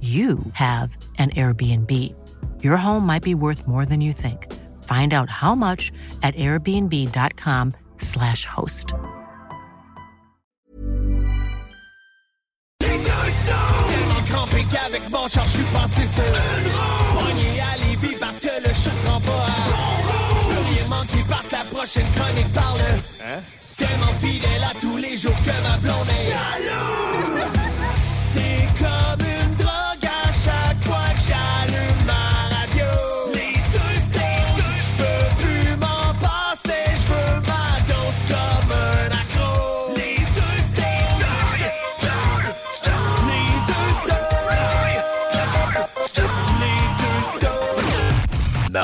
you 0.00 0.38
have 0.52 0.96
an 1.18 1.30
Airbnb. 1.30 1.90
Your 2.62 2.76
home 2.76 3.04
might 3.04 3.24
be 3.24 3.34
worth 3.34 3.66
more 3.66 3.84
than 3.84 4.00
you 4.00 4.12
think. 4.12 4.46
Find 4.84 5.12
out 5.12 5.28
how 5.28 5.56
much 5.56 5.90
at 6.22 6.36
airbnb.com/slash 6.36 8.44
host. 8.44 8.94
Tellement 12.78 14.22
crampé 14.28 14.64
qu'avec 14.70 15.10
mon 15.10 15.26
char, 15.28 15.44
je 15.46 15.50
suis 15.50 15.64
passé 15.72 16.06
sur 16.06 16.22
une 16.22 16.70
roue. 16.70 17.18
Pogné 17.18 17.60
à 17.60 17.76
Lévis 17.82 18.14
parce 18.20 18.38
que 18.38 18.46
le 18.46 18.72
chat 18.72 18.90
se 18.90 19.06
rend 19.08 19.20
pas 19.20 19.32
à 19.32 19.34
Je 20.42 20.48
veux 20.82 20.88
manquer 20.88 21.24
parce 21.28 21.50
la 21.50 21.64
prochaine 21.64 22.06
chronique 22.14 22.52
parle. 22.54 22.80
Hein? 23.24 23.40
Tellement 23.76 24.14
fidèle 24.20 24.62
à 24.64 24.72
tous 24.80 24.96
les 24.96 25.16
jours 25.18 25.36
que 25.42 25.50
ma 25.62 25.76
blonde 25.78 26.08
est 26.08 26.30
jalouse. 26.30 27.37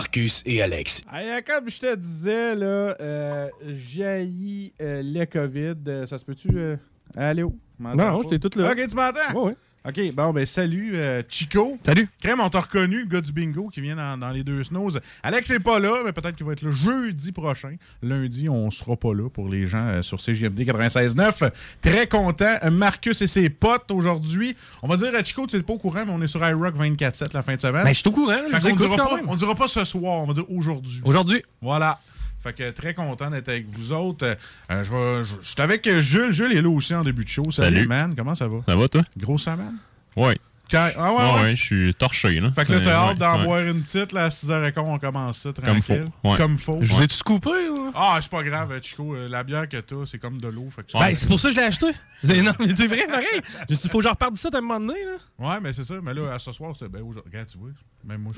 Marcus 0.04 0.42
et 0.44 0.60
Alex. 0.60 1.00
Hey, 1.10 1.30
euh, 1.30 1.40
comme 1.46 1.70
je 1.70 1.80
te 1.80 1.94
disais, 1.94 2.54
là, 2.54 2.94
euh, 3.00 3.48
jaillit 3.88 4.74
euh, 4.82 5.00
le 5.02 5.24
COVID. 5.24 5.76
Euh, 5.88 6.04
ça 6.04 6.18
se 6.18 6.26
peut-tu 6.26 6.48
euh, 6.52 6.76
aller 7.16 7.42
où? 7.42 7.58
Non, 7.80 7.94
non, 7.94 8.20
j'étais 8.22 8.38
tout 8.38 8.58
là. 8.58 8.70
Ok, 8.70 8.86
tu 8.86 8.94
m'entends? 8.94 9.32
Ouais, 9.34 9.42
ouais. 9.48 9.56
Ok, 9.86 10.00
bon, 10.14 10.32
ben 10.32 10.46
salut, 10.46 10.92
euh, 10.94 11.22
Chico. 11.28 11.76
Salut. 11.84 12.08
Crème, 12.22 12.40
on 12.40 12.48
t'a 12.48 12.60
reconnu, 12.60 13.00
le 13.00 13.04
gars 13.04 13.20
du 13.20 13.32
bingo 13.32 13.68
qui 13.68 13.82
vient 13.82 13.96
dans, 13.96 14.16
dans 14.16 14.30
les 14.30 14.42
deux 14.42 14.64
snows. 14.64 14.92
Alex 15.22 15.50
n'est 15.50 15.58
pas 15.58 15.78
là, 15.78 16.00
mais 16.06 16.12
peut-être 16.12 16.36
qu'il 16.36 16.46
va 16.46 16.52
être 16.54 16.62
là 16.62 16.70
jeudi 16.70 17.32
prochain. 17.32 17.76
Lundi, 18.02 18.48
on 18.48 18.70
sera 18.70 18.96
pas 18.96 19.12
là 19.12 19.28
pour 19.28 19.46
les 19.50 19.66
gens 19.66 19.86
euh, 19.86 20.02
sur 20.02 20.22
CGMD 20.22 20.58
96.9. 20.60 21.50
Très 21.82 22.06
content. 22.06 22.54
Euh, 22.62 22.70
Marcus 22.70 23.20
et 23.20 23.26
ses 23.26 23.50
potes 23.50 23.90
aujourd'hui. 23.90 24.56
On 24.82 24.88
va 24.88 24.96
dire 24.96 25.14
à 25.14 25.22
Chico, 25.22 25.46
tu 25.46 25.56
n'es 25.56 25.62
pas 25.62 25.74
au 25.74 25.78
courant, 25.78 26.04
mais 26.06 26.12
on 26.14 26.22
est 26.22 26.28
sur 26.28 26.42
iRock 26.42 26.76
24.7 26.76 27.34
la 27.34 27.42
fin 27.42 27.54
de 27.54 27.60
semaine. 27.60 27.84
Ben, 27.84 27.92
je 27.92 27.98
suis 27.98 28.08
au 28.08 28.12
courant, 28.12 28.32
là, 28.32 28.44
je 28.48 28.66
écoute 28.66 28.78
dira 28.78 28.96
pas, 28.96 29.20
on 29.26 29.36
dira 29.36 29.54
pas 29.54 29.68
ce 29.68 29.84
soir, 29.84 30.14
on 30.14 30.24
va 30.24 30.32
dire 30.32 30.50
aujourd'hui. 30.50 31.02
Aujourd'hui. 31.04 31.42
Voilà. 31.60 32.00
Fait 32.44 32.52
que 32.52 32.70
très 32.72 32.92
content 32.94 33.30
d'être 33.30 33.48
avec 33.48 33.66
vous 33.68 33.92
autres. 33.92 34.36
Euh, 34.70 34.84
je 34.84 34.92
vais- 34.92 35.24
je 35.24 35.34
je 35.42 35.48
suis 35.48 35.60
avec 35.62 35.88
Jules. 36.00 36.30
Jules 36.30 36.52
est 36.52 36.60
là 36.62 36.68
aussi 36.68 36.94
en 36.94 37.02
début 37.02 37.24
de 37.24 37.28
show. 37.28 37.50
Salut, 37.50 37.76
Salut. 37.76 37.88
man. 37.88 38.14
Comment 38.14 38.34
ça 38.34 38.46
va? 38.48 38.58
Ça 38.68 38.76
va, 38.76 38.86
toi? 38.88 39.02
Grosse 39.16 39.44
semaine? 39.44 39.76
Ouais. 40.14 40.34
Quand- 40.70 40.88
Ah 40.96 41.12
ouais, 41.12 41.16
Ouais, 41.18 41.24
ouais. 41.34 41.42
ouais, 41.42 41.56
je 41.56 41.62
suis 41.64 41.94
torché, 41.94 42.40
là. 42.40 42.50
Fait 42.50 42.64
que 42.64 42.72
là, 42.72 42.78
C'est- 42.78 42.84
t'as 42.84 43.08
hâte 43.10 43.18
d'en 43.18 43.42
boire 43.44 43.60
une 43.62 43.82
petite. 43.82 44.12
Là, 44.12 44.24
à 44.24 44.30
6h15, 44.30 44.84
on 44.86 44.98
commence 44.98 45.38
ça 45.38 45.52
Comme 45.52 45.64
tranquille. 45.80 46.10
Comme 46.36 46.58
faut. 46.58 46.78
Je 46.80 46.92
vous 46.92 46.98
Ouais. 46.98 47.04
ai-tu 47.04 47.14
scoopé 47.16 47.50
ou? 47.70 47.92
Ah, 47.94 48.18
c'est 48.20 48.30
pas 48.30 48.42
grave, 48.42 48.72
euh, 48.72 48.80
Chico. 48.82 49.14
euh, 49.14 49.28
La 49.28 49.44
bière 49.44 49.68
que 49.68 49.76
t'as, 49.78 50.06
c'est 50.06 50.18
comme 50.18 50.40
de 50.40 50.48
l'eau. 50.48 50.68
Fait 50.74 50.82
que 50.82 50.98
Ben, 50.98 51.12
c'est 51.12 51.28
pour 51.28 51.38
ça 51.38 51.48
que 51.48 51.54
je 51.54 51.60
l'ai 51.60 51.66
acheté. 51.66 51.86
C'est 52.20 52.40
non, 52.40 52.52
mais 52.58 52.74
c'est 52.74 52.86
vrai, 52.86 53.06
pareil. 53.06 53.42
Dit, 53.68 53.76
faut 53.88 53.98
que 53.98 54.04
je 54.04 54.08
reparte 54.08 54.32
d'ici 54.32 54.46
à 54.50 54.56
un 54.56 54.60
moment 54.62 54.80
donné, 54.80 54.98
là. 55.04 55.46
Ouais, 55.50 55.60
mais 55.60 55.74
c'est 55.74 55.84
ça. 55.84 55.94
Mais 56.02 56.14
là, 56.14 56.32
à 56.32 56.38
ce 56.38 56.52
soir, 56.52 56.72
c'était. 56.72 56.88
Ben, 56.88 57.02
aujourd'hui, 57.02 57.30
regarde, 57.30 57.48
tu 57.48 57.58
vois. 57.58 57.68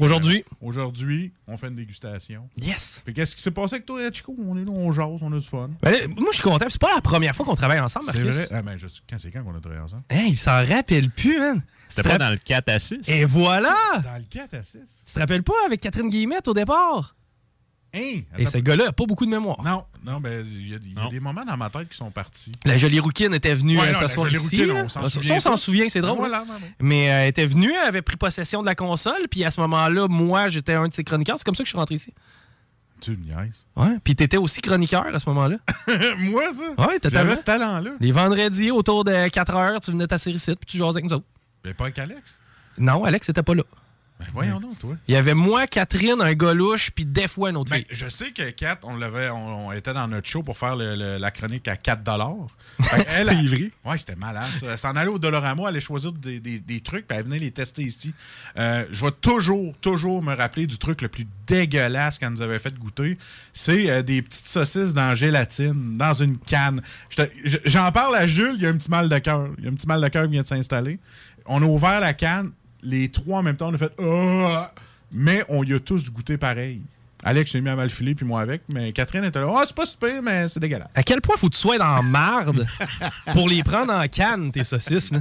Aujourd'hui. 0.00 0.44
Aujourd'hui, 0.60 1.32
on 1.47 1.56
fait 1.56 1.69
une 1.69 1.76
dégustation. 1.76 2.48
Yes. 2.60 3.00
Puis 3.04 3.14
qu'est-ce 3.14 3.37
qui 3.37 3.43
s'est 3.43 3.50
passé 3.53 3.75
avec 3.76 3.87
toi, 3.87 4.00
Chico? 4.12 4.34
On 4.44 4.56
est 4.56 4.64
là, 4.64 4.70
on 4.72 4.91
jase, 4.93 5.22
on 5.22 5.32
a 5.32 5.38
du 5.38 5.47
fun. 5.47 5.70
Ben, 5.82 6.08
moi, 6.16 6.31
je 6.32 6.37
suis 6.38 6.43
content. 6.43 6.66
C'est 6.69 6.81
pas 6.81 6.94
la 6.97 7.00
première 7.00 7.37
fois 7.37 7.47
qu'on 7.47 7.54
travaille 7.54 7.78
ensemble, 7.78 8.06
C'est 8.10 8.19
Marcus. 8.25 8.34
vrai. 8.37 8.48
Ah, 8.50 8.62
ben, 8.62 8.76
je... 8.76 8.87
quand 9.08 9.16
c'est 9.20 9.31
quand 9.31 9.44
qu'on 9.44 9.54
a 9.56 9.60
travaillé 9.60 9.82
ensemble? 9.82 10.03
Hey, 10.10 10.31
il 10.31 10.37
s'en 10.37 10.64
rappelle 10.64 11.10
plus, 11.10 11.38
man. 11.38 11.62
C'était 11.89 12.03
Tu 12.03 12.09
pas 12.09 12.19
dans 12.19 12.31
le 12.31 12.37
4 12.37 12.69
à 12.69 12.79
6? 12.79 13.09
Et 13.09 13.25
voilà! 13.25 13.75
Dans 14.03 14.19
le 14.19 14.25
4 14.29 14.55
à 14.55 14.63
6. 14.63 14.79
Tu 15.07 15.13
te 15.15 15.19
rappelles 15.19 15.43
pas 15.43 15.55
avec 15.67 15.81
Catherine 15.81 16.09
Guillemette 16.11 16.49
au 16.49 16.55
départ? 16.55 17.15
Hein? 17.95 18.21
Et 18.37 18.45
ce 18.45 18.59
gars-là 18.59 18.89
a 18.89 18.93
pas 18.93 19.05
beaucoup 19.07 19.25
de 19.25 19.31
mémoire. 19.31 19.63
Non, 19.63 19.85
non, 20.05 20.21
ben, 20.21 20.45
il 20.47 20.71
y 20.71 20.75
a, 20.75 20.79
il 20.85 20.93
y 20.93 21.01
a 21.01 21.09
des 21.09 21.21
moments 21.21 21.45
dans 21.47 21.57
ma 21.57 21.71
tête 21.71 21.89
qui 21.89 21.97
sont 21.97 22.11
partis. 22.11 22.53
La 22.65 22.77
jolie 22.77 23.01
rouquine 23.01 23.33
était 23.33 23.55
venue 23.55 23.79
Ouais, 23.79 23.89
euh, 23.89 23.93
non, 23.93 24.01
s'asseoir 24.01 24.29
ici. 24.29 24.39
rouquine, 24.39 24.71
on 24.73 24.89
s'en 24.89 25.05
Ça, 25.05 25.09
souvient 25.11 25.37
on 25.37 25.41
s'en 25.41 25.51
tous. 25.53 25.57
souvient, 25.61 25.89
c'est 25.89 26.01
drôle. 26.03 26.19
Voilà, 26.19 26.41
hein. 26.41 26.59
Mais 26.81 27.09
euh, 27.11 27.23
elle 27.23 27.29
était 27.29 27.47
venue, 27.47 27.71
elle 27.73 27.89
avait 27.89 28.03
pris 28.03 28.17
possession 28.17 28.61
de 28.61 28.67
la 28.67 28.75
console, 28.75 29.29
puis 29.31 29.45
à 29.45 29.51
ce 29.51 29.61
moment-là, 29.63 30.09
moi, 30.09 30.49
j'étais 30.51 30.75
un 30.75 30.89
de 30.89 30.93
ses 30.93 31.05
chroniqueurs. 31.05 31.39
C'est 31.39 31.45
comme 31.45 31.55
ça 31.55 31.63
que 31.63 31.67
je 31.69 31.71
suis 31.71 31.79
rentré 31.79 31.95
ici. 31.95 32.13
Tu 33.01 33.13
me 33.13 33.17
niaises. 33.25 33.65
Ouais. 33.77 33.97
Puis 34.05 34.15
t'étais 34.17 34.37
aussi 34.37 34.61
chroniqueur 34.61 35.07
à 35.07 35.19
ce 35.19 35.29
moment-là. 35.31 35.57
Moi, 36.19 36.45
ça? 36.53 36.87
Ouais. 36.87 36.99
J'avais 37.11 37.37
ce 37.37 37.45
talent-là. 37.45 37.91
Les 38.01 38.11
vendredis, 38.13 38.71
autour 38.71 39.05
de 39.05 39.29
4 39.29 39.55
heures, 39.55 39.81
tu 39.81 39.91
venais 39.93 40.07
t'asseoir 40.07 40.35
ici, 40.35 40.55
puis 40.57 40.67
tu 40.67 40.79
jasais 40.79 40.99
avec 40.99 41.05
nous 41.05 41.13
autres. 41.17 41.27
Mais 41.66 41.75
pas 41.75 41.84
avec 41.84 41.99
Alex? 41.99 42.38
Non, 42.78 43.04
Alex 43.04 43.28
était 43.28 43.43
pas 43.43 43.54
là. 43.54 43.65
Ben 44.19 44.25
voyons 44.32 44.59
donc, 44.60 44.78
toi. 44.78 44.97
Il 45.09 45.12
y 45.15 45.16
avait 45.19 45.34
moi, 45.34 45.66
Catherine, 45.66 46.22
un 46.22 46.32
gars 46.32 46.54
louche, 46.54 46.91
puis 46.91 47.04
des 47.04 47.28
fois 47.28 47.50
une 47.50 47.56
autre 47.59 47.71
Ben, 47.71 47.77
fille. 47.84 47.87
je 47.91 48.09
sais 48.09 48.31
que 48.31 48.49
Kat, 48.49 48.78
on 48.82 48.97
l'avait, 48.97 49.28
on, 49.28 49.66
on 49.66 49.72
était 49.72 49.93
dans 49.93 50.09
notre 50.09 50.26
show 50.26 50.43
pour 50.43 50.56
faire 50.56 50.75
le- 50.75 50.97
le- 50.97 51.19
la 51.19 51.31
chronique 51.31 51.69
à 51.69 51.76
4 51.76 52.00
Fait 52.81 53.05
que 53.05 53.10
elle, 53.10 53.26
C'est 53.28 53.34
vrai. 53.47 53.71
Ouais, 53.84 53.99
c'était 53.99 54.16
malade. 54.16 54.47
ça. 54.47 54.69
Elle 54.71 54.78
s'en 54.78 54.97
allait 54.97 55.10
au 55.10 55.19
Dolorama, 55.19 55.65
elle 55.65 55.69
allait 55.69 55.81
choisir 55.81 56.12
des, 56.12 56.41
des- 56.41 56.60
des 56.60 56.81
trucs, 56.81 57.06
puis 57.06 57.19
elle 57.19 57.25
venait 57.25 57.38
les 57.38 57.50
tester 57.50 57.82
ici. 57.82 58.15
Euh, 58.56 58.87
je 58.91 59.05
vais 59.05 59.12
toujours, 59.21 59.75
toujours 59.82 60.22
me 60.22 60.34
rappeler 60.34 60.66
du 60.66 60.78
truc 60.78 61.03
le 61.03 61.09
plus 61.09 61.26
dégueulasse 61.47 62.19
qu'elle 62.19 62.31
nous 62.31 62.41
avait 62.41 62.59
fait 62.59 62.72
goûter. 62.75 63.19
C'est 63.53 63.91
euh, 63.91 64.00
des 64.00 64.22
petites 64.22 64.47
saucisses 64.47 64.94
dans 64.94 65.15
gélatine, 65.15 65.93
dans 65.93 66.15
une 66.15 66.38
canne. 66.38 66.81
J'en 67.66 67.93
parle 67.93 68.16
à 68.16 68.26
Jules, 68.26 68.55
il 68.56 68.62
y 68.62 68.66
a 68.66 68.71
un 68.71 68.78
petit 68.78 68.91
mal 68.91 69.10
de 69.10 69.19
cœur. 69.19 69.49
Il 69.59 69.65
y 69.65 69.69
a 69.69 69.71
un 69.71 69.75
petit 69.75 69.87
mal 69.87 70.00
de 70.00 70.09
cœur 70.09 70.25
qui 70.25 70.31
vient 70.32 70.43
de 70.43 70.47
s'installer. 70.47 70.99
On 71.49 71.62
a 71.62 71.67
ouvert 71.67 72.01
la 72.01 72.15
canne, 72.15 72.53
les 72.83 73.09
trois 73.11 73.39
en 73.41 73.43
même 73.43 73.57
temps, 73.57 73.69
on 73.71 73.75
a 73.75 73.79
fait 73.79 73.93
Ah! 74.01 74.73
Mais 75.12 75.45
on 75.49 75.62
y 75.65 75.73
a 75.73 75.81
tous 75.81 76.11
goûté 76.11 76.37
pareil. 76.37 76.83
Alex 77.25 77.51
s'est 77.51 77.61
mis 77.61 77.71
à 77.71 77.77
mal 77.77 77.91
filer, 77.91 78.15
puis 78.15 78.27
moi 78.27 78.41
avec. 78.41 78.62
Mais 78.69 78.93
Catherine 78.93 79.25
était 79.25 79.41
là. 79.41 79.51
Ah, 79.53 79.65
c'est 79.67 79.75
pas 79.75 79.87
super, 79.87 80.23
mais 80.23 80.49
c'est 80.49 80.61
dégueulasse. 80.61 80.89
À 80.95 81.03
quel 81.03 81.21
point 81.21 81.37
faut 81.37 81.49
que 81.49 81.55
tu 81.55 81.61
sois 81.61 81.79
dans 81.79 82.03
marde 82.03 82.67
pour 83.33 83.49
les 83.49 83.62
prendre 83.62 83.93
en 83.93 84.06
canne, 84.06 84.53
tes 84.53 84.65
saucisses, 84.65 85.11
là? 85.12 85.21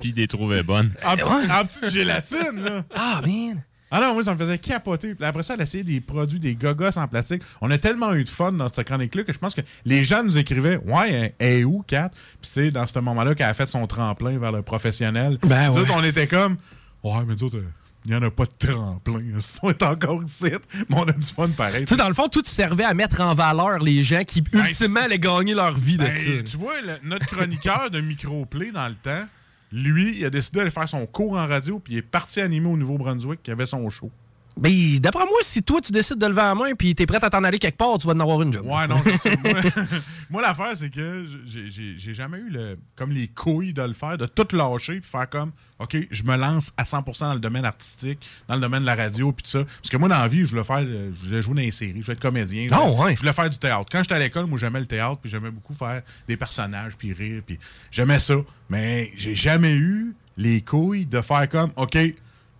Puis 0.00 0.10
il 0.10 0.14
les 0.14 0.26
trouvait 0.26 0.62
bonnes. 0.62 0.92
En, 1.04 1.12
en 1.12 1.64
petite 1.66 1.90
gélatine, 1.90 2.60
là. 2.64 2.84
Ah, 2.94 3.20
man! 3.24 3.62
Ah 3.98 4.00
non, 4.00 4.12
moi, 4.12 4.22
ça 4.24 4.34
me 4.34 4.38
faisait 4.38 4.58
capoter. 4.58 5.14
Puis 5.14 5.24
après 5.24 5.42
ça, 5.42 5.54
elle 5.54 5.62
essayait 5.62 5.84
des 5.84 6.00
produits, 6.02 6.38
des 6.38 6.54
gogos 6.54 6.98
en 6.98 7.08
plastique. 7.08 7.42
On 7.62 7.70
a 7.70 7.78
tellement 7.78 8.12
eu 8.12 8.24
de 8.24 8.28
fun 8.28 8.52
dans 8.52 8.68
cette 8.68 8.86
chronique-là 8.86 9.24
que 9.24 9.32
je 9.32 9.38
pense 9.38 9.54
que 9.54 9.62
les 9.86 10.04
gens 10.04 10.22
nous 10.22 10.36
écrivaient 10.36 10.78
Ouais, 10.84 11.34
elle 11.38 11.52
est 11.60 11.64
où, 11.64 11.82
Kat 11.86 12.10
Puis 12.10 12.50
c'est 12.52 12.70
dans 12.70 12.86
ce 12.86 12.98
moment-là 12.98 13.34
qu'elle 13.34 13.46
a 13.48 13.54
fait 13.54 13.68
son 13.68 13.86
tremplin 13.86 14.38
vers 14.38 14.52
le 14.52 14.60
professionnel. 14.62 15.38
Ben 15.42 15.70
ouais. 15.70 15.78
autres, 15.80 15.92
on 15.96 16.04
était 16.04 16.26
comme 16.26 16.56
Ouais, 17.02 17.12
mais 17.26 17.34
nous 17.34 17.44
autres, 17.44 17.56
euh, 17.58 17.64
il 18.04 18.10
n'y 18.12 18.16
en 18.16 18.22
a 18.22 18.30
pas 18.30 18.44
de 18.44 18.66
tremplin. 18.66 19.20
On 19.62 19.70
est 19.70 19.82
encore 19.82 20.22
ici. 20.22 20.44
Mais 20.88 20.96
on 20.96 21.02
a 21.04 21.12
du 21.12 21.26
fun 21.26 21.48
pareil. 21.48 21.86
Tu 21.86 21.94
sais, 21.94 21.96
dans 21.96 22.06
le 22.08 22.14
fond, 22.14 22.28
tout 22.28 22.42
servait 22.44 22.84
à 22.84 22.94
mettre 22.94 23.20
en 23.20 23.34
valeur 23.34 23.78
les 23.80 24.02
gens 24.04 24.22
qui, 24.24 24.44
ultimement, 24.52 25.00
allaient 25.00 25.18
gagner 25.18 25.54
leur 25.54 25.76
vie 25.76 25.96
de 25.96 26.04
Ben, 26.04 26.14
ça. 26.16 26.30
là. 26.30 26.42
tu 26.44 26.56
vois, 26.56 26.80
le- 26.82 26.98
notre 27.08 27.26
chroniqueur 27.26 27.90
de 27.90 28.00
microplay 28.00 28.70
dans 28.70 28.86
le 28.88 28.94
temps, 28.94 29.26
lui, 29.72 30.18
il 30.18 30.24
a 30.24 30.30
décidé 30.30 30.58
d'aller 30.58 30.70
faire 30.70 30.88
son 30.88 31.06
cours 31.06 31.32
en 31.34 31.46
radio, 31.46 31.78
puis 31.78 31.94
il 31.94 31.98
est 31.98 32.02
parti 32.02 32.40
animer 32.40 32.68
au 32.68 32.76
Nouveau-Brunswick, 32.76 33.42
qui 33.42 33.50
avait 33.50 33.66
son 33.66 33.88
show. 33.90 34.10
Ben, 34.58 34.72
d'après 35.00 35.24
moi, 35.26 35.38
si 35.42 35.62
toi, 35.62 35.82
tu 35.82 35.92
décides 35.92 36.16
de 36.18 36.26
lever 36.26 36.40
la 36.40 36.54
main 36.54 36.72
puis 36.74 36.94
t'es 36.94 37.04
prêt 37.04 37.22
à 37.22 37.28
t'en 37.28 37.44
aller 37.44 37.58
quelque 37.58 37.76
part, 37.76 37.98
tu 37.98 38.06
vas 38.06 38.14
en 38.14 38.20
avoir 38.20 38.40
une 38.40 38.52
job. 38.54 38.64
Ouais, 38.64 38.86
non. 38.88 38.96
Moi, 39.44 39.60
moi, 40.30 40.42
l'affaire, 40.42 40.74
c'est 40.74 40.88
que 40.88 41.26
j'ai- 41.44 42.14
jamais 42.14 42.38
eu 42.38 42.48
le, 42.48 42.78
comme 42.94 43.10
les 43.10 43.28
couilles 43.28 43.74
de 43.74 43.82
le 43.82 43.92
faire, 43.92 44.16
de 44.16 44.24
tout 44.24 44.56
lâcher 44.56 45.00
puis 45.00 45.10
faire 45.10 45.28
comme, 45.28 45.52
OK, 45.78 45.96
je 46.10 46.22
me 46.22 46.36
lance 46.36 46.72
à 46.78 46.84
100% 46.84 47.18
dans 47.20 47.34
le 47.34 47.40
domaine 47.40 47.66
artistique, 47.66 48.18
dans 48.48 48.54
le 48.54 48.60
domaine 48.62 48.80
de 48.80 48.86
la 48.86 48.94
radio 48.94 49.30
puis 49.32 49.42
tout 49.42 49.50
ça. 49.50 49.64
Parce 49.64 49.90
que 49.90 49.96
moi, 49.98 50.08
dans 50.08 50.18
la 50.18 50.28
vie, 50.28 50.40
je 50.46 50.50
voulais 50.50 50.64
faire, 50.64 50.78
euh, 50.78 51.10
je 51.22 51.28
voulais 51.28 51.42
jouer 51.42 51.54
dans 51.54 51.60
les 51.60 51.70
séries, 51.70 52.00
je 52.00 52.06
voulais 52.06 52.14
être 52.14 52.22
comédien. 52.22 52.66
Je 52.70 52.74
voulais, 52.74 52.96
ouais. 53.04 53.14
je 53.14 53.20
voulais 53.20 53.32
faire 53.34 53.50
du 53.50 53.58
théâtre. 53.58 53.86
Quand 53.92 54.02
j'étais 54.02 54.14
à 54.14 54.18
l'école, 54.18 54.46
moi, 54.46 54.58
j'aimais 54.58 54.80
le 54.80 54.86
théâtre 54.86 55.18
puis 55.20 55.30
j'aimais 55.30 55.50
beaucoup 55.50 55.74
faire 55.74 56.00
des 56.26 56.36
personnages 56.38 56.96
puis 56.96 57.12
rire 57.12 57.42
puis 57.44 57.58
j'aimais 57.90 58.18
ça. 58.18 58.36
Mais 58.70 59.12
j'ai 59.16 59.34
jamais 59.34 59.74
eu 59.74 60.14
les 60.38 60.62
couilles 60.62 61.04
de 61.04 61.20
faire 61.20 61.46
comme, 61.50 61.72
OK, 61.76 61.98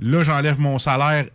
là, 0.01 0.23
j'enlève 0.23 0.61
mon 0.61 0.79
salaire 0.79 1.27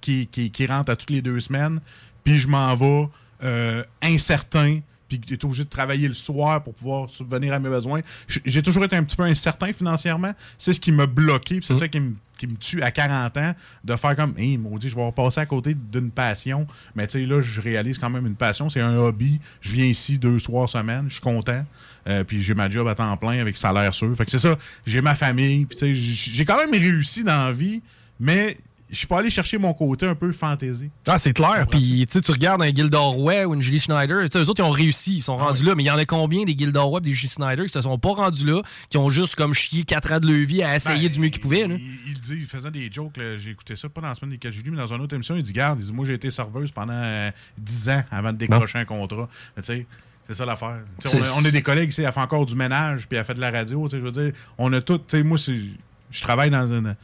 qui, 0.00 0.26
qui, 0.26 0.50
qui 0.50 0.66
rentre 0.66 0.90
à 0.90 0.96
toutes 0.96 1.10
les 1.10 1.22
deux 1.22 1.40
semaines, 1.40 1.80
puis 2.24 2.38
je 2.38 2.48
m'en 2.48 2.74
vais 2.74 3.08
euh, 3.42 3.82
incertain, 4.02 4.80
puis 5.08 5.20
es 5.30 5.44
obligé 5.44 5.64
de 5.64 5.68
travailler 5.68 6.08
le 6.08 6.14
soir 6.14 6.62
pour 6.62 6.74
pouvoir 6.74 7.10
subvenir 7.10 7.52
à 7.52 7.58
mes 7.58 7.68
besoins. 7.68 8.00
J'ai 8.26 8.62
toujours 8.62 8.84
été 8.84 8.96
un 8.96 9.02
petit 9.02 9.16
peu 9.16 9.24
incertain 9.24 9.72
financièrement. 9.72 10.32
C'est 10.56 10.72
ce 10.72 10.80
qui 10.80 10.92
m'a 10.92 11.06
bloqué, 11.06 11.56
puis 11.58 11.66
c'est 11.66 11.74
ça 11.74 11.88
qui 11.88 12.00
me 12.00 12.14
qui 12.40 12.46
me 12.46 12.56
tue 12.56 12.82
à 12.82 12.90
40 12.90 13.36
ans 13.36 13.54
de 13.84 13.96
faire 13.96 14.16
comme 14.16 14.32
Hé, 14.38 14.56
maudit, 14.56 14.88
je 14.88 14.96
vais 14.96 15.12
passer 15.12 15.40
à 15.40 15.46
côté 15.46 15.74
d'une 15.74 16.10
passion. 16.10 16.66
Mais 16.94 17.06
tu 17.06 17.20
sais, 17.20 17.26
là, 17.26 17.42
je 17.42 17.60
réalise 17.60 17.98
quand 17.98 18.08
même 18.08 18.26
une 18.26 18.34
passion. 18.34 18.70
C'est 18.70 18.80
un 18.80 18.96
hobby. 18.96 19.38
Je 19.60 19.72
viens 19.72 19.84
ici 19.84 20.16
deux 20.16 20.38
soirs 20.38 20.66
semaine. 20.66 21.04
Je 21.08 21.14
suis 21.14 21.20
content. 21.20 21.66
Euh, 22.08 22.24
puis 22.24 22.40
j'ai 22.40 22.54
ma 22.54 22.70
job 22.70 22.88
à 22.88 22.94
temps 22.94 23.14
plein 23.18 23.40
avec 23.40 23.58
salaire 23.58 23.92
sûr. 23.92 24.16
Fait 24.16 24.24
que 24.24 24.30
c'est 24.30 24.38
ça. 24.38 24.56
J'ai 24.86 25.02
ma 25.02 25.14
famille. 25.14 25.66
Puis 25.66 25.76
tu 25.76 25.94
sais, 25.94 26.32
j'ai 26.32 26.44
quand 26.46 26.56
même 26.56 26.72
réussi 26.72 27.24
dans 27.24 27.44
la 27.44 27.52
vie, 27.52 27.82
mais 28.18 28.56
je 28.90 28.96
suis 28.96 29.06
pas 29.06 29.18
allé 29.20 29.30
chercher 29.30 29.56
mon 29.58 29.72
côté 29.72 30.06
un 30.06 30.14
peu 30.14 30.32
fantaisie. 30.32 30.90
Ah, 31.06 31.18
c'est 31.18 31.32
clair. 31.32 31.66
Puis, 31.70 32.04
tu 32.08 32.14
sais, 32.14 32.20
tu 32.20 32.32
regardes 32.32 32.60
un 32.62 32.70
Gilderoy 32.74 33.44
ou 33.46 33.54
une 33.54 33.62
Julie 33.62 33.78
Schneider, 33.78 34.16
eux 34.24 34.48
autres, 34.48 34.60
ils 34.60 34.62
ont 34.66 34.70
réussi, 34.70 35.18
ils 35.18 35.22
sont 35.22 35.38
Ah 35.40 35.44
rendus 35.44 35.62
là, 35.64 35.74
mais 35.74 35.84
il 35.84 35.86
y 35.86 35.90
en 35.90 35.96
a 35.98 36.04
combien 36.04 36.44
des 36.44 36.56
Gilderoy 36.58 36.98
et 36.98 37.02
des 37.02 37.12
Julie 37.12 37.32
Schneider 37.32 37.66
qui 37.66 37.72
se 37.72 37.80
sont 37.80 37.98
pas 37.98 38.10
rendus 38.10 38.44
là, 38.44 38.62
qui 38.88 38.98
ont 38.98 39.08
juste 39.10 39.36
comme 39.36 39.54
chié 39.54 39.84
4 39.84 40.12
ans 40.12 40.18
de 40.20 40.26
leur 40.26 40.46
vie 40.46 40.62
à 40.62 40.74
essayer 40.74 41.08
Ben, 41.08 41.14
du 41.14 41.20
mieux 41.20 41.28
qu'ils 41.28 41.40
pouvaient? 41.40 41.66
Il, 41.68 41.80
il 42.08 42.20
dit, 42.20 42.34
il 42.40 42.46
faisait 42.46 42.70
des 42.70 42.90
jokes, 42.90 43.18
j'ai 43.38 43.50
écouté 43.50 43.76
ça, 43.76 43.88
pas 43.88 44.00
dans 44.00 44.08
la 44.08 44.14
semaine 44.14 44.32
des 44.32 44.38
4 44.38 44.52
juillet, 44.52 44.70
mais 44.70 44.76
dans 44.78 44.92
une 44.92 45.00
autre 45.00 45.14
émission, 45.14 45.36
il 45.36 45.42
dit 45.42 45.52
Garde, 45.52 45.78
il 45.80 45.86
dit, 45.86 45.92
moi 45.92 46.04
j'ai 46.04 46.14
été 46.14 46.30
serveuse 46.30 46.72
pendant 46.72 46.92
euh, 46.92 47.30
10 47.58 47.90
ans 47.90 48.02
avant 48.10 48.32
de 48.32 48.38
décrocher 48.38 48.78
un 48.78 48.84
contrat. 48.84 49.28
Mais 49.56 49.62
tu 49.62 49.72
sais, 49.72 49.86
c'est 50.26 50.34
ça 50.34 50.44
l'affaire. 50.44 50.78
On, 51.06 51.42
on 51.42 51.44
a 51.44 51.50
des 51.50 51.62
collègues 51.62 51.90
ici, 51.90 52.02
elle 52.02 52.12
fait 52.12 52.20
encore 52.20 52.46
du 52.46 52.54
ménage, 52.54 53.06
puis 53.08 53.18
elle 53.18 53.24
fait 53.24 53.34
de 53.34 53.40
la 53.40 53.50
radio. 53.50 53.88
Je 53.90 53.98
veux 53.98 54.10
dire, 54.12 54.32
on 54.58 54.72
a 54.72 54.80
tout. 54.80 54.98
Tu 54.98 55.18
sais, 55.18 55.22
moi, 55.22 55.38
je 55.38 56.20
travaille 56.22 56.50
dans 56.50 56.66
une. 56.68 56.96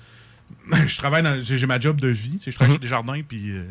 Je 0.86 0.96
travaille 0.98 1.22
dans. 1.22 1.40
J'ai 1.40 1.66
ma 1.66 1.78
job 1.80 2.00
de 2.00 2.08
vie. 2.08 2.38
Je 2.44 2.50
travaille 2.52 2.74
chez 2.74 2.80
des 2.80 2.88
jardins, 2.88 3.20
puis 3.26 3.50
euh, 3.52 3.64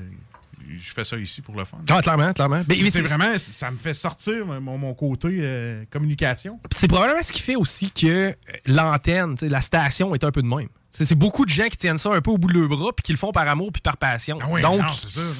je 0.77 0.93
fais 0.93 1.03
ça 1.03 1.17
ici 1.17 1.41
pour 1.41 1.55
le 1.55 1.65
fun. 1.65 1.77
Ah, 1.89 2.01
clairement, 2.01 2.33
clairement. 2.33 2.63
Mais- 2.67 2.77
mais 2.81 2.89
c'est 2.91 3.01
vraiment. 3.01 3.37
Ça 3.37 3.69
me 3.71 3.77
fait 3.77 3.93
sortir 3.93 4.45
mon, 4.45 4.77
mon 4.77 4.93
côté 4.93 5.27
euh, 5.41 5.83
communication. 5.91 6.59
C'est 6.75 6.87
probablement 6.87 7.21
ce 7.23 7.31
qui 7.31 7.41
fait 7.41 7.55
aussi 7.55 7.91
que 7.91 8.07
euh, 8.07 8.33
l'antenne, 8.65 9.35
la 9.41 9.61
station 9.61 10.15
est 10.15 10.23
un 10.23 10.31
peu 10.31 10.41
de 10.41 10.47
même. 10.47 10.67
C'est 10.99 11.15
beaucoup 11.15 11.45
de 11.45 11.49
gens 11.49 11.67
qui 11.67 11.77
tiennent 11.77 11.97
ça 11.97 12.09
un 12.11 12.21
peu 12.21 12.31
au 12.31 12.37
bout 12.37 12.47
de 12.51 12.57
leur 12.57 12.69
bras 12.69 12.91
puis 12.95 13.03
qui 13.03 13.11
le 13.11 13.17
font 13.17 13.31
par 13.31 13.47
amour 13.47 13.71
puis 13.71 13.81
par 13.81 13.97
passion. 13.97 14.37
Ah 14.41 14.45
oui, 14.49 14.61
Donc, 14.61 14.79
là. 14.79 14.87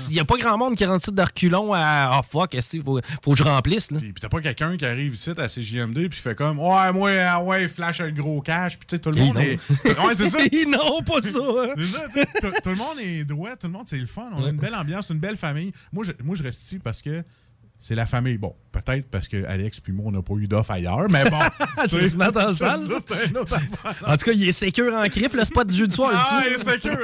il 0.10 0.14
n'y 0.14 0.20
a 0.20 0.26
pas 0.26 0.38
grand 0.38 0.58
monde 0.58 0.76
qui 0.76 0.86
rentre 0.86 1.12
de 1.12 1.22
reculons 1.22 1.74
à 1.74 1.80
«Ah, 2.12 2.22
fuck, 2.30 2.54
il 2.54 2.84
faut, 2.84 3.00
faut 3.24 3.32
que 3.32 3.38
je 3.38 3.44
remplisse.» 3.44 3.90
là? 3.92 4.00
Puis, 4.00 4.12
puis 4.14 4.22
t'as 4.22 4.30
pas 4.30 4.42
quelqu'un 4.42 4.76
qui 4.78 4.86
arrive 4.86 5.14
ici 5.14 5.32
à 5.38 5.48
CJMD 5.48 6.10
puis 6.10 6.20
fait 6.20 6.36
comme 6.36 6.60
Ouais, 6.60 6.92
moi, 6.92 7.12
ah 7.30 7.42
ouais, 7.42 7.68
flash 7.68 8.02
le 8.02 8.12
gros 8.12 8.42
cash. 8.42 8.78
Puis 8.78 8.88
tu 8.88 8.96
sais, 8.96 9.00
tout 9.02 9.12
le 9.12 9.20
monde 9.22 9.38
est. 9.38 9.60
Ouais, 9.86 10.14
c'est 10.18 10.30
ça. 10.30 10.40
non, 10.68 11.02
pas 11.04 11.22
ça. 11.22 11.40
hein. 11.40 11.74
Ça, 11.86 12.52
tout, 12.62 12.70
le 12.70 12.76
monde 12.76 13.00
est 13.02 13.24
droit, 13.24 13.56
tout 13.56 13.68
le 13.68 13.74
monde, 13.74 13.88
c'est 13.88 13.98
le 13.98 14.06
fun. 14.08 14.30
On 14.36 14.44
a 14.46 14.50
une 14.50 14.58
belle 14.58 14.76
ambiance, 14.76 15.10
une 15.10 15.20
belle 15.20 15.38
famille. 15.38 15.72
Moi, 15.94 16.04
je, 16.04 16.12
moi, 16.24 16.36
je 16.36 16.44
reste 16.44 16.62
ici 16.64 16.80
parce 16.80 17.02
que 17.02 17.24
c'est 17.86 17.94
la 17.94 18.08
famille. 18.08 18.40
Bon, 18.40 18.56
peut-être 18.72 19.06
parce 19.12 19.28
que 19.28 19.46
Alex 19.46 19.80
puis 19.80 19.94
moi, 19.94 20.06
on 20.08 20.12
n'a 20.12 20.24
pas 20.24 20.34
eu 20.34 20.48
d'offre 20.48 20.72
ailleurs, 20.72 21.08
mais 21.12 21.24
bon. 21.30 21.38
tu 21.88 22.10
se 22.10 22.18
met 22.18 22.36
en 22.36 22.52
salle, 22.52 22.80
c'est 23.08 23.28
une 23.30 23.38
autre 23.38 23.54
affaire. 23.54 24.10
En 24.10 24.18
tout 24.18 24.26
cas, 24.26 24.32
il 24.32 24.50
est 24.50 24.54
sécure 24.54 24.92
en 24.92 25.08
crif, 25.08 25.32
le 25.34 25.46
spot 25.46 25.68
du 25.68 25.76
jeudi 25.76 25.94
soir. 25.94 26.12
Ah, 26.16 26.42
il 26.48 26.54
est 26.54 26.64
sécure. 26.64 26.98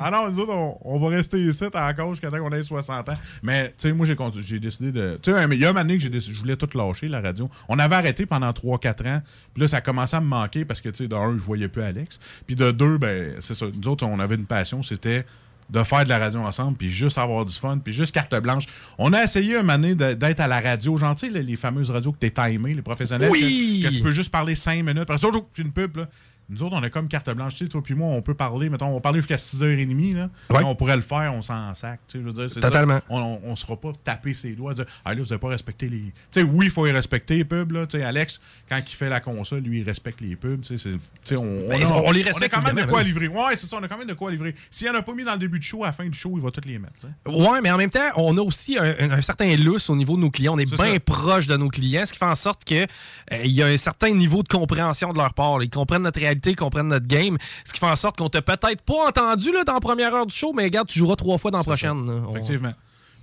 ah 0.00 0.10
non, 0.10 0.32
nous 0.32 0.40
autres, 0.40 0.52
on, 0.52 0.78
on 0.82 0.98
va 0.98 1.16
rester 1.16 1.40
ici 1.40 1.62
encore 1.72 2.10
jusqu'à 2.12 2.28
temps 2.28 2.38
qu'on 2.38 2.50
ait 2.50 2.64
60 2.64 3.08
ans. 3.08 3.14
Mais, 3.44 3.68
tu 3.68 3.88
sais, 3.88 3.92
moi, 3.92 4.04
j'ai 4.04 4.16
j'ai 4.42 4.58
décidé 4.58 4.90
de. 4.90 5.16
Tu 5.22 5.30
sais, 5.30 5.46
il 5.48 5.60
y 5.60 5.64
a 5.64 5.70
une 5.70 5.76
année 5.76 5.96
que 5.96 6.02
j'ai 6.02 6.08
décidé- 6.08 6.34
je 6.34 6.40
voulais 6.40 6.56
tout 6.56 6.68
lâcher, 6.76 7.06
la 7.06 7.20
radio. 7.20 7.48
On 7.68 7.78
avait 7.78 7.94
arrêté 7.94 8.26
pendant 8.26 8.50
3-4 8.50 9.06
ans. 9.06 9.22
Puis 9.54 9.62
là, 9.62 9.68
ça 9.68 9.76
a 9.76 9.80
commencé 9.80 10.16
à 10.16 10.20
me 10.20 10.26
manquer 10.26 10.64
parce 10.64 10.80
que, 10.80 10.88
tu 10.88 11.04
sais, 11.04 11.08
de 11.08 11.14
un, 11.14 11.38
je 11.38 11.44
voyais 11.44 11.68
plus 11.68 11.82
Alex. 11.82 12.18
Puis 12.48 12.56
de 12.56 12.72
deux, 12.72 12.98
ben, 12.98 13.36
c'est 13.38 13.54
ça. 13.54 13.66
Nous 13.80 13.88
autres, 13.88 14.04
on 14.04 14.18
avait 14.18 14.34
une 14.34 14.46
passion, 14.46 14.82
c'était 14.82 15.24
de 15.70 15.82
faire 15.84 16.04
de 16.04 16.08
la 16.08 16.18
radio 16.18 16.40
ensemble, 16.40 16.76
puis 16.76 16.90
juste 16.90 17.18
avoir 17.18 17.44
du 17.44 17.54
fun, 17.54 17.78
puis 17.78 17.92
juste 17.92 18.12
carte 18.14 18.34
blanche. 18.40 18.64
On 18.98 19.12
a 19.12 19.22
essayé 19.22 19.56
une 19.56 19.70
année 19.70 19.94
d'être 19.94 20.40
à 20.40 20.48
la 20.48 20.60
radio, 20.60 20.98
sais, 21.16 21.28
les, 21.28 21.42
les 21.42 21.56
fameuses 21.56 21.90
radios 21.90 22.12
que 22.12 22.18
t'es 22.18 22.30
timé, 22.30 22.74
les 22.74 22.82
professionnels, 22.82 23.30
Oui! 23.30 23.80
que, 23.84 23.88
que 23.88 23.94
tu 23.94 24.02
peux 24.02 24.12
juste 24.12 24.30
parler 24.30 24.54
5 24.54 24.82
minutes. 24.84 25.04
Parce 25.04 25.20
que 25.20 25.26
surtout, 25.26 25.46
c'est 25.54 25.62
une 25.62 25.72
pub, 25.72 25.96
là. 25.98 26.08
Nous 26.50 26.62
autres, 26.62 26.76
on 26.76 26.82
a 26.82 26.90
comme 26.90 27.08
carte 27.08 27.30
blanche. 27.30 27.54
Tu 27.54 27.64
sais, 27.64 27.70
toi 27.70 27.80
puis 27.82 27.94
moi, 27.94 28.08
on 28.08 28.22
peut 28.22 28.34
parler, 28.34 28.68
mettons, 28.70 28.86
on 28.88 28.94
va 28.94 29.00
parler 29.00 29.20
jusqu'à 29.20 29.36
6h30, 29.36 30.14
là. 30.16 30.28
Ouais. 30.50 30.60
Là, 30.60 30.66
on 30.66 30.74
pourrait 30.74 30.96
le 30.96 31.02
faire, 31.02 31.32
on 31.34 31.42
s'en 31.42 31.72
sac. 31.74 32.00
Tu 32.08 32.18
sais, 32.18 32.22
je 32.22 32.26
veux 32.26 32.32
dire, 32.32 32.50
c'est 32.50 32.60
Totalement. 32.60 32.98
ça. 32.98 33.04
On, 33.08 33.20
on, 33.20 33.40
on 33.44 33.56
se 33.56 33.64
fera 33.64 33.76
pas 33.80 33.92
taper 34.04 34.34
ses 34.34 34.54
doigts, 34.54 34.74
dire, 34.74 34.84
ah 35.04 35.14
là, 35.14 35.22
vous 35.22 35.28
n'avez 35.28 35.38
pas 35.38 35.48
respecté 35.48 35.88
les. 35.88 35.98
Tu 36.00 36.12
sais, 36.32 36.42
oui, 36.42 36.66
il 36.66 36.70
faut 36.70 36.84
les 36.86 36.92
respecter, 36.92 37.36
les 37.36 37.44
pubs, 37.44 37.72
là. 37.72 37.86
Tu 37.86 37.98
sais, 37.98 38.04
Alex, 38.04 38.40
quand 38.68 38.78
il 38.84 38.94
fait 38.94 39.08
la 39.08 39.20
console, 39.20 39.60
lui, 39.60 39.80
il 39.80 39.84
respecte 39.84 40.20
les 40.20 40.36
pubs. 40.36 40.60
Tu 40.62 40.76
sais, 40.76 40.78
c'est- 40.78 40.96
tu 40.96 40.98
sais, 41.24 41.36
on, 41.36 41.42
on, 41.42 41.68
Ben, 41.68 41.80
on 41.92 42.10
les 42.10 42.20
On 42.22 42.24
a 42.24 42.26
respecte, 42.28 42.54
quand 42.54 42.62
même 42.62 42.76
de 42.76 42.90
quoi 42.90 43.02
livrer. 43.02 43.28
Ouais, 43.28 43.56
c'est 43.56 43.66
ça, 43.66 43.76
on 43.80 43.82
a 43.82 43.88
quand 43.88 43.98
même 43.98 44.08
de 44.08 44.14
quoi 44.14 44.30
livrer. 44.30 44.54
S'il 44.70 44.88
n'y 44.90 44.94
en 44.96 44.98
a 44.98 45.02
pas 45.02 45.12
mis 45.14 45.24
dans 45.24 45.32
le 45.34 45.38
début 45.38 45.58
du 45.60 45.66
show, 45.66 45.84
à 45.84 45.88
la 45.88 45.92
fin 45.92 46.06
du 46.08 46.18
show, 46.18 46.32
il 46.36 46.42
va 46.42 46.50
toutes 46.50 46.66
les 46.66 46.78
mettre. 46.78 46.94
sais. 47.00 47.30
Ouais, 47.30 47.60
mais 47.62 47.70
en 47.70 47.76
même 47.76 47.90
temps, 47.90 48.00
on 48.16 48.36
a 48.36 48.40
aussi 48.40 48.76
un, 48.78 48.94
un- 48.98 49.10
un 49.12 49.20
certain 49.20 49.54
lousse 49.56 49.88
au 49.90 49.96
niveau 49.96 50.16
de 50.16 50.22
nos 50.22 50.30
clients. 50.30 50.54
On 50.54 50.58
est, 50.58 50.70
bien 50.70 50.98
proche 51.04 51.46
de 51.46 51.56
nos 51.56 51.68
clients, 51.68 52.04
ce 52.06 52.12
qui 52.12 52.18
fait 52.18 52.24
en 52.24 52.34
sorte 52.34 52.64
que 52.64 52.86
euh, 53.32 53.44
y 53.44 53.62
a 53.62 53.66
un 53.66 53.76
certain 53.76 54.10
niveau 54.10 54.42
de 54.42 54.48
compréhension 54.48 55.12
de 55.12 55.18
leur 55.18 55.34
part. 55.34 55.58
là. 55.58 55.64
Ils 55.64 55.70
comprennent 55.70 56.02
notre 56.02 56.18
réalité, 56.20 56.39
ils 56.46 56.56
comprennent 56.56 56.88
notre 56.88 57.06
game, 57.06 57.36
ce 57.64 57.72
qui 57.72 57.80
fait 57.80 57.86
en 57.86 57.96
sorte 57.96 58.16
qu'on 58.18 58.28
t'a 58.28 58.42
peut-être 58.42 58.82
pas 58.82 59.08
entendu 59.08 59.52
là, 59.52 59.64
dans 59.64 59.74
la 59.74 59.80
première 59.80 60.14
heure 60.14 60.26
du 60.26 60.34
show, 60.34 60.52
mais 60.54 60.64
regarde, 60.64 60.88
tu 60.88 60.98
joueras 60.98 61.16
trois 61.16 61.36
fois 61.38 61.50
dans 61.50 61.58
la 61.58 61.64
prochaine. 61.64 62.06
là. 62.06 62.22
On- 62.26 62.30
Effectivement. 62.30 62.72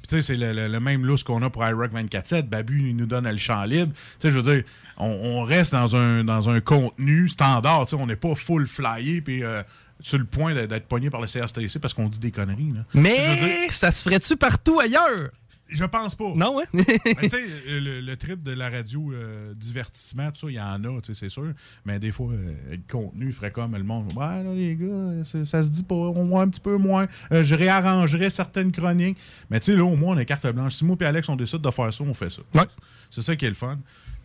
Puis 0.01 0.07
tu 0.09 0.15
sais, 0.17 0.21
c'est 0.21 0.35
le, 0.35 0.53
le- 0.53 0.67
le 0.67 0.79
même 0.79 1.05
lousse 1.05 1.23
qu'on 1.23 1.41
a 1.41 1.49
pour 1.49 1.65
iRock 1.67 1.91
24-7. 1.91 2.43
Babu, 2.43 2.89
il 2.89 2.95
nous 2.95 3.07
donne 3.07 3.29
le 3.29 3.37
champ 3.37 3.63
libre. 3.63 3.91
Tu 4.19 4.27
sais, 4.27 4.31
je 4.31 4.37
veux 4.39 4.43
dire, 4.55 4.63
on, 4.97 5.07
on 5.09 5.43
reste 5.43 5.71
dans 5.71 5.95
un, 5.95 6.23
dans 6.23 6.49
un 6.49 6.59
contenu 6.61 7.27
standard. 7.27 7.85
Tu 7.87 7.95
sais, 7.95 8.01
on 8.01 8.05
n'est 8.05 8.15
pas 8.15 8.35
full 8.35 8.67
flyé 8.67 9.21
puis 9.21 9.43
euh, 9.43 9.63
sur 10.01 10.19
le 10.19 10.25
point 10.25 10.53
d'être- 10.53 10.85
pogné 10.87 11.09
par 11.09 11.19
le 11.19 11.27
CRTC 11.27 11.79
parce 11.79 11.93
qu'on 11.95 12.07
dit 12.09 12.19
des 12.19 12.31
conneries. 12.31 12.71
là. 12.73 12.83
Dire, 12.93 13.01
Mais 13.01 13.67
ça 13.69 13.89
se 13.91 14.03
ferait-tu 14.03 14.37
partout 14.37 14.79
ailleurs? 14.79 15.31
Je 15.69 15.85
pense 15.85 16.15
pas. 16.15 16.33
Non, 16.35 16.59
hein? 16.59 16.65
Ben, 16.73 16.83
tu 17.21 17.29
sais, 17.29 17.43
le, 17.79 18.01
le 18.01 18.17
trip 18.17 18.43
de 18.43 18.51
la 18.51 18.69
radio 18.69 19.11
euh, 19.11 19.53
divertissement, 19.53 20.31
tout 20.31 20.41
ça, 20.41 20.47
il 20.49 20.55
y 20.55 20.59
en 20.59 20.83
a, 20.83 21.01
tu 21.01 21.13
sais, 21.13 21.19
c'est 21.19 21.29
sûr. 21.29 21.51
Mais 21.85 21.99
des 21.99 22.11
fois, 22.11 22.31
euh, 22.33 22.53
le 22.71 22.79
contenu 22.89 23.31
ferait 23.31 23.51
comme 23.51 23.75
le 23.75 23.83
monde. 23.83 24.11
Ouais, 24.13 24.43
là, 24.43 24.53
les 24.53 24.75
gars, 24.75 25.23
ça 25.45 25.63
se 25.63 25.69
dit 25.69 25.83
pas. 25.83 25.95
On 25.95 26.27
voit 26.27 26.41
un 26.41 26.49
petit 26.49 26.61
peu 26.61 26.77
moins. 26.77 27.07
Euh, 27.31 27.43
je 27.43 27.55
réarrangerais 27.55 28.29
certaines 28.29 28.71
chroniques. 28.71 29.17
Mais 29.49 29.59
tu 29.59 29.71
sais, 29.71 29.77
là, 29.77 29.83
au 29.83 29.95
moins, 29.95 30.15
on 30.15 30.19
est 30.19 30.25
carte 30.25 30.47
blanche. 30.47 30.75
Si 30.75 30.85
moi 30.85 30.95
et 31.01 31.05
Alex, 31.05 31.27
on 31.29 31.35
décide 31.35 31.61
de 31.61 31.71
faire 31.71 31.93
ça, 31.93 32.03
on 32.03 32.13
fait 32.13 32.29
ça. 32.29 32.41
Ouais. 32.53 32.65
C'est 33.09 33.21
ça 33.21 33.35
qui 33.35 33.45
est 33.45 33.49
le 33.49 33.55
fun. 33.55 33.77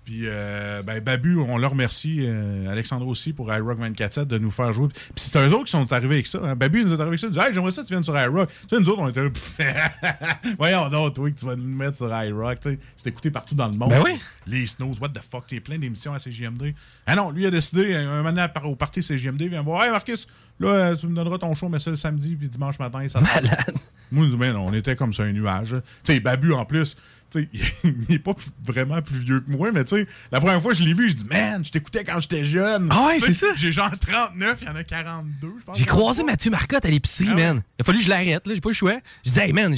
Puis, 0.04 0.23
euh, 0.25 0.82
ben, 0.82 1.00
Babu, 1.00 1.38
on 1.38 1.59
le 1.59 1.66
remercie, 1.66 2.18
euh, 2.23 2.68
Alexandre 2.68 3.06
aussi, 3.06 3.32
pour 3.32 3.52
iRock 3.54 3.78
24-7 3.78 4.25
de 4.25 4.37
nous 4.38 4.50
faire 4.50 4.73
jouer. 4.73 4.88
Puis, 4.88 5.02
c'est 5.16 5.38
eux 5.38 5.52
autres 5.54 5.66
qui 5.66 5.71
sont 5.71 5.92
arrivés 5.92 6.14
avec 6.14 6.26
ça. 6.26 6.40
hein. 6.42 6.56
Babu, 6.56 6.85
nous 6.85 6.90
est 6.90 6.94
arrivé 6.94 7.09
avec 7.09 7.21
ça. 7.21 7.28
Il 7.28 7.32
dit, 7.32 7.38
hey, 7.38 7.54
j'aimerais 7.54 7.71
ça 7.71 7.82
que 7.82 7.87
tu 7.87 7.94
viennes 7.94 8.02
sur 8.02 8.18
iRock. 8.18 8.49
Tu 8.68 8.75
sais, 8.76 8.80
nous 8.80 8.88
autres, 8.88 9.00
on 9.00 9.09
était 9.09 9.23
là, 9.23 9.30
voyons 10.59 10.88
donc, 10.88 11.14
toi, 11.14 11.30
que 11.30 11.38
tu 11.38 11.47
vas 11.47 11.54
nous 11.54 11.64
mettre 11.64 11.97
sur 11.97 12.09
iRock. 12.12 12.59
C'est 12.97 13.06
écouté 13.06 13.30
partout 13.30 13.54
dans 13.54 13.68
le 13.68 13.75
monde. 13.76 13.90
Ben 13.90 14.02
oui. 14.04 14.18
Les 14.47 14.66
Snows, 14.66 14.94
what 15.00 15.11
the 15.11 15.21
fuck, 15.23 15.44
il 15.52 15.54
y 15.54 15.59
a 15.59 15.61
plein 15.61 15.78
d'émissions 15.78 16.12
à 16.12 16.18
CGMD. 16.18 16.75
Ah 17.06 17.14
non, 17.14 17.30
lui, 17.30 17.47
a 17.47 17.50
décidé, 17.50 17.94
un 17.94 18.23
moment 18.23 18.32
donné, 18.32 18.47
au 18.64 18.75
parti 18.75 19.04
CGMD, 19.04 19.42
il 19.42 19.49
vient 19.50 19.61
me 19.61 19.66
voir, 19.66 19.85
hey, 19.85 19.92
Marcus, 19.92 20.26
là, 20.59 20.68
euh, 20.68 20.97
tu 20.97 21.06
me 21.06 21.14
donneras 21.14 21.38
ton 21.38 21.54
show, 21.54 21.68
mais 21.68 21.78
c'est 21.78 21.90
le 21.90 21.97
samedi, 21.97 22.35
puis 22.35 22.49
dimanche 22.49 22.78
matin, 22.80 23.06
ça 23.09 23.21
Malade. 23.21 23.75
moi, 24.11 24.26
ben, 24.37 24.56
on 24.56 24.73
était 24.73 24.97
comme 24.97 25.12
ça, 25.12 25.23
un 25.23 25.32
nuage. 25.32 25.76
Tu 26.02 26.12
sais, 26.12 26.21
Babu, 26.21 26.52
en 26.52 26.64
plus, 26.64 26.97
il 27.85 28.15
est 28.15 28.19
pas 28.19 28.35
vraiment 28.65 29.01
plus 29.03 29.19
vieux 29.19 29.41
que 29.41 29.51
moi, 29.51 29.73
mais 29.73 29.85
tu 29.85 29.97
sais, 29.97 30.07
la 30.31 30.41
première 30.41 30.61
fois 30.61 30.73
que 30.73 30.79
je 30.79 30.85
l'ai 30.85 30.95
vu, 30.95 31.09
je 31.09 31.15
dis, 31.15 31.25
man, 31.25 31.65
je 31.65 31.71
t'écoutais 31.71 32.05
quand 32.05 32.21
j'étais 32.21 32.45
jeune. 32.45 32.89
Ah 32.91 33.07
ouais, 33.07 33.19
c'est 33.21 33.33
ça. 33.33 33.47
J'ai 33.57 33.73
genre 33.73 33.91
39, 33.99 34.59
il 34.62 34.67
y 34.67 34.71
en 34.71 34.77
a 34.77 34.85
42, 34.85 35.53
je 35.61 35.65
pense. 35.65 35.79
J'ai 35.79 35.85
croisé 35.85 36.25
Mathieu 36.25 36.51
Marcotte 36.51 36.85
à 36.85 36.89
l'épicerie, 36.91 37.29
Ah 37.31 37.35
ouais? 37.35 37.43
man. 37.55 37.62
Il 37.79 37.83
a 37.83 37.85
fallu 37.85 37.99
que 37.99 38.05
je 38.05 38.11
l'arrête, 38.11 38.47
là. 38.47 38.55
J'ai 38.55 38.61
pas 38.61 38.69
le 38.71 38.75
choix. 38.75 38.99
Je 39.25 39.31
dis, 39.31 39.39
hey, 39.41 39.53
man, 39.53 39.75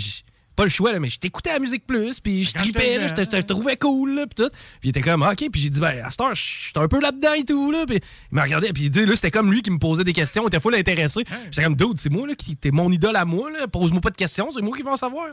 pas 0.56 0.64
le 0.64 0.68
choix, 0.70 0.92
là, 0.92 1.00
mais 1.00 1.08
je 1.08 1.18
t'écoutais 1.18 1.50
à 1.50 1.58
Musique 1.58 1.86
Plus, 1.86 2.20
puis 2.20 2.44
je 2.44 2.52
tripais, 2.52 3.00
je 3.08 3.40
trouvais 3.42 3.76
cool, 3.76 4.14
là, 4.14 4.26
puis 4.26 4.44
tout. 4.44 4.50
Puis 4.80 4.84
il 4.84 4.88
était 4.90 5.00
comme, 5.00 5.22
OK, 5.22 5.48
puis 5.50 5.60
j'ai 5.60 5.70
dit, 5.70 5.80
ben, 5.80 6.04
à 6.04 6.10
cette 6.10 6.20
heure, 6.20 6.34
je 6.34 6.42
suis 6.42 6.72
un 6.76 6.88
peu 6.88 7.00
là-dedans 7.00 7.32
et 7.34 7.44
tout, 7.44 7.70
là. 7.70 7.84
Puis 7.86 7.96
il 7.96 8.34
m'a 8.34 8.42
regardé, 8.44 8.72
puis 8.72 8.84
il 8.84 8.90
dit, 8.90 9.04
là, 9.04 9.14
c'était 9.16 9.30
comme 9.30 9.50
lui 9.52 9.62
qui 9.62 9.70
me 9.70 9.78
posait 9.78 10.04
des 10.04 10.12
questions, 10.12 10.44
il 10.44 10.48
était 10.48 10.60
full 10.60 10.74
intéressé. 10.74 11.24
J'étais 11.50 11.64
comme, 11.64 11.76
dude, 11.76 11.98
c'est 11.98 12.10
moi, 12.10 12.26
là, 12.26 12.34
qui 12.34 12.56
t'es 12.56 12.70
mon 12.70 12.90
idole 12.92 13.16
à 13.16 13.24
moi, 13.24 13.50
là. 13.50 13.66
Pose-moi 13.68 14.00
pas 14.00 14.10
de 14.10 14.16
questions, 14.16 14.50
c'est 14.50 14.62
moi 14.62 14.76
qui 14.76 14.82
vais 14.82 14.90
en 14.90 14.96
savoir, 14.96 15.26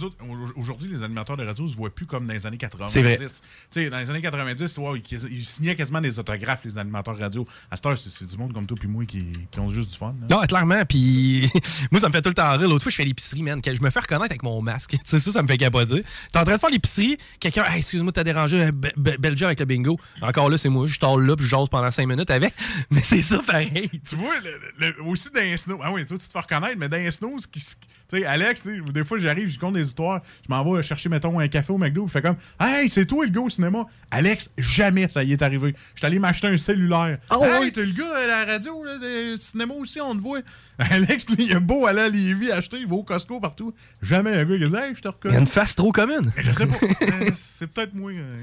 au- 0.00 0.58
aujourd'hui, 0.60 0.88
les 0.90 1.02
animateurs 1.02 1.36
de 1.36 1.44
radio 1.44 1.66
se 1.66 1.74
voient 1.76 1.90
plus 1.90 2.06
comme 2.06 2.26
dans 2.26 2.34
les 2.34 2.46
années 2.46 2.58
90. 2.58 2.92
C'est 2.92 3.02
vrai. 3.02 3.18
Tu 3.18 3.26
sais, 3.70 3.90
dans 3.90 3.98
les 3.98 4.10
années 4.10 4.22
90, 4.22 4.78
ouais, 4.78 5.02
ils, 5.10 5.18
ils 5.32 5.44
signaient 5.44 5.74
quasiment 5.76 6.00
des 6.00 6.18
autographes, 6.18 6.64
les 6.64 6.78
animateurs 6.78 7.18
radio. 7.18 7.46
À 7.70 7.76
cette 7.76 7.86
heure, 7.86 7.98
c'est 7.98 8.26
du 8.26 8.36
monde 8.36 8.52
comme 8.52 8.66
toi 8.66 8.76
puis 8.78 8.88
moi 8.88 9.04
qui, 9.04 9.24
qui 9.50 9.60
ont 9.60 9.70
juste 9.70 9.90
du 9.90 9.96
fun. 9.96 10.14
là. 10.28 10.36
Non, 10.36 10.42
clairement, 10.46 10.84
puis 10.86 11.50
moi, 11.90 12.00
ça 12.00 12.08
me 12.08 12.12
fait 12.12 12.22
tout 12.22 12.28
le 12.28 12.34
temps 12.34 12.56
rire. 12.56 12.68
L'autre 12.68 12.82
fois, 12.84 12.90
je 12.90 12.96
fais 12.96 13.04
l'épicerie, 13.04 13.42
man, 13.42 13.60
je 13.64 13.82
me 13.82 13.90
fais 13.90 14.00
reconnaître 14.00 14.30
avec 14.32 14.42
mon 14.42 14.57
masque. 14.62 14.90
Tu 14.98 14.98
sais, 15.04 15.20
ça, 15.20 15.32
ça 15.32 15.42
me 15.42 15.46
fait 15.46 15.56
capoter. 15.56 16.04
T'es 16.32 16.38
en 16.38 16.44
train 16.44 16.54
de 16.54 16.60
faire 16.60 16.70
l'épicerie, 16.70 17.18
quelqu'un, 17.40 17.64
excuse-moi, 17.74 18.12
t'as 18.12 18.24
dérangé, 18.24 18.70
be- 18.70 18.92
be- 18.96 19.16
bel 19.18 19.36
job 19.36 19.46
avec 19.46 19.58
le 19.60 19.64
bingo. 19.64 19.98
Encore 20.20 20.50
là, 20.50 20.58
c'est 20.58 20.68
moi, 20.68 20.86
je 20.86 20.98
tâle 20.98 21.20
là, 21.26 21.36
puis 21.36 21.44
je 21.46 21.50
jase 21.50 21.68
pendant 21.68 21.90
5 21.90 22.06
minutes 22.06 22.30
avec. 22.30 22.54
Mais 22.90 23.00
c'est 23.02 23.22
ça, 23.22 23.38
pareil. 23.46 23.90
Tu 24.08 24.16
vois, 24.16 24.34
le- 24.78 25.02
aussi 25.04 25.30
dans 25.30 25.40
les. 25.40 25.56
Ah 25.82 25.92
oui, 25.92 26.04
toi, 26.06 26.18
tu 26.18 26.26
te 26.26 26.32
fais 26.32 26.38
reconnaître, 26.40 26.76
mais 26.78 26.88
dans 26.88 26.96
les 26.96 27.10
snows, 27.10 27.38
qui- 27.50 27.62
tu 28.08 28.18
sais, 28.18 28.24
Alex, 28.24 28.62
des 28.92 29.04
fois, 29.04 29.18
j'arrive, 29.18 29.48
je 29.50 29.58
compte 29.58 29.74
des 29.74 29.86
histoires, 29.86 30.22
je 30.44 30.52
m'en 30.52 30.64
vais 30.74 30.82
chercher, 30.82 31.08
mettons, 31.08 31.38
un 31.38 31.48
café 31.48 31.72
au 31.72 31.78
McDo, 31.78 32.04
il 32.06 32.10
fait 32.10 32.22
comme, 32.22 32.36
hey, 32.60 32.88
c'est 32.88 33.04
toi 33.06 33.24
le 33.24 33.30
gars 33.30 33.40
au 33.42 33.50
cinéma. 33.50 33.84
Alex, 34.10 34.50
jamais 34.56 35.08
ça 35.08 35.22
y 35.22 35.32
est 35.32 35.42
arrivé. 35.42 35.74
Je 35.94 35.98
suis 36.00 36.06
allé 36.06 36.18
m'acheter 36.18 36.48
un 36.48 36.56
cellulaire. 36.58 37.18
Ah 37.28 37.36
hey, 37.42 37.60
ouais? 37.60 37.70
t'es 37.70 37.84
le 37.84 37.92
gars 37.92 38.16
à 38.16 38.26
la 38.26 38.44
radio, 38.52 38.82
là, 38.84 38.92
cinéma 39.38 39.74
aussi, 39.74 40.00
on 40.00 40.14
te 40.16 40.22
voit. 40.22 40.40
Alex, 40.78 41.28
lui, 41.28 41.44
il 41.46 41.52
a 41.54 41.60
beau 41.60 41.86
aller 41.86 42.00
à 42.00 42.08
Lévis 42.08 42.50
acheter, 42.50 42.78
il 42.78 42.86
va 42.86 42.94
au 42.96 43.02
Costco 43.02 43.40
partout. 43.40 43.74
Jamais 44.00 44.32
un 44.32 44.44
gars 44.44 44.56
qui 44.58 44.68
dit, 44.68 44.76
hey, 44.76 44.94
je 44.94 45.00
te 45.00 45.02
Il 45.02 45.04
y 45.04 45.08
a 45.08 45.10
reconnais. 45.10 45.38
une 45.38 45.46
face 45.46 45.74
trop 45.76 45.92
commune. 45.92 46.32
Je 46.38 46.52
sais 46.52 46.66
pas. 46.66 46.76
Euh, 47.02 47.30
c'est 47.36 47.66
peut-être 47.66 47.94
moi. 47.94 48.10
euh, 48.12 48.42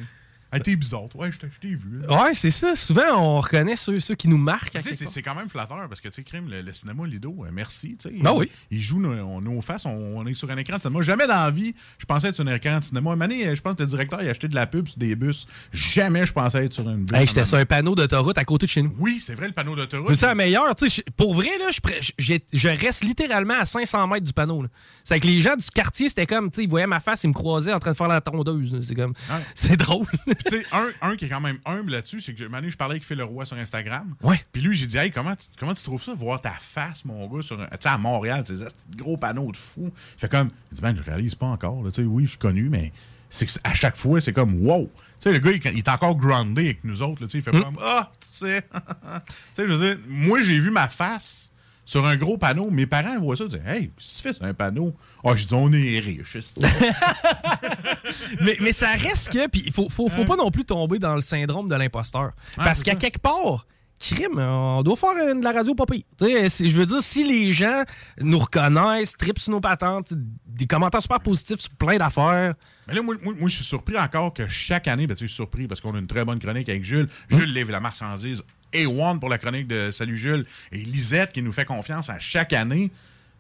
Hey, 0.56 0.62
t'es 0.62 0.76
bizarre, 0.76 1.08
toi. 1.10 1.22
Ouais, 1.26 1.32
je 1.32 1.40
t'ai 1.40 1.70
vu. 1.76 2.02
là. 2.02 2.24
Ouais, 2.24 2.34
c'est 2.34 2.50
ça. 2.50 2.76
Souvent, 2.76 3.04
on 3.18 3.40
reconnaît 3.40 3.76
ceux, 3.76 4.00
ceux 4.00 4.16
qui 4.16 4.28
nous 4.28 4.38
marquent. 4.38 4.72
Tu 4.82 4.96
sais, 4.96 5.06
c'est- 5.08 5.22
quand 5.22 5.36
même 5.36 5.50
flatteur 5.50 5.88
parce 5.90 6.02
que, 6.02 6.08
tu 6.10 6.16
sais, 6.16 6.24
Crime, 6.24 6.50
le, 6.50 6.62
le 6.62 6.74
cinéma 6.74 7.06
Lido, 7.08 7.36
euh, 7.46 7.50
merci. 7.52 7.98
tu 8.00 8.10
sais. 8.10 8.16
Ah 8.24 8.34
oui. 8.34 8.50
Il 8.72 8.82
joue 8.82 9.00
nos, 9.00 9.42
nos 9.42 9.62
faces, 9.62 9.86
on, 9.86 9.90
on 10.18 10.26
est 10.26 10.34
sur 10.34 10.50
un 10.50 10.58
écran 10.58 10.78
de 10.78 10.82
cinéma. 10.82 11.02
Jamais 11.02 11.28
dans 11.28 11.34
la 11.44 11.52
vie, 11.52 11.74
je 11.98 12.06
pensais 12.06 12.30
être 12.30 12.36
sur 12.36 12.48
un 12.48 12.54
écran 12.56 12.80
de 12.80 12.84
cinéma. 12.84 13.12
Une 13.14 13.22
année, 13.22 13.56
je 13.56 13.62
pense 13.62 13.76
que 13.76 13.84
le 13.84 13.88
directeur 13.90 14.22
il 14.22 14.28
a 14.28 14.32
acheté 14.32 14.48
de 14.48 14.56
la 14.56 14.68
pub 14.68 14.88
sur 14.88 14.98
des 14.98 15.16
bus. 15.16 15.48
Jamais 15.72 16.26
je 16.26 16.34
pensais 16.34 16.66
être 16.66 16.74
sur 16.74 16.88
une 16.90 17.06
bus. 17.06 17.18
Hey, 17.18 17.28
j'étais 17.28 17.46
sur 17.46 17.58
un 17.58 17.66
panneau 17.66 17.96
d'autoroute 17.96 18.38
à 18.38 18.46
côté 18.46 18.66
de 18.66 18.72
chez 18.72 18.82
nous. 18.82 18.94
Oui, 19.00 19.20
c'est 19.20 19.36
vrai, 19.36 19.48
le 19.48 19.54
panneau 19.54 19.76
d'autoroute. 19.76 20.10
C'est 20.10 20.16
ça 20.16 20.34
tu 20.36 20.90
sais, 20.90 21.04
je- 21.06 21.12
Pour 21.18 21.34
vrai, 21.36 21.50
là, 21.60 21.70
je, 22.18 22.34
je 22.54 22.68
reste 22.70 23.04
littéralement 23.04 23.56
à 23.60 23.66
500 23.66 24.08
mètres 24.08 24.26
du 24.26 24.34
panneau. 24.34 24.66
C'est 25.04 25.20
que 25.20 25.28
les 25.28 25.42
gens 25.42 25.56
du 25.56 25.66
quartier, 25.74 26.10
c'était 26.10 26.26
comme, 26.26 26.50
tu 26.50 26.56
sais, 26.58 26.64
ils 26.64 26.70
voyaient 26.70 26.88
ma 26.88 27.00
face, 27.00 27.24
ils 27.24 27.28
me 27.30 27.34
croisaient 27.34 27.74
en 27.74 27.80
train 27.80 27.92
de 27.92 27.98
faire 27.98 28.08
la 28.08 28.22
tondeuse. 28.22 28.78
C'est 28.88 28.96
comme, 28.96 29.14
Ouais. 29.30 29.42
c'est 29.56 29.78
drôle. 29.78 30.06
Tu 30.48 30.58
sais, 30.58 30.66
un, 30.72 30.90
un 31.02 31.16
qui 31.16 31.26
est 31.26 31.30
quand 31.30 31.42
même 31.42 31.58
humble 31.66 31.92
là-dessus, 31.92 32.22
c'est 32.22 32.34
que 32.34 32.54
année, 32.54 32.70
je 32.70 32.78
parlais 32.78 32.94
avec 32.94 33.04
Phil 33.06 33.18
Leroy 33.18 33.46
sur 33.46 33.58
Instagram. 33.58 34.16
Ouais. 34.22 34.40
Puis 34.52 34.62
lui, 34.62 34.76
j'ai 34.76 34.86
dit, 34.86 34.98
hey, 34.98 35.12
comment, 35.12 35.36
tu- 35.36 35.48
comment 35.58 35.74
tu 35.74 35.84
trouves 35.84 36.04
ça, 36.04 36.14
voir 36.14 36.40
ta 36.42 36.52
face, 36.52 37.04
mon 37.06 37.28
gars, 37.28 37.42
sur. 37.42 37.58
Tu 37.58 37.64
sais, 37.80 37.90
à 37.90 37.98
Montréal, 37.98 38.44
tu 38.46 38.56
sais, 38.58 38.66
gros 38.96 39.18
panneau 39.18 39.52
de 39.52 39.58
fou. 39.58 39.92
Il 40.16 40.20
fait 40.20 40.30
comme, 40.30 40.50
il 40.72 40.80
dit, 40.80 40.98
je 40.98 41.04
réalise 41.04 41.36
pas 41.36 41.48
encore. 41.48 41.84
Tu 41.86 41.92
sais, 41.96 42.04
oui, 42.04 42.24
je 42.26 42.30
suis 42.30 42.38
connu, 42.38 42.70
mais 42.70 42.92
c'est 43.30 43.48
à 43.64 43.74
chaque 43.74 43.98
fois, 43.98 44.22
c'est 44.22 44.34
comme, 44.34 44.62
wow. 44.66 44.90
Tu 45.20 45.30
sais, 45.30 45.32
le 45.32 45.40
gars, 45.40 45.52
il, 45.52 45.62
il 45.74 45.80
est 45.80 45.90
encore 45.90 46.16
groundé 46.16 46.66
avec 46.66 46.84
nous 46.84 47.02
autres. 47.02 47.22
là, 47.24 47.28
tu 47.28 47.32
sais, 47.32 47.38
il 47.40 47.44
fait 47.44 47.52
comme, 47.64 47.78
ah, 47.82 48.12
tu 48.20 48.28
sais. 48.32 48.62
tu 48.72 49.34
sais, 49.56 49.68
je 49.68 49.74
veux 49.74 49.78
dire, 49.96 49.98
moi, 50.08 50.42
j'ai 50.44 50.60
vu 50.60 50.70
ma 50.70 50.90
face. 50.90 51.52
Sur 51.86 52.06
un 52.06 52.16
gros 52.16 52.38
panneau, 52.38 52.72
mes 52.72 52.88
parents 52.88 53.20
voient 53.20 53.36
ça, 53.36 53.44
ils 53.44 53.50
disent 53.52 53.62
Hey, 53.66 53.92
qu'est-ce 53.96 54.12
que 54.12 54.16
tu 54.18 54.22
fais 54.24 54.34
sur 54.34 54.44
un 54.44 54.54
panneau? 54.54 54.96
Ah, 55.24 55.36
je 55.36 55.46
dis, 55.46 55.54
on 55.54 55.72
est 55.72 56.00
riche. 56.00 56.38
mais, 58.42 58.58
mais 58.60 58.72
ça 58.72 58.92
reste 58.92 59.32
que, 59.32 59.48
puis 59.48 59.64
il 59.66 59.72
faut, 59.72 59.88
faut, 59.90 60.10
faut 60.10 60.26
pas 60.26 60.36
non 60.36 60.50
plus 60.50 60.66
tomber 60.66 61.00
dans 61.00 61.16
le 61.16 61.22
syndrome 61.22 61.70
de 61.70 61.76
l'imposteur. 61.76 62.32
Parce 62.56 62.82
qu'à 62.82 62.96
quelque 62.96 63.20
part, 63.20 63.68
crime, 64.00 64.40
on 64.40 64.84
doit 64.84 64.96
faire 64.96 65.36
de 65.36 65.44
la 65.44 65.52
radio 65.52 65.74
pas 65.76 65.86
pire. 65.86 66.04
Je 66.20 66.76
veux 66.76 66.86
dire, 66.86 67.02
si 67.02 67.24
les 67.24 67.52
gens 67.52 67.84
nous 68.20 68.40
reconnaissent, 68.40 69.16
tripent 69.16 69.40
sur 69.40 69.52
nos 69.52 69.62
patentes, 69.62 70.14
des 70.46 70.68
commentaires 70.68 71.02
super 71.02 71.20
positifs 71.20 71.60
sur 71.60 71.72
plein 71.72 71.98
d'affaires. 71.98 72.56
Mais 72.88 72.94
là, 72.94 73.02
moi, 73.02 73.16
moi, 73.24 73.34
moi, 73.38 73.50
je 73.50 73.56
suis 73.56 73.64
surpris 73.64 73.98
encore 73.98 74.34
que 74.34 74.48
chaque 74.48 74.88
année, 74.88 75.08
ben, 75.08 75.16
tu 75.16 75.20
sais, 75.20 75.26
je 75.28 75.32
suis 75.32 75.36
surpris 75.36 75.68
parce 75.68 75.82
qu'on 75.82 75.96
a 75.96 76.00
une 76.00 76.08
très 76.08 76.26
bonne 76.26 76.40
chronique 76.40 76.70
avec 76.70 76.84
Jules. 76.84 77.10
Jules 77.30 77.54
livre 77.54 77.72
la 77.72 77.80
marchandise. 77.80 78.44
A1 78.76 79.20
pour 79.20 79.30
la 79.30 79.38
chronique 79.38 79.68
de 79.68 79.92
Salut 79.92 80.18
Jules. 80.18 80.46
Et 80.72 80.78
Lisette, 80.78 81.34
qui 81.34 81.42
nous 81.42 81.52
fait 81.52 81.66
confiance 81.66 82.10
à 82.10 82.20
chaque 82.20 82.54
année, 82.54 82.92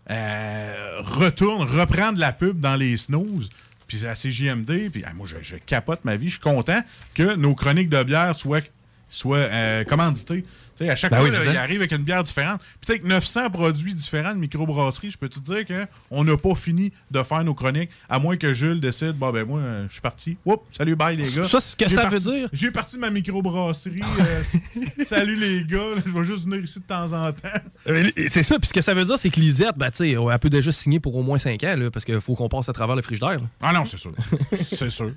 euh, 0.10 1.02
retourne, 1.02 1.68
reprend 1.68 2.14
de 2.14 2.20
la 2.20 2.32
pub 2.32 2.60
dans 2.60 2.76
les 2.76 2.98
snooze. 2.98 3.50
Puis 3.88 4.06
à 4.06 4.14
CJMD, 4.14 4.90
puis 4.92 5.04
moi, 5.16 5.28
je, 5.28 5.38
je 5.42 5.58
capote 5.58 6.06
ma 6.06 6.16
vie. 6.16 6.28
Je 6.28 6.34
suis 6.34 6.42
content 6.42 6.82
que 7.14 7.36
nos 7.36 7.54
chroniques 7.54 7.90
de 7.90 8.02
bière 8.04 8.38
soient, 8.38 8.62
soient 9.10 9.38
euh, 9.38 9.84
commanditées. 9.84 10.46
À 10.82 10.96
chaque 10.96 11.12
Ben 11.12 11.18
fois, 11.18 11.30
oui, 11.30 11.36
il 11.52 11.58
arrive 11.58 11.78
avec 11.78 11.92
une 11.92 12.04
bière 12.04 12.24
différente. 12.24 12.60
Puis 12.82 12.92
avec 12.92 13.04
900 13.06 13.50
produits 13.50 13.94
différents 13.94 14.34
de 14.34 14.40
microbrasserie, 14.40 15.12
je 15.12 15.18
peux 15.18 15.30
te 15.30 15.40
dire 15.40 15.64
qu'on 15.66 16.24
n'a 16.24 16.36
pas 16.38 16.56
fini 16.56 16.92
de 17.12 17.24
faire 17.24 17.44
nos 17.44 17.54
chroniques, 17.54 17.90
à 18.10 18.20
moins 18.20 18.36
que 18.38 18.54
Jules 18.54 18.80
décide, 18.82 19.14
bon 19.14 19.32
ben 19.32 19.46
moi, 19.46 19.60
euh, 19.60 19.86
je 19.88 19.94
suis 19.94 20.02
parti. 20.02 20.38
Oups, 20.46 20.64
salut, 20.72 20.96
bye 20.96 21.16
les 21.16 21.32
gars. 21.32 21.44
Ça, 21.46 21.60
ce 21.60 21.76
que 21.76 21.88
ça 21.90 22.10
veut 22.10 22.20
dire- 22.20 22.50
J'ai 22.52 22.72
parti 22.72 22.96
de 22.96 23.02
ma 23.02 23.10
microbrasserie. 23.10 24.02
euh, 24.20 24.44
salut 25.06 25.36
les 25.36 25.64
gars, 25.64 25.80
je 26.06 26.12
vais 26.12 26.24
juste 26.24 26.46
venir 26.46 26.64
ici 26.64 26.80
de 26.80 26.86
temps 26.86 27.14
en 27.14 27.32
temps. 27.32 27.48
Euh, 27.88 28.10
C'est 28.28 28.44
ça, 28.44 28.58
puis 28.60 28.68
ce 28.68 28.74
que 28.74 28.82
ça 28.82 28.94
veut 28.94 29.06
dire, 29.06 29.18
c'est 29.18 29.30
que 29.30 29.40
Lisette, 29.40 29.78
ben, 29.78 29.90
tu 29.92 29.98
sais, 29.98 30.10
elle 30.12 30.40
peut 30.40 30.50
déjà 30.50 30.72
signer 30.72 31.00
pour 31.00 31.16
au 31.16 31.24
moins 31.24 31.38
5 31.38 31.64
ans, 31.64 31.76
là, 31.78 31.90
parce 31.92 32.04
qu'il 32.06 32.20
faut 32.22 32.36
qu'on 32.36 32.50
passe 32.50 32.68
à 32.70 32.74
travers 32.74 32.96
le 32.96 33.02
frigidaire. 33.02 33.32
là. 33.40 33.42
Ah 33.62 33.74
non, 33.74 33.86
c'est 33.86 33.98
sûr. 33.98 34.12
c'est 34.64 34.90
sûr. 34.90 35.12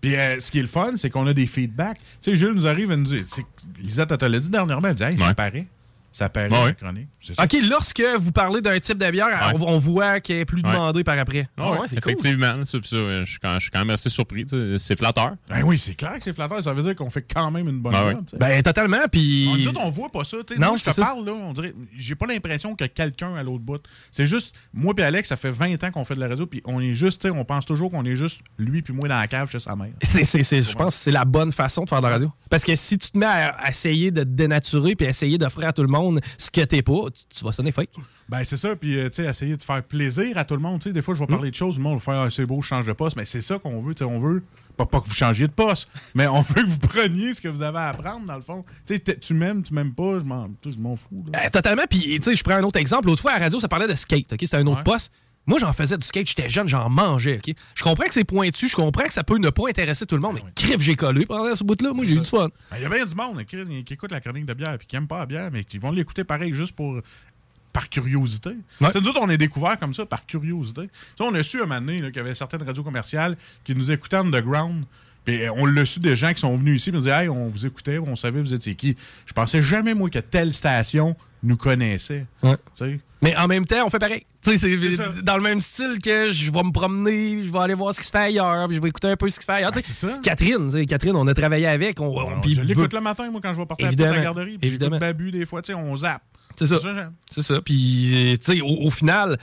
Puis 0.00 0.16
euh, 0.16 0.40
ce 0.40 0.50
qui 0.50 0.58
est 0.58 0.62
le 0.62 0.68
fun, 0.68 0.92
c'est 0.96 1.10
qu'on 1.10 1.26
a 1.26 1.34
des 1.34 1.46
feedbacks. 1.46 1.98
Tu 1.98 2.30
sais, 2.30 2.34
Jules 2.36 2.52
nous 2.54 2.66
arrive 2.66 2.90
et 2.90 2.96
nous 2.96 3.04
dit, 3.04 3.24
tu 3.26 3.42
Lisette, 3.82 4.10
elle 4.10 4.18
te 4.18 4.24
l'a 4.24 4.38
dit 4.38 4.48
dernièrement, 4.50 4.88
elle 4.88 4.94
dit, 4.94 5.02
hey, 5.02 5.18
ça 5.18 5.28
Ouais. 5.28 5.34
paraît. 5.34 5.66
Ça 6.12 6.28
paraît, 6.28 6.48
ouais. 6.50 6.74
chronique. 6.74 7.08
C'est 7.22 7.34
ça. 7.34 7.44
OK, 7.44 7.56
lorsque 7.68 8.02
vous 8.18 8.32
parlez 8.32 8.60
d'un 8.60 8.78
type 8.80 8.98
de 8.98 9.10
bière, 9.10 9.26
Ouais. 9.28 9.54
on, 9.60 9.74
on 9.74 9.78
voit 9.78 10.20
qu'elle 10.20 10.38
est 10.38 10.44
plus 10.44 10.62
Ouais. 10.62 10.70
demandée 10.72 11.04
par 11.04 11.18
après. 11.18 11.48
Ah 11.56 11.70
Ouais, 11.70 11.78
ouais, 11.78 11.86
c'est 11.88 12.00
cool. 12.00 12.12
effectivement. 12.12 12.64
ça, 12.64 12.78
euh, 12.94 13.24
je 13.24 13.30
suis 13.30 13.38
quand, 13.38 13.54
je 13.54 13.60
suis 13.60 13.70
quand 13.70 13.78
même 13.78 13.90
assez 13.90 14.08
surpris. 14.10 14.44
tu 14.44 14.50
sais, 14.56 14.78
C'est 14.78 14.96
flatteur. 14.96 15.34
Ben 15.48 15.62
oui, 15.62 15.78
c'est 15.78 15.94
clair 15.94 16.14
que 16.14 16.24
c'est 16.24 16.32
flatteur. 16.32 16.62
Ça 16.62 16.72
veut 16.72 16.82
dire 16.82 16.96
qu'on 16.96 17.10
fait 17.10 17.22
quand 17.22 17.50
même 17.50 17.68
une 17.68 17.80
bonne 17.80 17.92
Ben 17.92 18.10
job. 18.12 18.24
Ben, 18.38 18.62
totalement, 18.62 18.98
On, 19.04 19.08
puis... 19.08 19.48
nous 19.56 19.68
autres, 19.68 19.80
on 19.82 19.90
voit 19.90 20.10
pas 20.10 20.24
ça. 20.24 20.36
Non, 20.58 20.66
Moi, 20.68 20.76
je 20.76 20.84
te 20.84 20.90
c'est 20.90 20.96
ça. 21.00 21.02
parle, 21.02 21.24
là, 21.24 21.32
on 21.32 21.52
dirait, 21.52 21.72
j'ai 21.96 22.14
pas 22.14 22.26
l'impression 22.26 22.74
que 22.74 22.84
quelqu'un 22.86 23.34
à 23.36 23.42
l'autre 23.42 23.62
bout. 23.64 23.82
C'est 24.10 24.26
juste, 24.26 24.54
moi 24.74 24.92
et 24.98 25.02
Alex, 25.02 25.28
ça 25.28 25.36
fait 25.36 25.50
20 25.50 25.82
ans 25.84 25.90
qu'on 25.92 26.04
fait 26.04 26.14
de 26.16 26.20
la 26.20 26.28
radio, 26.28 26.46
puis 26.46 26.60
on 26.64 26.80
est 26.80 26.94
juste, 26.94 27.20
tu 27.22 27.28
sais, 27.28 27.34
on 27.34 27.44
pense 27.44 27.64
toujours 27.66 27.90
qu'on 27.90 28.04
est 28.04 28.16
juste 28.16 28.40
lui 28.58 28.82
puis 28.82 28.92
moi 28.92 29.08
dans 29.08 29.16
la 29.18 29.26
cave 29.28 29.48
chez 29.50 29.60
sa 29.60 29.76
mère. 29.76 29.90
C'est, 30.02 30.24
c'est- 30.24 30.42
c'est- 30.42 30.62
je 30.62 30.74
pense 30.74 30.96
que 30.96 31.02
c'est 31.02 31.10
la 31.12 31.24
bonne 31.24 31.52
façon 31.52 31.84
de 31.84 31.88
faire 31.88 32.00
de 32.00 32.06
la 32.06 32.12
radio. 32.14 32.32
Parce 32.50 32.64
que 32.64 32.74
si 32.74 32.98
tu 32.98 33.10
te 33.10 33.16
mets 33.18 33.26
à, 33.26 33.68
essayer 33.68 34.10
de 34.10 34.22
te 34.24 34.28
dénaturer 34.28 34.96
puis 34.96 35.06
essayer 35.06 35.38
d'offrir 35.38 35.68
à 35.68 35.72
tout 35.72 35.82
le 35.82 35.88
monde 35.88 35.99
ce 36.38 36.50
que 36.50 36.60
t'es 36.62 36.82
pas, 36.82 37.06
tu, 37.34 37.44
vas 37.44 37.52
sonner 37.52 37.72
fake. 37.72 37.90
Ben, 38.28 38.44
c'est 38.44 38.56
ça, 38.56 38.76
puis, 38.76 38.96
euh, 38.98 39.08
tu 39.10 39.22
sais, 39.22 39.28
essayer 39.28 39.56
de 39.56 39.62
faire 39.62 39.82
plaisir 39.82 40.38
à 40.38 40.44
tout 40.44 40.54
le 40.54 40.60
monde. 40.60 40.80
Tu 40.80 40.88
sais, 40.88 40.92
des 40.92 41.02
fois, 41.02 41.14
je 41.14 41.20
vais 41.20 41.26
parler 41.26 41.50
de 41.50 41.56
choses, 41.56 41.76
le 41.76 41.82
monde 41.82 41.94
va 41.94 42.00
faire, 42.00 42.20
ah, 42.22 42.30
c'est 42.30 42.46
beau, 42.46 42.62
je 42.62 42.68
change 42.68 42.86
de 42.86 42.92
poste, 42.92 43.16
mais 43.16 43.24
c'est 43.24 43.42
ça 43.42 43.58
qu'on 43.58 43.80
veut, 43.82 43.94
tu 43.94 43.98
sais, 43.98 44.04
on 44.04 44.20
veut. 44.20 44.42
Pas, 44.76 44.86
pas 44.86 45.00
que 45.00 45.08
vous 45.08 45.14
changiez 45.14 45.46
de 45.48 45.52
poste, 45.52 45.88
mais 46.14 46.26
on 46.28 46.42
veut 46.42 46.62
que 46.62 46.68
vous 46.68 46.78
preniez 46.78 47.34
ce 47.34 47.40
que 47.40 47.48
vous 47.48 47.62
avez 47.62 47.78
à 47.78 47.88
apprendre, 47.88 48.24
dans 48.26 48.36
le 48.36 48.42
fond. 48.42 48.64
Tu 48.86 48.96
sais, 49.04 49.16
tu 49.18 49.34
m'aimes, 49.34 49.62
tu 49.62 49.74
m'aimes 49.74 49.92
pas, 49.92 50.20
je 50.20 50.24
m'en, 50.24 50.48
je 50.64 50.70
fous. 50.70 51.24
là. 51.32 51.44
Euh, 51.44 51.50
totalement. 51.50 51.82
Puis, 51.90 52.00
tu 52.18 52.22
sais, 52.22 52.34
je 52.36 52.44
prends 52.44 52.54
un 52.54 52.62
autre 52.62 52.78
exemple. 52.78 53.06
L'autre 53.08 53.20
fois, 53.20 53.32
à 53.32 53.38
la 53.38 53.44
radio, 53.46 53.58
ça 53.60 53.68
parlait 53.68 53.88
de 53.88 53.94
skate. 53.94 54.32
OK? 54.32 54.38
C'était 54.40 54.56
un 54.56 54.66
autre 54.68 54.78
Ouais. 54.78 54.84
poste. 54.84 55.12
Moi, 55.46 55.58
j'en 55.58 55.72
faisais 55.72 55.96
du 55.96 56.06
skate. 56.06 56.28
J'étais 56.28 56.48
jeune, 56.48 56.68
j'en 56.68 56.88
mangeais. 56.88 57.38
OK? 57.44 57.54
Je 57.74 57.82
comprends 57.82 58.06
que 58.06 58.12
c'est 58.12 58.24
pointu. 58.24 58.68
Je 58.68 58.76
comprends 58.76 59.04
que 59.04 59.12
ça 59.12 59.24
peut 59.24 59.38
ne 59.38 59.50
pas 59.50 59.68
intéresser 59.68 60.06
tout 60.06 60.14
le 60.14 60.20
monde. 60.20 60.34
Mais 60.36 60.50
crif, 60.54 60.80
j'ai 60.80 60.94
collé 60.96 61.26
pendant 61.26 61.56
ce 61.56 61.64
bout-là. 61.64 61.92
Moi, 61.92 62.04
j'ai 62.04 62.14
eu 62.14 62.20
du 62.20 62.28
fun. 62.30 62.48
Ben, 62.70 62.76
Il 62.76 62.82
y 62.82 62.84
a 62.84 62.88
bien 62.88 63.04
du 63.04 63.14
monde 63.14 63.44
qui, 63.44 63.84
qui 63.84 63.94
écoute 63.94 64.12
la 64.12 64.20
chronique 64.20 64.46
de 64.46 64.54
bière 64.54 64.78
puis 64.78 64.86
qui 64.86 64.96
n'aime 64.96 65.08
pas 65.08 65.20
la 65.20 65.26
bière, 65.26 65.50
mais 65.52 65.64
qui 65.64 65.78
vont 65.78 65.90
l'écouter 65.90 66.24
pareil 66.24 66.54
juste 66.54 66.72
pour 66.72 67.00
par 67.72 67.88
curiosité. 67.88 68.50
Ouais. 68.80 68.88
Nous 68.94 69.08
autres, 69.08 69.20
on 69.22 69.30
est 69.30 69.38
découvert 69.38 69.76
comme 69.78 69.94
ça 69.94 70.04
par 70.06 70.26
curiosité. 70.26 70.90
On 71.20 71.34
a 71.34 71.42
su 71.42 71.58
un 71.58 71.66
moment 71.66 71.80
donné 71.80 72.00
qu'il 72.00 72.16
y 72.16 72.18
avait 72.18 72.34
certaines 72.34 72.62
radios 72.62 72.82
commerciales 72.82 73.36
qui 73.64 73.74
nous 73.74 73.90
écoutaient 73.90 74.16
underground. 74.16 74.84
Puis 75.24 75.42
euh, 75.42 75.52
on 75.54 75.66
l'a 75.66 75.84
su 75.86 76.00
des 76.00 76.16
gens 76.16 76.32
qui 76.32 76.40
sont 76.40 76.56
venus 76.56 76.80
ici 76.80 76.88
et 76.88 76.92
nous 76.92 77.00
disaient 77.00 77.22
Hey, 77.24 77.28
on 77.28 77.48
vous 77.48 77.66
écoutait, 77.66 77.98
on 77.98 78.16
savait 78.16 78.40
vous 78.40 78.54
étiez 78.54 78.74
qui. 78.74 78.96
Je 79.26 79.32
pensais 79.32 79.62
jamais, 79.62 79.94
moi, 79.94 80.10
que 80.10 80.18
telle 80.18 80.52
station 80.52 81.16
nous 81.42 81.56
connaissait. 81.56 82.26
Ouais. 82.42 82.56
Mais 83.22 83.36
en 83.36 83.46
même 83.46 83.66
temps, 83.66 83.84
on 83.84 83.90
fait 83.90 83.98
pareil. 83.98 84.24
Tu 84.42 84.56
sais, 84.56 84.78
C'est 84.78 85.22
dans 85.22 85.36
le 85.36 85.42
même 85.42 85.60
style 85.60 85.98
que 86.02 86.32
je 86.32 86.50
vais 86.50 86.62
me 86.62 86.72
promener, 86.72 87.42
je 87.44 87.52
vais 87.52 87.58
aller 87.58 87.74
voir 87.74 87.94
ce 87.94 88.00
qui 88.00 88.06
se 88.06 88.10
fait 88.10 88.18
ailleurs, 88.18 88.66
puis 88.66 88.76
je 88.76 88.82
vais 88.82 88.88
écouter 88.88 89.08
un 89.08 89.16
peu 89.16 89.28
ce 89.28 89.38
qui 89.38 89.44
se 89.44 89.52
fait 89.52 89.58
ailleurs. 89.58 89.72
Ben, 89.72 89.80
ça. 89.80 90.18
Catherine, 90.22 90.86
Catherine, 90.86 91.16
on 91.16 91.26
a 91.26 91.34
travaillé 91.34 91.66
avec. 91.66 92.00
On, 92.00 92.14
je 92.46 92.62
l'écoute 92.62 92.92
le 92.92 93.00
matin, 93.00 93.30
moi, 93.30 93.40
quand 93.42 93.52
je 93.52 93.58
vais 93.58 93.66
partir 93.66 93.86
à 93.88 93.90
la 93.90 94.20
garderie. 94.22 94.58
Puis 94.58 94.68
Évidemment. 94.68 94.98
Babu, 94.98 95.30
des 95.30 95.44
fois, 95.46 95.62
tu 95.62 95.72
sais, 95.72 95.78
on 95.78 95.96
zappe. 95.96 96.22
C'est 96.56 96.66
ça. 96.66 96.78
C'est 97.30 97.42
ça. 97.42 97.60
Puis, 97.60 98.38
tu 98.44 98.56
sais, 98.56 98.60
au, 98.60 98.86
au 98.86 98.90
final, 98.90 99.38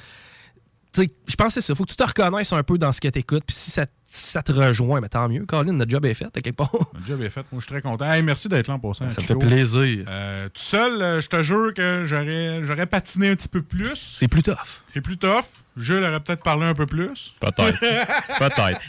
je 1.03 1.35
pense 1.35 1.47
que 1.47 1.53
c'est 1.53 1.61
ça. 1.61 1.75
Faut 1.75 1.83
que 1.83 1.89
tu 1.89 1.95
te 1.95 2.03
reconnaisses 2.03 2.53
un 2.53 2.63
peu 2.63 2.77
dans 2.77 2.91
ce 2.91 3.01
que 3.01 3.07
tu 3.07 3.19
écoutes. 3.19 3.43
Puis 3.45 3.55
si 3.55 3.71
ça, 3.71 3.85
si 4.05 4.31
ça 4.31 4.41
te 4.41 4.51
rejoint, 4.51 5.01
mais 5.01 5.09
tant 5.09 5.27
mieux. 5.27 5.45
Colin, 5.45 5.73
notre 5.73 5.91
job 5.91 6.05
est 6.05 6.13
fait, 6.13 6.25
à 6.25 6.41
quelque 6.41 6.55
part. 6.55 6.71
Le 6.99 7.05
job 7.05 7.21
est 7.21 7.29
fait. 7.29 7.45
Moi, 7.51 7.59
je 7.59 7.65
suis 7.65 7.71
très 7.71 7.81
content. 7.81 8.11
Hey, 8.11 8.21
merci 8.23 8.47
d'être 8.47 8.67
là 8.67 8.75
en 8.75 8.79
passant. 8.79 9.09
ça 9.11 9.21
me 9.21 9.27
fait 9.27 9.35
plaisir. 9.35 10.05
Euh, 10.07 10.47
tout 10.49 10.61
seul, 10.61 11.01
euh, 11.01 11.21
je 11.21 11.27
te 11.27 11.43
jure 11.43 11.73
que 11.73 12.05
j'aurais, 12.05 12.63
j'aurais 12.63 12.85
patiné 12.87 13.29
un 13.29 13.35
petit 13.35 13.49
peu 13.49 13.61
plus. 13.61 13.95
C'est 13.95 14.27
plus 14.27 14.43
tough. 14.43 14.83
C'est 14.93 15.01
plus 15.01 15.17
tough. 15.17 15.45
Jules 15.75 16.03
aurait 16.03 16.19
peut-être 16.19 16.43
parlé 16.43 16.65
un 16.65 16.73
peu 16.73 16.85
plus. 16.85 17.35
Peut-être. 17.39 17.79
Peut-être. 18.39 18.81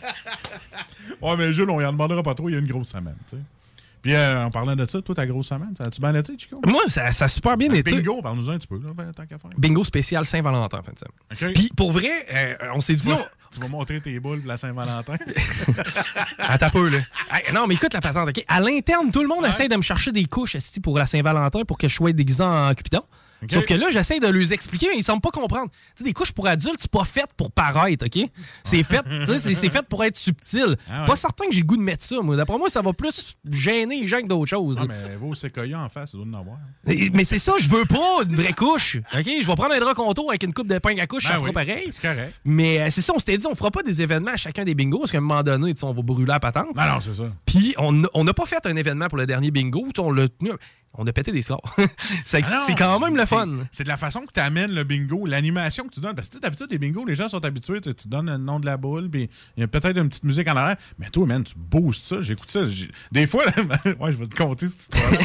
Ouais, 1.20 1.36
mais 1.36 1.52
Jules, 1.52 1.68
on 1.68 1.80
y 1.80 1.84
en 1.84 1.92
demandera 1.92 2.22
pas 2.22 2.34
trop, 2.34 2.48
il 2.48 2.52
y 2.52 2.56
a 2.56 2.60
une 2.60 2.66
grosse 2.66 2.88
semaine, 2.88 3.16
tu 3.28 3.36
sais. 3.36 3.42
Puis 4.02 4.14
euh, 4.14 4.44
en 4.44 4.50
parlant 4.50 4.76
de 4.76 4.86
ça, 4.86 5.02
toi, 5.02 5.14
ta 5.14 5.26
grosse 5.26 5.48
semaine, 5.48 5.74
ça 5.78 5.84
a-tu 5.86 6.00
bien 6.00 6.14
été, 6.14 6.32
Chico? 6.38 6.60
Moi, 6.66 6.82
ça, 6.88 7.12
ça 7.12 7.24
a 7.26 7.28
super 7.28 7.56
bien 7.56 7.72
été. 7.72 7.92
Bingo, 7.92 8.22
parle-nous 8.22 8.48
un 8.50 8.58
petit 8.58 8.66
peu, 8.66 8.76
là, 8.78 8.90
ben, 8.94 9.12
tant 9.12 9.26
qu'à 9.26 9.38
faire. 9.38 9.50
Bingo 9.58 9.84
spécial 9.84 10.24
Saint-Valentin, 10.24 10.78
en 10.78 10.82
fait. 10.82 10.98
ça. 10.98 11.06
OK. 11.46 11.52
Puis 11.54 11.70
pour 11.76 11.90
vrai, 11.92 12.26
euh, 12.32 12.54
on 12.74 12.80
s'est 12.80 12.94
dit. 12.94 13.02
tu, 13.02 13.08
vas, 13.08 13.16
on- 13.16 13.24
tu 13.54 13.60
vas 13.60 13.68
montrer 13.68 14.00
tes 14.00 14.18
boules 14.20 14.40
pour 14.40 14.48
la 14.48 14.56
Saint-Valentin? 14.56 15.16
Attends 16.38 16.70
peu, 16.70 16.88
là. 16.88 16.98
Hey, 17.32 17.52
non, 17.52 17.66
mais 17.66 17.74
écoute 17.74 17.92
la 17.94 18.00
patente, 18.00 18.28
OK? 18.28 18.44
À 18.48 18.60
l'interne, 18.60 19.10
tout 19.10 19.22
le 19.22 19.28
monde 19.28 19.44
essaie 19.46 19.68
de 19.68 19.76
me 19.76 19.82
chercher 19.82 20.12
des 20.12 20.24
couches 20.26 20.56
pour 20.82 20.98
la 20.98 21.06
Saint-Valentin 21.06 21.64
pour 21.64 21.78
que 21.78 21.88
je 21.88 21.94
sois 21.94 22.12
déguisé 22.12 22.42
en 22.42 22.72
Cupidon. 22.74 23.02
Sauf 23.50 23.66
que 23.66 23.74
là, 23.74 23.86
j'essaie 23.90 24.18
de 24.20 24.26
leur 24.26 24.52
expliquer, 24.52 24.88
mais 24.90 24.96
ils 24.98 25.02
semblent 25.04 25.20
pas 25.20 25.30
comprendre. 25.30 25.70
Tu 25.70 25.78
sais, 25.98 26.04
des 26.04 26.12
couches 26.12 26.32
pour 26.32 26.46
adultes, 26.46 26.76
c'est 26.78 26.90
pas 26.90 27.04
fait 27.04 27.26
pour 27.36 27.52
paraître, 27.52 28.06
OK? 28.06 28.28
C'est 28.64 28.82
fait, 28.82 29.02
tu 29.02 29.26
sais, 29.26 29.38
c'est- 29.54 29.68
fait 29.70 29.86
pour 29.86 30.02
être 30.04 30.16
subtil. 30.16 30.76
Ah 30.90 31.00
ouais. 31.02 31.06
Pas 31.06 31.16
certain 31.16 31.44
que 31.46 31.52
j'ai 31.52 31.60
le 31.60 31.66
goût 31.66 31.76
de 31.76 31.82
mettre 31.82 32.02
ça, 32.04 32.20
moi. 32.22 32.36
D'après 32.36 32.58
moi, 32.58 32.68
ça 32.70 32.80
va 32.82 32.92
plus 32.92 33.36
gêner 33.50 34.00
les 34.00 34.06
gens 34.06 34.20
que 34.20 34.26
d'autres 34.26 34.48
choses. 34.48 34.76
non, 34.76 34.82
là. 34.84 34.94
mais 35.08 35.16
va 35.16 35.26
au 35.26 35.34
séquoia 35.34 35.80
en 35.80 35.88
face, 35.88 36.12
ça 36.12 36.18
en 36.18 36.32
avoir. 36.34 36.56
Mais, 36.86 37.10
mais 37.12 37.24
c'est 37.24 37.38
ça, 37.38 37.52
je 37.60 37.68
veux 37.68 37.84
pas 37.84 38.22
une 38.24 38.34
vraie 38.34 38.52
couche. 38.52 38.96
OK? 38.96 39.24
Je 39.40 39.46
vais 39.46 39.54
prendre 39.54 39.74
un 39.74 39.78
drap 39.80 39.94
contour 39.94 40.30
avec 40.30 40.42
une 40.42 40.54
coupe 40.54 40.68
de 40.68 40.78
pain 40.78 40.96
à 40.98 41.06
couche, 41.06 41.24
ça 41.24 41.30
Ben 41.34 41.36
fera 41.36 41.48
oui, 41.48 41.52
pareil. 41.52 41.88
C'est 41.92 42.02
correct. 42.02 42.34
Mais 42.44 42.80
euh, 42.80 42.86
c'est 42.90 43.02
ça, 43.02 43.12
on 43.14 43.18
s'était 43.18 43.36
dit, 43.38 43.46
on 43.46 43.54
fera 43.54 43.70
pas 43.70 43.82
des 43.82 44.02
événements 44.02 44.32
à 44.32 44.36
chacun 44.36 44.64
des 44.64 44.74
bingos, 44.74 45.00
parce 45.00 45.12
qu'à 45.12 45.18
un 45.18 45.22
moment 45.22 45.42
donné, 45.42 45.74
on 45.82 45.92
va 45.92 46.02
brûler 46.02 46.26
la 46.28 46.40
patente. 46.40 46.74
Non, 46.74 46.82
non, 46.82 47.00
c'est 47.00 47.14
ça. 47.14 47.24
Puis 47.46 47.74
on 47.78 48.02
on 48.14 48.24
n'a 48.24 48.34
pas 48.34 48.46
fait 48.46 48.64
un 48.66 48.76
événement 48.76 49.08
pour 49.08 49.18
le 49.18 49.26
dernier 49.26 49.50
bingo, 49.50 49.86
on 49.98 50.10
l'a 50.10 50.28
tenu. 50.28 50.50
On 50.94 51.06
a 51.06 51.12
pété 51.12 51.32
des 51.32 51.42
scores. 51.42 51.76
c'est 52.24 52.42
Ah 52.44 52.64
c'est 52.66 52.74
quand 52.74 52.98
même 52.98 53.16
le 53.16 53.26
fun. 53.28 53.66
C'est 53.72 53.84
de 53.84 53.88
la 53.88 53.96
façon 53.96 54.20
que 54.22 54.32
tu 54.32 54.40
amènes 54.40 54.72
le 54.72 54.84
bingo, 54.84 55.26
l'animation 55.26 55.84
que 55.86 55.94
tu 55.94 56.00
donnes. 56.00 56.14
Parce 56.14 56.28
que 56.28 56.38
d'habitude, 56.38 56.66
les 56.70 56.78
bingos, 56.78 57.04
les 57.06 57.14
gens 57.14 57.28
sont 57.28 57.44
habitués. 57.44 57.80
Tu 57.80 58.08
donnes 58.08 58.26
le 58.30 58.36
nom 58.36 58.60
de 58.60 58.66
la 58.66 58.76
boule, 58.76 59.08
puis 59.08 59.28
il 59.56 59.60
y 59.60 59.62
a 59.64 59.68
peut-être 59.68 59.96
une 59.98 60.08
petite 60.08 60.24
musique 60.24 60.48
en 60.48 60.56
arrière. 60.56 60.76
Mais 60.98 61.10
toi, 61.10 61.26
man, 61.26 61.44
tu 61.44 61.54
boostes 61.56 62.04
ça. 62.04 62.20
J'écoute 62.20 62.50
ça. 62.50 62.60
Des 63.12 63.26
fois, 63.26 63.44
là, 63.46 63.52
ouais, 64.00 64.12
je 64.12 64.16
vais 64.18 64.26
te 64.26 64.34
compter 64.36 64.68
cette 64.68 64.80
histoire-là. 64.80 65.18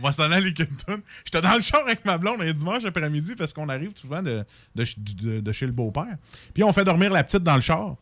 On 0.00 0.04
va 0.04 0.12
s'en 0.12 0.22
aller 0.24 0.36
avec 0.36 0.58
une 0.58 0.66
toune. 0.76 1.02
J'étais 1.24 1.40
dans 1.40 1.54
le 1.54 1.60
char 1.60 1.80
avec 1.80 2.04
ma 2.04 2.18
blonde 2.18 2.40
un 2.42 2.52
dimanche 2.52 2.84
après-midi 2.84 3.34
parce 3.36 3.52
qu'on 3.52 3.68
arrive 3.68 3.90
souvent 3.96 4.22
de, 4.22 4.44
de, 4.74 4.84
ch- 4.84 4.98
de- 4.98 5.40
de 5.40 5.52
chez 5.52 5.66
le 5.66 5.72
beau-père. 5.72 6.16
Puis 6.54 6.62
on 6.64 6.72
fait 6.72 6.84
dormir 6.84 7.12
la 7.12 7.22
petite 7.24 7.42
dans 7.42 7.54
le 7.56 7.60
char. 7.60 7.96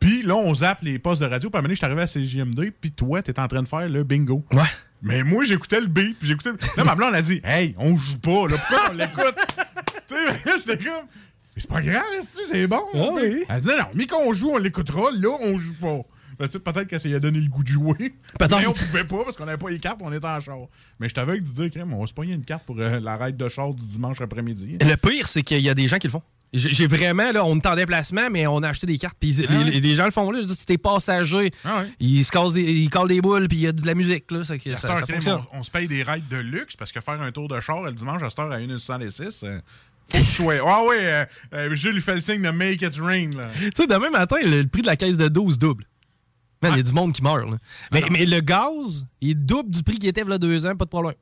Puis 0.00 0.22
là, 0.22 0.34
on 0.34 0.52
zappe 0.54 0.82
les 0.82 0.98
postes 0.98 1.22
de 1.22 1.26
radio. 1.26 1.48
Puis 1.48 1.56
à 1.56 1.58
un 1.58 1.62
moment 1.62 1.68
donné, 1.68 1.74
je 1.74 1.78
suis 1.78 1.86
arrivé 1.86 2.02
à 2.02 2.06
CJMD. 2.06 2.72
Puis 2.80 2.90
toi, 2.90 3.22
t'es 3.22 3.38
en 3.38 3.46
train 3.46 3.62
de 3.62 3.68
faire 3.68 3.88
le 3.88 4.02
bingo. 4.02 4.44
Ouais. 4.52 4.62
Mais 5.02 5.24
moi, 5.24 5.44
j'écoutais 5.44 5.80
le 5.80 5.88
beat, 5.88 6.18
puis 6.18 6.28
j'écoutais. 6.28 6.52
Là, 6.76 6.84
ma 6.84 6.94
blonde 6.94 7.14
a 7.14 7.22
dit 7.22 7.40
Hey, 7.44 7.74
on 7.78 7.96
joue 7.96 8.18
pas, 8.18 8.46
là, 8.48 8.56
pourquoi 8.56 8.90
on 8.90 8.94
l'écoute? 8.94 9.36
Tu 10.08 10.14
sais, 10.14 10.58
j'étais 10.58 10.84
comme 10.84 11.06
Mais 11.54 11.62
c'est 11.62 11.68
pas 11.70 11.80
grave, 11.80 12.02
c'est 12.50 12.66
bon. 12.66 12.82
Ah 12.94 13.08
oui. 13.14 13.44
Elle 13.48 13.60
dit 13.60 13.68
Non, 13.68 13.84
mais 13.94 14.06
qu'on 14.06 14.32
joue, 14.32 14.50
on 14.50 14.58
l'écoutera, 14.58 15.10
là, 15.12 15.36
on 15.40 15.58
joue 15.58 15.74
pas. 15.74 16.00
Ben, 16.38 16.48
peut-être 16.48 16.88
que 16.88 16.98
ça 16.98 17.08
lui 17.08 17.14
a 17.14 17.20
donné 17.20 17.40
le 17.40 17.48
goût 17.48 17.62
de 17.62 17.68
jouer. 17.68 18.14
Peut-être. 18.38 18.58
Mais 18.58 18.66
on 18.66 18.72
pouvait 18.72 19.04
pas 19.04 19.24
parce 19.24 19.36
qu'on 19.36 19.46
avait 19.46 19.56
pas 19.58 19.70
les 19.70 19.78
cartes, 19.78 20.00
on 20.02 20.12
était 20.12 20.26
en 20.26 20.40
char. 20.40 20.58
Mais 20.98 21.08
je 21.08 21.14
t'avais 21.14 21.38
de 21.40 21.46
dire, 21.46 21.86
on 21.90 22.00
va 22.00 22.06
se 22.06 22.12
pogner 22.14 22.34
une 22.34 22.44
carte 22.44 22.64
pour 22.64 22.78
euh, 22.78 23.00
la 23.00 23.16
ride 23.16 23.36
de 23.36 23.48
char 23.48 23.72
du 23.72 23.86
dimanche 23.86 24.20
après-midi. 24.20 24.78
Le 24.80 24.96
pire, 24.96 25.28
c'est 25.28 25.42
qu'il 25.42 25.60
y 25.60 25.68
a 25.68 25.74
des 25.74 25.88
gens 25.88 25.98
qui 25.98 26.08
le 26.08 26.12
font. 26.12 26.22
J'ai 26.54 26.86
vraiment, 26.86 27.32
là, 27.32 27.44
on 27.46 27.56
est 27.56 27.66
en 27.66 27.74
déplacement, 27.74 28.28
mais 28.30 28.46
on 28.46 28.58
a 28.62 28.68
acheté 28.68 28.86
des 28.86 28.98
cartes. 28.98 29.16
Puis 29.18 29.42
Ah 29.48 29.50
les, 29.52 29.58
ouais? 29.58 29.64
les- 29.70 29.80
les 29.80 29.94
gens 29.94 30.04
le 30.04 30.10
font 30.10 30.30
là. 30.30 30.40
Je 30.42 30.46
dis, 30.46 30.66
t'es 30.66 30.76
passager. 30.76 31.50
Ah 31.64 31.80
ouais. 31.82 31.90
Ils 31.98 32.24
se 32.24 32.30
cassent 32.30 32.52
des, 32.52 32.62
ils 32.62 32.90
collent 32.90 33.08
des 33.08 33.22
boules, 33.22 33.48
puis 33.48 33.56
il 33.56 33.62
y 33.62 33.66
a 33.66 33.72
de 33.72 33.86
la 33.86 33.94
musique, 33.94 34.30
là. 34.30 34.44
Ça, 34.44 34.54
ça, 34.58 34.76
ça 34.76 35.00
crème, 35.02 35.20
on, 35.52 35.58
on 35.60 35.62
se 35.62 35.70
paye 35.70 35.88
des 35.88 36.02
rides 36.02 36.28
de 36.28 36.36
luxe 36.36 36.76
parce 36.76 36.92
que 36.92 37.00
faire 37.00 37.22
un 37.22 37.32
tour 37.32 37.48
de 37.48 37.58
char 37.60 37.82
le 37.82 37.92
dimanche 37.92 38.22
à 38.22 38.28
cette 38.28 38.38
heure 38.38 38.52
à 38.52 38.58
1,66, 38.58 39.44
euh, 39.44 39.60
sois. 40.24 40.56
Ah 40.66 40.82
oui, 40.86 40.96
euh, 41.00 41.24
euh, 41.54 41.74
Jules, 41.74 41.94
il 41.96 42.02
fait 42.02 42.16
le 42.16 42.20
signe 42.20 42.42
de 42.42 42.50
Make 42.50 42.82
It 42.82 42.96
Rain. 43.00 43.30
Là. 43.34 43.48
Tu 43.58 43.70
sais, 43.74 43.86
demain 43.86 44.10
matin, 44.10 44.36
le, 44.44 44.60
le 44.62 44.66
prix 44.68 44.82
de 44.82 44.86
la 44.88 44.96
caisse 44.96 45.16
de 45.16 45.28
12 45.28 45.58
double. 45.58 45.86
Il 46.64 46.76
y 46.76 46.78
a 46.78 46.82
du 46.82 46.92
monde 46.92 47.12
qui 47.12 47.22
meurt, 47.22 47.50
là. 47.50 47.56
Mais, 47.90 48.04
mais 48.10 48.24
le 48.26 48.40
gaz, 48.40 49.04
il 49.20 49.34
double 49.34 49.70
du 49.70 49.82
prix 49.82 49.98
qu'il 49.98 50.08
était 50.08 50.20
il 50.20 50.28
y 50.28 50.32
a 50.32 50.38
deux 50.38 50.64
ans, 50.66 50.76
pas 50.76 50.84
de 50.84 50.90
problème. 50.90 51.14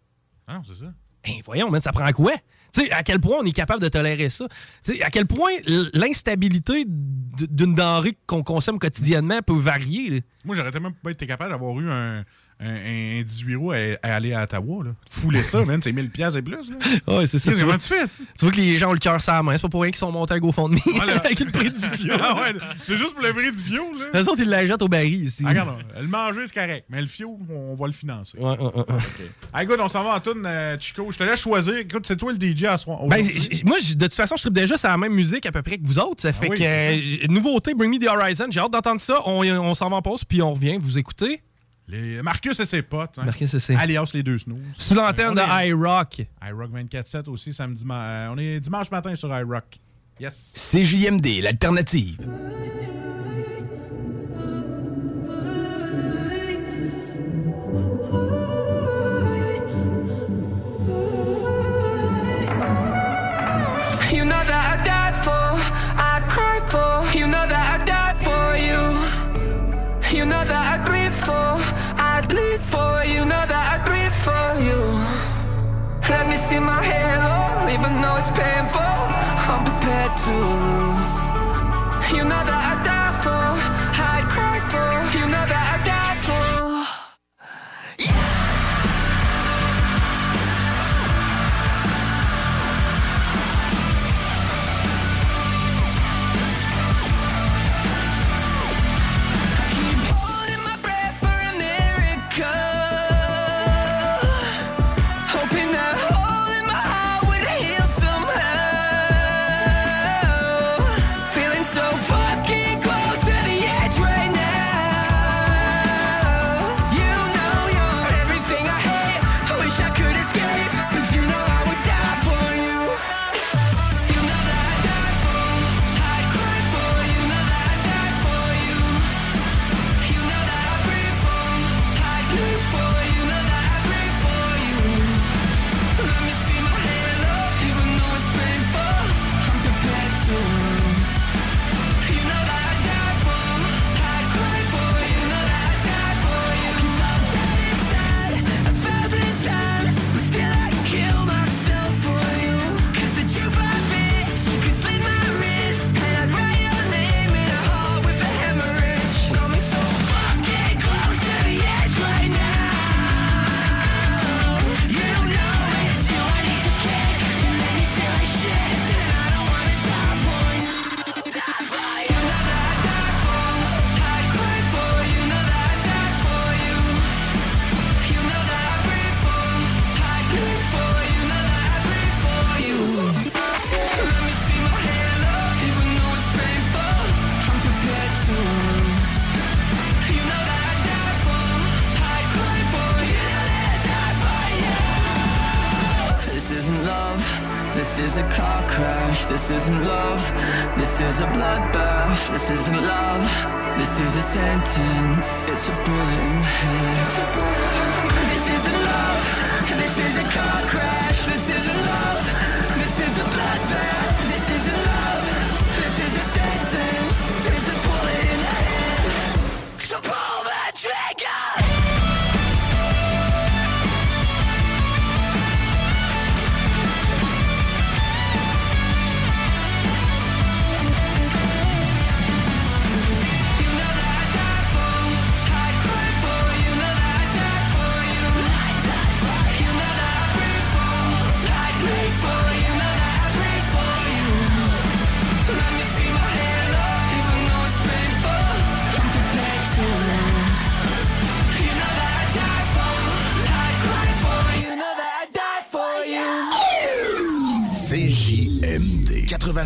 Ah 0.49 0.61
c'est 0.67 0.75
ça. 0.77 0.93
Ben, 1.25 1.35
voyons, 1.47 1.71
man, 1.71 1.81
ça 1.81 1.93
prend 1.93 2.11
quoi? 2.13 2.33
Tu 2.73 2.83
sais, 2.83 2.91
à 2.93 3.03
quel 3.03 3.21
point 3.21 3.39
on 3.41 3.45
est 3.45 3.53
capable 3.53 3.83
de 3.83 3.89
tolérer 3.89 4.29
ça? 4.29 4.47
Tu 4.85 4.95
sais, 4.95 5.03
à 5.03 5.11
quel 5.11 5.27
point 5.27 5.51
l'instabilité 5.95 6.85
d'une 6.87 7.75
denrée 7.75 8.17
qu'on 8.27 8.43
consomme 8.43 8.79
quotidiennement 8.79 9.41
peut 9.43 9.59
varier. 9.59 10.23
Moi, 10.45 10.57
j'aurais 10.57 10.71
tellement 10.71 10.93
pas 10.93 11.11
été 11.11 11.27
capable 11.27 11.51
d'avoir 11.51 11.79
eu 11.81 11.91
un, 11.91 12.25
un, 12.61 13.21
un 13.21 13.23
18 13.23 13.55
roues 13.57 13.73
à, 13.73 13.77
à 14.03 14.15
aller 14.17 14.35
à 14.35 14.43
Ottawa. 14.43 14.85
Là. 14.85 14.91
Fouler 15.11 15.43
ça, 15.43 15.65
man, 15.65 15.81
c'est 15.83 15.93
1000 15.93 16.11
pièces 16.11 16.35
et 16.35 16.43
plus. 16.43 16.71
Là. 16.71 16.77
Ouais, 17.17 17.27
c'est 17.27 17.39
ça. 17.39 17.53
Tu 17.53 17.63
vois, 17.65 17.77
que 17.77 17.83
tu 17.83 17.89
fais? 17.89 18.05
tu 18.07 18.45
vois 18.45 18.51
que 18.51 18.57
les 18.57 18.77
gens 18.77 18.91
ont 18.91 18.93
le 18.93 18.99
cœur 18.99 19.21
sur 19.21 19.33
la 19.33 19.43
main. 19.43 19.57
C'est 19.57 19.63
pas 19.63 19.69
pour 19.69 19.83
rien 19.83 19.91
qu'ils 19.91 19.99
sont 19.99 20.13
montés 20.13 20.35
à 20.35 20.39
GoFundMe 20.39 20.79
Voilà. 20.95 21.17
avec 21.25 21.41
le 21.41 21.51
prix 21.51 21.71
du. 21.71 22.11
Ah 22.21 22.37
ouais, 22.37 22.55
c'est 22.83 22.97
juste 22.97 23.15
pour 23.15 23.23
le 23.23 23.33
prix 23.33 23.51
du 23.51 23.59
fioul. 23.59 23.99
Là. 23.99 24.21
Les 24.21 24.29
autres, 24.29 24.41
ils 24.41 24.49
la 24.49 24.67
jettent 24.67 24.83
au 24.83 24.89
baril 24.89 25.25
ici. 25.25 25.43
Ah, 25.47 25.51
regarde, 25.51 25.71
le 25.99 26.07
manger, 26.07 26.43
c'est 26.47 26.55
correct. 26.55 26.85
Mais 26.89 27.01
le 27.01 27.07
fioul, 27.07 27.39
on, 27.51 27.75
va 27.75 27.87
le 27.87 27.93
financer. 27.93 28.39
Ouais, 28.39 28.59
ouais, 28.59 28.75
ouais. 28.77 28.85
Ah, 29.53 29.63
écoute, 29.65 29.79
on 29.81 29.89
s'en 29.89 30.05
va 30.05 30.15
en 30.17 30.21
toune, 30.21 30.45
euh, 30.47 30.79
Chico. 30.79 31.11
Je 31.11 31.19
te 31.19 31.25
laisse 31.25 31.41
choisir. 31.41 31.77
Écoute, 31.79 32.07
c'est 32.07 32.17
toi 32.17 32.33
le 32.33 32.39
DJ 32.39 32.65
à 32.65 32.79
soir. 32.79 33.01
Ben, 33.07 33.25
moi, 33.65 33.79
de 33.81 34.05
toute 34.05 34.15
façon, 34.15 34.37
je 34.37 34.43
tripe 34.43 34.55
déjà 34.55 34.77
sur 34.77 34.89
la 34.89 34.97
même 34.97 35.15
musique 35.15 35.47
à 35.47 35.53
peu 35.53 35.63
près 35.63 35.79
que 35.79 35.87
vous 35.87 35.99
autres. 35.99 36.23
Ça 36.23 36.33
fait 36.33 36.49
oui, 36.49 36.59
que 36.59 36.65
euh, 36.65 37.27
nouveauté, 37.29 37.75
Bring 37.75 37.91
Me 37.91 37.99
the 37.99 38.09
Horizon. 38.09 38.47
J'ai 38.51 38.61
hâte 38.61 38.73
d'entendre 38.73 39.01
ça. 39.01 39.21
On, 39.27 39.43
on 39.45 39.75
s'en 39.75 39.89
va 39.89 39.97
en 39.97 40.03
pause, 40.03 40.25
puis 40.25 40.43
on 40.43 40.53
revient. 40.53 40.79
Vous 40.81 40.99
écoutez. 40.99 41.43
Les 41.91 42.23
Marcus 42.23 42.59
et 42.61 42.67
ses 42.67 42.83
potes. 42.83 43.19
Hein. 43.19 43.25
Marquez, 43.25 43.47
c'est 43.47 43.59
c'est. 43.59 43.75
Alias 43.75 44.11
les 44.15 44.23
deux 44.23 44.39
snooze. 44.39 44.59
Sous 44.79 44.95
l'antenne 44.95 45.31
On 45.31 45.35
de 45.35 45.41
est- 45.41 45.69
iRock. 45.69 46.27
iRock 46.43 46.71
24-7 46.73 47.29
aussi, 47.29 47.53
samedi. 47.53 47.85
ma- 47.85 48.27
euh, 48.27 48.33
on 48.33 48.39
est 48.39 48.61
dimanche 48.61 48.91
matin 48.91 49.15
sur 49.17 49.29
iRock. 49.37 49.79
Yes. 50.21 50.53
CJMD, 50.55 51.41
l'alternative. 51.43 52.19
You 70.21 70.27
know 70.27 70.45
that 70.45 70.67
I 70.75 70.85
grieve 70.85 71.15
for, 71.15 71.57
I 71.97 72.21
bleed 72.29 72.61
for. 72.61 73.03
You 73.09 73.25
know 73.25 73.45
that 73.53 73.65
I 73.73 73.77
grieve 73.89 74.13
for 74.21 74.49
you. 74.61 74.81
Let 76.13 76.29
me 76.29 76.37
see 76.37 76.61
my 76.61 76.85
halo, 76.85 77.65
even 77.73 77.93
though 78.03 78.21
it's 78.21 78.29
painful. 78.29 79.01
I'm 79.49 79.65
prepared 79.65 80.15
to 80.25 80.33
lose. 80.53 81.15
You 82.13 82.25
know 82.29 82.43
that 82.51 82.63
I 82.73 83.00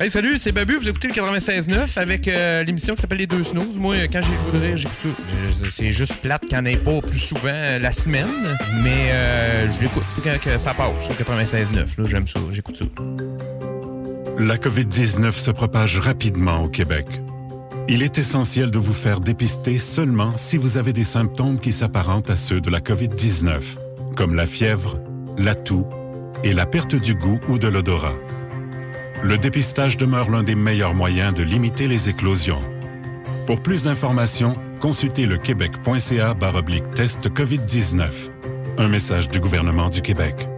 Hey, 0.00 0.12
salut, 0.12 0.38
c'est 0.38 0.52
Babu. 0.52 0.76
Vous 0.76 0.88
écoutez 0.88 1.08
le 1.08 1.14
96.9 1.14 1.98
avec 1.98 2.28
euh, 2.28 2.62
l'émission 2.62 2.94
qui 2.94 3.00
s'appelle 3.00 3.18
Les 3.18 3.26
Deux 3.26 3.42
Snooze. 3.42 3.78
Moi, 3.78 3.96
euh, 3.96 4.06
quand 4.10 4.20
j'ai 4.22 4.58
le 4.58 4.76
j'écoute 4.76 4.96
ça. 5.50 5.66
C'est 5.70 5.90
juste 5.90 6.18
plate 6.22 6.42
qu'il 6.42 6.56
n'y 6.56 6.58
en 6.58 6.64
ait 6.66 6.76
pas 6.76 7.00
plus 7.00 7.18
souvent 7.18 7.48
euh, 7.48 7.80
la 7.80 7.90
semaine, 7.90 8.28
mais 8.84 9.10
je 9.72 9.82
l'écoute 9.82 10.04
quand 10.22 10.38
que 10.40 10.56
ça 10.56 10.72
passe 10.72 11.04
sur 11.04 11.14
96.9. 11.16 12.00
Là, 12.00 12.06
j'aime 12.06 12.28
ça, 12.28 12.38
j'écoute 12.52 12.76
ça. 12.76 12.84
La 14.38 14.56
COVID-19 14.56 15.32
se 15.32 15.50
propage 15.50 15.98
rapidement 15.98 16.62
au 16.62 16.68
Québec. 16.68 17.06
Il 17.88 18.04
est 18.04 18.18
essentiel 18.18 18.70
de 18.70 18.78
vous 18.78 18.92
faire 18.92 19.18
dépister 19.18 19.78
seulement 19.78 20.36
si 20.36 20.58
vous 20.58 20.78
avez 20.78 20.92
des 20.92 21.02
symptômes 21.02 21.58
qui 21.58 21.72
s'apparentent 21.72 22.30
à 22.30 22.36
ceux 22.36 22.60
de 22.60 22.70
la 22.70 22.78
COVID-19, 22.78 23.60
comme 24.14 24.36
la 24.36 24.46
fièvre, 24.46 25.00
la 25.38 25.56
toux 25.56 25.86
et 26.44 26.52
la 26.52 26.66
perte 26.66 26.94
du 26.94 27.16
goût 27.16 27.40
ou 27.48 27.58
de 27.58 27.66
l'odorat. 27.66 28.14
Le 29.22 29.36
dépistage 29.36 29.96
demeure 29.96 30.30
l'un 30.30 30.42
des 30.42 30.54
meilleurs 30.54 30.94
moyens 30.94 31.34
de 31.34 31.42
limiter 31.42 31.88
les 31.88 32.08
éclosions. 32.08 32.62
Pour 33.46 33.60
plus 33.60 33.84
d'informations, 33.84 34.56
consultez 34.80 35.26
le 35.26 35.38
québec.ca 35.38 36.36
test 36.94 37.28
COVID-19. 37.28 38.10
Un 38.78 38.88
message 38.88 39.28
du 39.28 39.40
gouvernement 39.40 39.90
du 39.90 40.02
Québec. 40.02 40.48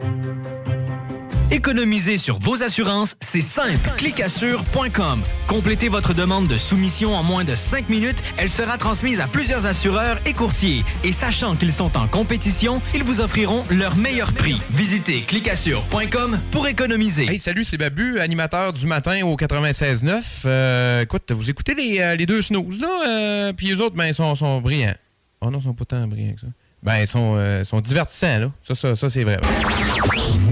Économiser 1.52 2.16
sur 2.16 2.38
vos 2.38 2.62
assurances, 2.62 3.16
c'est 3.20 3.40
simple. 3.40 3.90
Clicassure.com. 3.96 5.22
Complétez 5.48 5.88
votre 5.88 6.14
demande 6.14 6.46
de 6.46 6.56
soumission 6.56 7.16
en 7.16 7.24
moins 7.24 7.42
de 7.42 7.56
5 7.56 7.88
minutes. 7.88 8.22
Elle 8.38 8.48
sera 8.48 8.78
transmise 8.78 9.18
à 9.18 9.26
plusieurs 9.26 9.66
assureurs 9.66 10.18
et 10.26 10.32
courtiers. 10.32 10.84
Et 11.02 11.10
sachant 11.10 11.56
qu'ils 11.56 11.72
sont 11.72 11.96
en 11.96 12.06
compétition, 12.06 12.80
ils 12.94 13.02
vous 13.02 13.20
offriront 13.20 13.64
leur 13.68 13.96
meilleur 13.96 14.32
prix. 14.32 14.60
Visitez 14.70 15.22
clicassure.com 15.22 16.38
pour 16.52 16.68
économiser. 16.68 17.24
Hey, 17.24 17.40
salut, 17.40 17.64
c'est 17.64 17.78
Babu, 17.78 18.20
animateur 18.20 18.72
du 18.72 18.86
matin 18.86 19.26
au 19.26 19.36
96.9. 19.36 20.22
Euh, 20.44 21.02
écoute, 21.02 21.32
vous 21.32 21.50
écoutez 21.50 21.74
les, 21.74 21.98
euh, 22.00 22.14
les 22.14 22.26
deux 22.26 22.42
snooze, 22.42 22.80
là, 22.80 23.08
euh, 23.08 23.52
puis 23.52 23.66
les 23.66 23.80
autres, 23.80 23.96
ben, 23.96 24.06
ils 24.06 24.14
sont, 24.14 24.32
sont 24.36 24.60
brillants. 24.60 24.94
Oh 25.40 25.50
non, 25.50 25.58
ils 25.58 25.64
sont 25.64 25.74
pas 25.74 25.84
tant 25.84 26.06
brillants 26.06 26.34
que 26.34 26.42
ça. 26.42 26.46
Ben, 26.82 27.00
ils 27.00 27.06
sont, 27.06 27.34
euh, 27.36 27.62
sont 27.64 27.80
divertissants, 27.80 28.38
là. 28.38 28.50
Ça, 28.62 28.74
ça, 28.74 28.96
ça 28.96 29.10
c'est 29.10 29.24
vrai. 29.24 29.38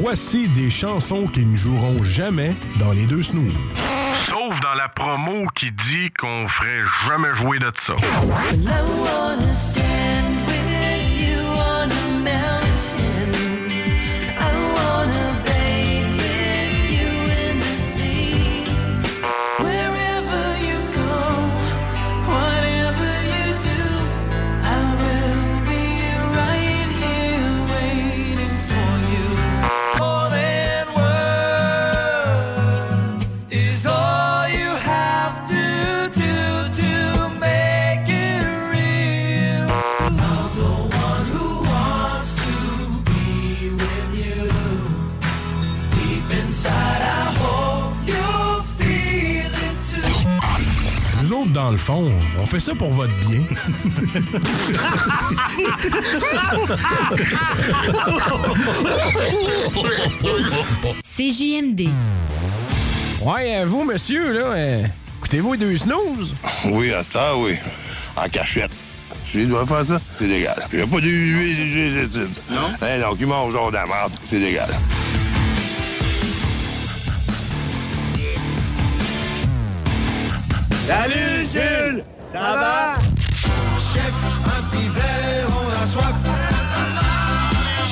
Voici 0.00 0.48
des 0.50 0.68
chansons 0.68 1.26
qui 1.26 1.44
ne 1.44 1.56
joueront 1.56 2.02
jamais 2.02 2.54
dans 2.78 2.92
les 2.92 3.06
deux 3.06 3.22
snooze. 3.22 3.54
Sauf 4.26 4.60
dans 4.60 4.74
la 4.74 4.88
promo 4.88 5.46
qui 5.54 5.70
dit 5.72 6.10
qu'on 6.18 6.46
ferait 6.48 6.82
jamais 7.08 7.34
jouer 7.34 7.58
de 7.58 7.72
ça. 7.80 7.94
Dans 51.58 51.72
le 51.72 51.76
fond, 51.76 52.12
on 52.38 52.46
fait 52.46 52.60
ça 52.60 52.72
pour 52.72 52.92
votre 52.92 53.12
bien. 53.18 53.42
CJMD. 61.02 61.88
Ouais, 63.20 63.56
euh, 63.56 63.66
vous, 63.66 63.82
monsieur, 63.82 64.32
là, 64.32 64.46
euh, 64.54 64.84
écoutez-vous 65.18 65.54
les 65.54 65.58
deux 65.58 65.78
snooze? 65.78 66.36
Oui, 66.66 66.92
à 66.92 67.02
ça, 67.02 67.36
oui. 67.36 67.56
En 68.16 68.28
cachette. 68.28 68.70
Je 69.34 69.40
dois 69.40 69.66
faire 69.66 69.84
ça, 69.84 70.00
c'est 70.14 70.28
légal. 70.28 70.54
Il 70.72 70.78
n'y 70.78 70.84
a 70.84 70.86
pas 70.86 71.00
d'huile, 71.00 72.08
Non? 72.48 72.56
Eh 72.80 73.00
non, 73.00 73.16
qui 73.16 73.26
mange 73.26 73.52
genre 73.52 73.70
de 73.70 73.74
la 73.74 73.86
merde, 73.86 74.12
c'est 74.20 74.38
légal. 74.38 74.70
Salut 80.88 81.46
Jules, 81.53 82.03
ça 82.33 82.57
va? 82.57 82.94
Chef, 83.92 84.14
un 84.46 84.62
petit 84.70 84.88
verre, 84.88 85.46
on 85.51 85.68
a 85.68 85.87
soif. 85.87 86.14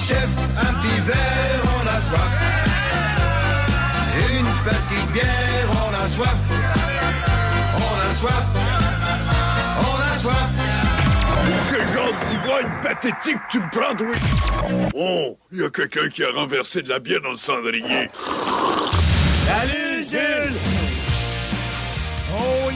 Chef, 0.09 0.31
un 0.57 0.73
petit 0.81 1.01
verre, 1.01 1.63
on 1.77 1.87
a 1.87 2.01
soif. 2.01 2.33
Une 4.31 4.51
petite 4.65 5.13
bière, 5.13 5.69
on 5.73 5.93
a 5.93 6.09
soif. 6.09 6.41
On 7.77 7.97
a 8.01 8.15
soif. 8.15 8.47
On 9.79 9.97
a 10.01 10.17
soif. 10.17 10.51
Quel 11.71 11.87
genre 11.93 12.15
d'ivrogne 12.25 12.73
pathétique 12.83 13.43
tu 13.51 13.59
me 13.61 13.69
prends, 13.73 13.95
toi? 13.95 14.17
Oh, 14.95 15.37
il 15.53 15.61
y 15.61 15.65
a 15.65 15.69
quelqu'un 15.69 16.09
qui 16.09 16.25
a 16.25 16.31
renversé 16.31 16.81
de 16.81 16.89
la 16.89 16.99
bière 16.99 17.21
dans 17.21 17.33
le 17.33 17.37
cendrier. 17.37 18.09
Salut 19.47 20.07
Jules! 20.11 20.76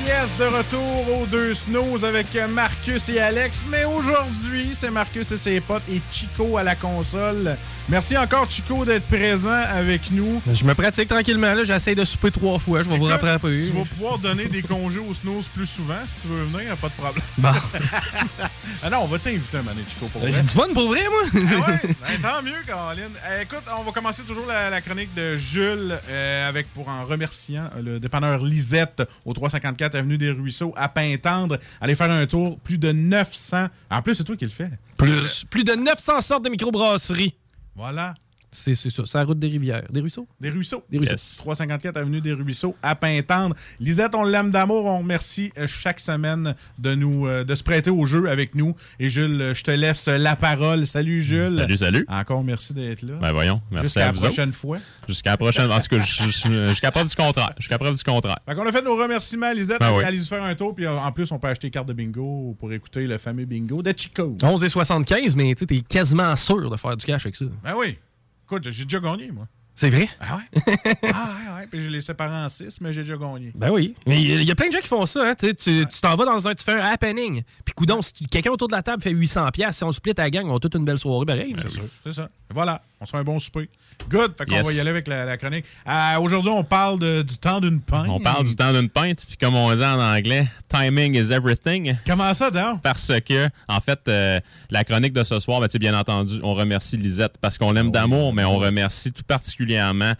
Yes, 0.06 0.30
de 0.38 0.44
retour 0.44 1.20
aux 1.20 1.26
deux 1.26 1.54
snows 1.54 2.04
avec 2.04 2.26
Marcus 2.50 3.08
et 3.08 3.20
Alex. 3.20 3.64
Mais 3.70 3.84
aujourd'hui, 3.84 4.70
c'est 4.74 4.90
Marcus 4.90 5.30
et 5.32 5.36
ses 5.36 5.60
potes 5.60 5.82
et 5.90 6.00
Chico 6.10 6.56
à 6.56 6.62
la 6.62 6.74
console. 6.74 7.56
Merci 7.88 8.16
encore, 8.16 8.48
Chico, 8.48 8.84
d'être 8.84 9.06
présent 9.06 9.50
avec 9.50 10.10
nous. 10.12 10.40
Je 10.52 10.64
me 10.64 10.74
pratique 10.74 11.08
tranquillement, 11.08 11.54
là. 11.54 11.64
J'essaie 11.64 11.94
de 11.94 12.04
souper 12.04 12.30
trois 12.30 12.58
fois. 12.58 12.82
Je 12.82 12.88
vais 12.88 12.96
vous 12.96 13.08
Écoute, 13.08 13.20
rattraper. 13.20 13.58
Tu 13.66 13.72
vas 13.76 13.84
pouvoir 13.84 14.18
donner 14.18 14.46
des 14.46 14.62
congés 14.62 15.00
aux 15.00 15.12
snows 15.12 15.42
plus 15.54 15.66
souvent 15.66 15.94
si 16.06 16.22
tu 16.22 16.28
veux 16.28 16.44
venir, 16.44 16.76
pas 16.76 16.88
de 16.88 16.92
problème. 16.92 17.24
Bon. 17.38 17.48
ah 18.84 18.90
non, 18.90 18.98
on 19.02 19.06
va 19.06 19.18
t'inviter 19.18 19.56
un 19.56 19.62
moment, 19.62 19.76
Chico, 19.88 20.06
pour 20.06 20.22
J'ai 20.24 20.30
vrai. 20.30 20.42
du 20.42 20.48
fun 20.48 20.68
pour 20.72 20.86
vrai, 20.88 21.00
moi. 21.10 21.22
Ah 21.34 21.70
ouais? 21.70 21.80
Ben, 21.84 22.30
tant 22.30 22.42
mieux, 22.42 22.52
Caroline. 22.66 23.10
Euh, 23.28 23.42
écoute, 23.42 23.62
on 23.78 23.82
va 23.82 23.90
commencer 23.92 24.22
toujours 24.22 24.46
la, 24.46 24.70
la 24.70 24.80
chronique 24.80 25.12
de 25.14 25.36
Jules 25.36 25.98
euh, 26.08 26.48
avec 26.48 26.72
pour 26.72 26.88
en 26.88 27.04
remerciant 27.04 27.70
euh, 27.76 27.82
le 27.82 28.00
dépanneur 28.00 28.44
Lisette 28.44 29.02
au 29.24 29.32
354 29.34 29.89
Avenue 29.94 30.18
des 30.18 30.30
Ruisseaux 30.30 30.72
à 30.76 30.88
Pintendre. 30.88 31.58
Allez 31.80 31.94
faire 31.94 32.10
un 32.10 32.26
tour. 32.26 32.58
Plus 32.60 32.78
de 32.78 32.92
900. 32.92 33.66
En 33.90 34.02
plus, 34.02 34.14
c'est 34.14 34.24
toi 34.24 34.36
qui 34.36 34.44
le 34.44 34.50
fais. 34.50 34.70
Plus, 34.96 35.44
plus 35.44 35.64
de 35.64 35.74
900 35.74 36.20
sortes 36.20 36.44
de 36.44 36.50
microbrasseries. 36.50 37.34
Voilà. 37.74 38.14
C'est 38.52 38.74
c'est 38.74 38.90
ça. 38.90 39.02
C'est 39.06 39.16
la 39.18 39.24
route 39.24 39.38
des 39.38 39.48
rivières. 39.48 39.84
Des 39.90 40.00
ruisseaux? 40.00 40.26
Des 40.40 40.50
Ruisseaux. 40.50 40.82
Des 40.90 40.98
ruisseaux. 40.98 41.16
354 41.38 41.96
Avenue 41.96 42.20
des 42.20 42.32
Ruisseaux 42.32 42.74
à 42.82 42.94
Pintendre. 42.94 43.54
Lisette, 43.78 44.14
on 44.14 44.24
l'aime 44.24 44.50
d'amour. 44.50 44.86
On 44.86 44.98
remercie 44.98 45.52
euh, 45.56 45.66
chaque 45.68 46.00
semaine 46.00 46.54
de 46.78 46.94
nous 46.94 47.26
euh, 47.26 47.44
de 47.44 47.54
se 47.54 47.62
prêter 47.62 47.90
au 47.90 48.04
jeu 48.06 48.28
avec 48.28 48.54
nous. 48.56 48.74
Et 48.98 49.08
Jules, 49.08 49.40
euh, 49.40 49.54
je 49.54 49.62
te 49.62 49.70
laisse 49.70 50.08
la 50.08 50.34
parole. 50.36 50.86
Salut 50.86 51.22
Jules. 51.22 51.56
Salut, 51.58 51.76
salut. 51.78 52.04
Encore 52.08 52.42
merci 52.42 52.74
d'être 52.74 53.02
là. 53.02 53.14
Ben 53.20 53.32
voyons, 53.32 53.62
merci 53.70 53.86
Jusqu'à 53.86 54.02
à 54.02 54.06
la 54.06 54.12
vous 54.12 54.18
prochaine 54.20 54.48
autres. 54.48 54.58
fois. 54.58 54.78
Jusqu'à 55.08 55.30
la 55.30 55.36
prochaine. 55.36 55.70
En 55.70 55.80
tout 55.80 55.88
cas, 55.88 56.00
jusqu'à 56.00 56.90
preuve 56.90 57.08
du 57.08 57.14
contraire. 57.14 57.52
Jusqu'à 57.58 57.78
preuve 57.78 57.96
du 57.96 58.02
contraire. 58.02 58.38
Fait 58.48 58.54
qu'on 58.54 58.66
a 58.66 58.72
fait 58.72 58.82
nos 58.82 58.96
remerciements, 58.96 59.52
Lisette. 59.52 59.78
Ben 59.80 59.92
oui. 59.96 60.02
Allez-y 60.04 60.26
faire 60.26 60.42
un 60.42 60.54
tour. 60.54 60.74
Puis 60.74 60.86
en 60.88 61.12
plus, 61.12 61.30
on 61.30 61.38
peut 61.38 61.48
acheter 61.48 61.70
carte 61.70 61.86
de 61.86 61.92
bingo 61.92 62.56
pour 62.58 62.72
écouter 62.72 63.06
le 63.06 63.18
fameux 63.18 63.44
bingo 63.44 63.82
de 63.82 63.92
Chico. 63.96 64.36
11 64.42 64.64
et 64.64 64.68
75, 64.68 65.36
mais 65.36 65.54
tu 65.54 65.60
sais, 65.60 65.66
t'es 65.66 65.80
quasiment 65.80 66.34
sûr 66.34 66.68
de 66.68 66.76
faire 66.76 66.96
du 66.96 67.06
cash 67.06 67.24
avec 67.26 67.36
ça. 67.36 67.44
Ben 67.62 67.74
oui. 67.78 67.96
Écoute, 68.50 68.68
j'ai 68.68 68.82
déjà 68.82 68.98
gagné, 68.98 69.30
moi. 69.30 69.46
C'est 69.76 69.90
vrai? 69.90 70.08
Ah 70.18 70.38
ouais? 70.38 70.62
ah 71.04 71.06
ouais, 71.06 71.60
ouais. 71.60 71.66
Puis 71.70 71.84
je 71.84 71.88
les 71.88 72.00
séparé 72.00 72.34
en 72.34 72.48
six, 72.48 72.80
mais 72.80 72.92
j'ai 72.92 73.02
déjà 73.02 73.16
gagné. 73.16 73.52
Ben 73.54 73.70
oui. 73.70 73.94
Mais 74.08 74.20
il 74.20 74.42
y 74.42 74.50
a 74.50 74.56
plein 74.56 74.66
de 74.66 74.72
gens 74.72 74.80
qui 74.80 74.88
font 74.88 75.06
ça. 75.06 75.30
Hein. 75.30 75.34
Tu 75.36 75.86
t'en 76.02 76.16
vas 76.16 76.24
dans 76.24 76.48
un. 76.48 76.54
Tu 76.56 76.64
fais 76.64 76.72
un 76.72 76.84
happening. 76.84 77.44
Puis, 77.64 77.74
coudon, 77.74 78.02
si 78.02 78.12
quelqu'un 78.26 78.50
autour 78.50 78.66
de 78.66 78.74
la 78.74 78.82
table 78.82 79.00
fait 79.04 79.14
800$, 79.14 79.72
si 79.72 79.84
on 79.84 79.92
split 79.92 80.14
à 80.16 80.22
la 80.22 80.30
gang, 80.30 80.48
on 80.48 80.56
a 80.56 80.58
toute 80.58 80.74
une 80.74 80.84
belle 80.84 80.98
soirée 80.98 81.26
pareil. 81.26 81.54
C'est 81.62 81.70
ça. 81.70 81.80
C'est 82.04 82.12
ça. 82.12 82.28
Et 82.50 82.54
voilà. 82.54 82.82
On 83.00 83.06
se 83.06 83.12
fait 83.12 83.18
un 83.18 83.24
bon 83.24 83.38
souper. 83.38 83.70
Good. 84.08 84.32
Fait 84.36 84.46
qu'on 84.46 84.54
Yes. 84.54 84.66
va 84.66 84.72
y 84.72 84.80
aller 84.80 84.90
avec 84.90 85.06
la, 85.08 85.24
la 85.24 85.36
chronique. 85.36 85.64
Euh, 85.88 86.18
Aujourd'hui, 86.20 86.50
on 86.50 86.64
parle 86.64 86.98
de- 86.98 87.22
du 87.22 87.36
temps 87.38 87.60
d'une 87.60 87.80
pinte. 87.80 88.06
On 88.08 88.18
parle 88.20 88.44
du 88.46 88.56
temps 88.56 88.72
d'une 88.72 88.88
pinte, 88.88 89.24
puis 89.26 89.36
comme 89.36 89.54
on 89.54 89.72
dit 89.74 89.84
en 89.84 89.98
anglais, 90.00 90.46
timing 90.68 91.14
is 91.14 91.32
everything. 91.32 91.96
Comment 92.06 92.32
ça, 92.34 92.50
donc? 92.50 92.82
Parce 92.82 93.12
que, 93.24 93.48
en 93.68 93.80
fait, 93.80 94.00
euh, 94.08 94.40
la 94.70 94.84
chronique 94.84 95.12
de 95.12 95.22
ce 95.24 95.38
soir, 95.40 95.60
ben, 95.60 95.68
bien 95.78 95.98
entendu, 95.98 96.40
on 96.42 96.54
remercie 96.54 96.96
Lisette 96.96 97.34
parce 97.40 97.56
qu'on 97.58 97.72
l'aime 97.72 97.90
d'amour, 97.90 98.32
mais 98.32 98.44
on 98.44 98.58
remercie 98.58 99.12
tout 99.12 99.22
particulièrement 99.22 100.14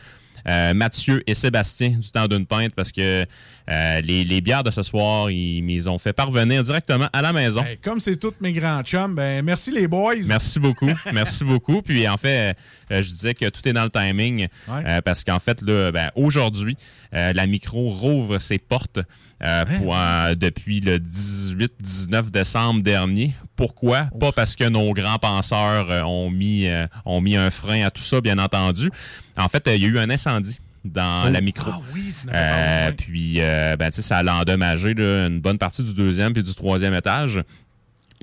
euh, 0.48 0.72
Mathieu 0.72 1.22
et 1.26 1.34
Sébastien 1.34 1.90
du 1.90 2.10
temps 2.10 2.26
d'une 2.26 2.46
pinte 2.46 2.74
parce 2.74 2.92
que 2.92 3.26
euh, 3.68 4.00
les, 4.00 4.24
les 4.24 4.40
bières 4.40 4.62
de 4.62 4.70
ce 4.70 4.82
soir, 4.82 5.30
ils 5.30 5.68
ils 5.70 5.88
ont 5.88 5.98
fait 5.98 6.12
parvenir 6.12 6.62
directement 6.62 7.08
à 7.12 7.22
la 7.22 7.32
maison. 7.32 7.60
Ben, 7.62 7.76
comme 7.82 8.00
c'est 8.00 8.16
tous 8.16 8.34
mes 8.40 8.52
grands 8.52 8.82
chums, 8.82 9.14
ben 9.14 9.44
merci 9.44 9.70
les 9.70 9.86
boys. 9.88 10.14
Merci 10.26 10.58
beaucoup. 10.58 10.90
Merci 11.12 11.44
beaucoup. 11.44 11.82
Puis 11.82 12.06
en 12.08 12.16
fait, 12.16 12.56
euh, 12.90 13.02
je 13.02 13.08
disais 13.08 13.34
que 13.34 13.48
tout 13.48 13.66
est 13.68 13.72
dans 13.72 13.84
le 13.84 13.90
timing 13.90 14.48
Ouais. 14.68 14.82
euh, 14.86 15.00
parce 15.00 15.24
qu'en 15.24 15.38
fait, 15.38 15.60
là, 15.62 15.90
ben, 15.92 16.10
aujourd'hui, 16.14 16.76
euh, 17.14 17.32
la 17.32 17.46
micro 17.46 17.88
rouvre 17.90 18.38
ses 18.38 18.58
portes 18.58 18.98
euh, 19.42 19.64
pour, 19.64 19.94
euh, 19.96 20.34
depuis 20.34 20.80
le 20.80 20.98
18-19 20.98 22.30
décembre 22.30 22.82
dernier. 22.82 23.32
Pourquoi? 23.56 24.08
Pas 24.18 24.32
parce 24.32 24.54
que 24.56 24.64
nos 24.68 24.92
grands 24.92 25.18
penseurs 25.18 25.90
euh, 25.90 26.02
ont, 26.02 26.30
mis, 26.30 26.66
euh, 26.68 26.86
ont 27.04 27.20
mis 27.20 27.36
un 27.36 27.50
frein 27.50 27.84
à 27.86 27.90
tout 27.90 28.02
ça, 28.02 28.20
bien 28.20 28.38
entendu. 28.38 28.90
En 29.36 29.48
fait, 29.48 29.66
euh, 29.68 29.76
il 29.76 29.82
y 29.82 29.86
a 29.86 29.88
eu 29.88 29.98
un 29.98 30.10
incendie 30.10 30.58
dans 30.84 31.26
Oh. 31.26 31.30
la 31.30 31.40
micro. 31.40 31.70
Ah 31.74 31.80
oui, 31.94 32.14
tu 32.20 32.26
Euh, 32.32 32.92
puis, 32.92 33.40
euh, 33.40 33.76
ben, 33.76 33.90
ça 34.02 34.18
a 34.18 34.32
endommagé 34.40 34.94
là, 34.94 35.26
une 35.26 35.40
bonne 35.40 35.58
partie 35.58 35.82
du 35.82 35.94
deuxième 35.94 36.32
puis 36.32 36.42
du 36.42 36.54
troisième 36.54 36.94
étage. 36.94 37.42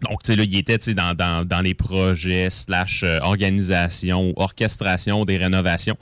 Donc, 0.07 0.21
tu 0.23 0.31
sais, 0.31 0.35
là, 0.35 0.43
il 0.43 0.55
était 0.57 0.77
dans 1.45 1.61
les 1.61 1.73
projets 1.73 2.49
slash 2.49 3.03
euh, 3.03 3.19
organisation 3.21 4.29
ou 4.29 4.33
orchestration 4.37 5.25
des 5.25 5.37
rénovations. 5.37 5.97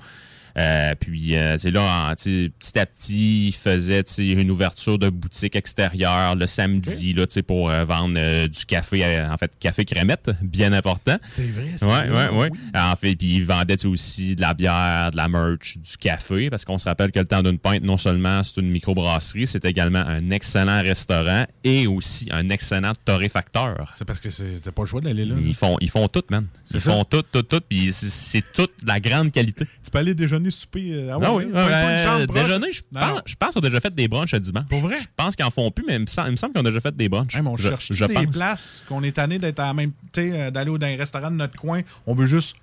Euh, 0.57 0.95
puis, 0.99 1.35
euh, 1.35 1.57
sais, 1.57 1.71
là, 1.71 2.09
en- 2.11 2.15
petit 2.15 2.79
à 2.79 2.85
petit, 2.85 3.47
il 3.49 3.53
faisait 3.53 4.03
une 4.19 4.49
ouverture 4.51 4.97
de 4.97 5.09
boutique 5.09 5.55
extérieure 5.55 6.35
le 6.35 6.47
samedi 6.47 7.13
là, 7.13 7.27
tu 7.27 7.33
sais, 7.33 7.41
pour 7.41 7.69
euh, 7.69 7.83
vendre 7.85 8.47
du 8.47 8.65
café, 8.65 9.21
en 9.21 9.37
fait, 9.37 9.51
café 9.59 9.83
crémette, 9.85 10.31
bien 10.41 10.71
important. 10.73 11.17
C'est 11.23 11.47
vrai, 11.47 11.71
c'est 11.77 11.85
Ouais, 11.85 12.07
vrai, 12.07 12.29
ouais, 12.29 12.37
ouais. 12.37 12.49
En 12.75 12.95
fait, 12.95 13.15
puis 13.15 13.35
il 13.35 13.45
vendait 13.45 13.85
aussi 13.85 14.35
de 14.35 14.41
la 14.41 14.53
bière, 14.53 15.11
de 15.11 15.17
la 15.17 15.27
merch, 15.27 15.77
du 15.77 15.97
café, 15.97 16.49
parce 16.49 16.63
qu'on 16.65 16.77
se 16.77 16.85
rappelle 16.85 17.11
que 17.11 17.19
le 17.19 17.25
temps 17.25 17.43
d'une 17.43 17.59
pinte, 17.59 17.83
non 17.83 17.97
seulement 17.97 18.43
c'est 18.43 18.61
une 18.61 18.69
microbrasserie, 18.69 19.47
c'est 19.47 19.65
également 19.65 19.99
un 19.99 20.29
excellent 20.29 20.81
restaurant 20.81 21.45
et 21.63 21.87
aussi 21.87 22.29
un 22.31 22.49
excellent 22.49 22.93
torréfacteur. 23.03 23.91
C'est 23.95 24.05
parce 24.05 24.19
que 24.19 24.29
c'est- 24.29 24.61
t'as 24.63 24.71
pas 24.71 24.83
le 24.83 24.87
choix 24.87 25.01
d'aller 25.01 25.25
là. 25.25 25.35
Ils 25.39 25.55
font, 25.55 25.77
ils 25.81 25.89
font 25.89 26.07
tout, 26.07 26.23
man. 26.29 26.47
C'est 26.65 26.77
Ils 26.77 26.81
ça. 26.81 26.91
font 26.91 27.03
tout, 27.03 27.23
tout, 27.23 27.43
tout, 27.43 27.61
puis 27.67 27.91
c'est- 27.91 28.09
c'est 28.09 28.43
toute 28.53 28.71
la 28.85 28.99
grande 28.99 29.31
qualité. 29.31 29.65
Tu 29.83 29.91
peux 29.91 29.97
aller 29.99 30.13
déjeuner, 30.13 30.44
souper. 30.51 30.91
euh, 30.93 31.13
ah 31.13 31.19
Ah 31.23 31.33
oui, 31.33 31.43
une 31.45 31.55
euh, 31.55 32.03
chambre 32.03 32.33
déjeuner, 32.33 32.71
je 32.71 32.81
Non, 32.91 32.99
pense, 33.01 33.09
non. 33.15 33.21
je 33.25 33.35
pense 33.35 33.49
qu'ils 33.51 33.57
ont 33.59 33.61
déjà 33.61 33.79
fait 33.79 33.93
des 33.93 34.07
brunchs 34.07 34.33
le 34.33 34.39
dimanche. 34.39 34.65
Pour 34.69 34.79
vrai? 34.81 34.97
Je 35.01 35.07
pense 35.15 35.35
qu'ils 35.35 35.45
en 35.45 35.51
font 35.51 35.71
plus, 35.71 35.85
mais 35.87 35.95
il 35.95 36.01
me 36.01 36.05
semble, 36.05 36.35
qu'ils 36.35 36.59
ont 36.59 36.63
déjà 36.63 36.79
fait 36.79 36.95
des 36.95 37.09
brunchs. 37.09 37.35
Hey, 37.35 37.41
on 37.45 37.55
je, 37.55 37.69
cherche 37.69 37.91
je 37.91 38.05
des 38.05 38.13
pense. 38.13 38.25
places 38.37 38.83
qu'on 38.87 39.03
est 39.03 39.11
tanné 39.13 39.39
d'être 39.39 39.59
à 39.59 39.67
la 39.67 39.73
même, 39.73 39.91
tu 40.13 40.21
sais, 40.31 40.39
euh, 40.39 40.51
d'aller 40.51 40.69
au- 40.71 40.77
dans 40.77 40.87
un 40.87 40.95
restaurant 40.97 41.31
de 41.31 41.35
notre 41.37 41.57
coin? 41.59 41.81
On 42.05 42.13
veut 42.15 42.27
juste 42.27 42.55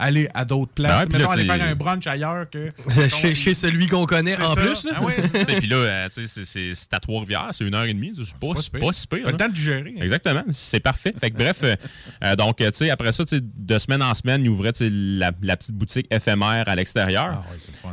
aller 0.00 0.28
à 0.34 0.44
d'autres 0.44 0.72
places. 0.72 0.90
Ben 1.08 1.18
ouais, 1.18 1.18
Mettons, 1.18 1.28
là, 1.28 1.32
aller 1.34 1.44
faire 1.44 1.68
un 1.70 1.74
brunch 1.74 2.06
ailleurs 2.06 2.48
que. 2.50 2.70
chez, 3.08 3.34
chez 3.34 3.54
celui 3.54 3.86
qu'on 3.88 4.06
connaît 4.06 4.36
en 4.40 4.54
ça. 4.54 4.60
plus. 4.60 4.84
Là. 4.84 4.92
Ah 4.96 5.02
ouais. 5.02 5.14
Puis 5.58 5.68
là, 5.68 5.76
euh, 5.76 6.06
c'est- 6.10 6.26
c'est 6.26 6.44
c'est 6.74 6.94
à 6.94 7.00
Trois-Rivières, 7.00 7.48
c'est 7.52 7.64
une 7.64 7.74
heure 7.74 7.84
et 7.84 7.94
demie. 7.94 8.12
C'est 8.16 8.34
pas, 8.38 8.54
pas 8.54 8.60
si 8.62 8.70
pire. 8.70 8.80
pas 8.80 8.92
si 8.92 9.06
pire. 9.06 9.26
Le 9.26 9.36
temps 9.36 9.48
de 9.48 9.52
digérer. 9.54 9.94
hein. 9.98 10.02
Exactement, 10.02 10.42
c'est 10.50 10.80
parfait. 10.80 11.14
Fait 11.18 11.30
que 11.30 11.36
bref, 11.36 11.60
euh, 11.62 11.76
euh, 12.24 12.36
donc, 12.36 12.56
tu 12.56 12.66
sais, 12.72 12.90
après 12.90 13.12
ça, 13.12 13.24
de 13.30 13.78
semaine 13.78 14.02
en 14.02 14.14
semaine, 14.14 14.42
ils 14.44 14.48
ouvraient 14.48 14.72
la, 14.80 15.30
la 15.42 15.56
petite 15.56 15.74
boutique 15.74 16.06
éphémère 16.10 16.64
à 16.68 16.74
l'extérieur. 16.74 17.42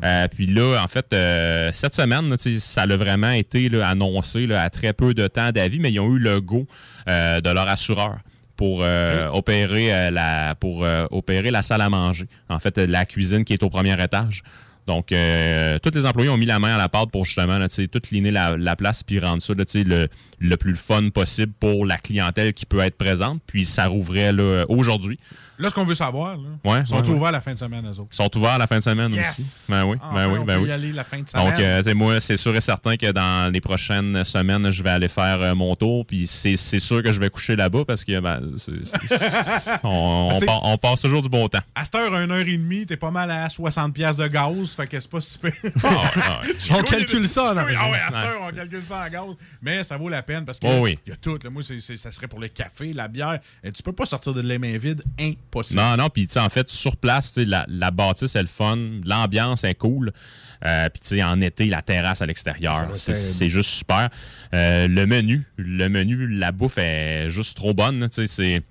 Euh, 0.03 0.27
puis 0.27 0.47
là, 0.47 0.81
en 0.83 0.87
fait, 0.87 1.07
euh, 1.13 1.69
cette 1.73 1.93
semaine, 1.95 2.35
ça 2.37 2.81
a 2.83 2.95
vraiment 2.97 3.31
été 3.31 3.69
là, 3.69 3.87
annoncé 3.89 4.47
là, 4.47 4.61
à 4.63 4.69
très 4.69 4.93
peu 4.93 5.13
de 5.13 5.27
temps 5.27 5.51
d'avis, 5.51 5.79
mais 5.79 5.91
ils 5.91 5.99
ont 5.99 6.13
eu 6.15 6.19
le 6.19 6.41
go 6.41 6.67
euh, 7.09 7.41
de 7.41 7.49
leur 7.49 7.67
assureur 7.67 8.17
pour 8.57 8.79
euh, 8.81 9.29
opérer 9.29 9.93
euh, 9.93 10.11
la 10.11 10.55
pour 10.55 10.83
euh, 10.83 11.05
opérer 11.11 11.51
la 11.51 11.61
salle 11.61 11.81
à 11.81 11.89
manger. 11.89 12.27
En 12.49 12.59
fait, 12.59 12.77
la 12.77 13.05
cuisine 13.05 13.45
qui 13.45 13.53
est 13.53 13.63
au 13.63 13.69
premier 13.69 14.01
étage. 14.03 14.43
Donc, 14.87 15.11
euh, 15.11 15.77
tous 15.79 15.91
les 15.93 16.05
employés 16.05 16.29
ont 16.29 16.37
mis 16.37 16.45
la 16.45 16.59
main 16.59 16.75
à 16.75 16.77
la 16.77 16.87
pâte 16.87 17.11
pour 17.11 17.25
justement, 17.25 17.57
là, 17.57 17.67
tu 17.67 17.75
sais, 17.75 17.87
tout 17.89 17.99
cleaner 17.99 18.31
la, 18.31 18.55
la 18.55 18.77
place 18.77 19.03
puis 19.03 19.19
rendre 19.19 19.41
ça 19.41 19.53
là, 19.53 19.65
tu 19.65 19.79
sais, 19.79 19.83
le, 19.83 20.07
le 20.39 20.55
plus 20.55 20.75
fun 20.75 21.09
possible 21.09 21.51
pour 21.59 21.85
la 21.85 21.97
clientèle 21.97 22.53
qui 22.53 22.65
peut 22.65 22.79
être 22.79 22.97
présente. 22.97 23.41
Puis 23.45 23.65
ça 23.65 23.87
rouvrait 23.87 24.31
là, 24.31 24.63
aujourd'hui. 24.69 25.19
Là, 25.59 25.69
ce 25.69 25.73
qu'on 25.73 25.85
veut 25.85 25.95
savoir, 25.95 26.37
là, 26.37 26.43
Ouais, 26.63 26.79
ils 26.81 26.87
sont 26.87 26.95
ouais, 26.97 27.01
ouais. 27.01 27.09
ouverts 27.15 27.31
la 27.31 27.41
fin 27.41 27.53
de 27.53 27.57
semaine, 27.59 27.85
eux 27.87 27.99
autres? 27.99 28.09
Ils 28.11 28.15
sont 28.15 28.37
ouverts 28.37 28.57
la 28.57 28.67
fin 28.67 28.77
de 28.77 28.83
semaine 28.83 29.11
Yes! 29.11 29.39
aussi. 29.39 29.71
Ben 29.71 29.85
oui, 29.85 29.97
Enfin, 30.01 30.13
ben 30.15 30.31
oui, 30.31 30.39
on 30.39 30.45
ben 30.45 30.55
peut 30.57 30.61
oui. 30.63 30.69
y 30.69 30.71
aller 30.71 30.91
la 30.93 31.03
fin 31.03 31.19
de 31.21 31.27
semaine. 31.27 31.49
Donc, 31.51 31.59
euh, 31.59 31.95
moi, 31.95 32.19
c'est 32.19 32.37
sûr 32.37 32.55
et 32.55 32.61
certain 32.61 32.95
que 32.97 33.11
dans 33.11 33.51
les 33.51 33.59
prochaines 33.61 34.23
semaines, 34.23 34.69
je 34.71 34.83
vais 34.83 34.89
aller 34.91 35.07
faire 35.07 35.41
euh, 35.41 35.55
mon 35.55 35.75
tour. 35.75 36.05
Puis 36.05 36.27
c'est 36.27 36.57
c'est 36.57 36.79
sûr 36.79 37.01
que 37.01 37.11
je 37.11 37.19
vais 37.19 37.29
coucher 37.29 37.55
là-bas 37.55 37.85
parce 37.85 38.03
que 38.05 38.19
ben, 38.19 38.39
on, 39.83 40.39
on 40.47 40.59
on 40.73 40.77
passe 40.77 41.01
toujours 41.01 41.21
du 41.21 41.29
bon 41.29 41.47
temps. 41.47 41.59
À 41.75 41.85
cette 41.85 41.95
heure, 41.95 42.13
une 42.15 42.31
heure 42.31 42.39
et 42.39 42.57
demie, 42.57 42.85
t'es 42.85 42.97
pas 42.97 43.11
mal 43.11 43.29
à 43.31 43.47
60$ 43.47 43.91
piastres 43.91 44.21
de 44.23 44.27
gaz, 44.27 44.71
fait 44.75 44.87
que 44.87 44.99
c'est 44.99 45.09
pas 45.09 45.21
super. 45.21 45.51
ah 45.83 45.87
ouais. 46.43 46.53
Tu 46.57 46.73
On 46.73 46.81
calcule 46.83 47.27
ça, 47.27 47.53
vois, 47.53 47.63
Ah 47.79 47.89
ouais, 47.89 47.97
à 47.99 48.11
cette 48.11 48.15
heure, 48.23 48.41
on 48.41 48.51
calcule 48.55 48.83
ça 48.83 49.05
en 49.05 49.09
gaz. 49.09 49.35
Mais 49.61 49.83
ça 49.83 49.97
vaut 49.97 50.09
la 50.09 50.21
peine 50.23 50.45
parce 50.45 50.59
que 50.59 50.67
Oh 50.67 50.81
oui. 50.81 50.99
il 51.05 51.09
y 51.09 51.13
a 51.13 51.15
tout. 51.15 51.37
là. 51.43 51.49
Moi, 51.49 51.63
ça 51.63 52.11
serait 52.11 52.27
pour 52.27 52.39
le 52.39 52.47
café, 52.47 52.93
la 52.93 53.07
bière. 53.07 53.39
Et 53.63 53.71
tu 53.71 53.81
peux 53.83 53.93
pas 53.93 54.05
sortir 54.05 54.33
de 54.33 54.41
les 54.41 54.57
mains 54.57 54.77
vides, 54.77 55.03
Non, 55.75 55.97
non, 55.97 56.09
puis 56.09 56.27
tu 56.27 56.33
sais, 56.33 56.39
en 56.39 56.49
fait, 56.49 56.69
sur 56.69 56.97
place, 56.97 57.33
tu 57.33 57.41
sais, 57.41 57.45
la, 57.45 57.65
la 57.67 57.91
bâtisse 57.91 58.35
est 58.35 58.41
le 58.41 58.47
fun, 58.47 58.77
l'ambiance 59.05 59.63
est 59.63 59.75
cool. 59.75 60.11
Euh, 60.65 60.89
puis 60.89 61.01
tu 61.01 61.09
sais, 61.09 61.23
en 61.23 61.39
été, 61.41 61.65
la 61.65 61.81
terrasse 61.81 62.21
à 62.21 62.25
l'extérieur, 62.25 62.89
c'est 62.93 63.49
juste 63.49 63.69
super. 63.69 64.09
Euh, 64.53 64.87
le 64.87 65.05
menu, 65.05 65.43
le 65.57 65.87
menu, 65.87 66.27
la 66.27 66.51
bouffe 66.51 66.77
est 66.77 67.29
juste 67.29 67.55
trop 67.55 67.73
bonne. 67.73 68.07
Tu 68.09 68.15
sais, 68.15 68.25
c'est... 68.25 68.61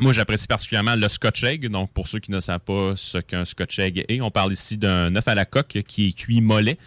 Moi, 0.00 0.12
j'apprécie 0.12 0.46
particulièrement 0.46 0.94
le 0.94 1.08
Scotch 1.08 1.42
Egg. 1.42 1.66
Donc, 1.68 1.90
pour 1.92 2.06
ceux 2.06 2.20
qui 2.20 2.30
ne 2.30 2.38
savent 2.38 2.60
pas 2.60 2.92
ce 2.94 3.18
qu'un 3.18 3.44
Scotch 3.44 3.80
Egg 3.80 4.04
est, 4.08 4.20
on 4.20 4.30
parle 4.30 4.52
ici 4.52 4.76
d'un 4.76 5.14
œuf 5.16 5.26
à 5.26 5.34
la 5.34 5.44
coque 5.44 5.82
qui 5.88 6.06
est 6.06 6.12
cuit 6.12 6.40
mollet, 6.40 6.78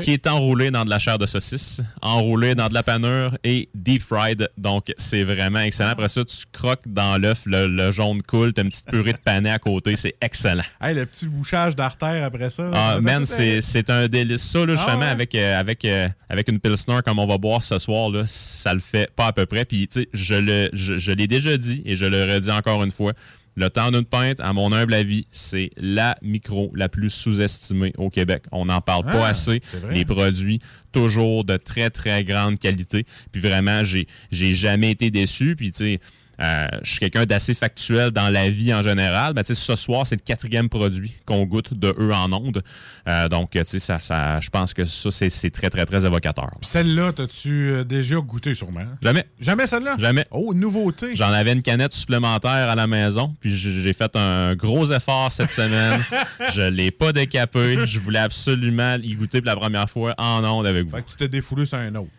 Qui 0.00 0.12
est 0.12 0.26
enroulé 0.26 0.70
dans 0.70 0.84
de 0.84 0.90
la 0.90 0.98
chair 0.98 1.18
de 1.18 1.26
saucisse, 1.26 1.80
enroulé 2.02 2.54
dans 2.54 2.68
de 2.68 2.74
la 2.74 2.82
panure 2.82 3.36
et 3.44 3.68
deep 3.74 4.02
fried. 4.02 4.48
Donc, 4.58 4.92
c'est 4.98 5.22
vraiment 5.22 5.60
excellent. 5.60 5.90
Après 5.90 6.08
ça, 6.08 6.24
tu 6.24 6.36
croques 6.52 6.86
dans 6.86 7.20
l'œuf, 7.20 7.42
le, 7.46 7.66
le 7.66 7.90
jaune 7.90 8.22
coule, 8.22 8.52
tu 8.52 8.60
as 8.60 8.64
une 8.64 8.70
petite 8.70 8.86
purée 8.86 9.12
de 9.12 9.18
panais 9.18 9.50
à 9.50 9.58
côté. 9.58 9.96
C'est 9.96 10.14
excellent. 10.20 10.62
Hey, 10.80 10.94
le 10.94 11.06
petit 11.06 11.26
bouchage 11.26 11.74
d'artère 11.76 12.24
après 12.24 12.50
ça. 12.50 12.70
Ah, 12.74 12.98
man, 13.00 13.24
c'est 13.26 13.60
c'est 13.60 13.90
un 13.90 14.08
délice. 14.08 14.42
Ça, 14.42 14.60
là, 14.66 14.74
Ah 14.74 14.76
justement, 14.76 14.98
ouais? 15.00 15.06
avec, 15.06 15.34
euh, 15.34 15.58
avec, 15.60 15.84
euh, 15.84 16.08
avec 16.28 16.48
une 16.48 16.60
Pilsner 16.60 16.98
comme 17.04 17.18
on 17.18 17.26
va 17.26 17.38
boire 17.38 17.62
ce 17.62 17.78
soir, 17.78 18.10
là, 18.10 18.24
ça 18.26 18.74
le 18.74 18.80
fait 18.80 19.10
pas 19.14 19.26
à 19.28 19.32
peu 19.32 19.46
près. 19.46 19.64
Puis, 19.64 19.88
tu 19.88 20.02
sais, 20.02 20.08
je 20.12 20.34
le- 20.34 20.70
je, 20.72 20.98
je 20.98 21.12
l'ai 21.12 21.26
déjà 21.26 21.56
dit 21.56 21.82
et 21.84 21.96
je 21.96 22.04
le 22.04 22.24
redis 22.24 22.50
encore 22.50 22.82
une 22.84 22.90
fois. 22.90 23.12
Le 23.56 23.68
temps 23.68 23.90
d'une 23.90 24.04
pinte, 24.04 24.40
à 24.40 24.52
mon 24.52 24.72
humble 24.72 24.94
avis, 24.94 25.26
c'est 25.30 25.70
la 25.76 26.16
micro 26.22 26.70
la 26.74 26.88
plus 26.88 27.10
sous-estimée 27.10 27.92
au 27.98 28.08
Québec. 28.08 28.44
On 28.52 28.66
n'en 28.66 28.80
parle 28.80 29.04
pas 29.04 29.26
Ah, 29.26 29.30
assez. 29.30 29.60
Les 29.90 30.04
produits, 30.04 30.60
toujours 30.92 31.44
de 31.44 31.56
très, 31.56 31.90
très 31.90 32.24
grande 32.24 32.58
qualité. 32.58 33.04
Puis 33.32 33.40
vraiment, 33.40 33.84
j'ai 33.84 34.06
j'ai 34.30 34.54
jamais 34.54 34.92
été 34.92 35.10
déçu. 35.10 35.56
Puis, 35.56 35.72
tu 35.72 35.78
sais, 35.78 36.00
euh, 36.40 36.66
je 36.82 36.90
suis 36.90 36.98
quelqu'un 37.00 37.26
d'assez 37.26 37.54
factuel 37.54 38.10
dans 38.10 38.28
la 38.30 38.48
vie 38.50 38.72
en 38.72 38.82
général. 38.82 39.34
Ben, 39.34 39.42
tu 39.42 39.54
sais, 39.54 39.54
ce 39.54 39.76
soir, 39.76 40.06
c'est 40.06 40.16
le 40.16 40.22
quatrième 40.24 40.68
produit 40.68 41.12
qu'on 41.26 41.44
goûte 41.44 41.74
de 41.74 41.94
eux 41.98 42.12
en 42.12 42.32
ondes. 42.32 42.62
Euh, 43.08 43.28
donc, 43.28 43.50
tu 43.50 43.60
sais, 43.64 43.78
ça, 43.78 44.00
ça, 44.00 44.40
je 44.40 44.50
pense 44.50 44.72
que 44.74 44.84
ça, 44.84 45.10
c'est- 45.10 45.50
très, 45.50 45.68
très, 45.70 45.84
très 45.86 46.04
évocateur. 46.06 46.50
Celle-là, 46.62 47.12
t'as-tu 47.12 47.70
euh, 47.70 47.84
déjà 47.84 48.16
goûté 48.16 48.54
sûrement? 48.54 48.84
Jamais. 49.02 49.24
Jamais 49.40 49.66
celle-là? 49.66 49.96
Jamais. 49.98 50.24
Oh, 50.30 50.54
nouveauté. 50.54 51.14
J'en 51.16 51.32
avais 51.32 51.52
une 51.52 51.62
canette 51.62 51.92
supplémentaire 51.92 52.68
à 52.70 52.74
la 52.74 52.86
maison, 52.86 53.34
puis 53.40 53.56
j'ai 53.56 53.92
fait 53.92 54.14
un 54.16 54.54
gros 54.54 54.90
effort 54.92 55.30
cette 55.32 55.50
semaine. 55.50 56.00
je 56.54 56.62
l'ai 56.62 56.90
pas 56.90 57.12
décapé. 57.12 57.86
Je 57.86 57.98
voulais 57.98 58.18
absolument 58.20 58.96
y 59.02 59.14
goûter 59.14 59.40
pour 59.40 59.46
la 59.48 59.56
première 59.56 59.88
fois 59.90 60.14
en 60.18 60.44
ondes 60.44 60.66
avec 60.66 60.84
vous. 60.84 60.96
Fait 60.96 61.02
que 61.02 61.10
tu 61.10 61.16
t'es 61.16 61.28
défoulé 61.28 61.64
sur 61.66 61.78
un 61.78 61.94
autre. 61.96 62.10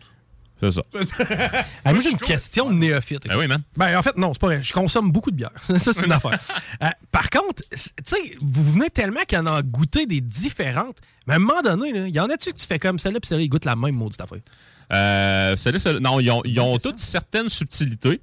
C'est 0.62 0.70
ça. 0.70 0.82
Ah, 1.84 1.92
moi, 1.92 2.00
j'ai 2.00 2.10
une 2.10 2.18
question 2.18 2.70
de 2.70 2.74
néophyte. 2.74 3.26
Ben 3.26 3.36
oui, 3.36 3.48
man. 3.48 3.62
Ben, 3.76 3.98
en 3.98 4.02
fait, 4.02 4.16
non, 4.16 4.32
c'est 4.32 4.38
pas 4.40 4.46
vrai. 4.46 4.62
Je 4.62 4.72
consomme 4.72 5.10
beaucoup 5.10 5.30
de 5.32 5.36
bière. 5.36 5.50
ça, 5.78 5.92
c'est 5.92 6.06
une 6.06 6.12
affaire. 6.12 6.38
Euh, 6.82 6.88
par 7.10 7.28
contre, 7.30 7.62
tu 7.70 7.76
sais, 8.04 8.16
vous 8.40 8.72
venez 8.72 8.88
tellement 8.90 9.20
qu'il 9.26 9.38
y 9.38 9.40
en 9.40 9.46
a 9.46 9.62
goûté 9.62 10.06
des 10.06 10.20
différentes. 10.20 10.98
Mais 11.26 11.34
à 11.34 11.36
un 11.36 11.40
moment 11.40 11.60
donné, 11.62 11.92
là, 11.92 12.06
il 12.06 12.14
y 12.14 12.20
en 12.20 12.30
a-tu 12.30 12.52
que 12.52 12.58
tu 12.58 12.66
fais 12.66 12.78
comme 12.78 12.98
celle-là, 12.98 13.18
puis 13.20 13.28
celle-là, 13.28 13.42
ils 13.44 13.48
goûtent 13.48 13.64
la 13.64 13.76
même 13.76 13.94
maudite 13.96 14.20
affaire? 14.20 14.38
Euh, 14.92 15.56
celle-là, 15.56 15.78
celle- 15.78 15.98
non, 15.98 16.20
ils 16.20 16.30
ont, 16.30 16.42
ils 16.44 16.60
ont 16.60 16.78
toutes 16.78 16.98
certaines 16.98 17.48
subtilités. 17.48 18.20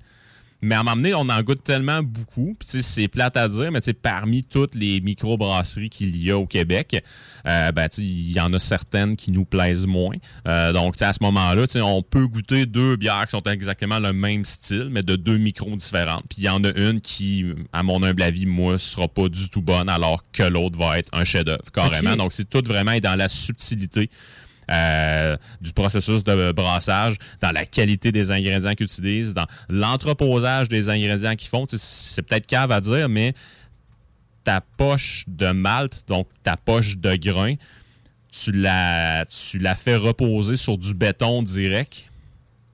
Mais 0.62 0.76
à 0.76 0.84
m'amener, 0.84 1.14
on 1.14 1.30
en 1.30 1.42
goûte 1.42 1.64
tellement 1.64 2.04
beaucoup. 2.04 2.56
C'est 2.62 3.08
plate 3.08 3.38
à 3.38 3.48
dire, 3.48 3.72
mais 3.72 3.80
parmi 3.94 4.44
toutes 4.44 4.76
les 4.76 5.00
microbrasseries 5.00 5.90
qu'il 5.90 6.22
y 6.22 6.32
a 6.32 6.38
au 6.38 6.46
Québec, 6.46 7.04
euh, 7.48 7.72
ben, 7.72 7.88
il 7.98 8.32
y 8.32 8.40
en 8.42 8.54
a 8.54 8.60
certaines 8.60 9.16
qui 9.16 9.32
nous 9.32 9.46
plaisent 9.46 9.86
moins. 9.86 10.16
Euh, 10.48 10.74
donc, 10.74 11.02
à 11.02 11.14
ce 11.14 11.20
moment-là, 11.24 11.66
on 11.82 12.02
peut 12.02 12.28
goûter 12.28 12.66
deux 12.66 12.98
bières 12.98 13.26
qui 13.26 13.32
sont 13.32 13.44
exactement 13.44 14.00
le 14.00 14.12
même 14.12 14.44
style, 14.44 14.90
mais 14.92 15.02
de 15.02 15.16
deux 15.16 15.38
micros 15.38 15.76
différentes. 15.76 16.24
Puis, 16.30 16.40
il 16.40 16.44
y 16.44 16.50
en 16.50 16.64
a 16.64 16.72
une 16.76 17.00
qui, 17.00 17.46
à 17.72 17.82
mon 17.84 18.04
humble 18.04 18.22
avis, 18.22 18.46
moi, 18.46 18.78
sera 18.78 19.08
pas 19.08 19.30
du 19.30 19.50
tout 19.50 19.62
bonne, 19.62 19.88
alors 19.88 20.24
que 20.32 20.44
l'autre 20.44 20.78
va 20.78 21.00
être 21.00 21.10
un 21.14 21.24
chef-d'œuvre, 21.24 21.72
carrément. 21.74 22.18
Donc, 22.18 22.34
c'est 22.34 22.50
tout 22.50 22.64
vraiment 22.66 22.98
dans 23.00 23.16
la 23.16 23.30
subtilité 23.30 24.10
euh, 24.70 25.38
du 25.62 25.74
processus 25.74 26.24
de 26.24 26.52
brassage, 26.52 27.18
dans 27.42 27.52
la 27.52 27.66
qualité 27.66 28.12
des 28.12 28.32
ingrédients 28.32 28.74
qu'ils 28.74 28.86
utilisent, 28.86 29.34
dans 29.34 29.48
l'entreposage 29.70 30.70
des 30.70 30.90
ingrédients 30.90 31.36
qu'ils 31.36 31.50
font. 31.50 31.66
C'est 31.68 32.22
peut-être 32.22 32.46
cave 32.46 32.72
à 32.72 32.82
dire, 32.82 33.10
mais 33.10 33.34
ta 34.44 34.62
poche 34.62 35.26
de 35.28 35.52
malt, 35.52 36.04
donc 36.08 36.28
ta 36.44 36.58
poche 36.58 36.98
de 36.98 37.16
grain, 37.16 37.56
tu 38.32 38.52
la, 38.52 39.26
tu 39.26 39.60
la 39.60 39.76
fais 39.76 39.96
reposer 39.96 40.56
sur 40.56 40.78
du 40.78 40.94
béton 40.94 41.44
direct. 41.44 42.09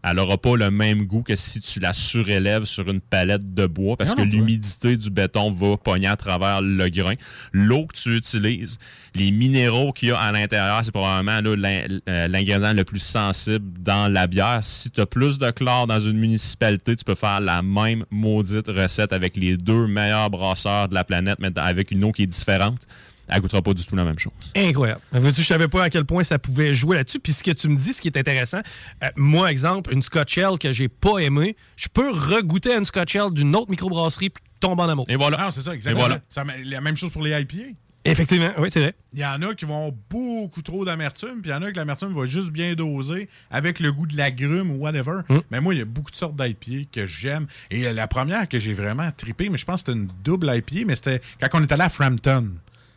Elle 0.07 0.17
n'aura 0.17 0.37
pas 0.37 0.55
le 0.55 0.69
même 0.69 1.05
goût 1.05 1.23
que 1.23 1.35
si 1.35 1.59
tu 1.61 1.79
la 1.79 1.91
surélèves 1.91 2.65
sur 2.65 2.87
une 2.87 3.01
palette 3.01 3.55
de 3.55 3.65
bois 3.65 3.97
parce 3.97 4.11
Non, 4.11 4.17
que 4.17 4.21
non, 4.21 4.27
l'humidité 4.27 4.97
du 4.97 5.09
béton 5.09 5.51
va 5.51 5.77
pogner 5.77 6.05
à 6.05 6.15
travers 6.15 6.61
le 6.61 6.89
grain. 6.89 7.15
L'eau 7.53 7.87
que 7.87 7.95
tu 7.95 8.15
utilises, 8.15 8.77
les 9.15 9.31
minéraux 9.31 9.93
qu'il 9.93 10.09
y 10.09 10.11
a 10.11 10.19
à 10.19 10.31
l'intérieur, 10.31 10.81
c'est 10.83 10.91
probablement 10.91 11.41
euh, 11.43 12.27
l'ingrédient 12.27 12.73
le 12.73 12.83
plus 12.83 12.99
sensible 12.99 13.65
dans 13.81 14.11
la 14.11 14.27
bière. 14.27 14.59
Si 14.61 14.91
tu 14.91 15.01
as 15.01 15.07
plus 15.07 15.39
de 15.39 15.49
chlore 15.49 15.87
dans 15.87 15.99
une 15.99 16.17
municipalité, 16.17 16.95
tu 16.95 17.03
peux 17.03 17.15
faire 17.15 17.41
la 17.41 17.63
même 17.63 18.05
maudite 18.11 18.67
recette 18.67 19.11
avec 19.11 19.35
les 19.35 19.57
deux 19.57 19.87
meilleurs 19.87 20.29
brasseurs 20.29 20.87
de 20.87 20.93
la 20.93 21.03
planète, 21.03 21.39
mais 21.39 21.49
avec 21.55 21.89
une 21.89 22.03
eau 22.03 22.11
qui 22.11 22.23
est 22.23 22.27
différente. 22.27 22.85
Elle 23.27 23.41
goûtera 23.41 23.61
pas 23.61 23.73
du 23.73 23.85
tout 23.85 23.95
la 23.95 24.03
même 24.03 24.19
chose. 24.19 24.33
Incroyable. 24.55 25.01
Je 25.13 25.41
savais 25.41 25.67
pas 25.67 25.83
à 25.83 25.89
quel 25.89 26.05
point 26.05 26.23
ça 26.23 26.39
pouvait 26.39 26.73
jouer 26.73 26.97
là-dessus. 26.97 27.19
Puis 27.19 27.33
ce 27.33 27.43
que 27.43 27.51
tu 27.51 27.67
me 27.67 27.75
dis, 27.75 27.93
ce 27.93 28.01
qui 28.01 28.07
est 28.07 28.17
intéressant, 28.17 28.61
euh, 29.03 29.07
moi, 29.15 29.51
exemple, 29.51 29.93
une 29.93 30.01
Scotch 30.01 30.37
Ale 30.37 30.57
que 30.59 30.71
j'ai 30.71 30.89
pas 30.89 31.19
aimée, 31.19 31.55
je 31.75 31.87
peux 31.87 32.11
regoûter 32.11 32.73
à 32.73 32.77
une 32.77 32.85
Scotch 32.85 33.15
Ale 33.15 33.33
d'une 33.33 33.55
autre 33.55 33.69
microbrasserie 33.71 34.29
puis 34.29 34.43
tomber 34.61 34.83
en 34.83 34.89
amour. 34.89 35.05
Et 35.09 35.15
voilà. 35.15 35.37
Ah, 35.39 35.49
c'est 35.51 35.61
ça, 35.61 35.73
exactement. 35.73 36.05
Et 36.05 36.07
voilà. 36.07 36.21
Ça, 36.29 36.43
la 36.65 36.81
même 36.81 36.97
chose 36.97 37.09
pour 37.09 37.23
les 37.23 37.39
IPA. 37.39 37.75
Effectivement, 38.07 38.51
oui, 38.59 38.69
c'est 38.69 38.81
vrai. 38.81 38.93
Il 39.13 39.19
y 39.19 39.25
en 39.25 39.41
a 39.41 39.55
qui 39.55 39.65
vont 39.65 39.77
avoir 39.77 39.91
beaucoup 40.09 40.61
trop 40.61 40.85
d'amertume, 40.85 41.41
puis 41.41 41.49
il 41.49 41.53
y 41.53 41.55
en 41.55 41.63
a 41.63 41.71
que 41.71 41.77
l'amertume 41.77 42.13
va 42.13 42.25
juste 42.27 42.51
bien 42.51 42.75
doser 42.75 43.27
avec 43.49 43.79
le 43.79 43.91
goût 43.91 44.05
de 44.05 44.15
l'agrume 44.15 44.69
ou 44.71 44.75
whatever. 44.75 45.21
Hmm. 45.27 45.39
Mais 45.49 45.59
moi, 45.59 45.73
il 45.73 45.79
y 45.79 45.81
a 45.81 45.85
beaucoup 45.85 46.11
de 46.11 46.15
sortes 46.15 46.35
d'IPA 46.35 46.87
que 46.91 47.07
j'aime. 47.07 47.47
Et 47.71 47.87
euh, 47.87 47.93
la 47.93 48.07
première 48.07 48.47
que 48.47 48.59
j'ai 48.59 48.73
vraiment 48.73 49.09
trippé, 49.11 49.49
mais 49.49 49.57
je 49.57 49.65
pense 49.65 49.81
que 49.81 49.91
c'était 49.91 49.99
une 49.99 50.07
double 50.23 50.51
IPA, 50.53 50.85
mais 50.85 50.95
c'était 50.95 51.19
quand 51.41 51.59
on 51.59 51.63
est 51.63 51.71
allé 51.71 51.81
à 51.81 51.89
Frampton. 51.89 52.51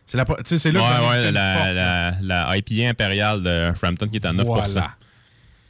C'est 0.09 0.17
la, 0.17 0.25
tu 0.25 0.33
sais, 0.45 0.57
c'est 0.57 0.71
là 0.71 0.79
que 0.79 0.85
j'en 0.87 1.01
ai 1.01 1.05
ouais, 1.07 1.09
ouais, 1.25 1.31
la, 1.31 1.53
forte, 1.53 1.73
la, 1.73 2.47
la 2.47 2.57
IPA 2.57 2.89
impériale 2.89 3.43
de 3.43 3.71
Frampton 3.75 4.07
qui 4.07 4.15
est 4.15 4.25
à 4.25 4.33
9 4.33 4.43
Voilà. 4.43 4.95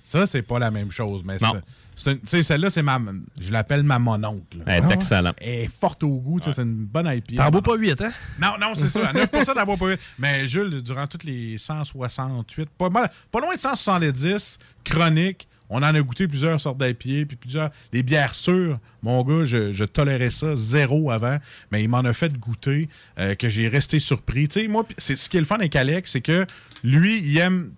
Ça, 0.02 0.26
c'est 0.26 0.42
pas 0.44 0.60
la 0.60 0.72
même 0.72 0.92
chose, 0.92 1.24
mais 1.26 1.38
tu 1.38 2.18
sais, 2.26 2.42
celle-là, 2.44 2.70
c'est 2.70 2.82
ma, 2.82 3.00
je 3.38 3.52
l'appelle 3.52 3.84
ma 3.84 4.00
mononcle. 4.00 4.60
Elle 4.66 4.82
est 4.86 4.88
Ah 4.90 4.94
excellente. 4.94 5.36
Elle 5.42 5.66
est 5.66 5.68
forte 5.68 6.02
au 6.04 6.18
goût, 6.20 6.40
tu 6.40 6.46
sais, 6.46 6.54
c'est 6.56 6.62
une 6.62 6.86
bonne 6.86 7.06
IPA. 7.08 7.44
T'en 7.44 7.52
bois 7.52 7.62
pas 7.62 7.76
8, 7.76 8.02
hein? 8.02 8.12
Non, 8.42 8.54
non, 8.60 8.74
c'est 8.76 8.88
ça. 8.88 9.10
À 9.10 9.12
9 9.12 9.30
t'en 9.30 9.64
bois 9.66 9.76
pas 9.76 9.88
huit. 9.90 10.00
Mais 10.18 10.48
Jules, 10.48 10.82
durant 10.82 11.06
toutes 11.08 11.26
les 11.26 11.58
168, 11.58 12.70
pas, 12.78 12.90
mal- 12.90 13.12
pas 13.30 13.42
loin 13.42 13.54
de 13.56 13.60
170 13.60 14.58
chroniques, 14.86 15.50
on 15.70 15.78
en 15.78 15.84
a 15.84 16.02
goûté 16.02 16.28
plusieurs 16.28 16.60
sortes 16.60 16.78
d'IPA, 16.78 17.26
puis 17.28 17.38
plusieurs. 17.40 17.70
Les 17.94 18.04
bières 18.04 18.36
sûres, 18.36 18.80
mon 19.04 19.24
gars, 19.24 19.46
je, 19.46 19.72
je 19.72 19.84
tolérais 19.84 20.32
ça 20.32 20.56
zéro 20.56 21.12
avant, 21.12 21.38
mais 21.72 21.84
il 21.84 21.90
m'en 21.90 22.00
a 22.00 22.14
fait 22.14 22.34
goûter 22.38 22.90
euh, 23.20 23.36
que 23.36 23.50
j'ai 23.50 23.68
resté 23.68 24.00
surpris. 24.00 24.48
Tu 24.48 24.62
sais, 24.62 24.68
moi, 24.68 24.84
pis 24.84 24.96
c'est 24.98 25.16
ce 25.16 25.30
qui 25.30 25.38
est 25.38 25.42
le 25.42 25.46
fun 25.46 25.56
avec 25.56 25.76
Alex, 25.76 26.12
c'est 26.12 26.22
que 26.22 26.46
lui, 26.84 27.20
il 27.20 27.38
aime 27.38 27.72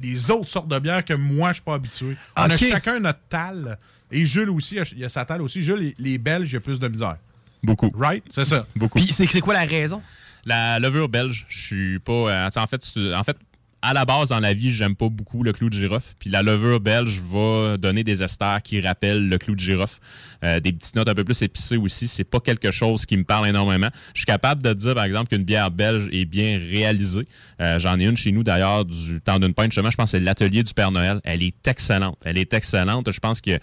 les 0.00 0.30
autres 0.30 0.48
sortes 0.48 0.68
de 0.68 0.78
bières 0.78 1.04
que 1.04 1.14
moi, 1.14 1.50
je 1.50 1.54
suis 1.54 1.62
pas 1.62 1.74
habitué. 1.74 2.16
On 2.36 2.42
a 2.42 2.56
chacun 2.56 3.00
notre 3.00 3.20
tal. 3.28 3.78
Et 4.10 4.26
Jules 4.26 4.50
aussi, 4.50 4.78
il 4.96 5.04
a 5.04 5.08
sa 5.08 5.24
tal 5.24 5.42
aussi. 5.42 5.62
Jules, 5.62 5.78
les, 5.78 5.94
les 5.98 6.18
Belges, 6.18 6.50
il 6.50 6.54
y 6.54 6.56
a 6.56 6.60
plus 6.60 6.78
de 6.78 6.88
misère. 6.88 7.16
Beaucoup. 7.62 7.90
Right? 7.96 8.24
C'est 8.30 8.44
ça. 8.44 8.66
Beaucoup. 8.74 8.98
Puis 8.98 9.12
c'est 9.12 9.26
c'est 9.26 9.40
quoi 9.40 9.54
la 9.54 9.64
raison? 9.64 10.02
La 10.44 10.80
levure 10.80 11.08
belge, 11.08 11.46
je 11.48 11.58
suis 11.60 11.98
pas. 12.00 12.12
euh, 12.12 12.46
tu 12.46 12.52
sais, 12.54 12.60
en 12.60 12.66
fait, 12.66 12.82
en 13.14 13.22
fait, 13.22 13.36
à 13.82 13.92
la 13.92 14.04
base, 14.04 14.28
dans 14.28 14.38
la 14.38 14.54
vie, 14.54 14.70
j'aime 14.70 14.94
pas 14.94 15.08
beaucoup 15.08 15.42
le 15.42 15.52
clou 15.52 15.68
de 15.68 15.74
girofle. 15.74 16.14
Puis 16.20 16.30
la 16.30 16.42
levure 16.42 16.78
belge 16.78 17.20
va 17.20 17.76
donner 17.76 18.04
des 18.04 18.22
esters 18.22 18.62
qui 18.62 18.80
rappellent 18.80 19.28
le 19.28 19.38
clou 19.38 19.56
de 19.56 19.60
girofle. 19.60 19.98
Euh, 20.44 20.60
des 20.60 20.72
petites 20.72 20.94
notes 20.94 21.08
un 21.08 21.14
peu 21.14 21.24
plus 21.24 21.42
épicées 21.42 21.76
aussi. 21.76 22.06
C'est 22.06 22.24
pas 22.24 22.38
quelque 22.38 22.70
chose 22.70 23.06
qui 23.06 23.16
me 23.16 23.24
parle 23.24 23.48
énormément. 23.48 23.88
Je 24.14 24.20
suis 24.20 24.26
capable 24.26 24.62
de 24.62 24.72
dire, 24.72 24.94
par 24.94 25.04
exemple, 25.04 25.28
qu'une 25.28 25.44
bière 25.44 25.72
belge 25.72 26.08
est 26.12 26.24
bien 26.24 26.58
réalisée. 26.58 27.26
Euh, 27.60 27.80
J'en 27.80 27.98
ai 27.98 28.04
une 28.04 28.16
chez 28.16 28.30
nous, 28.30 28.44
d'ailleurs, 28.44 28.84
du 28.84 29.20
temps 29.20 29.40
d'une 29.40 29.52
pinte. 29.52 29.72
Je 29.72 29.80
pense 29.80 29.94
que 29.96 30.06
c'est 30.06 30.20
l'atelier 30.20 30.62
du 30.62 30.72
Père 30.74 30.92
Noël. 30.92 31.20
Elle 31.24 31.42
est 31.42 31.66
excellente. 31.66 32.18
Elle 32.24 32.38
est 32.38 32.54
excellente. 32.54 33.10
Je 33.10 33.20
pense 33.20 33.40
que 33.40 33.58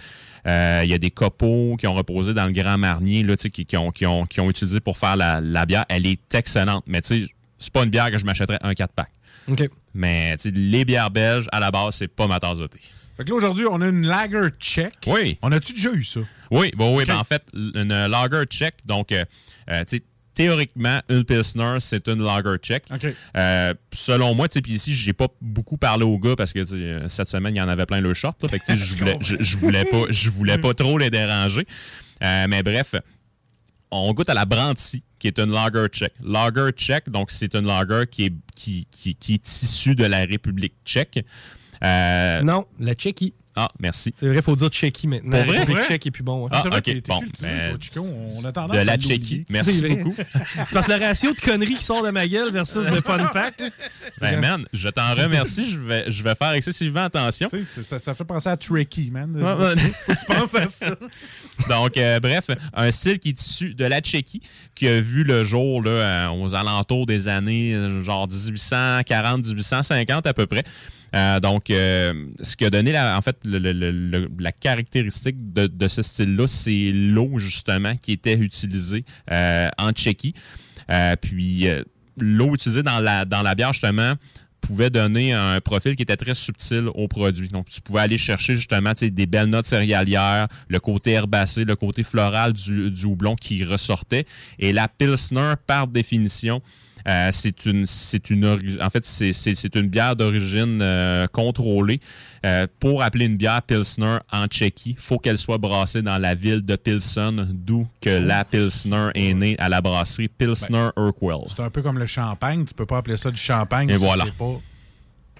euh, 0.48 0.84
y 0.86 0.94
a 0.94 0.98
des 0.98 1.12
copeaux 1.12 1.78
qui 1.80 1.88
ont 1.88 1.96
reposé 1.96 2.34
dans 2.34 2.46
le 2.46 2.52
Grand 2.52 2.78
Marnier, 2.78 3.24
là, 3.24 3.38
qui, 3.38 3.66
qui 3.66 3.78
ont, 3.78 3.92
qui, 3.92 4.06
ont, 4.06 4.26
qui 4.26 4.42
ont 4.42 4.50
utilisé 4.50 4.82
pour 4.82 4.98
faire 4.98 5.16
la, 5.16 5.40
la 5.40 5.66
bière. 5.66 5.86
Elle 5.88 6.06
est 6.06 6.36
excellente. 6.36 6.84
Mais 6.88 7.02
tu 7.02 7.22
sais, 7.22 7.32
c'est 7.58 7.72
pas 7.74 7.84
une 7.84 7.90
bière 7.90 8.12
que 8.12 8.18
je 8.18 8.26
m'achèterais 8.26 8.60
un 8.62 8.72
4-pack. 8.72 9.10
OK. 9.50 9.70
Mais 9.94 10.36
les 10.46 10.86
bières 10.86 11.12
belges, 11.12 11.48
à 11.52 11.60
la 11.60 11.72
base, 11.72 11.96
c'est 11.96 12.08
pas 12.08 12.28
ma 12.28 12.40
tasse 12.40 12.60
de 12.60 12.68
thé. 12.68 12.80
Fait 13.18 13.26
que 13.26 13.30
là, 13.32 13.36
aujourd'hui, 13.36 13.66
on 13.70 13.82
a 13.82 13.88
une 13.88 14.06
lager 14.06 14.50
check. 14.60 14.94
Oui. 15.08 15.38
On 15.42 15.52
a-tu 15.52 15.74
déjà 15.74 15.92
eu 15.92 16.04
ça? 16.04 16.22
Oui, 16.52 16.72
bon, 16.76 16.96
oui, 16.96 17.04
ben, 17.06 17.18
en 17.18 17.24
fait, 17.24 17.44
une 17.54 18.08
lager 18.08 18.46
check, 18.46 18.76
donc, 18.86 19.12
euh, 19.12 19.26
euh, 19.70 19.84
tu 19.86 19.98
sais, 19.98 20.04
théoriquement, 20.40 21.02
une 21.10 21.26
Pilsner, 21.26 21.80
c'est 21.82 22.08
une 22.08 22.24
lager 22.24 22.56
check. 22.62 22.86
OK. 22.94 23.08
Euh, 23.36 23.74
selon 23.92 24.34
moi, 24.34 24.48
tu 24.48 24.54
sais, 24.54 24.62
puis 24.62 24.72
ici, 24.72 24.96
j'ai 24.96 25.12
pas 25.12 25.28
beaucoup 25.42 25.76
parlé 25.76 26.06
aux 26.06 26.18
gars 26.18 26.38
parce 26.38 26.54
que 26.54 26.60
euh, 26.74 27.10
cette 27.10 27.28
semaine, 27.28 27.54
il 27.56 27.58
y 27.58 27.62
en 27.62 27.68
avait 27.68 27.86
plein 27.86 28.00
le 28.00 28.14
short. 28.14 28.42
Là, 28.42 28.48
fait 28.48 28.60
que, 28.60 28.74
je 28.76 28.96
voulais, 28.96 29.18
je 29.22 29.58
voulais 29.58 29.84
pas, 29.84 30.04
je 30.10 30.30
voulais 30.30 30.58
pas 30.58 30.74
trop 30.74 30.98
les 30.98 31.10
déranger. 31.10 31.68
Euh, 32.24 32.46
mais 32.50 32.64
bref, 32.64 32.96
on 33.92 34.14
goûte 34.14 34.30
à 34.30 34.34
la 34.34 34.46
Brandy, 34.46 35.04
qui 35.18 35.28
est 35.28 35.40
une 35.40 35.52
lager 35.52 35.88
tchèque. 35.88 36.14
Lager 36.24 36.72
tchèque, 36.72 37.10
donc 37.10 37.32
c'est 37.32 37.54
une 37.56 37.66
lager 37.66 38.06
qui 38.10 38.26
est, 38.26 38.34
qui, 38.56 38.88
qui, 38.92 39.16
qui 39.16 39.34
est 39.36 39.64
issue 39.64 39.96
de 39.96 40.06
la 40.06 40.20
République 40.26 40.74
tchèque. 40.86 41.26
Euh, 41.84 42.42
Non, 42.42 42.66
la 42.80 42.94
Tchéquie. 42.94 43.34
Ah, 43.62 43.70
merci. 43.78 44.14
C'est 44.18 44.26
vrai, 44.26 44.38
il 44.38 44.42
faut 44.42 44.56
dire 44.56 44.70
Tchéquie 44.70 45.06
maintenant. 45.06 45.32
Pour 45.32 45.52
vrai? 45.52 45.66
Tchèque 45.84 46.08
est 46.08 46.12
plus 46.12 46.24
bon. 46.24 46.48
Ah, 46.50 46.62
c'est 46.64 46.70
vrai 46.70 46.78
ok, 46.78 46.86
que 46.86 46.92
t'es 46.92 47.02
bon, 47.02 47.20
ben, 47.42 47.78
Chico. 47.82 48.06
On 48.38 48.46
a 48.46 48.54
tendance 48.54 48.72
de 48.72 48.78
à 48.80 48.84
la. 48.86 48.98
Tchéquie. 48.98 49.44
Merci 49.50 49.82
vrai. 49.82 49.90
beaucoup. 49.90 50.16
C'est 50.16 50.74
parce 50.74 50.88
que 50.88 50.94
le 50.94 51.06
ratio 51.06 51.34
de 51.34 51.40
conneries 51.42 51.76
qui 51.76 51.84
sort 51.84 52.02
de 52.02 52.10
ma 52.10 52.26
gueule 52.26 52.54
versus 52.54 52.86
le 52.86 53.02
fun 53.02 53.28
fact. 53.34 53.62
Ben, 54.22 54.40
man, 54.40 54.66
je 54.72 54.88
t'en 54.88 55.14
remercie. 55.14 55.72
Je 55.72 55.78
vais, 55.78 56.10
je 56.10 56.24
vais 56.24 56.36
faire 56.36 56.54
excessivement 56.54 57.04
attention. 57.04 57.50
Tu 57.50 57.66
sais, 57.66 57.84
ça, 57.84 58.00
ça 58.00 58.16
fait 58.16 58.24
penser 58.24 58.48
à 58.48 58.56
Tricky, 58.56 59.12
man. 59.12 59.36
Ouais. 59.36 59.76
Faut 60.06 60.14
que 60.14 60.20
tu 60.20 60.26
penses 60.26 60.56
à 60.56 60.68
ça. 60.68 60.96
Donc, 61.68 61.98
euh, 61.98 62.22
bref, 62.22 62.52
un 62.74 62.92
style 62.92 63.20
qui 63.20 63.30
est 63.30 63.42
issu 63.42 63.74
de 63.74 63.84
la 63.84 64.00
Tchéquie, 64.00 64.42
qui 64.74 64.88
a 64.88 65.02
vu 65.02 65.26
le 65.26 65.44
jour 65.44 65.84
là, 65.84 65.92
euh, 65.92 66.30
aux 66.30 66.56
alentours 66.56 67.06
des 67.06 67.28
années 67.28 67.78
genre 68.00 68.26
1840-1850 68.30 70.28
à 70.28 70.34
peu 70.34 70.46
près. 70.46 70.64
Euh, 71.16 71.40
donc, 71.40 71.70
euh, 71.70 72.28
ce 72.42 72.56
qui 72.56 72.66
a 72.66 72.70
donné, 72.70 72.92
la, 72.92 73.18
en 73.18 73.22
fait, 73.22 73.38
la 73.44 74.52
caractéristique 74.52 75.54
de, 75.54 75.88
ce 75.88 76.02
style-là, 76.02 76.48
c'est 76.48 76.92
l'eau, 76.94 77.40
justement, 77.40 77.96
qui 77.98 78.14
était 78.14 78.38
utilisée 78.38 79.06
euh, 79.32 79.70
en 79.78 79.92
Tchéquie. 79.92 80.34
Puis, 81.22 81.68
l'eau 82.18 82.54
utilisée 82.56 82.84
dans 82.84 83.00
la, 83.00 83.56
bière, 83.56 83.74
justement, 83.74 84.14
pouvait 84.62 84.90
donner 84.90 85.32
un 85.32 85.62
profil 85.62 85.96
qui 85.96 86.04
était 86.04 86.18
très 86.18 86.36
subtil 86.36 86.90
au 86.94 87.08
produit. 87.08 87.48
Donc, 87.48 87.70
tu 87.70 87.80
pouvais 87.82 88.02
aller 88.02 88.18
chercher 88.18 88.56
justement 88.56 88.92
des 89.00 89.26
belles 89.26 89.48
notes 89.48 89.66
céréalières, 89.66 90.48
le 90.68 90.80
côté 90.80 91.12
herbacé, 91.12 91.64
le 91.64 91.76
côté 91.76 92.04
floral 92.04 92.54
du 92.54 93.06
houblon 93.06 93.36
qui 93.36 93.64
ressortait. 93.64 94.26
Et 94.58 94.74
la 94.74 94.88
Pilsner, 94.88 95.54
par 95.66 95.88
définition, 95.88 96.62
euh, 97.10 97.30
c'est 97.32 97.66
une, 97.66 97.86
c'est 97.86 98.30
une, 98.30 98.46
en 98.82 98.90
fait, 98.90 99.04
c'est, 99.04 99.76
une 99.76 99.88
bière 99.88 100.16
d'origine 100.16 100.80
euh, 100.82 101.28
contrôlée. 101.28 102.00
Euh, 102.46 102.68
pour 102.80 103.02
appeler 103.02 103.26
une 103.26 103.36
bière 103.36 103.62
Pilsner 103.64 104.20
en 104.32 104.46
Tchéquie, 104.46 104.96
faut 104.98 105.18
qu'elle 105.18 105.38
soit 105.38 105.58
brassée 105.58 106.02
dans 106.02 106.18
la 106.18 106.36
ville 106.36 106.62
de 106.62 106.76
Pilsen, 106.76 107.50
d'où 107.52 107.88
que 108.00 108.10
la 108.10 108.46
Pilsner 108.46 109.10
est 109.16 109.34
née 109.34 109.56
à 109.60 109.68
la 109.70 109.82
brasserie 109.82 110.28
Pilsner 110.28 110.90
Urquell. 110.96 111.48
C'est 111.48 111.64
un 111.64 111.70
peu 111.70 111.82
comme 111.82 111.98
le 111.98 112.06
champagne. 112.06 112.64
Tu 112.64 112.74
peux 112.74 112.86
pas 112.86 113.00
appeler 113.00 113.18
ça 113.18 113.32
du 113.32 113.38
champagne 113.38 113.90
Et 113.90 113.98
si 113.98 114.04
voilà. 114.04 114.26
c'est 114.26 114.38
pas 114.38 114.60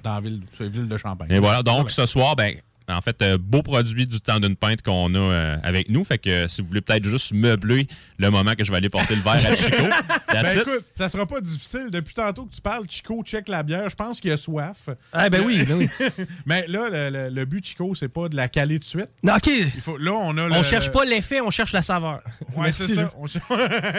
dans 0.04 0.16
la 0.16 0.22
ville, 0.22 0.42
la 0.60 0.68
ville 0.68 0.88
de 0.88 0.98
Champagne. 0.98 1.28
Et 1.30 1.40
voilà. 1.40 1.62
Donc, 1.64 1.92
ce 1.92 2.06
soir, 2.06 2.36
ben, 2.36 2.56
en 2.90 3.02
fait, 3.02 3.22
euh, 3.22 3.38
beau 3.40 3.62
produit 3.62 4.06
du 4.08 4.20
temps 4.20 4.40
d'une 4.40 4.56
pinte 4.56 4.82
qu'on 4.82 5.14
a 5.16 5.18
euh, 5.20 5.58
avec 5.64 5.90
nous. 5.90 6.04
Fait 6.04 6.18
que 6.18 6.30
euh, 6.30 6.48
si 6.48 6.62
vous 6.62 6.68
voulez 6.68 6.82
peut-être 6.82 7.06
juste 7.06 7.34
meubler 7.34 7.88
le 8.18 8.30
moment 8.30 8.54
que 8.56 8.64
je 8.64 8.72
vais 8.72 8.78
aller 8.78 8.90
porter 8.90 9.16
le 9.16 9.22
verre 9.22 9.34
à 9.52 9.56
Chico, 9.56 9.84
Ben 10.34 10.46
écoute, 10.60 10.86
ça 10.98 11.08
sera 11.08 11.26
pas 11.26 11.42
difficile. 11.42 11.88
Depuis 11.92 12.14
tantôt 12.14 12.46
que 12.46 12.54
tu 12.56 12.62
parles, 12.62 12.86
Chico 12.90 13.22
check 13.24 13.48
la 13.48 13.64
bière. 13.64 13.90
Je 13.90 13.96
pense 13.96 14.20
qu'il 14.20 14.32
a 14.32 14.38
soif. 14.38 14.90
Ah, 15.14 15.30
ben 15.30 15.44
oui, 15.46 15.64
ben 15.66 15.76
oui. 15.78 15.88
Mais 16.46 16.66
là, 16.68 16.90
le, 16.90 17.10
le- 17.10 17.30
le 17.30 17.46
but, 17.46 17.66
Chico, 17.66 17.94
c'est 17.96 18.10
pas 18.10 18.28
de 18.30 18.36
la 18.36 18.48
caler 18.48 18.76
tout 18.80 18.84
de 18.86 18.90
suite. 18.90 19.10
Non, 19.24 19.36
OK. 19.36 19.48
Il 19.48 19.82
faut, 19.82 19.98
là, 19.98 20.12
on 20.14 20.38
a 20.38 20.48
le- 20.48 20.54
On 20.54 20.64
cherche 20.64 20.92
pas 20.92 21.06
l'effet, 21.06 21.42
on 21.42 21.50
cherche 21.50 21.74
la 21.74 21.82
saveur. 21.82 22.22
Ouais, 22.56 22.64
Merci, 22.66 22.88
c'est 22.88 22.96
ça. 22.96 23.14
On 23.18 23.28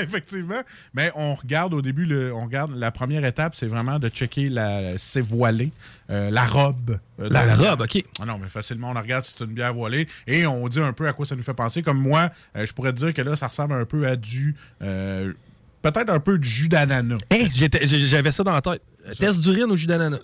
Effectivement. 0.02 0.60
Mais 0.94 1.10
on 1.14 1.34
regarde 1.34 1.72
au 1.74 1.82
début, 1.82 2.04
le, 2.04 2.32
on 2.34 2.44
regarde 2.44 2.74
la 2.76 2.90
première 2.90 3.24
étape, 3.24 3.54
c'est 3.54 3.66
vraiment 3.66 3.98
de 3.98 4.08
checker 4.08 4.48
la, 4.48 4.98
si 4.98 5.06
c'est 5.08 5.20
voilé, 5.20 5.70
euh, 6.10 6.30
la 6.30 6.44
robe. 6.46 6.98
euh, 7.20 7.28
La 7.30 7.54
robe, 7.54 7.82
OK. 7.82 8.04
Ah 8.20 8.26
non, 8.26 8.38
mais 8.38 8.48
facilement, 8.48 8.90
on 8.90 9.00
regarde 9.00 9.24
si 9.24 9.34
c'est 9.38 9.44
une 9.44 9.52
bière 9.52 9.72
voilée 9.72 10.08
et 10.26 10.46
on 10.46 10.66
dit 10.68 10.80
un 10.80 10.92
peu 10.92 11.06
à 11.06 11.12
quoi 11.12 11.24
ça 11.26 11.36
nous 11.36 11.42
fait 11.42 11.54
penser. 11.54 11.82
Comme 11.82 11.98
moi, 12.00 12.30
euh, 12.56 12.66
je 12.66 12.72
pourrais 12.72 12.92
te 12.92 12.98
dire 12.98 13.14
que 13.14 13.22
là, 13.22 13.36
ça 13.36 13.46
ressemble 13.46 13.74
un 13.74 13.84
peu 13.84 14.06
à 14.06 14.16
du. 14.16 14.54
Peut-être 14.80 16.10
un 16.10 16.20
peu 16.20 16.36
de 16.38 16.44
jus 16.44 16.68
d'ananas. 16.68 17.16
Hey, 17.30 17.50
j'étais- 17.54 17.86
j'avais 17.88 18.30
ça 18.32 18.42
dans 18.44 18.52
la 18.52 18.60
tête. 18.60 18.82
Test 19.18 19.40
d'urine 19.40 19.70
au 19.70 19.76
jus 19.76 19.86
d'ananas. 19.86 20.18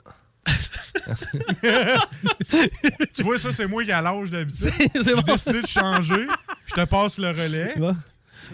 tu 3.14 3.22
vois, 3.22 3.38
ça, 3.38 3.52
c'est 3.52 3.66
moi 3.66 3.84
qui 3.84 3.90
ai 3.90 3.94
l'âge 4.02 4.30
d'habitude. 4.30 4.70
C'est 4.94 5.14
J'ai 5.16 5.22
décidé 5.22 5.62
de 5.62 5.66
changer. 5.66 6.26
Je 6.66 6.74
te 6.74 6.84
passe 6.84 7.18
le 7.18 7.28
relais. 7.28 7.74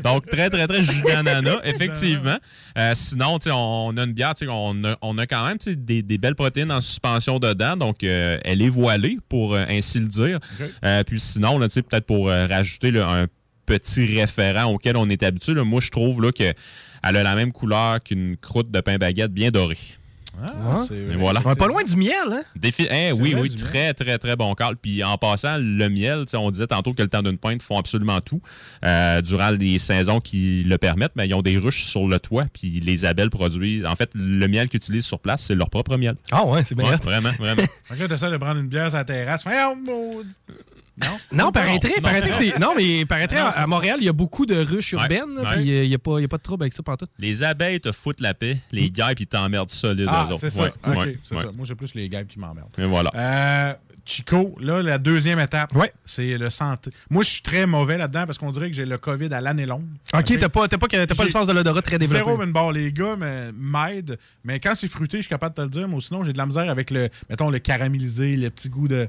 Donc, 0.02 0.26
très, 0.26 0.50
très, 0.50 0.66
très 0.66 0.82
jus 0.82 1.02
d'ananas, 1.02 1.60
effectivement. 1.64 2.38
Euh, 2.78 2.92
sinon, 2.94 3.38
on 3.46 3.96
a 3.96 4.02
une 4.04 4.12
bière, 4.12 4.34
on 4.48 4.84
a, 4.84 4.96
on 5.02 5.18
a 5.18 5.26
quand 5.26 5.46
même 5.46 5.58
des, 5.66 6.02
des 6.02 6.18
belles 6.18 6.34
protéines 6.34 6.72
en 6.72 6.80
suspension 6.80 7.38
dedans. 7.38 7.76
Donc, 7.76 8.04
euh, 8.04 8.38
elle 8.44 8.62
est 8.62 8.68
voilée, 8.68 9.18
pour 9.28 9.54
euh, 9.54 9.64
ainsi 9.68 10.00
le 10.00 10.06
dire. 10.06 10.38
Euh, 10.84 11.04
puis 11.04 11.20
sinon, 11.20 11.58
peut-être 11.58 12.06
pour 12.06 12.28
euh, 12.28 12.46
rajouter 12.46 12.90
là, 12.90 13.08
un 13.08 13.26
petit 13.66 14.06
référent 14.06 14.72
auquel 14.72 14.96
on 14.96 15.08
est 15.08 15.22
habitué, 15.22 15.54
là, 15.54 15.64
moi, 15.64 15.80
je 15.80 15.90
trouve 15.90 16.22
là, 16.22 16.32
qu'elle 16.32 16.54
a 17.02 17.12
la 17.12 17.34
même 17.34 17.52
couleur 17.52 18.02
qu'une 18.02 18.36
croûte 18.36 18.70
de 18.70 18.80
pain 18.80 18.98
baguette 18.98 19.32
bien 19.32 19.50
dorée. 19.50 19.78
Ah, 20.40 20.84
c'est 20.88 20.96
Et 20.96 21.16
voilà. 21.16 21.40
On 21.44 21.52
est 21.52 21.56
pas 21.56 21.66
loin 21.66 21.84
du 21.84 21.96
miel, 21.96 22.12
hein? 22.30 22.40
Défi- 22.56 22.88
hein, 22.90 23.12
oui, 23.20 23.34
oui, 23.38 23.54
très, 23.54 23.92
très, 23.94 24.18
très 24.18 24.34
bon 24.36 24.54
call. 24.54 24.76
Puis 24.76 25.04
en 25.04 25.18
passant, 25.18 25.56
le 25.58 25.88
miel, 25.88 26.20
tu 26.24 26.30
sais, 26.30 26.36
on 26.36 26.50
disait 26.50 26.66
tantôt 26.66 26.94
que 26.94 27.02
le 27.02 27.08
temps 27.08 27.22
d'une 27.22 27.38
pinte 27.38 27.62
font 27.62 27.78
absolument 27.78 28.20
tout 28.20 28.40
euh, 28.84 29.20
durant 29.22 29.50
les 29.50 29.78
saisons 29.78 30.20
qui 30.20 30.62
le 30.64 30.78
permettent, 30.78 31.12
mais 31.16 31.28
ils 31.28 31.34
ont 31.34 31.42
des 31.42 31.58
ruches 31.58 31.84
sur 31.84 32.06
le 32.08 32.18
toit, 32.18 32.46
puis 32.52 32.80
les 32.80 33.04
abeilles 33.04 33.28
produisent. 33.28 33.84
En 33.84 33.94
fait, 33.96 34.10
le 34.14 34.46
miel 34.48 34.68
qu'ils 34.68 34.78
utilisent 34.78 35.06
sur 35.06 35.20
place, 35.20 35.42
c'est 35.44 35.54
leur 35.54 35.70
propre 35.70 35.96
miel. 35.96 36.14
Ah 36.30 36.44
ouais, 36.46 36.64
c'est 36.64 36.74
bien. 36.74 36.90
Ouais, 36.90 36.96
vraiment, 36.96 37.32
vraiment. 37.38 37.62
Fait 37.84 37.96
que 37.96 38.00
là, 38.02 38.08
t'essaies 38.08 38.30
de 38.30 38.36
prendre 38.38 38.60
une 38.60 38.68
bière 38.68 38.88
sur 38.88 38.98
la 38.98 39.04
terrasse. 39.04 39.44
Non? 41.00 41.06
Non, 41.32 41.50
paraîtrait, 41.52 41.94
non. 41.96 42.02
paraîtrait 42.02 42.28
que 42.30 42.34
c'est. 42.36 42.58
Non, 42.58 42.72
mais 42.76 43.04
paraîtrait 43.06 43.40
Non, 43.40 43.46
à, 43.54 43.66
Montréal, 43.66 43.96
il 44.00 44.04
y 44.04 44.08
a 44.08 44.12
beaucoup 44.12 44.44
de 44.46 44.56
ruches 44.56 44.92
Ouais, 44.94 45.00
urbaines, 45.02 45.38
ouais. 45.38 45.44
puis 45.56 45.82
il 45.82 45.88
n'y 45.88 45.94
a, 45.94 45.98
pas- 45.98 46.18
il 46.18 46.22
y 46.22 46.24
a 46.24 46.28
pas 46.28 46.36
de 46.36 46.42
trouble 46.42 46.64
avec 46.64 46.74
ça 46.74 46.82
partout. 46.82 47.06
Les 47.18 47.42
abeilles 47.42 47.80
te 47.80 47.90
foutent 47.92 48.20
la 48.20 48.34
paix, 48.34 48.58
les 48.72 48.90
guêpes, 48.90 49.20
ils 49.20 49.26
t'emmerdent 49.26 49.70
solide, 49.70 50.06
Ah, 50.10 50.26
eux 50.28 50.32
autres. 50.34 50.40
c'est 50.40 50.50
ça. 50.50 50.62
Ouais, 50.64 50.72
OK, 50.86 50.96
ouais, 50.98 51.18
c'est 51.24 51.34
ouais. 51.36 51.42
ça. 51.42 51.48
Moi, 51.52 51.64
j'ai 51.64 51.74
plus 51.74 51.94
les 51.94 52.08
gars 52.08 52.24
qui 52.24 52.38
m'emmerdent. 52.38 52.68
Et 52.78 52.84
voilà. 52.84 53.10
Euh, 53.14 53.74
Chico, 54.04 54.56
là, 54.60 54.82
la 54.82 54.98
deuxième 54.98 55.38
étape, 55.38 55.74
Ouais. 55.76 55.92
c'est 56.04 56.36
le 56.36 56.50
santé. 56.50 56.90
Moi, 57.08 57.22
je 57.22 57.30
suis 57.30 57.42
très 57.42 57.66
mauvais 57.66 57.96
là-dedans 57.96 58.26
parce 58.26 58.36
qu'on 58.36 58.50
dirait 58.50 58.68
que 58.68 58.74
j'ai 58.74 58.84
le 58.84 58.98
COVID 58.98 59.32
à 59.32 59.40
l'année 59.40 59.64
longue. 59.64 59.84
OK, 60.12 60.38
t'as 60.38 60.48
pas, 60.48 60.66
t'as 60.66 60.76
pas, 60.76 60.88
t'as 60.88 61.06
pas 61.06 61.24
le 61.24 61.30
sens 61.30 61.46
de 61.46 61.52
l'odorat 61.52 61.82
très 61.82 61.98
développé. 61.98 62.24
Zéro 62.24 62.42
une 62.42 62.52
barre, 62.52 62.72
les 62.72 62.92
gars 62.92 63.14
mais- 63.16 63.52
m'aident. 63.52 64.18
Mais 64.44 64.58
quand 64.58 64.74
c'est 64.74 64.88
fruité, 64.88 65.18
je 65.18 65.22
suis 65.22 65.30
capable 65.30 65.54
de 65.54 65.62
te 65.62 65.62
le 65.62 65.68
dire. 65.70 65.88
Mais 65.88 66.00
sinon, 66.00 66.24
j'ai 66.24 66.32
de 66.32 66.38
la 66.38 66.46
misère 66.46 66.68
avec 66.68 66.90
le, 66.90 67.08
mettons, 67.30 67.48
le 67.48 67.60
caramélisé, 67.60 68.36
le 68.36 68.50
petit 68.50 68.68
goût 68.68 68.88
de. 68.88 69.08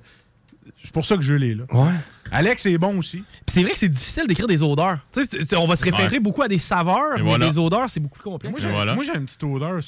C'est 0.84 0.92
pour 0.94 1.06
ça 1.06 1.16
que 1.18 1.22
je 1.24 1.34
l'ai, 1.34 1.56
là. 1.56 1.64
Ouais. 1.72 1.92
Alex 2.32 2.66
est 2.66 2.78
bon 2.78 2.98
aussi. 2.98 3.18
Puis 3.18 3.54
c'est 3.54 3.62
vrai 3.64 3.74
que 3.74 3.78
c'est 3.80 3.90
difficile 3.90 4.28
d'écrire 4.28 4.48
des 4.48 4.64
odeurs. 4.64 5.00
Tu 5.14 5.24
sais, 5.26 5.56
on 5.56 5.68
va 5.68 5.76
se 5.76 5.84
référer 5.84 6.14
Ouais. 6.16 6.20
beaucoup 6.20 6.42
à 6.42 6.48
des 6.48 6.58
saveurs, 6.58 7.16
Et 7.16 7.22
mais 7.22 7.30
voilà. 7.30 7.48
des 7.50 7.60
odeurs, 7.60 7.90
c'est 7.90 8.00
beaucoup 8.00 8.16
plus 8.20 8.24
complexe. 8.24 8.52
Moi, 8.52 8.60
j'ai 8.62 8.70
voilà. 8.74 8.96
moi, 8.96 9.04
j'ai 9.04 9.16
une 9.16 9.26
petite 9.26 9.44
odeur 9.44 9.80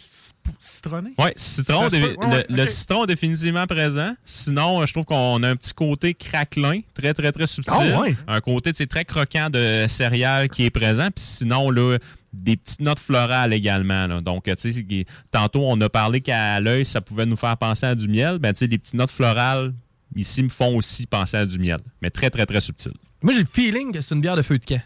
citronnée. 0.60 1.14
Oui, 1.18 1.30
citron, 1.36 1.88
dé-? 1.88 2.02
Ouais, 2.02 2.26
ouais, 2.28 2.46
le, 2.50 2.66
citron 2.66 3.04
est 3.06 3.08
définitivement 3.08 3.66
présent. 3.66 4.14
Sinon, 4.26 4.82
euh, 4.82 4.86
je 4.86 4.94
trouve 4.94 5.06
qu'on 5.06 5.42
a 5.44 5.50
un 5.50 5.56
petit 5.56 5.74
côté 5.74 6.14
craquelin, 6.14 6.82
très, 6.94 7.14
très, 7.14 7.32
très 7.32 7.48
subtil. 7.48 7.74
Ah 7.94 8.02
ouais? 8.02 8.16
Un 8.28 8.42
côté, 8.42 8.72
tu 8.74 8.78
sais, 8.78 8.88
très 8.88 9.06
croquant 9.06 9.50
de 9.50 9.86
céréales 9.88 10.50
qui 10.50 10.66
est 10.66 10.70
présent. 10.70 11.08
Puis 11.16 11.24
sinon, 11.26 11.70
là, 11.72 11.98
des 12.34 12.58
petites 12.58 12.82
notes 12.82 13.00
florales 13.00 13.54
également. 13.54 14.08
là. 14.08 14.22
Donc, 14.22 14.44
tu 14.44 14.72
sais, 14.72 15.06
tantôt, 15.32 15.62
on 15.64 15.80
a 15.82 15.90
parlé 15.90 16.22
qu'à 16.22 16.60
l'œil, 16.60 16.86
ça 16.86 17.02
pouvait 17.02 17.26
nous 17.26 17.38
faire 17.38 17.58
penser 17.58 17.86
à 17.88 17.96
du 17.96 18.08
miel. 18.08 18.38
Ben, 18.40 18.54
tu 18.54 18.60
sais, 18.60 18.68
les 18.68 18.78
petites 18.78 18.94
notes 18.94 19.10
florales, 19.12 19.74
ici, 20.16 20.44
me 20.44 20.50
font 20.50 20.76
aussi 20.78 21.06
penser 21.06 21.38
à 21.38 21.46
du 21.46 21.60
miel. 21.60 21.80
Mais 22.02 22.10
très, 22.10 22.30
très, 22.30 22.46
très 22.46 22.62
subtil. 22.62 22.94
Moi, 23.22 23.34
j'ai 23.34 23.42
le 23.42 23.48
feeling 23.52 23.92
que 23.92 24.02
c'est 24.02 24.16
une 24.16 24.22
bière 24.22 24.36
de 24.36 24.42
feu 24.42 24.58
de 24.58 24.66
camp. 24.66 24.82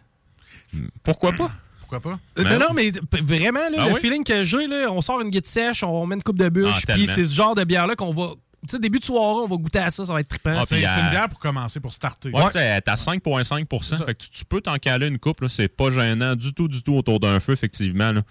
Pourquoi 1.04 1.34
pas? 1.34 1.52
pourquoi 1.80 2.00
pas? 2.00 2.20
Euh, 2.38 2.44
non, 2.44 2.60
non, 2.68 2.74
mais 2.76 2.92
vraiment, 3.24 3.60
là, 3.72 3.78
Ah 3.80 3.88
le 3.88 3.94
oui? 3.96 4.00
feeling 4.00 4.24
que 4.24 4.44
j'ai, 4.44 4.68
là, 4.68 4.92
on 4.92 5.02
sort 5.02 5.22
une 5.22 5.30
guide 5.32 5.48
sèche, 5.48 5.82
on 5.84 6.06
met 6.06 6.16
une 6.16 6.22
coupe 6.24 6.38
de 6.38 6.48
bûche, 6.50 6.84
Ah, 6.88 6.94
puis 6.94 7.08
c'est 7.08 7.26
ce 7.26 7.34
genre 7.34 7.56
de 7.56 7.64
bière-là 7.64 7.96
qu'on 7.96 8.14
va. 8.14 8.34
Tu 8.68 8.74
sais, 8.74 8.80
début 8.80 9.00
de 9.00 9.06
soirée, 9.06 9.42
on 9.44 9.48
va 9.48 9.56
goûter 9.56 9.80
à 9.80 9.90
ça, 9.90 10.06
ça 10.06 10.14
va 10.14 10.20
être 10.20 10.28
trippant. 10.28 10.56
Ah, 10.60 10.64
C'est 10.68 10.80
c'est 10.82 10.88
euh, 10.88 11.04
une 11.04 11.10
bière 11.10 11.28
pour 11.30 11.40
commencer, 11.40 11.80
pour 11.80 11.94
starter. 11.94 12.30
Ouais, 12.30 12.46
tu 12.48 12.52
sais, 12.52 12.60
elle 12.60 12.78
est 12.78 12.88
à 12.90 12.94
5,5 12.96 14.06
Fait 14.06 14.14
que 14.14 14.20
tu, 14.24 14.30
tu 14.30 14.46
peux 14.46 14.62
t'en 14.62 14.76
caler 14.78 15.08
une 15.08 15.18
coupe, 15.18 15.42
là. 15.42 15.48
C'est 15.50 15.68
pas 15.70 15.90
gênant 15.90 16.36
du 16.36 16.54
tout, 16.54 16.68
du 16.68 16.84
tout 16.84 16.94
autour 16.94 17.20
d'un 17.20 17.40
feu, 17.40 17.54
effectivement. 17.54 18.12
Là. 18.12 18.22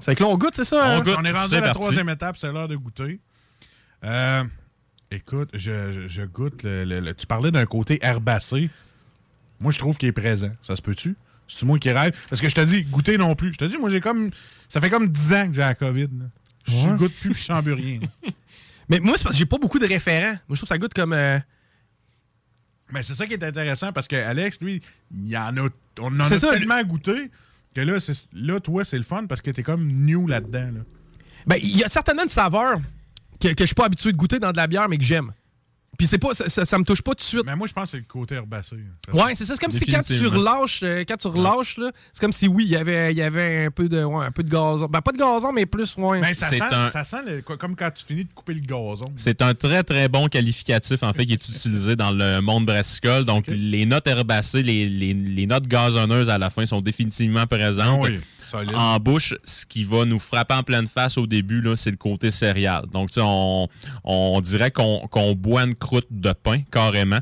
C'est 0.00 0.14
que 0.14 0.22
là, 0.22 0.28
on 0.30 0.38
goûte, 0.38 0.54
c'est 0.54 0.64
ça? 0.64 0.94
hein? 0.96 1.02
On, 1.04 1.10
on 1.20 1.24
est 1.24 1.32
rendu 1.32 1.48
c'est 1.50 1.56
à 1.56 1.60
la 1.60 1.66
parti. 1.66 1.80
troisième 1.80 2.08
étape, 2.08 2.36
c'est 2.38 2.52
l'heure 2.52 2.68
de 2.68 2.76
goûter. 2.76 3.18
Euh, 4.04 4.44
écoute, 5.10 5.50
je, 5.54 5.92
je- 5.92 6.08
je 6.08 6.22
goûte. 6.22 6.62
le- 6.62 6.84
le- 6.84 7.00
le- 7.00 7.14
tu 7.14 7.26
parlais 7.26 7.50
d'un 7.50 7.66
côté 7.66 7.98
herbacé. 8.02 8.70
Moi, 9.60 9.72
je 9.72 9.78
trouve 9.78 9.96
qu'il 9.96 10.08
est 10.08 10.12
présent. 10.12 10.50
Ça 10.62 10.76
se 10.76 10.82
peut-tu? 10.82 11.16
C'est 11.48 11.64
moi 11.66 11.78
qui 11.78 11.90
rêve? 11.90 12.14
Parce 12.28 12.40
que 12.40 12.48
je 12.48 12.54
te 12.54 12.60
dis, 12.60 12.84
goûter 12.84 13.16
non 13.18 13.34
plus. 13.34 13.52
Je 13.54 13.58
te 13.58 13.64
dis, 13.64 13.76
moi, 13.78 13.88
j'ai 13.90 14.00
comme. 14.00 14.30
Ça 14.68 14.80
fait 14.80 14.90
comme 14.90 15.08
10 15.08 15.32
ans 15.32 15.48
que 15.48 15.54
j'ai 15.54 15.60
la 15.62 15.74
COVID. 15.74 16.02
là. 16.12 16.26
Je 16.66 16.86
Ouais. 16.86 16.96
goûte 16.96 17.14
plus, 17.20 17.34
je 17.34 17.52
rien. 17.52 18.00
Mais 18.90 19.00
moi, 19.00 19.14
c'est 19.16 19.24
parce 19.24 19.34
que 19.34 19.38
j'ai 19.38 19.46
pas 19.46 19.58
beaucoup 19.58 19.78
de 19.78 19.86
référents. 19.86 20.32
Moi, 20.32 20.38
je 20.50 20.54
trouve 20.56 20.60
que 20.62 20.66
ça 20.68 20.78
goûte 20.78 20.92
comme. 20.94 21.12
euh, 21.14 21.38
Mais 22.92 23.02
c'est 23.02 23.14
ça 23.14 23.26
qui 23.26 23.34
est 23.34 23.42
intéressant 23.44 23.92
parce 23.92 24.06
que 24.08 24.16
Alex, 24.16 24.58
lui, 24.60 24.82
il 25.14 25.28
y 25.28 25.36
en 25.36 25.56
a, 25.56 25.68
on 26.00 26.06
en 26.06 26.20
a 26.20 26.38
ça, 26.38 26.50
tellement 26.52 26.82
goûté 26.84 27.30
que 27.74 27.80
là, 27.82 27.98
là, 28.32 28.60
toi, 28.60 28.84
c'est 28.84 28.96
le 28.98 29.02
fun 29.04 29.26
parce 29.26 29.40
que 29.42 29.50
t'es 29.50 29.62
comme 29.62 29.86
new 29.86 30.26
là-dedans. 30.26 30.70
Là. 30.72 30.80
Ben, 31.46 31.56
il 31.62 31.76
y 31.76 31.84
a 31.84 31.88
certainement 31.88 32.22
une 32.24 32.28
saveur 32.30 32.80
que, 33.40 33.48
que 33.48 33.60
je 33.60 33.66
suis 33.66 33.74
pas 33.74 33.86
habitué 33.86 34.12
de 34.12 34.16
goûter 34.16 34.38
dans 34.38 34.52
de 34.52 34.56
la 34.56 34.66
bière, 34.66 34.88
mais 34.88 34.98
que 34.98 35.04
j'aime. 35.04 35.32
Puis 35.96 36.06
c'est 36.06 36.18
pas, 36.18 36.32
ça, 36.32 36.48
ça, 36.48 36.64
ça 36.64 36.78
me 36.78 36.84
touche 36.84 37.02
pas 37.02 37.10
tout 37.10 37.22
de 37.22 37.22
suite. 37.22 37.42
Mais 37.44 37.56
moi, 37.56 37.66
je 37.66 37.72
pense 37.72 37.86
que 37.86 37.90
c'est 37.90 37.96
le 37.96 38.04
côté 38.04 38.36
herbacé. 38.36 38.76
Ouais, 39.12 39.34
c'est 39.34 39.44
ça. 39.44 39.54
C'est 39.56 39.60
comme 39.60 39.72
si 39.72 39.84
quand 39.86 40.00
tu 40.02 40.26
relâches, 40.28 40.80
euh, 40.84 41.00
quand 41.08 41.16
tu 41.16 41.26
relâches, 41.26 41.76
là, 41.76 41.90
c'est 42.12 42.20
comme 42.20 42.30
si 42.30 42.46
oui, 42.46 42.66
il 42.66 42.70
y 42.70 42.76
avait, 42.76 43.10
il 43.12 43.18
y 43.18 43.22
avait 43.22 43.64
un 43.64 43.70
peu 43.72 43.88
de, 43.88 44.04
ouais, 44.04 44.24
un 44.26 44.30
peu 44.30 44.44
de 44.44 44.48
gazon. 44.48 44.86
Ben 44.86 45.00
pas 45.00 45.10
de 45.10 45.16
gazon, 45.18 45.50
mais 45.50 45.66
plus, 45.66 45.96
ouais. 45.96 46.20
Ben, 46.20 46.34
ça, 46.34 46.50
sent, 46.50 46.62
un- 46.62 46.90
ça 46.90 47.02
sent 47.02 47.16
le- 47.26 47.42
comme 47.42 47.74
quand 47.74 47.90
tu 47.90 48.04
finis 48.04 48.24
de 48.26 48.32
couper 48.32 48.54
le 48.54 48.60
gazon. 48.60 49.12
C'est 49.16 49.42
un 49.42 49.54
très, 49.54 49.82
très 49.82 50.08
bon 50.08 50.28
qualificatif, 50.28 51.02
en 51.02 51.12
fait, 51.12 51.26
qui 51.26 51.32
est 51.32 51.48
utilisé 51.48 51.96
dans 51.96 52.12
le 52.12 52.40
monde 52.42 52.64
brassicole. 52.66 53.24
Donc, 53.24 53.46
les 53.48 53.84
notes 53.84 54.06
herbacées, 54.06 54.62
les, 54.62 54.88
les- 54.88 55.14
les 55.14 55.46
notes 55.46 55.66
gazonneuses 55.66 56.30
à 56.30 56.38
la 56.38 56.48
fin 56.50 56.64
sont 56.64 56.80
définitivement 56.80 57.46
présentes. 57.48 58.02
Ah 58.04 58.08
oui, 58.08 58.20
solide. 58.48 58.74
En 58.74 58.98
bouche, 58.98 59.34
ce 59.44 59.64
qui 59.66 59.84
va 59.84 60.04
nous 60.04 60.18
frapper 60.18 60.54
en 60.54 60.62
pleine 60.62 60.86
face 60.86 61.18
au 61.18 61.26
début, 61.26 61.60
là, 61.60 61.76
c'est 61.76 61.90
le 61.90 61.96
côté 61.96 62.30
céréal. 62.30 62.84
Donc, 62.92 63.08
tu 63.10 63.14
sais, 63.14 63.20
on, 63.24 63.68
on 64.04 64.40
dirait 64.40 64.70
qu'on 64.70 65.06
qu'on 65.10 65.34
boit 65.34 65.64
une 65.64 65.74
croûte 65.74 66.08
de 66.10 66.32
pain, 66.32 66.62
carrément. 66.70 67.20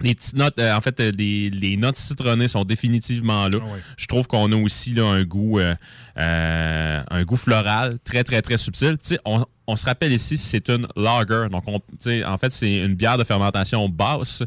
Les 0.00 0.16
petites 0.16 0.34
notes, 0.36 0.58
euh, 0.58 0.74
en 0.74 0.80
fait, 0.80 0.98
euh, 0.98 1.12
les, 1.16 1.50
les 1.50 1.76
notes 1.76 1.94
citronnées 1.94 2.48
sont 2.48 2.64
définitivement 2.64 3.48
là. 3.48 3.60
Je 3.96 4.06
trouve 4.06 4.26
qu'on 4.26 4.50
a 4.50 4.56
aussi 4.56 4.92
là, 4.92 5.04
un 5.04 5.22
goût 5.22 5.60
euh, 5.60 5.74
un 6.16 7.22
goût 7.22 7.36
floral 7.36 7.98
très, 8.02 8.24
très, 8.24 8.42
très 8.42 8.56
subtil. 8.56 8.98
Tu 9.00 9.10
sais, 9.10 9.18
on, 9.24 9.46
on 9.68 9.76
se 9.76 9.86
rappelle 9.86 10.12
ici, 10.12 10.36
c'est 10.36 10.68
une 10.68 10.88
lager. 10.96 11.46
Donc, 11.48 11.62
on, 11.68 11.78
tu 11.78 11.84
sais, 12.00 12.24
en 12.24 12.36
fait, 12.38 12.50
c'est 12.50 12.78
une 12.78 12.94
bière 12.94 13.18
de 13.18 13.24
fermentation 13.24 13.88
basse. 13.88 14.42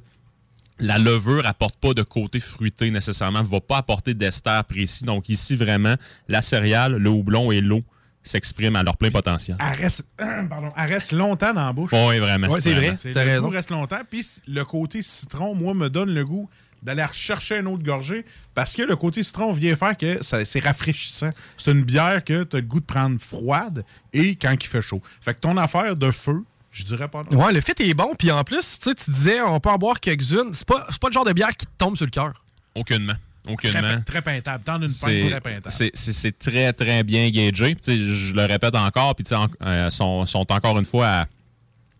La 0.80 0.98
levure 1.00 1.46
apporte 1.46 1.76
pas 1.78 1.94
de 1.94 2.04
côté 2.04 2.40
fruité 2.40 2.92
nécessairement, 2.92 3.42
va 3.42 3.60
pas 3.62 3.78
apporter 3.78 4.14
d'ester 4.14 4.60
précis. 4.68 5.04
Donc 5.06 5.28
ici, 5.30 5.56
vraiment, 5.56 5.96
la 6.28 6.42
céréale, 6.42 6.98
le 6.98 7.10
houblon 7.10 7.52
et 7.52 7.62
l'eau 7.62 7.84
s'expriment 8.22 8.76
à 8.76 8.84
leur 8.84 8.98
plein 8.98 9.10
potentiel. 9.10 9.58
Elle 9.60 9.80
reste, 9.80 10.04
pardon, 10.18 10.72
elle 10.78 10.90
reste 10.94 11.14
longtemps 11.14 11.54
dans 11.54 11.66
la 11.66 11.74
bouche. 11.74 11.92
Oui, 11.94 12.20
vraiment. 12.20 12.48
Ouais, 12.48 12.62
c'est 12.62 12.74
vrai. 12.74 12.96
T'as 13.14 13.24
le 13.24 13.32
raison. 13.32 13.48
goût 13.48 13.54
reste 13.54 13.72
longtemps. 13.72 14.02
Puis 14.10 14.26
le 14.48 14.64
côté 14.66 15.02
citron, 15.02 15.56
moi, 15.56 15.74
me 15.74 15.90
donne 15.90 16.14
le 16.14 16.24
goût 16.26 16.50
d'aller 16.84 17.04
rechercher 17.04 17.58
une 17.58 17.68
autre 17.68 17.84
gorgée 17.84 18.24
parce 18.54 18.74
que 18.74 18.84
le 18.84 18.96
côté 18.96 19.24
citron 19.24 19.52
vient 19.54 19.76
faire 19.76 19.98
que 19.98 20.24
ça- 20.24 20.46
c'est 20.46 20.60
rafraîchissant. 20.60 21.32
C'est 21.58 21.72
une 21.72 21.84
bière 21.84 22.24
que 22.24 22.44
tu 22.44 22.56
as 22.56 22.60
le 22.60 22.66
goût 22.68 22.80
de 22.82 22.86
prendre 22.86 23.20
froide 23.20 23.84
et 24.14 24.36
quand 24.36 24.54
il 24.54 24.68
fait 24.68 24.82
chaud. 24.82 25.02
Fait 25.22 25.34
que 25.34 25.40
ton 25.40 25.58
affaire 25.58 25.96
de 25.96 26.12
feu, 26.12 26.44
je 26.72 26.84
dirais 26.84 27.08
pas 27.08 27.22
non. 27.32 27.44
Ouais, 27.46 27.54
le 27.54 27.62
fit 27.62 27.74
est 27.80 27.94
bon. 27.94 28.14
Puis 28.18 28.32
en 28.32 28.44
plus, 28.44 28.78
tu 28.80 28.90
sais, 28.90 28.96
tu 28.96 29.12
disais, 29.12 29.42
on 29.42 29.60
peut 29.60 29.70
en 29.70 29.78
boire 29.78 30.00
quelques-unes. 30.00 30.50
C'est 30.54 30.68
pas, 30.68 30.86
c'est 30.92 31.00
pas 31.00 31.08
le 31.08 31.14
genre 31.14 31.26
de 31.26 31.34
bière 31.34 31.50
qui 31.56 31.66
te 31.66 31.72
tombe 31.78 31.96
sur 31.96 32.06
le 32.06 32.12
cœur. 32.12 32.32
Aucunement. 32.76 33.14
Aucunement. 33.50 33.80
Très, 33.82 34.02
très 34.02 34.22
peintable. 34.22 34.64
Tendre 34.64 34.84
une 34.86 34.90
C'est 34.92 35.22
pinte 35.22 35.32
très 35.32 35.42
peintable. 35.42 35.92
c'est- 35.94 36.38
très, 36.38 36.74
très 36.74 37.04
bien 37.04 37.30
gagé. 37.30 37.76
Je 37.86 38.34
le 38.34 38.46
répète 38.46 38.76
encore, 38.76 39.16
puis 39.16 39.26
en- 39.34 39.48
euh, 39.66 39.90
sont, 39.90 40.26
sont 40.26 40.46
encore 40.52 40.78
une 40.78 40.86
fois 40.86 41.08
à, 41.08 41.28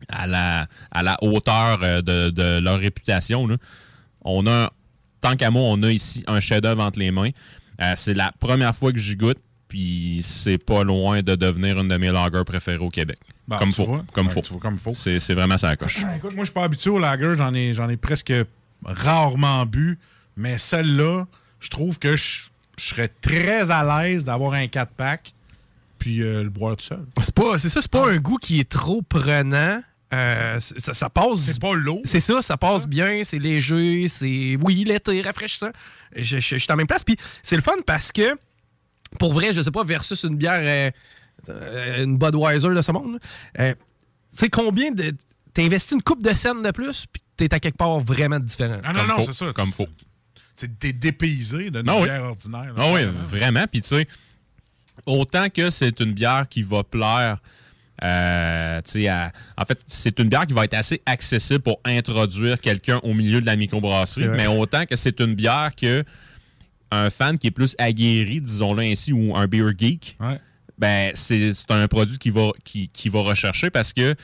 à 0.10 0.28
la, 0.28 0.68
à 0.92 1.04
la 1.04 1.18
hauteur 1.24 1.80
euh, 1.82 2.02
de, 2.02 2.30
de 2.30 2.60
leur 2.60 2.80
réputation. 2.80 3.48
là. 3.48 3.56
On 4.26 4.46
a, 4.46 4.72
tant 5.22 5.36
qu'à 5.38 5.50
moi, 5.50 5.64
on 5.64 5.82
a 5.84 5.92
ici 5.92 6.24
un 6.28 6.40
chef-d'œuvre 6.42 6.84
entre 6.84 7.00
les 7.00 7.12
mains. 7.12 7.30
Euh, 7.82 7.94
c'est 7.96 8.14
la 8.14 8.32
première 8.40 8.76
fois 8.76 8.92
que 8.92 9.00
j'y 9.00 9.16
goûte, 9.16 9.38
puis 9.68 10.20
c'est 10.24 10.58
pas 10.58 10.84
loin 10.84 11.22
de 11.22 11.36
devenir 11.36 11.80
une 11.80 11.88
de 11.90 11.98
mes 11.98 12.12
lagers 12.12 12.44
préférées 12.46 12.78
au 12.84 12.90
Québec. 12.90 13.20
Bah, 13.48 13.58
comme 13.60 13.74
faut. 13.74 13.86
vois. 13.86 14.06
Comme 14.14 14.28
Ouais, 14.28 14.34
faut. 14.34 14.42
vois, 14.52 14.60
comme 14.60 14.78
faut. 14.78 14.94
C'est 14.94 15.20
c'est 15.20 15.34
vraiment 15.34 15.58
ça 15.58 15.68
la 15.68 15.76
coche. 15.78 16.00
Ah, 16.06 16.16
Écoute, 16.18 16.34
moi, 16.36 16.44
je 16.44 16.50
suis 16.50 16.54
pas 16.54 16.64
habitué 16.64 16.90
au 16.90 17.00
lager. 17.00 17.36
J'en 17.38 17.54
ai, 17.54 17.74
j'en 17.74 17.88
ai 17.90 17.98
presque 17.98 18.34
rarement 18.84 19.66
bu. 19.66 19.98
Mais 20.36 20.58
celle-là, 20.58 21.26
je 21.60 21.70
trouve 21.70 21.98
que 22.00 22.16
je, 22.16 22.44
je 22.78 22.86
serais 22.86 23.08
très 23.22 23.72
à 23.72 24.04
l'aise 24.04 24.24
d'avoir 24.26 24.54
un 24.54 24.66
4-pack 24.66 25.34
puis 26.00 26.22
euh, 26.22 26.44
le 26.44 26.50
boire 26.50 26.78
tout 26.78 26.86
seul. 26.86 27.04
C'est 27.20 27.34
pas, 27.34 27.58
c'est 27.58 27.70
ça, 27.70 27.82
c'est 27.82 27.90
pas 27.90 28.08
un 28.08 28.18
goût 28.18 28.38
qui 28.38 28.60
est 28.60 28.70
trop 28.70 29.02
prenant. 29.02 29.82
Euh, 30.14 30.60
c'est- 30.60 30.80
ça, 30.80 30.94
ça 30.94 31.10
passe. 31.10 31.40
C'est 31.40 31.60
pas 31.60 31.74
lourd. 31.74 32.02
C'est 32.06 32.20
ça, 32.20 32.42
ça 32.42 32.56
passe 32.56 32.86
bien, 32.88 33.22
c'est 33.24 33.40
léger, 33.40 34.08
c'est. 34.10 34.58
Oui, 34.62 34.84
l'été, 34.86 35.22
rafraîchissant. 35.22 35.72
Je, 36.16 36.22
je- 36.24 36.40
je 36.40 36.58
suis 36.58 36.68
la 36.70 36.76
même 36.76 36.88
place. 36.88 37.04
Puis 37.04 37.18
c'est 37.42 37.56
le 37.56 37.62
fun 37.64 37.74
parce 37.86 38.12
que, 38.12 38.38
pour 39.20 39.34
vrai, 39.34 39.54
je 39.54 39.62
sais 39.62 39.72
pas, 39.72 39.84
versus 39.84 40.24
une 40.24 40.36
bière, 40.38 40.60
euh, 40.62 40.92
euh, 41.50 42.04
une 42.04 42.18
Budweiser 42.18 42.70
de 42.74 42.82
ce 42.82 42.92
monde, 42.92 43.20
euh, 43.60 43.74
tu 44.34 44.38
sais, 44.40 44.50
combien 44.50 44.92
de. 44.92 45.14
T'investis 45.54 45.94
une 45.94 46.04
coupe 46.04 46.22
de 46.22 46.34
scène 46.36 46.62
de 46.62 46.70
plus, 46.70 47.06
puis 47.12 47.22
t'es 47.36 47.52
à 47.54 47.60
quelque 47.60 47.78
part 47.78 48.00
vraiment 48.00 48.40
différent. 48.40 48.78
Ah 48.84 48.94
non, 48.94 49.00
Comme 49.00 49.08
non, 49.10 49.22
c'est 49.26 49.34
ça. 49.34 49.52
Comme 49.56 49.72
faut. 49.72 49.88
Tu- 50.56 50.70
T'es 50.70 50.94
dépaysé 50.94 51.72
d'une 51.72 51.90
Ah 51.90 51.96
oui. 51.98 52.04
bière 52.04 52.24
ordinaire. 52.24 52.74
là. 52.74 52.74
Ah 52.78 52.92
oui, 52.94 53.02
vraiment. 53.26 53.66
Puis 53.66 53.82
tu 53.82 53.88
sais, 53.88 54.08
autant 55.06 55.50
que 55.50 55.70
c'est 55.72 56.00
une 56.00 56.14
bière 56.14 56.48
qui 56.48 56.62
va 56.64 56.84
plaire, 56.84 57.38
euh, 58.04 58.82
tu 58.86 58.92
sais, 58.92 59.08
à- 59.08 59.32
en 59.58 59.66
fait, 59.66 59.80
c'est 59.88 60.20
une 60.20 60.30
bière 60.30 60.46
qui 60.46 60.54
va 60.54 60.66
être 60.66 60.74
assez 60.76 61.02
accessible 61.06 61.62
pour 61.62 61.80
introduire 61.86 62.60
quelqu'un 62.62 63.00
au 63.04 63.14
milieu 63.16 63.42
de 63.42 63.46
la 63.48 63.56
microbrasserie, 63.56 64.28
mais 64.30 64.46
autant 64.48 64.86
que 64.86 64.96
c'est 64.96 65.20
une 65.20 65.34
bière 65.34 65.72
que 65.76 66.04
un 66.92 67.10
fan 67.10 67.38
qui 67.38 67.48
est 67.48 67.52
plus 67.52 67.76
aguerri, 67.78 68.42
disons-le 68.42 68.84
ainsi, 68.84 69.14
ou 69.14 69.36
un 69.36 69.48
beer 69.48 69.72
geek, 69.78 70.18
ben 70.78 71.12
c'est 71.16 71.52
un 71.70 71.88
produit 71.88 72.18
qui 72.18 72.30
va, 72.30 72.52
qui, 72.64 72.90
qui 72.90 73.10
va 73.10 73.22
rechercher 73.22 73.70
parce 73.70 73.94
que 73.94 74.16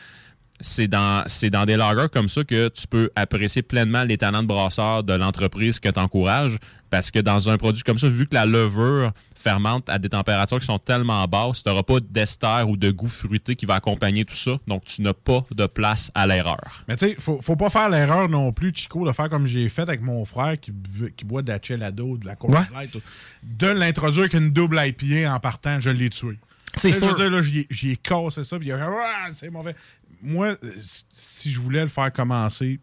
c'est 0.60 0.88
dans, 0.88 1.24
c'est 1.28 1.50
dans 1.50 1.66
des 1.66 1.76
lagers 1.76 2.08
comme 2.12 2.30
ça 2.30 2.44
que 2.44 2.70
tu 2.70 2.88
peux 2.88 3.10
apprécier 3.16 3.62
pleinement 3.62 4.04
les 4.04 4.18
talents 4.18 4.44
de 4.44 4.48
brasseur 4.48 5.04
de 5.04 5.14
l'entreprise 5.14 5.80
que 5.80 5.90
tu 5.90 6.00
encourages. 6.00 6.58
Parce 6.90 7.10
que 7.10 7.20
dans 7.20 7.50
un 7.50 7.58
produit 7.58 7.82
comme 7.84 7.98
ça, 7.98 8.08
vu 8.08 8.28
que 8.28 8.36
la 8.36 8.46
levure 8.46 9.12
fermente 9.44 9.90
à 9.90 10.00
des 10.00 10.08
températures 10.10 10.60
qui 10.60 10.66
sont 10.66 10.80
tellement 10.80 11.26
basses, 11.28 11.64
tu 11.64 11.70
n'auras 11.70 11.84
pas 11.84 12.00
d'ester 12.00 12.64
ou 12.68 12.78
de 12.78 12.90
goût 12.92 13.08
fruité 13.10 13.56
qui 13.56 13.66
va 13.66 13.76
accompagner 13.76 14.24
tout 14.24 14.36
ça. 14.36 14.58
Donc, 14.68 14.86
tu 14.86 15.02
n'as 15.02 15.14
pas 15.14 15.44
de 15.52 15.66
place 15.66 16.10
à 16.16 16.26
l'erreur. 16.26 16.84
Mais 16.88 16.96
tu 16.96 17.08
sais, 17.08 17.16
faut, 17.20 17.42
faut 17.42 17.56
pas 17.58 17.70
faire 17.70 17.90
l'erreur 17.90 18.30
non 18.30 18.54
plus, 18.54 18.72
Chico, 18.74 19.06
de 19.06 19.12
faire 19.12 19.30
comme 19.30 19.46
j'ai 19.46 19.68
fait 19.70 19.82
avec 19.82 20.02
mon 20.02 20.24
frère 20.26 20.60
qui, 20.60 20.72
qui 21.18 21.26
boit 21.26 21.42
de 21.42 21.50
la 21.50 21.60
Chelado, 21.62 22.18
de 22.18 22.26
la 22.26 22.36
Coors 22.36 22.52
Ouais. 22.52 22.62
Light, 22.74 22.98
de 23.44 23.68
l'introduire 23.68 24.22
avec 24.22 24.34
une 24.34 24.52
double 24.52 24.80
IPA 24.82 25.34
en 25.34 25.40
partant, 25.40 25.82
je 25.82 25.90
l'ai 25.90 26.10
tué. 26.10 26.40
C'est 26.76 26.92
sais, 26.92 27.00
je 27.02 27.06
veux 27.06 27.14
dire, 27.14 27.30
là, 27.30 27.42
j'y 27.70 27.90
ai- 27.92 27.98
cassé 27.98 28.44
ça, 28.44 28.58
puis 28.58 28.70
il 28.70 28.72
a 28.72 28.80
Ah, 28.90 29.28
c'est 29.36 29.50
mauvais. 29.50 29.76
Moi, 30.22 30.56
euh, 30.64 30.72
si 31.14 31.52
je 31.52 31.60
voulais 31.60 31.82
le 31.82 31.90
faire 31.90 32.12
commencer 32.14 32.80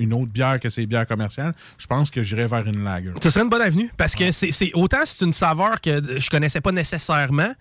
une 0.00 0.12
autre 0.12 0.32
bière 0.32 0.58
que 0.58 0.68
ces 0.70 0.86
bières 0.86 1.06
commerciales, 1.06 1.54
je 1.78 1.86
pense 1.86 2.10
que 2.10 2.22
j'irais 2.22 2.46
vers 2.46 2.66
une 2.66 2.82
lager. 2.82 3.12
Ce 3.22 3.30
serait 3.30 3.44
une 3.44 3.50
bonne 3.50 3.62
avenue 3.62 3.90
parce 3.96 4.14
que 4.16 4.32
c'est 4.32 4.50
c'est- 4.50 4.72
autant 4.74 4.98
c'est 5.04 5.24
une 5.24 5.32
saveur 5.32 5.80
que 5.80 6.18
je 6.18 6.28
connaissais 6.30 6.60
pas 6.60 6.72
nécessairement. 6.72 7.52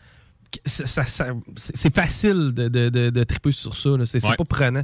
C'est 0.65 1.93
facile 1.93 2.51
de, 2.53 2.67
de, 2.67 2.89
de, 2.89 3.09
de 3.09 3.23
triper 3.23 3.51
sur 3.51 3.75
ça. 3.75 3.89
C'est 4.05 4.23
Ouais. 4.25 4.35
pas 4.35 4.45
prenant. 4.45 4.83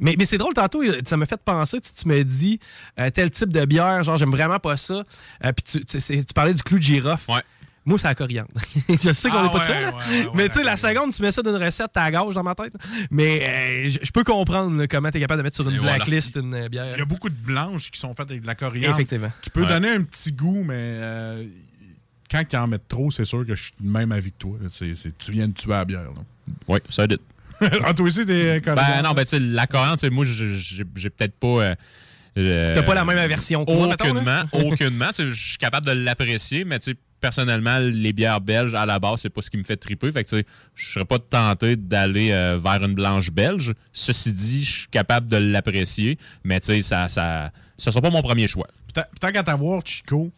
Mais, 0.00 0.14
mais 0.16 0.24
c'est 0.24 0.38
drôle, 0.38 0.54
tantôt, 0.54 0.80
ça 1.04 1.16
m'a 1.16 1.26
fait 1.26 1.40
penser, 1.44 1.80
tu, 1.80 1.92
tu 1.92 2.06
me 2.08 2.22
dis 2.22 2.60
euh, 3.00 3.10
tel 3.10 3.30
type 3.32 3.52
de 3.52 3.64
bière, 3.64 4.02
genre 4.04 4.16
j'aime 4.16 4.30
vraiment 4.30 4.60
pas 4.60 4.76
ça. 4.76 5.02
Euh, 5.44 5.52
Puis 5.52 5.64
tu, 5.64 5.84
tu- 5.84 6.24
tu 6.24 6.34
parlais 6.34 6.54
du 6.54 6.62
clou 6.62 6.78
de 6.78 6.82
girofle. 6.84 7.32
Moi, 7.84 7.98
c'est 7.98 8.08
la 8.08 8.14
coriandre. 8.14 8.48
je 9.02 9.12
sais 9.14 9.30
qu'on 9.30 9.38
Ah 9.38 9.42
n'est 9.44 9.48
pas 9.50 9.54
de 9.54 9.60
ouais, 9.60 9.66
ça. 9.66 9.80
là. 9.80 9.88
ouais, 9.96 10.24
ouais, 10.26 10.30
mais 10.34 10.48
tu 10.48 10.58
sais, 10.58 10.64
la 10.64 10.76
seconde, 10.76 11.12
tu 11.14 11.22
mets 11.22 11.30
ça 11.32 11.42
d'une 11.42 11.56
recette, 11.56 11.90
t'as 11.92 12.10
la 12.10 12.18
gauche 12.22 12.34
dans 12.34 12.42
ma 12.42 12.54
tête. 12.54 12.74
Mais 13.10 13.40
euh, 13.42 13.90
je 14.02 14.10
peux 14.10 14.24
comprendre 14.24 14.76
là, 14.78 14.86
comment 14.86 15.10
tu 15.10 15.16
es 15.16 15.20
capable 15.20 15.38
de 15.40 15.44
mettre 15.44 15.56
sur 15.56 15.68
une 15.68 15.76
Et 15.76 15.78
voilà. 15.78 15.96
blacklist 15.96 16.36
une 16.36 16.52
euh, 16.54 16.68
bière. 16.68 16.84
Il 16.96 16.98
y 16.98 17.02
a 17.02 17.06
beaucoup 17.06 17.30
de 17.30 17.34
blanches 17.34 17.90
qui 17.90 17.98
sont 17.98 18.12
faites 18.14 18.30
avec 18.30 18.42
de 18.42 18.46
la 18.46 18.54
coriandre. 18.54 18.94
Effectivement. 18.94 19.32
Qui 19.40 19.48
peut 19.50 19.62
Ouais. 19.62 19.68
donner 19.68 19.88
un 19.90 20.02
petit 20.02 20.32
goût, 20.32 20.62
mais 20.64 20.74
euh, 20.76 21.46
quand 22.30 22.42
ils 22.52 22.56
en 22.58 22.66
mettent 22.66 22.88
trop, 22.88 23.10
c'est 23.10 23.24
sûr 23.24 23.46
que 23.46 23.54
je 23.54 23.62
suis 23.62 23.72
du 23.80 23.88
même 23.88 24.12
avis 24.12 24.32
que 24.32 24.38
toi. 24.38 24.58
tu 24.70 25.32
viens 25.32 25.48
de 25.48 25.54
tuer 25.54 25.70
la 25.70 25.84
bière. 25.86 26.02
là. 26.02 26.22
Oui, 26.66 26.80
ça 26.90 27.06
dit. 27.06 27.16
ah, 27.60 27.94
toi 27.94 28.06
aussi, 28.06 28.26
t'es 28.26 28.60
coriandre? 28.62 28.86
Ben 28.96 29.02
non, 29.02 29.12
ben 29.14 29.24
tu 29.24 29.30
sais, 29.30 29.40
la 29.40 29.66
coriandre, 29.66 29.96
tu 29.98 30.00
sais, 30.06 30.10
moi, 30.10 30.24
je- 30.26 30.54
j'ai 30.94 31.10
peut-être 31.10 31.34
pas. 31.38 31.46
euh, 31.62 31.74
Euh, 32.36 32.72
T'as 32.76 32.82
pas 32.84 32.94
la 32.94 33.04
même 33.04 33.18
aversion 33.18 33.64
que 33.64 33.72
moi, 33.72 33.92
Aucunement, 33.94 34.42
aucunement. 34.52 35.10
Je 35.18 35.30
suis 35.30 35.56
capable 35.58 35.86
de 35.86 35.90
l'apprécier, 35.92 36.64
mais 36.64 36.78
tu 36.78 36.92
sais, 36.92 36.96
personnellement, 37.20 37.78
les 37.78 38.12
bières 38.12 38.40
belges, 38.40 38.74
à 38.74 38.86
la 38.86 38.98
base, 38.98 39.20
c'est 39.20 39.30
pas 39.30 39.40
ce 39.40 39.50
qui 39.50 39.56
me 39.56 39.64
fait 39.64 39.76
triper. 39.76 40.10
Fait 40.12 40.24
que, 40.24 40.28
tu 40.28 40.36
sais, 40.38 40.46
je 40.74 40.92
serais 40.92 41.04
pas 41.04 41.18
tenté 41.18 41.76
d'aller 41.76 42.30
euh, 42.32 42.58
vers 42.62 42.82
une 42.84 42.94
blanche 42.94 43.30
belge. 43.30 43.74
Ceci 43.92 44.32
dit, 44.32 44.64
je 44.64 44.72
suis 44.80 44.88
capable 44.88 45.28
de 45.28 45.36
l'apprécier, 45.36 46.18
mais 46.44 46.60
tu 46.60 46.66
sais, 46.66 46.80
ça, 46.82 47.08
ça, 47.08 47.50
ça 47.78 47.90
sera 47.92 48.02
pas 48.02 48.10
mon 48.10 48.22
premier 48.22 48.46
choix. 48.48 48.66
Puis 48.92 49.02
tant- 49.20 49.32
qu'à 49.32 49.42
t'avoir, 49.42 49.82
Chico, 49.84 50.30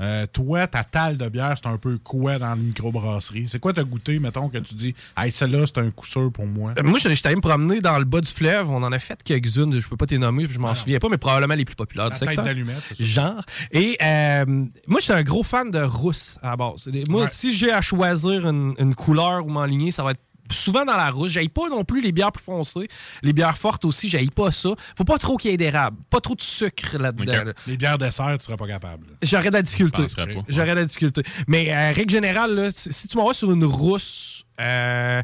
euh, 0.00 0.26
toi, 0.32 0.66
ta 0.66 0.84
talle 0.84 1.16
de 1.16 1.28
bière, 1.28 1.54
c'est 1.62 1.68
un 1.68 1.78
peu 1.78 1.98
quoi 1.98 2.38
dans 2.38 2.48
la 2.50 2.56
microbrasserie? 2.56 3.46
C'est 3.48 3.58
quoi 3.58 3.72
t'as 3.72 3.82
goûté, 3.84 4.18
mettons, 4.18 4.48
que 4.48 4.58
tu 4.58 4.74
dis, 4.74 4.94
hey, 5.16 5.30
celle-là, 5.30 5.64
c'est 5.66 5.78
un 5.78 5.90
coup 5.90 6.06
sûr 6.06 6.30
pour 6.32 6.46
moi? 6.46 6.72
Euh, 6.78 6.82
Moi, 6.82 6.98
j'étais 6.98 7.26
allé 7.26 7.36
me 7.36 7.40
promener 7.40 7.80
dans 7.80 7.98
le 7.98 8.04
bas 8.04 8.20
du 8.20 8.28
fleuve. 8.30 8.70
On 8.70 8.82
en 8.82 8.92
a 8.92 8.98
fait 8.98 9.22
quelques-unes. 9.22 9.78
Je 9.78 9.88
peux 9.88 9.96
pas 9.96 10.06
t'les 10.06 10.18
nommer, 10.18 10.46
je 10.48 10.58
m'en 10.58 10.74
souviens 10.74 10.98
pas, 10.98 11.08
mais 11.08 11.18
probablement 11.18 11.54
les 11.54 11.64
plus 11.64 11.74
populaires 11.76 12.06
La 12.06 12.10
du 12.10 12.18
tête 12.18 12.28
secteur. 12.28 12.44
ça. 12.46 13.04
Genre. 13.04 13.42
Et 13.72 13.96
euh, 14.02 14.44
moi, 14.86 14.98
je 15.00 15.04
suis 15.04 15.12
un 15.12 15.22
gros 15.22 15.42
fan 15.42 15.70
de 15.70 15.80
rousse 15.82 16.38
à 16.42 16.50
la 16.50 16.56
base. 16.56 16.88
Moi, 17.08 17.22
Ouais. 17.22 17.28
si 17.32 17.52
j'ai 17.54 17.72
à 17.72 17.80
choisir 17.80 18.46
une, 18.48 18.74
une 18.78 18.94
couleur 18.94 19.44
ou 19.46 19.48
m'enligner, 19.48 19.92
ça 19.92 20.02
va 20.02 20.12
être 20.12 20.20
souvent 20.50 20.84
dans 20.84 20.96
la 20.96 21.10
rousse. 21.10 21.30
J'aille 21.30 21.48
pas 21.48 21.68
non 21.68 21.84
plus 21.84 22.00
les 22.00 22.12
bières 22.12 22.32
plus 22.32 22.44
foncées. 22.44 22.88
Les 23.22 23.32
bières 23.32 23.58
fortes 23.58 23.84
aussi, 23.84 24.08
j'aille 24.08 24.30
pas 24.30 24.50
ça. 24.50 24.70
Faut 24.96 25.04
pas 25.04 25.18
trop 25.18 25.36
qu'il 25.36 25.50
y 25.50 25.54
ait 25.54 25.58
d'érable. 25.58 25.96
Pas 26.10 26.20
trop 26.20 26.34
de 26.34 26.40
sucre 26.40 26.98
là-dedans. 26.98 27.44
là. 27.44 27.52
Les 27.66 27.76
bières 27.76 27.98
dessert, 27.98 28.36
tu 28.38 28.44
serais 28.44 28.56
pas 28.56 28.66
capable. 28.66 29.06
J'aurais 29.22 29.50
de 29.50 29.54
la 29.54 29.62
difficulté. 29.62 30.06
J'aurais 30.48 30.70
de 30.70 30.80
la 30.80 30.84
difficulté. 30.84 31.22
Mais 31.46 31.72
euh, 31.72 31.92
règle 31.92 32.10
générale, 32.10 32.54
là, 32.54 32.68
si 32.72 33.08
tu 33.08 33.16
m'envoies 33.16 33.34
sur 33.34 33.50
une 33.52 33.64
rousse, 33.64 34.44
euh, 34.60 35.22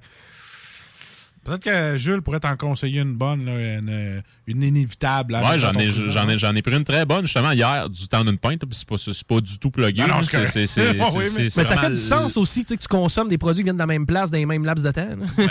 Peut-être 1.44 1.64
que 1.64 1.96
Jules 1.96 2.22
pourrait 2.22 2.40
t'en 2.40 2.56
conseiller 2.56 3.00
une 3.00 3.14
bonne, 3.14 3.44
là, 3.44 3.78
une, 3.78 4.22
une 4.47 4.62
inévitable. 4.62 5.34
Ouais, 5.34 5.59
j'en 5.59 5.72
ai, 5.72 5.90
j'en 5.90 6.28
ai, 6.28 6.38
j'en 6.38 6.55
ai 6.55 6.62
pris 6.62 6.74
une 6.76 6.84
très 6.84 7.05
bonne 7.05 7.26
justement 7.26 7.53
hier 7.53 7.88
du 7.88 8.07
temps 8.09 8.24
d'une 8.24 8.38
pinte. 8.38 8.62
C'est 8.70 8.88
pas, 8.88 8.97
c'est 8.99 9.24
pas 9.24 9.40
du 9.40 9.59
tout 9.59 9.70
plugué. 9.70 10.03
Ah 10.05 10.09
non, 10.09 10.22
c'est 10.22 10.66
c'est, 10.66 10.90
Oui, 11.14 11.24
mais- 11.38 11.49
ça 11.51 11.64
fait 11.64 11.90
du 11.90 11.97
sens 11.97 12.36
aussi 12.36 12.64
tu 12.64 12.68
sais, 12.70 12.76
que 12.76 12.82
tu 12.82 12.88
consommes 12.88 13.28
des 13.28 13.38
produits 13.38 13.62
qui 13.62 13.64
viennent 13.64 13.76
de 13.76 13.80
la 13.80 13.86
même 13.86 14.07
place, 14.07 14.30
dans 14.30 14.38
les 14.38 14.47
mêmes 14.47 14.64
laps 14.64 14.84
de 14.84 14.90
temps. 14.90 15.03
que, 15.36 15.43
euh, 15.43 15.47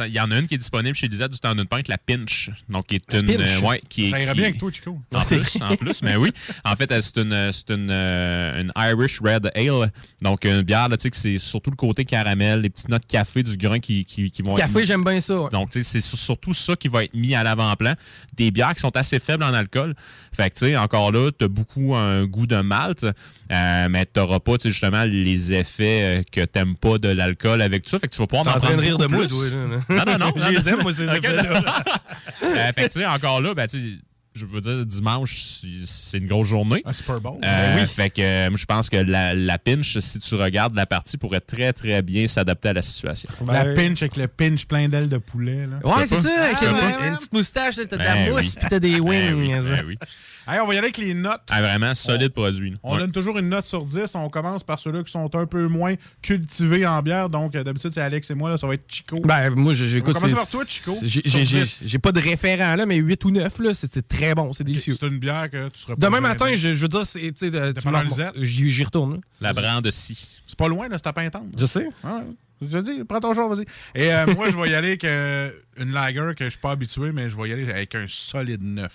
euh, 0.00 0.06
Il 0.06 0.12
y 0.12 0.20
en 0.20 0.30
a 0.30 0.38
une 0.38 0.46
qui 0.46 0.54
est 0.54 0.58
disponible 0.58 0.94
chez 0.96 1.08
Lisette 1.08 1.32
du 1.32 1.38
temps 1.38 1.54
d'une 1.54 1.66
pinte, 1.66 1.88
la 1.88 1.98
Pinch. 1.98 2.50
Donc, 2.68 2.86
qui 2.86 2.96
est 2.96 3.12
une. 3.14 3.26
Pinch. 3.26 3.40
euh, 3.40 3.60
ouais, 3.60 3.80
qui 3.88 4.06
est, 4.06 4.10
Ça 4.10 4.20
irait 4.20 4.32
qui- 4.32 4.36
bien 4.38 4.44
avec 4.48 4.58
toi, 4.58 4.70
Chico. 4.72 4.98
En 5.14 5.20
plus, 5.22 5.58
en 5.62 5.76
plus, 5.76 6.02
mais 6.02 6.16
oui. 6.16 6.32
En 6.64 6.74
fait, 6.76 6.92
c'est 7.00 7.16
une, 7.18 7.50
c'est 7.52 7.70
une, 7.70 7.88
euh, 7.90 8.62
une 8.62 8.72
Irish 8.76 9.20
Red 9.20 9.50
Ale. 9.54 9.92
Donc, 10.22 10.44
une 10.44 10.62
bière, 10.62 10.88
là, 10.88 10.96
tu 10.96 11.02
sais, 11.02 11.10
que 11.10 11.16
c'est 11.16 11.38
surtout 11.38 11.70
le 11.70 11.76
côté 11.76 12.04
caramel, 12.04 12.60
les 12.60 12.70
petites 12.70 12.88
notes 12.88 13.06
café 13.06 13.42
du 13.42 13.56
grain 13.56 13.78
qui, 13.78 14.04
qui, 14.04 14.30
qui 14.30 14.42
vont 14.42 14.54
Café, 14.54 14.80
être- 14.80 14.86
j'aime 14.86 15.04
bien 15.04 15.20
ça. 15.20 15.40
ouais. 15.42 15.50
donc, 15.50 15.70
tu 15.70 15.82
sais, 15.82 15.88
c'est 15.88 16.00
sur- 16.00 16.18
surtout 16.18 16.52
ça 16.52 16.74
qui 16.76 16.88
va 16.88 17.04
être 17.04 17.14
mis 17.14 17.34
à 17.34 17.42
l'avant-plan. 17.84 17.94
Des 18.36 18.50
bières 18.50 18.74
qui 18.74 18.80
sont 18.80 18.96
assez 18.96 19.18
faibles 19.18 19.44
en 19.44 19.54
alcool. 19.54 19.94
Fait 20.34 20.50
que, 20.50 20.54
tu 20.58 20.66
sais, 20.66 20.76
encore 20.76 21.12
là, 21.12 21.30
tu 21.36 21.44
as 21.44 21.48
beaucoup 21.48 21.94
un 21.94 22.24
goût 22.24 22.46
de 22.46 22.60
malt, 22.60 23.04
euh, 23.04 23.88
mais 23.88 24.06
tu 24.06 24.20
n'auras 24.20 24.40
pas, 24.40 24.58
tu 24.58 24.70
justement, 24.70 25.04
les 25.04 25.52
effets 25.52 26.20
euh, 26.20 26.22
que 26.30 26.44
t'aimes 26.44 26.76
pas 26.76 26.98
de 26.98 27.08
l'alcool 27.08 27.62
avec 27.62 27.84
tout 27.84 27.90
ça. 27.90 27.98
Fait 27.98 28.08
que 28.08 28.14
tu 28.14 28.20
vas 28.20 28.26
pouvoir 28.26 28.46
en 28.54 28.58
en 28.58 28.60
train 28.60 28.76
de 28.76 28.80
rire 28.80 28.98
de 28.98 29.06
moi, 29.06 29.26
plus. 29.26 29.28
toi, 29.28 29.96
là. 29.96 30.04
Non, 30.04 30.12
non, 30.12 30.26
non. 30.26 30.32
Je 30.46 30.56
les 30.56 30.68
aime, 30.68 30.82
moi, 30.82 30.92
ces 30.92 31.04
effets-là. 31.16 31.62
Euh, 32.42 32.72
fait 32.74 32.88
que, 32.88 32.92
tu 32.92 33.00
sais, 33.00 33.06
encore 33.06 33.40
là, 33.40 33.54
ben, 33.54 33.66
tu 33.66 33.80
sais, 33.80 33.88
je 34.36 34.46
veux 34.46 34.60
dire, 34.60 34.84
dimanche, 34.86 35.42
c'est- 35.84 36.18
une 36.18 36.26
grosse 36.26 36.46
journée. 36.48 36.82
Un 36.84 36.92
Super 36.92 37.20
Bowl. 37.20 37.38
Euh, 37.44 37.74
Ben 37.76 37.82
oui. 37.82 37.86
Fait 37.88 38.10
que 38.10 38.20
euh, 38.22 38.48
moi, 38.50 38.58
je 38.58 38.64
pense 38.66 38.88
que 38.88 38.96
la, 38.96 39.34
la 39.34 39.58
pinch, 39.58 39.98
si 39.98 40.18
tu 40.18 40.34
regardes 40.34 40.74
la 40.74 40.86
partie, 40.86 41.16
pourrait 41.18 41.40
très, 41.40 41.72
très 41.72 42.02
bien 42.02 42.26
s'adapter 42.26 42.68
à 42.68 42.72
la 42.74 42.82
situation. 42.82 43.28
La 43.46 43.64
pinch 43.74 44.02
avec 44.02 44.16
le 44.16 44.28
pinch 44.28 44.66
plein 44.66 44.88
d'ailes 44.88 45.08
de 45.08 45.18
poulet. 45.18 45.66
Là. 45.66 45.78
Ouais, 45.84 46.06
c'est 46.06 46.16
ça, 46.16 46.30
avec 46.44 46.56
Ah, 46.60 46.64
une, 46.66 46.72
ouais, 46.74 46.80
une 47.06 47.10
ouais. 47.12 47.16
petite 47.18 47.32
moustache, 47.32 47.76
t'as 47.76 47.84
de 47.84 47.96
Ben 47.96 48.26
la 48.26 48.30
mousse, 48.32 48.46
oui. 48.46 48.52
puis 48.58 48.66
t'as 48.68 48.78
des 48.78 48.90
Ben 49.00 49.00
wings. 49.00 49.34
oui, 49.34 49.52
ben. 49.96 49.96
Hey, 50.48 50.60
on 50.60 50.66
va 50.66 50.74
y 50.74 50.78
aller 50.78 50.86
avec 50.86 50.98
les 50.98 51.12
notes. 51.14 51.40
Ah, 51.50 51.60
vraiment, 51.60 51.92
solide 51.94 52.32
produit. 52.32 52.70
là. 52.70 52.76
On 52.84 52.92
Ouais. 52.94 53.00
donne 53.00 53.10
toujours 53.12 53.36
une 53.38 53.48
note 53.48 53.66
sur 53.66 53.84
10. 53.84 54.14
On 54.14 54.28
commence 54.28 54.62
par 54.62 54.78
ceux-là 54.78 55.02
qui 55.02 55.10
sont 55.10 55.34
un 55.34 55.46
peu 55.46 55.66
moins 55.66 55.94
cultivés 56.22 56.86
en 56.86 57.02
bière. 57.02 57.28
Donc, 57.28 57.54
euh, 57.54 57.64
d'habitude, 57.64 57.90
c'est 57.94 58.00
Alex 58.00 58.30
et 58.30 58.34
moi. 58.34 58.50
Là, 58.50 58.56
ça 58.56 58.66
va 58.66 58.74
être 58.74 58.84
Chico. 58.88 59.20
Ben, 59.20 59.50
moi, 59.50 59.72
On 59.72 59.74
j'écoute. 59.74 60.14
commencer 60.14 60.28
c'est- 60.28 60.34
par 60.34 60.48
toi, 60.50 60.64
Chico. 60.66 60.96
J'ai- 61.02 61.22
Sur 61.22 61.30
J'ai 61.40 61.44
j'ai- 61.44 61.62
10. 61.62 61.84
j'ai 61.88 61.98
pas 61.98 62.12
de 62.12 62.20
référent 62.20 62.76
là, 62.76 62.86
mais 62.86 62.96
8 62.96 63.24
ou 63.24 63.30
9, 63.30 63.58
là, 63.58 63.74
c'était 63.74 64.02
très 64.02 64.25
bon, 64.34 64.52
c'est 64.52 64.64
délicieux. 64.64 64.96
C'est 64.98 65.06
une 65.06 65.18
bière 65.18 65.50
que 65.50 65.68
tu 65.68 65.80
serais 65.80 65.94
pas 65.96 66.06
Demain 66.06 66.20
matin, 66.20 66.52
je, 66.54 66.72
je 66.72 66.82
veux 66.82 66.88
dire, 66.88 67.06
c'est. 67.06 67.32
J'y 68.36 68.84
retourne. 68.84 69.20
La 69.40 69.52
brande 69.52 69.90
si. 69.90 70.40
C'est 70.46 70.58
pas 70.58 70.68
loin, 70.68 70.88
là, 70.88 70.96
c'est 70.98 71.06
à 71.06 71.12
Pintante. 71.12 71.46
Je 71.58 71.66
sais. 71.66 71.86
Ouais. 72.04 72.22
Je 72.62 72.78
te 72.78 72.82
dis, 72.82 73.04
prends 73.04 73.20
ton 73.20 73.34
jour, 73.34 73.54
vas-y. 73.54 73.66
Et 73.94 74.12
euh, 74.12 74.26
moi, 74.34 74.48
je 74.50 74.56
vais 74.56 74.70
y 74.70 74.74
aller 74.74 74.88
avec 74.88 75.04
euh, 75.04 75.50
une 75.76 75.92
lager 75.92 76.32
que 76.36 76.44
je 76.44 76.50
suis 76.50 76.58
pas 76.58 76.70
habitué, 76.70 77.12
mais 77.12 77.28
je 77.28 77.36
vais 77.36 77.50
y 77.50 77.52
aller 77.52 77.70
avec 77.70 77.94
un 77.94 78.06
solide 78.08 78.62
9. 78.62 78.90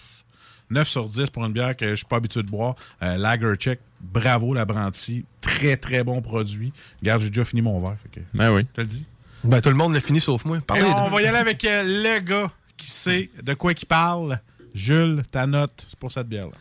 9 0.72 0.88
sur 0.88 1.08
10 1.08 1.30
pour 1.30 1.46
une 1.46 1.54
bière 1.54 1.76
que 1.76 1.90
je 1.92 1.96
suis 1.96 2.06
pas 2.06 2.16
habitué 2.16 2.42
de 2.42 2.50
boire. 2.50 2.76
Euh, 3.04 3.18
lager 3.18 3.54
check. 3.58 3.80
Bravo, 4.00 4.54
la 4.56 4.66
Brandy. 4.66 5.26
Très, 5.42 5.78
très 5.78 6.04
bon 6.04 6.22
produit. 6.22 6.72
Regarde, 7.02 7.22
j'ai 7.22 7.30
déjà 7.30 7.46
fini 7.46 7.62
mon 7.62 7.80
verre. 7.82 7.98
Fait 8.02 8.20
que, 8.22 8.26
Ben 8.34 8.52
oui. 8.52 8.66
je 8.72 8.76
te 8.76 8.82
le 8.82 8.88
dis. 8.88 9.06
Ben, 9.44 9.62
tout 9.62 9.70
le 9.70 9.76
monde 9.76 9.94
l'a 9.94 10.00
fini 10.00 10.20
sauf 10.20 10.46
moi. 10.46 10.58
Et 10.76 10.82
on 10.82 11.10
va 11.10 11.22
y 11.22 11.26
aller 11.28 11.38
avec 11.38 11.64
euh, 11.66 11.84
le 11.84 12.20
gars 12.20 12.52
qui 12.78 12.90
sait 12.90 13.30
de 13.44 13.54
quoi 13.54 13.74
il 13.74 13.86
parle. 13.86 14.40
Jules, 14.74 15.24
ta 15.32 15.45
note, 15.45 15.86
pour 15.99 16.11
cette 16.11 16.28
bière-là. 16.28 16.57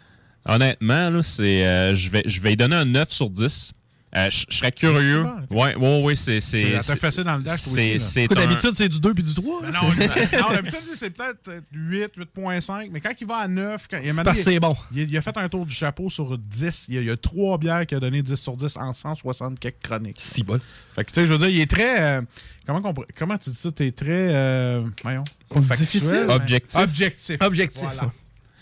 Honnêtement, 0.46 1.10
là, 1.10 1.22
c'est, 1.22 1.66
euh, 1.66 1.94
je, 1.94 2.10
vais, 2.10 2.22
je 2.26 2.40
vais 2.40 2.52
y 2.52 2.56
donner 2.56 2.76
un 2.76 2.84
9 2.84 3.10
sur 3.10 3.30
10. 3.30 3.72
Euh, 4.16 4.28
je 4.28 4.44
serais 4.56 4.72
curieux. 4.72 5.24
Ouais, 5.50 5.76
ouais, 5.76 6.02
ouais, 6.02 6.14
c'est. 6.16 6.40
t'a 6.40 6.80
c'est- 6.80 6.96
fessé 6.96 7.22
dans 7.22 7.36
le 7.36 7.44
dash, 7.44 7.64
aussi, 7.68 8.26
d'habitude, 8.28 8.72
c'est 8.74 8.88
du 8.88 8.98
2 8.98 9.14
puis 9.14 9.22
du 9.22 9.32
3. 9.34 9.62
Ben 9.62 9.70
non, 9.70 9.82
non 9.88 10.52
d'habitude, 10.52 10.80
c'est 10.96 11.10
peut-être 11.10 11.46
euh, 11.48 11.60
8, 11.72 12.16
8.5, 12.16 12.88
mais 12.90 13.00
quand 13.00 13.12
il 13.20 13.26
va 13.28 13.36
à 13.36 13.46
9, 13.48 13.86
quand, 13.88 13.98
il, 13.98 14.00
a 14.00 14.02
C'est 14.02 14.12
mené- 14.12 14.24
parce 14.24 14.38
que 14.38 14.44
c'est 14.44 14.58
bon. 14.58 14.76
Il, 14.92 15.08
il 15.08 15.16
a 15.16 15.22
fait 15.22 15.36
un 15.38 15.48
tour 15.48 15.64
du 15.64 15.72
chapeau 15.72 16.10
sur 16.10 16.36
10. 16.36 16.86
Il 16.88 16.94
y 16.96 16.98
a, 16.98 17.00
il 17.02 17.06
y 17.06 17.10
a 17.10 17.16
trois 17.16 17.56
bières 17.56 17.86
qui 17.86 17.94
a 17.94 18.00
donné 18.00 18.20
10 18.20 18.34
sur 18.34 18.56
10 18.56 18.76
en 18.78 18.92
160 18.92 19.60
quelques 19.60 19.80
chroniques. 19.80 20.16
Si 20.20 20.42
bon. 20.42 20.60
Fait 20.96 21.04
que, 21.04 21.10
tu 21.12 21.20
sais, 21.20 21.26
je 21.28 21.32
veux 21.32 21.38
dire, 21.38 21.48
il 21.48 21.60
est 21.60 21.70
très. 21.70 22.00
euh, 22.00 22.22
comment, 22.66 22.82
comment 23.16 23.38
tu 23.38 23.50
dis 23.50 23.56
ça? 23.56 23.70
T'es 23.70 23.92
très. 23.92 24.34
Euh, 24.34 24.82
voyons. 25.04 25.22
factuel, 25.54 25.78
Difficile. 25.78 26.24
mais- 26.26 26.34
Objectif. 26.34 26.80
Objectif. 26.80 27.36
Objectif. 27.40 27.82
Voilà. 27.84 28.10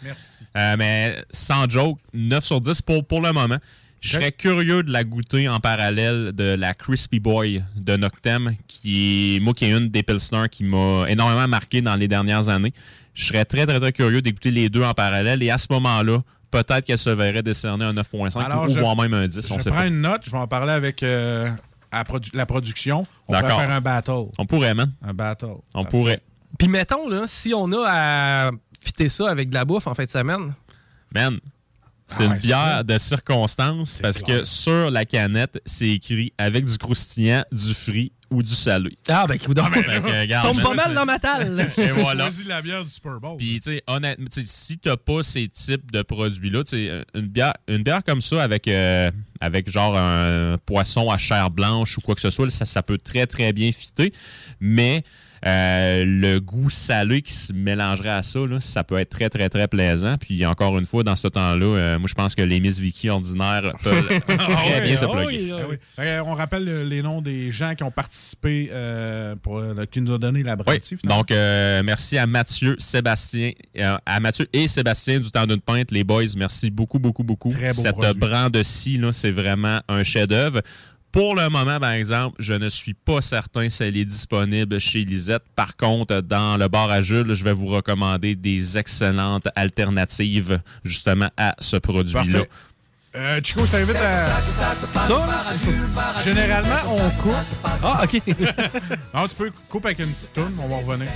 Merci. 0.03 0.45
Euh, 0.57 0.77
mais 0.79 1.25
sans 1.33 1.69
joke, 1.71 1.99
9 2.13 2.45
sur 2.45 2.61
10 2.61 2.83
pour, 2.83 3.05
pour 3.07 3.23
le 3.23 3.33
moment. 3.33 3.57
Je 4.01 4.11
serais 4.13 4.31
curieux 4.33 4.83
de 4.85 4.93
la 4.93 5.03
goûter 5.05 5.49
en 5.49 5.59
parallèle 5.61 6.33
de 6.33 6.55
la 6.55 6.73
Crispy 6.75 7.19
Boy 7.19 7.65
de 7.77 7.97
Noctem, 7.97 8.55
qui 8.69 9.37
est, 9.37 9.41
moi, 9.41 9.55
qui 9.55 9.65
est 9.65 9.77
une 9.77 9.89
des 9.89 10.03
Pilsner 10.05 10.45
qui 10.51 10.63
m'a 10.65 11.05
énormément 11.09 11.49
marqué 11.49 11.83
dans 11.83 11.97
les 11.97 12.07
dernières 12.07 12.49
années. 12.49 12.73
Je 13.15 13.25
serais 13.27 13.45
très, 13.45 13.67
très, 13.67 13.81
très 13.81 13.93
curieux 13.93 14.23
d'écouter 14.23 14.53
les 14.53 14.69
deux 14.69 14.85
en 14.85 14.95
parallèle. 14.95 15.43
Et 15.43 15.51
à 15.51 15.59
ce 15.59 15.67
moment-là, 15.71 16.21
peut-être 16.53 16.85
qu'elle 16.85 16.97
se 16.99 17.11
verrait 17.11 17.43
décerner 17.43 17.85
un 17.87 17.93
9.5 17.93 18.41
Alors, 18.45 18.65
ou 18.67 18.69
je- 18.69 18.79
voire 18.79 18.97
même 18.97 19.15
un 19.15 19.27
10. 19.27 19.51
on 19.51 19.59
Je 19.59 19.65
sait 19.65 19.71
prends 19.71 19.81
pas. 19.81 19.87
une 19.89 20.01
note, 20.01 20.23
je 20.25 20.31
vais 20.31 20.39
en 20.39 20.47
parler 20.47 20.73
avec 20.73 21.03
euh, 21.03 21.51
produ- 21.93 22.31
la 22.35 22.47
production. 22.47 23.05
On 23.27 23.33
va 23.33 23.43
D'accord. 23.43 23.59
faire 23.59 23.71
un 23.71 23.81
battle. 23.81 24.27
On 24.39 24.47
pourrait, 24.47 24.75
man. 24.75 24.93
Un 25.03 25.13
battle. 25.13 25.57
On 25.75 25.85
pourrait. 25.85 26.21
Puis 26.57 26.69
mettons, 26.69 27.09
là, 27.09 27.25
si 27.27 27.53
on 27.53 27.71
a 27.73 28.47
à 28.47 28.51
fitter 28.81 29.09
ça 29.09 29.29
avec 29.29 29.49
de 29.51 29.55
la 29.55 29.65
bouffe 29.65 29.89
en 29.89 29.95
fin 29.95 30.05
de 30.05 30.09
semaine. 30.09 30.55
Man, 31.13 31.41
c'est 32.09 32.23
Ah 32.25 32.27
une 32.27 32.33
ouais, 32.33 32.39
bière 32.39 32.59
ça? 32.59 32.83
de 32.83 32.99
circonstance 32.99 33.99
parce 34.03 34.23
clair. 34.23 34.39
que 34.41 34.45
sur 34.45 34.91
la 34.91 35.05
canette, 35.05 35.61
c'est 35.67 35.89
écrit 35.91 36.33
avec 36.39 36.65
du 36.65 36.77
croustillant, 36.79 37.45
du 37.53 37.75
frit 37.75 38.13
ou 38.31 38.43
du 38.43 38.55
salé. 38.55 38.99
Ah, 39.09 39.25
ben, 39.27 39.39
Fait 39.39 39.47
que, 39.47 39.49
regarde, 40.21 40.53
tombe 40.55 40.63
pas 40.63 40.75
mal 40.75 40.95
dans 40.95 41.07
ma 41.07 41.19
talle. 41.19 41.67
Et 41.79 41.89
voilà. 41.91 42.25
Choisis 42.25 42.47
la 42.47 42.61
bière 42.61 42.85
du 42.85 42.91
Super 42.91 43.19
Bowl. 43.21 43.37
Puis, 43.39 43.59
tu 43.61 43.73
sais, 43.73 43.83
honnêtement, 43.87 44.27
si 44.31 44.77
t'as 44.79 44.97
pas 44.99 45.23
ces 45.23 45.49
types 45.49 45.91
de 45.91 46.03
produits-là, 46.03 46.63
tu 46.65 46.71
sais, 46.71 47.05
une 47.15 47.29
bière, 47.29 47.55
une 47.69 47.83
bière 47.83 48.03
comme 48.05 48.21
ça 48.21 48.43
avec, 48.43 48.69
euh, 48.69 49.11
avec 49.41 49.71
genre 49.71 49.97
un 49.97 50.59
poisson 50.67 51.11
à 51.11 51.17
chair 51.17 51.51
blanche 51.51 51.97
ou 51.97 52.01
quoi 52.03 52.15
que 52.15 52.21
ce 52.21 52.29
soit, 52.31 52.51
ça, 52.51 52.67
ça 52.67 52.83
peut 52.83 52.99
très, 52.99 53.27
très 53.27 53.53
bien 53.55 53.73
fitter. 53.73 54.13
Mais 54.61 55.05
euh, 55.47 56.05
le 56.07 56.39
goût 56.39 56.71
salé 56.71 57.23
qui 57.23 57.33
se 57.33 57.53
mélangerait 57.53 58.11
à 58.11 58.23
ça, 58.23 58.41
là, 58.41 58.61
ça 58.61 58.85
peut 58.85 58.99
être 58.99 59.11
très, 59.11 59.29
très, 59.29 59.49
très 59.49 59.69
plaisant. 59.69 60.17
Puis, 60.19 60.45
encore 60.47 60.79
une 60.79 60.87
fois, 60.87 61.03
dans 61.03 61.17
ce 61.17 61.29
temps-là, 61.29 61.67
euh, 61.67 61.99
moi, 61.99 62.09
je 62.09 62.15
pense 62.15 62.35
que 62.35 62.43
les 62.43 62.61
Miss 62.61 62.79
Vicky 62.79 63.09
ordinaires 63.09 63.73
peuvent 63.83 64.07
très 64.27 64.37
Ah 64.39 64.81
bien 64.81 64.97
se 64.97 65.05
ah 65.05 65.09
plugger. 65.09 65.53
Ah 65.53 65.67
oui. 65.69 65.77
Que, 65.97 66.21
on 66.21 66.35
rappelle 66.35 66.69
euh, 66.69 66.85
les 66.85 67.03
noms 67.03 67.21
des 67.21 67.51
gens 67.51 67.75
qui 67.75 67.83
ont 67.83 67.91
participé, 67.91 68.71
euh, 68.73 69.37
pour, 69.37 69.59
euh, 69.59 69.85
qui 69.91 70.01
nous 70.01 70.13
ont 70.13 70.19
donné 70.19 70.43
la 70.43 70.57
finalement. 70.57 71.19
donc 71.19 71.31
euh, 71.31 71.83
merci 71.85 72.19
à 72.19 72.27
Mathieu, 72.27 72.77
Sébastien, 72.79 73.53
euh, 73.79 73.97
à 74.05 74.21
Mathieu 74.21 74.47
et 74.53 74.69
Sébastien 74.69 75.21
du 75.21 75.31
temps 75.31 75.47
d'une 75.47 75.61
pinte, 75.61 75.91
les 75.91 76.05
boys, 76.05 76.25
merci 76.37 76.71
beaucoup, 76.71 76.99
beaucoup, 76.99 77.25
beaucoup. 77.25 77.51
Très 77.51 77.73
beau 77.73 77.83
Cette 77.83 78.17
brand 78.17 78.51
de 78.53 78.63
scie, 78.63 79.01
c'est 79.13 79.31
vraiment 79.31 79.81
un 79.89 80.03
chef-d'œuvre. 80.03 80.63
Pour 81.11 81.35
le 81.35 81.49
moment, 81.49 81.81
par 81.81 81.93
exemple, 81.93 82.37
je 82.39 82.53
ne 82.53 82.69
suis 82.69 82.93
pas 82.93 83.23
certain 83.23 83.71
si 83.71 83.83
elle 83.83 83.97
est 83.97 84.05
disponible 84.05 84.79
chez 84.79 85.05
Lisette. 85.05 85.43
Par 85.57 85.75
contre, 85.77 86.21
dans 86.21 86.59
le 86.59 86.69
bar 86.69 86.91
à 86.91 87.01
Jules, 87.01 87.33
je 87.33 87.45
vais 87.45 87.55
vous 87.55 87.69
recommander 87.69 88.35
des 88.37 88.77
excellentes 88.77 89.49
alternatives 89.57 90.61
justement 90.85 91.31
à 91.39 91.57
ce 91.61 91.77
produit-là. 91.77 92.45
Euh, 93.17 93.41
Chico, 93.43 93.65
je 93.65 93.71
t'invite 93.71 93.97
à. 93.97 94.27
Ça, 94.27 95.09
là, 95.09 96.23
généralement, 96.23 96.77
on 96.93 97.11
coupe. 97.23 97.33
Ah, 97.83 98.03
OK. 98.05 98.23
non, 99.15 99.29
tu 99.29 99.35
peux 99.35 99.51
couper 99.71 99.89
avec 99.89 99.99
une 100.01 100.13
petite 100.13 100.33
toune, 100.35 100.55
on 100.63 100.69
va 100.69 100.77
revenir. 100.77 101.09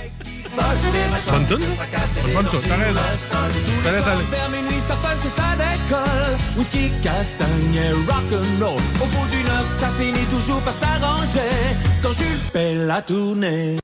Bonne 0.55 1.45
Bonne 1.45 2.47
tune, 2.49 2.59
t'as 2.67 2.75
raison. 2.75 2.99
Je 3.53 3.83
te 3.83 3.93
laisse 3.93 4.07
aller. 4.07 4.23
Vers 4.31 4.49
minuit, 4.49 4.81
ça 4.87 4.95
punch 4.95 5.25
et 5.25 5.29
ça 5.29 5.55
décolle. 5.55 6.37
Whisky, 6.57 6.91
castagne 7.03 7.75
et 7.75 7.91
rock'n'roll. 8.11 8.81
Au 9.01 9.05
bout 9.05 9.27
d'une 9.31 9.47
heure, 9.47 9.65
ça 9.79 9.89
finit 9.99 10.25
toujours 10.31 10.61
par 10.61 10.73
s'arranger. 10.73 11.77
Quand 12.01 12.13
Jules 12.13 12.25
fait 12.51 12.73
la 12.73 13.01
tournée. 13.03 13.77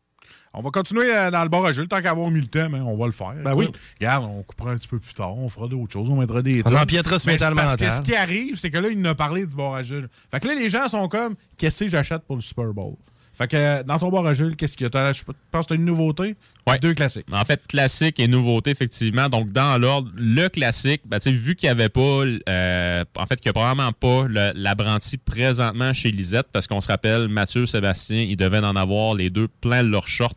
On 0.53 0.61
va 0.61 0.71
continuer 0.71 1.15
euh, 1.15 1.29
dans 1.31 1.43
le 1.43 1.49
bar 1.49 1.65
à 1.65 1.71
Jules. 1.71 1.87
Tant 1.87 2.01
qu'avoir 2.01 2.29
mis 2.31 2.41
le 2.41 2.61
hein, 2.61 2.83
on 2.85 2.97
va 2.97 3.05
le 3.05 3.11
faire. 3.11 3.33
Ben 3.43 3.53
oui. 3.53 3.69
Regarde, 3.99 4.25
on 4.25 4.43
coupera 4.43 4.71
un 4.71 4.77
petit 4.77 4.87
peu 4.87 4.99
plus 4.99 5.13
tard. 5.13 5.37
On 5.37 5.49
fera 5.49 5.67
d'autres 5.67 5.93
choses. 5.93 6.09
On 6.09 6.15
mettra 6.15 6.41
des 6.41 6.63
On 6.65 6.71
Mais 6.71 6.85
c'est 7.09 7.25
Metal 7.25 7.53
Parce 7.53 7.75
que 7.75 7.89
ce 7.89 8.01
qui 8.01 8.15
arrive, 8.15 8.57
c'est 8.57 8.71
que 8.71 8.77
là, 8.77 8.89
il 8.89 8.99
nous 8.99 9.09
a 9.09 9.15
parlé 9.15 9.45
du 9.45 9.55
bar 9.55 9.75
à 9.75 9.83
Jules. 9.83 10.09
Fait 10.31 10.39
que 10.39 10.47
là, 10.47 10.55
les 10.55 10.69
gens 10.69 10.87
sont 10.87 11.07
comme, 11.07 11.35
qu'est-ce 11.57 11.85
que 11.85 11.89
j'achète 11.89 12.23
pour 12.23 12.35
le 12.35 12.41
Super 12.41 12.73
Bowl? 12.73 12.95
Fait 13.39 13.47
que 13.47 13.55
euh, 13.55 13.83
dans 13.83 13.97
ton 13.97 14.09
bar 14.09 14.25
à 14.25 14.33
Jules, 14.33 14.57
qu'est-ce 14.57 14.75
qu'il 14.75 14.89
y 14.93 14.97
a? 14.97 15.13
Je 15.13 15.23
pense 15.49 15.65
que 15.65 15.69
t'as 15.69 15.75
une 15.75 15.85
nouveauté? 15.85 16.35
Deux 16.81 16.93
classiques. 16.93 17.25
En 17.31 17.45
fait, 17.45 17.65
classique 17.67 18.19
et 18.19 18.27
nouveauté, 18.27 18.69
effectivement. 18.69 19.29
Donc, 19.29 19.49
dans 19.51 19.79
l'ordre, 19.79 20.11
le 20.15 20.49
classique, 20.49 21.01
ben, 21.05 21.19
tu 21.19 21.31
vu 21.31 21.55
qu'il 21.55 21.67
n'y 21.67 21.71
avait 21.71 21.87
pas, 21.87 22.25
euh, 22.49 23.05
en 23.17 23.25
fait, 23.25 23.37
qu'il 23.37 23.49
n'y 23.49 23.57
a 23.57 23.73
probablement 23.73 23.93
pas 23.93 24.27
l'apprenti 24.53 25.17
présentement 25.17 25.93
chez 25.93 26.11
Lisette, 26.11 26.47
parce 26.51 26.67
qu'on 26.67 26.81
se 26.81 26.89
rappelle, 26.89 27.29
Mathieu, 27.29 27.65
Sébastien, 27.65 28.21
ils 28.21 28.35
devaient 28.35 28.59
en 28.59 28.75
avoir 28.75 29.15
les 29.15 29.29
deux 29.29 29.47
plein 29.47 29.83
de 29.83 29.89
leurs 29.89 30.07
shorts 30.07 30.35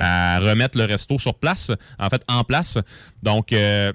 à 0.00 0.40
remettre 0.40 0.76
le 0.76 0.84
resto 0.84 1.18
sur 1.18 1.34
place, 1.34 1.70
en 2.00 2.10
fait, 2.10 2.22
en 2.28 2.42
place. 2.42 2.78
Donc, 3.22 3.52
euh, 3.52 3.92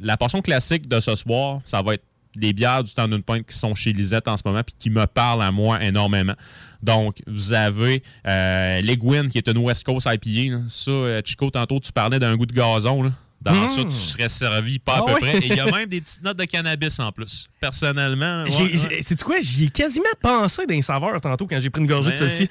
la 0.00 0.16
portion 0.16 0.42
classique 0.42 0.88
de 0.88 1.00
ce 1.00 1.16
soir, 1.16 1.60
ça 1.64 1.82
va 1.82 1.94
être 1.94 2.04
les 2.40 2.52
bières 2.52 2.84
du 2.84 2.92
temps 2.94 3.08
d'une 3.08 3.22
pointe 3.22 3.46
qui 3.46 3.56
sont 3.56 3.74
chez 3.74 3.92
Lisette 3.92 4.28
en 4.28 4.36
ce 4.36 4.42
moment 4.44 4.62
puis 4.62 4.74
qui 4.78 4.90
me 4.90 5.06
parlent 5.06 5.42
à 5.42 5.50
moi 5.50 5.82
énormément. 5.82 6.34
Donc, 6.82 7.16
vous 7.26 7.52
avez 7.52 8.02
euh, 8.26 8.80
l'Egwin 8.82 9.28
qui 9.30 9.38
est 9.38 9.48
une 9.48 9.58
West 9.58 9.84
Coast 9.84 10.06
IPA. 10.10 10.56
là. 10.56 10.62
Ça, 10.68 10.90
euh, 10.90 11.22
Chico, 11.24 11.50
tantôt, 11.50 11.80
tu 11.80 11.92
parlais 11.92 12.18
d'un 12.18 12.36
goût 12.36 12.46
de 12.46 12.52
gazon. 12.54 13.02
là. 13.02 13.10
Dans 13.40 13.52
Mm. 13.54 13.68
ça, 13.68 13.84
tu 13.84 13.92
serais 13.92 14.28
servi 14.28 14.78
pas 14.80 14.94
à 14.94 14.98
Ah 15.00 15.04
peu 15.06 15.12
ouais? 15.14 15.20
près. 15.20 15.38
Et 15.38 15.46
il 15.46 15.54
y 15.56 15.60
a 15.60 15.66
même 15.70 15.88
des 15.88 16.00
petites 16.00 16.22
notes 16.24 16.36
de 16.38 16.44
cannabis 16.44 16.98
en 16.98 17.12
plus. 17.12 17.46
Personnellement, 17.60 18.42
ouais, 18.44 18.50
J'ai- 18.50 18.88
ouais. 18.88 18.98
C'est 19.02 19.22
quoi? 19.22 19.36
J'y 19.40 19.66
ai 19.66 19.68
quasiment 19.70 20.06
pensé 20.20 20.66
d'un 20.66 20.82
saveur 20.82 21.20
tantôt 21.20 21.46
quand 21.46 21.60
j'ai 21.60 21.70
pris 21.70 21.80
une 21.80 21.86
gorgée 21.86 22.10
de 22.10 22.16
celle-ci. 22.16 22.48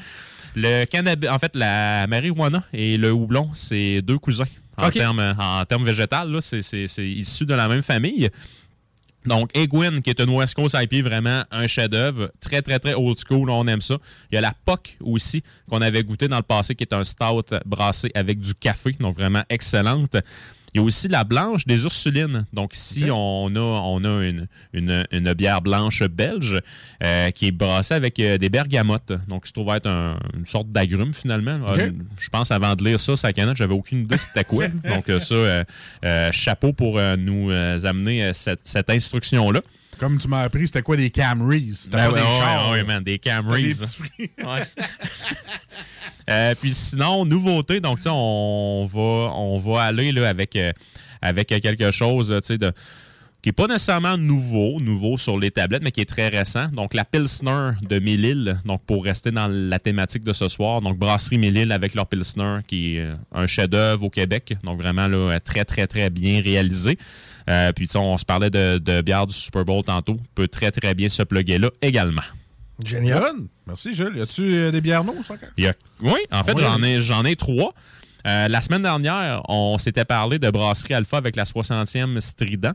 Le 0.55 0.85
cannabis, 0.85 1.29
en 1.29 1.37
fait, 1.39 1.51
la 1.55 2.07
marijuana 2.07 2.63
et 2.73 2.97
le 2.97 3.11
houblon, 3.11 3.49
c'est 3.53 4.01
deux 4.01 4.17
cousins. 4.17 4.45
En 4.77 4.89
termes 4.89 5.19
en 5.39 5.83
végétal, 5.83 6.37
c'est, 6.41 6.61
c'est- 6.61 6.87
c'est 6.87 7.07
issu 7.07 7.45
de 7.45 7.53
la 7.53 7.67
même 7.67 7.81
famille. 7.83 8.29
Donc, 9.27 9.51
Egwin, 9.53 10.01
qui 10.01 10.09
est 10.09 10.19
une 10.19 10.29
West 10.29 10.55
Coast 10.55 10.75
IPA, 10.79 11.07
vraiment 11.07 11.43
un 11.51 11.67
chef-d'œuvre. 11.67 12.31
Très, 12.39 12.61
très, 12.61 12.79
très 12.79 12.93
old 12.93 13.17
school. 13.19 13.49
On 13.49 13.67
aime 13.67 13.81
ça. 13.81 13.97
Il 14.31 14.35
y 14.35 14.37
a 14.37 14.41
la 14.41 14.53
POC 14.65 14.97
aussi, 15.01 15.43
qu'on 15.69 15.81
avait 15.81 16.03
goûté 16.03 16.27
dans 16.27 16.37
le 16.37 16.43
passé, 16.43 16.75
qui 16.75 16.83
est 16.83 16.93
un 16.93 17.03
stout 17.03 17.53
brassé 17.65 18.09
avec 18.15 18.39
du 18.39 18.55
café. 18.55 18.95
Donc, 18.99 19.15
vraiment 19.15 19.43
excellente. 19.49 20.15
Il 20.77 20.81
y 20.81 20.83
a 20.83 20.85
aussi 20.85 21.07
la 21.07 21.23
blanche 21.23 21.65
des 21.65 21.85
Ursulines. 21.85 22.45
Donc, 22.53 22.75
ici, 22.75 23.05
on 23.11 23.47
a, 23.55 23.59
on 23.59 24.03
a 24.03 24.23
une, 24.23 24.45
une, 24.73 25.07
une 25.11 25.33
bière 25.33 25.59
blanche 25.63 26.03
belge 26.03 26.61
euh, 27.03 27.31
qui 27.31 27.47
est 27.47 27.51
brassée 27.51 27.95
avec 27.95 28.19
euh, 28.19 28.37
des 28.37 28.49
bergamotes. 28.49 29.11
Donc, 29.27 29.45
il 29.45 29.47
se 29.47 29.53
trouve 29.53 29.73
être 29.73 29.87
un- 29.87 30.19
une 30.37 30.45
sorte 30.45 30.71
d'agrume, 30.71 31.15
finalement. 31.15 31.57
Euh, 31.69 31.91
je 32.19 32.29
pense, 32.29 32.51
avant 32.51 32.75
de 32.75 32.83
lire 32.83 32.99
ça, 32.99 33.15
sa 33.15 33.33
canette, 33.33 33.55
j'avais 33.57 33.73
aucune 33.73 34.01
idée 34.01 34.17
c'était 34.17 34.43
quoi. 34.43 34.67
Donc, 34.83 35.09
ça, 35.19 35.63
chapeau 36.31 36.73
pour 36.73 36.99
nous 37.17 37.49
amener 37.83 38.31
cette, 38.35 38.67
cette 38.67 38.91
instruction-là. 38.91 39.61
Comme 39.99 40.19
tu 40.19 40.27
m'as 40.27 40.43
appris, 40.43 40.67
c'était 40.67 40.81
quoi 40.81 40.97
des 40.97 41.09
Camrys? 41.09 41.73
C'était 41.75 41.97
Ben 41.97 42.11
pas 42.11 42.13
ouais, 42.13 42.21
des 42.21 42.37
chars. 42.37 42.71
ouais, 42.71 42.83
man, 42.83 43.03
des 43.03 43.19
Camrys. 43.19 43.75
des. 43.75 44.25
Euh, 46.29 46.53
puis 46.59 46.73
sinon, 46.73 47.23
nouveauté, 47.23 47.79
donc 47.79 47.99
on 48.05 48.85
va, 48.91 49.31
on 49.33 49.59
va 49.59 49.83
aller 49.83 50.11
là, 50.11 50.27
avec, 50.27 50.57
euh, 50.57 50.73
avec 51.21 51.47
quelque 51.47 51.89
chose 51.91 52.29
là, 52.29 52.41
de 52.41 52.73
qui 53.41 53.49
n'est 53.49 53.53
pas 53.53 53.67
nécessairement 53.67 54.17
nouveau, 54.17 54.81
nouveau 54.81 55.17
sur 55.17 55.37
les 55.37 55.51
tablettes, 55.51 55.83
mais 55.83 55.91
qui 55.91 56.01
est 56.01 56.09
très 56.09 56.27
récent. 56.27 56.67
Donc, 56.73 56.93
la 56.93 57.05
Pilsner 57.05 57.71
de 57.81 57.99
Mélile, 57.99 58.59
donc 58.65 58.81
pour 58.85 59.05
rester 59.05 59.31
dans 59.31 59.47
la 59.47 59.79
thématique 59.79 60.23
de 60.25 60.33
ce 60.33 60.49
soir. 60.49 60.81
Donc, 60.81 60.97
Brasserie 60.97 61.37
Mélile 61.37 61.71
avec 61.71 61.93
leur 61.93 62.07
Pilsner, 62.07 62.57
qui 62.67 62.97
est 62.97 63.01
euh, 63.01 63.15
un 63.31 63.47
chef-d'œuvre 63.47 64.03
au 64.03 64.09
Québec. 64.09 64.55
Donc, 64.63 64.81
vraiment, 64.81 65.07
là, 65.07 65.39
très, 65.39 65.63
très, 65.65 65.87
très 65.87 66.09
bien 66.09 66.41
réalisé. 66.41 66.97
Euh, 67.49 67.71
puis, 67.73 67.87
on 67.95 68.17
se 68.17 68.25
parlait 68.25 68.49
de, 68.49 68.77
de 68.77 69.01
bière 69.01 69.25
du 69.27 69.33
Super 69.33 69.63
Bowl 69.65 69.83
tantôt. 69.83 70.17
Peut 70.35 70.47
très, 70.47 70.71
très 70.71 70.93
bien 70.93 71.09
se 71.09 71.23
plugger 71.23 71.57
là 71.59 71.69
également. 71.81 72.21
Génial. 72.83 73.33
Merci, 73.65 73.93
Jules. 73.95 74.17
Y 74.17 74.21
a-tu 74.21 74.41
euh, 74.55 74.71
des 74.71 74.81
bières 74.81 75.03
non, 75.03 75.15
ça? 75.23 75.33
a- 75.35 75.71
Oui, 76.01 76.19
en 76.31 76.43
fait, 76.43 76.53
Oui. 76.53 76.61
j'en 76.61 76.81
ai, 76.83 76.99
j'en 76.99 77.23
ai 77.25 77.35
trois. 77.35 77.73
Euh, 78.27 78.47
la 78.49 78.59
semaine 78.61 78.81
dernière, 78.81 79.41
on 79.47 79.77
s'était 79.77 80.03
parlé 80.03 80.37
de 80.37 80.49
Brasserie 80.49 80.93
Alpha 80.93 81.17
avec 81.17 81.35
la 81.37 81.45
60e 81.45 82.19
Strident. 82.19 82.73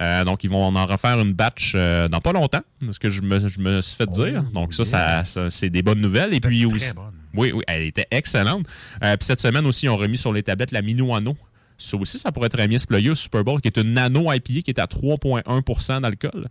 Euh, 0.00 0.24
donc, 0.24 0.42
ils 0.42 0.48
vont 0.50 0.64
en 0.74 0.86
refaire 0.86 1.20
une 1.20 1.34
batch 1.34 1.72
euh, 1.74 2.08
dans 2.08 2.20
pas 2.20 2.32
longtemps, 2.32 2.62
ce 2.90 2.98
que 2.98 3.10
je 3.10 3.20
me, 3.20 3.38
je 3.46 3.60
me 3.60 3.82
suis 3.82 3.96
fait 3.96 4.06
dire. 4.08 4.42
Donc, 4.54 4.72
ça, 4.72 4.84
ça, 4.86 5.24
ça, 5.24 5.50
c'est 5.50 5.68
des 5.70 5.82
bonnes 5.82 6.00
nouvelles. 6.00 6.32
Et 6.32 6.40
puis 6.40 6.64
aussi. 6.64 6.92
Oui, 7.34 7.52
oui, 7.52 7.62
elle 7.68 7.82
était 7.82 8.06
excellente. 8.10 8.66
Puis 9.00 9.10
cette 9.20 9.40
semaine 9.40 9.66
aussi, 9.66 9.84
ils 9.86 9.90
ont 9.90 9.96
remis 9.98 10.16
sur 10.18 10.32
les 10.32 10.42
tablettes 10.42 10.72
la 10.72 10.80
Minuano. 10.82 11.36
Ça 11.78 11.96
aussi, 11.96 12.18
ça 12.18 12.32
pourrait 12.32 12.48
très 12.48 12.66
bien 12.68 12.78
se 12.78 12.86
plugger 12.86 13.10
au 13.10 13.14
Super 13.14 13.44
Bowl, 13.44 13.60
qui 13.60 13.68
est 13.68 13.76
une 13.78 13.92
nano 13.94 14.32
IPA 14.32 14.62
qui 14.62 14.70
est 14.70 14.78
à 14.78 14.86
3,1% 14.86 16.00
d'alcool. 16.00 16.48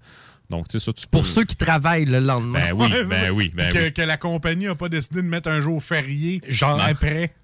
Donc, 0.50 0.68
tu 0.68 0.78
sais, 0.80 0.86
ça, 0.86 0.94
tu 0.94 1.08
Pour 1.08 1.22
peux- 1.24 1.28
ceux 1.28 1.44
qui 1.46 1.56
travaillent 1.56 2.06
le 2.06 2.20
lendemain. 2.20 2.60
Ben 2.60 2.74
oui, 2.74 2.90
ben 3.10 3.32
oui, 3.32 3.52
ben 3.56 3.74
que, 3.74 3.80
oui. 3.86 3.94
que 3.94 4.02
la 4.04 4.18
compagnie 4.18 4.66
n'a 4.66 4.76
pas 4.76 4.90
décidé 4.90 5.22
de 5.24 5.28
mettre 5.28 5.50
un 5.50 5.62
jour 5.62 5.82
férié 5.82 6.42
Genre- 6.48 6.80
après. 6.82 7.34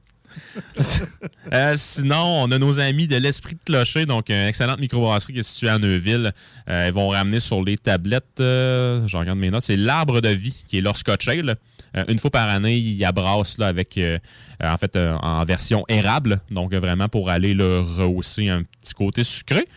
Euh, 1.54 1.74
sinon, 1.76 2.44
on 2.44 2.52
a 2.52 2.58
nos 2.58 2.80
amis 2.80 3.08
de 3.08 3.18
l'Esprit 3.18 3.56
de 3.56 3.60
Clocher, 3.66 4.06
donc 4.06 4.30
une 4.30 4.48
excellente 4.48 4.80
microbrasserie 4.80 5.34
qui 5.34 5.40
est 5.40 5.44
située 5.44 5.68
à 5.70 5.78
Neuville. 5.78 6.32
Euh, 6.70 6.86
ils 6.88 6.94
vont 6.94 7.10
ramener 7.10 7.42
sur 7.42 7.62
les 7.64 7.78
tablettes, 7.78 8.40
euh, 8.40 9.06
je 9.08 9.18
regarde 9.18 9.38
mes 9.38 9.52
notes, 9.52 9.64
c'est 9.64 9.76
l'arbre 9.76 10.22
de 10.22 10.30
vie 10.30 10.56
qui 10.70 10.78
est 10.78 10.82
leur 10.82 10.96
Scotch 10.96 11.28
Ale. 11.28 11.58
Euh, 11.98 12.04
une 12.08 12.20
fois 12.20 12.32
par 12.32 12.48
année, 12.50 12.78
ils 12.78 13.04
abrassent 13.06 13.58
là, 13.58 13.68
avec, 13.68 13.98
euh, 13.98 14.18
en 14.64 14.78
fait, 14.78 14.96
euh, 14.96 15.16
en 15.22 15.44
version 15.46 15.84
érable, 15.90 16.40
donc 16.50 16.74
vraiment 16.74 17.10
pour 17.10 17.30
aller 17.30 17.54
là, 17.54 17.82
rehausser 17.84 18.50
un 18.50 18.64
petit 18.64 18.94
côté 18.94 19.24
sucré. 19.24 19.68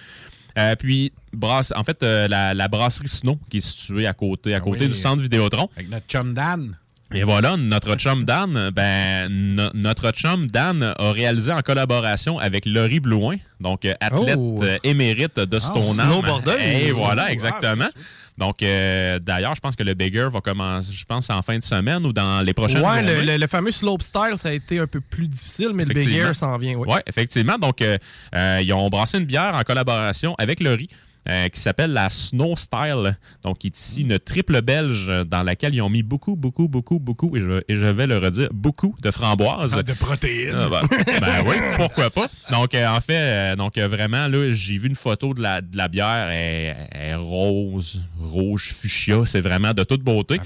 Euh, 0.56 0.76
puis, 0.76 1.12
brasse, 1.32 1.72
en 1.74 1.82
fait, 1.82 2.02
euh, 2.04 2.28
la, 2.28 2.54
la 2.54 2.68
brasserie 2.68 3.08
Snow, 3.08 3.38
qui 3.50 3.56
est 3.56 3.60
située 3.60 4.06
à 4.06 4.12
côté, 4.12 4.54
à 4.54 4.60
côté 4.60 4.82
oui. 4.82 4.88
du 4.88 4.94
centre 4.94 5.20
Vidéotron. 5.20 5.68
Avec 5.76 5.90
notre 5.90 6.06
chum 6.06 6.32
Dan. 6.32 6.76
Et 7.12 7.22
voilà, 7.22 7.56
notre 7.56 7.96
chum 7.96 8.24
Dan, 8.24 8.70
ben, 8.70 9.28
no- 9.30 9.70
notre 9.74 10.10
chum 10.12 10.48
Dan 10.48 10.94
a 10.96 11.10
réalisé 11.12 11.52
en 11.52 11.60
collaboration 11.60 12.38
avec 12.38 12.66
Laurie 12.66 12.98
Blouin, 13.00 13.36
donc 13.60 13.84
athlète 14.00 14.36
Oh. 14.38 14.62
émérite 14.82 15.38
de 15.38 15.58
Stoneham. 15.60 16.06
snowboardeuse. 16.08 16.54
Et 16.60 16.90
voilà, 16.92 17.26
Oh, 17.28 17.32
exactement. 17.32 17.88
Donc, 18.36 18.62
euh, 18.62 19.18
d'ailleurs, 19.20 19.54
je 19.54 19.60
pense 19.60 19.76
que 19.76 19.82
le 19.84 19.94
Bigger 19.94 20.28
va 20.32 20.40
commencer, 20.40 20.92
je 20.92 21.04
pense, 21.04 21.30
en 21.30 21.40
fin 21.42 21.56
de 21.58 21.62
semaine 21.62 22.04
ou 22.04 22.12
dans 22.12 22.44
les 22.44 22.52
prochaines 22.52 22.82
Ouais, 22.84 23.02
le, 23.02 23.24
le- 23.24 23.36
le 23.36 23.46
fameux 23.46 23.70
slope 23.70 24.02
style, 24.02 24.32
ça 24.36 24.48
a 24.48 24.52
été 24.52 24.78
un 24.80 24.86
peu 24.88 25.00
plus 25.00 25.28
difficile, 25.28 25.70
mais 25.72 25.84
le 25.84 25.90
Big 25.90 25.98
Effectivement. 25.98 26.28
Air 26.28 26.36
s'en 26.36 26.58
vient. 26.58 26.74
Oui. 26.74 26.88
Oui, 26.90 26.98
effectivement. 27.06 27.58
Donc, 27.58 27.80
euh, 27.80 27.96
euh, 28.34 28.60
ils 28.62 28.72
ont 28.72 28.88
brassé 28.88 29.18
une 29.18 29.24
bière 29.24 29.54
en 29.54 29.62
collaboration 29.62 30.34
avec 30.38 30.58
Laurie. 30.60 30.88
Euh, 31.28 31.48
qui 31.48 31.60
s'appelle 31.60 31.92
la 31.92 32.10
Snow 32.10 32.56
Style. 32.56 33.16
Donc, 33.42 33.64
est 33.64 33.78
ici 33.78 34.02
une 34.02 34.18
triple 34.18 34.60
belge 34.62 35.10
dans 35.26 35.42
laquelle 35.42 35.74
ils 35.74 35.82
ont 35.82 35.90
mis 35.90 36.02
beaucoup, 36.02 36.36
beaucoup, 36.36 36.68
beaucoup, 36.68 36.98
beaucoup, 36.98 37.36
et 37.36 37.40
je, 37.40 37.62
et 37.68 37.76
je 37.76 37.86
vais 37.86 38.06
le 38.06 38.18
redire, 38.18 38.48
beaucoup 38.52 38.94
de 39.00 39.10
framboises. 39.10 39.74
Ah, 39.76 39.82
de 39.82 39.92
protéines. 39.92 40.54
Ah, 40.54 40.68
ben, 40.68 40.98
ben 41.20 41.44
oui, 41.46 41.56
pourquoi 41.76 42.10
pas? 42.10 42.28
Donc, 42.50 42.74
euh, 42.74 42.86
en 42.86 43.00
fait, 43.00 43.16
euh, 43.16 43.56
donc 43.56 43.78
vraiment, 43.78 44.28
là, 44.28 44.50
j'ai 44.50 44.76
vu 44.76 44.88
une 44.88 44.94
photo 44.94 45.34
de 45.34 45.42
la, 45.42 45.60
de 45.60 45.76
la 45.76 45.88
bière. 45.88 46.28
Elle, 46.28 46.88
elle 46.90 47.10
est 47.10 47.14
rose, 47.14 48.02
rouge, 48.20 48.72
fuchsia. 48.72 49.22
C'est 49.24 49.40
vraiment 49.40 49.72
de 49.72 49.84
toute 49.84 50.02
beauté. 50.02 50.40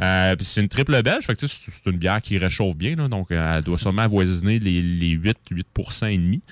Euh, 0.00 0.36
puis 0.36 0.46
c'est 0.46 0.60
une 0.60 0.68
triple 0.68 1.02
belge. 1.02 1.24
Fait 1.26 1.34
que, 1.34 1.46
c'est 1.46 1.86
une 1.86 1.98
bière 1.98 2.22
qui 2.22 2.38
réchauffe 2.38 2.76
bien. 2.76 2.96
là. 2.96 3.08
donc, 3.08 3.28
elle 3.30 3.62
doit 3.62 3.78
sûrement 3.78 4.02
avoisiner 4.02 4.58
les, 4.58 4.80
les 4.82 5.10
8, 5.10 5.38
8 5.50 5.66
et 6.08 6.18
demi. 6.18 6.42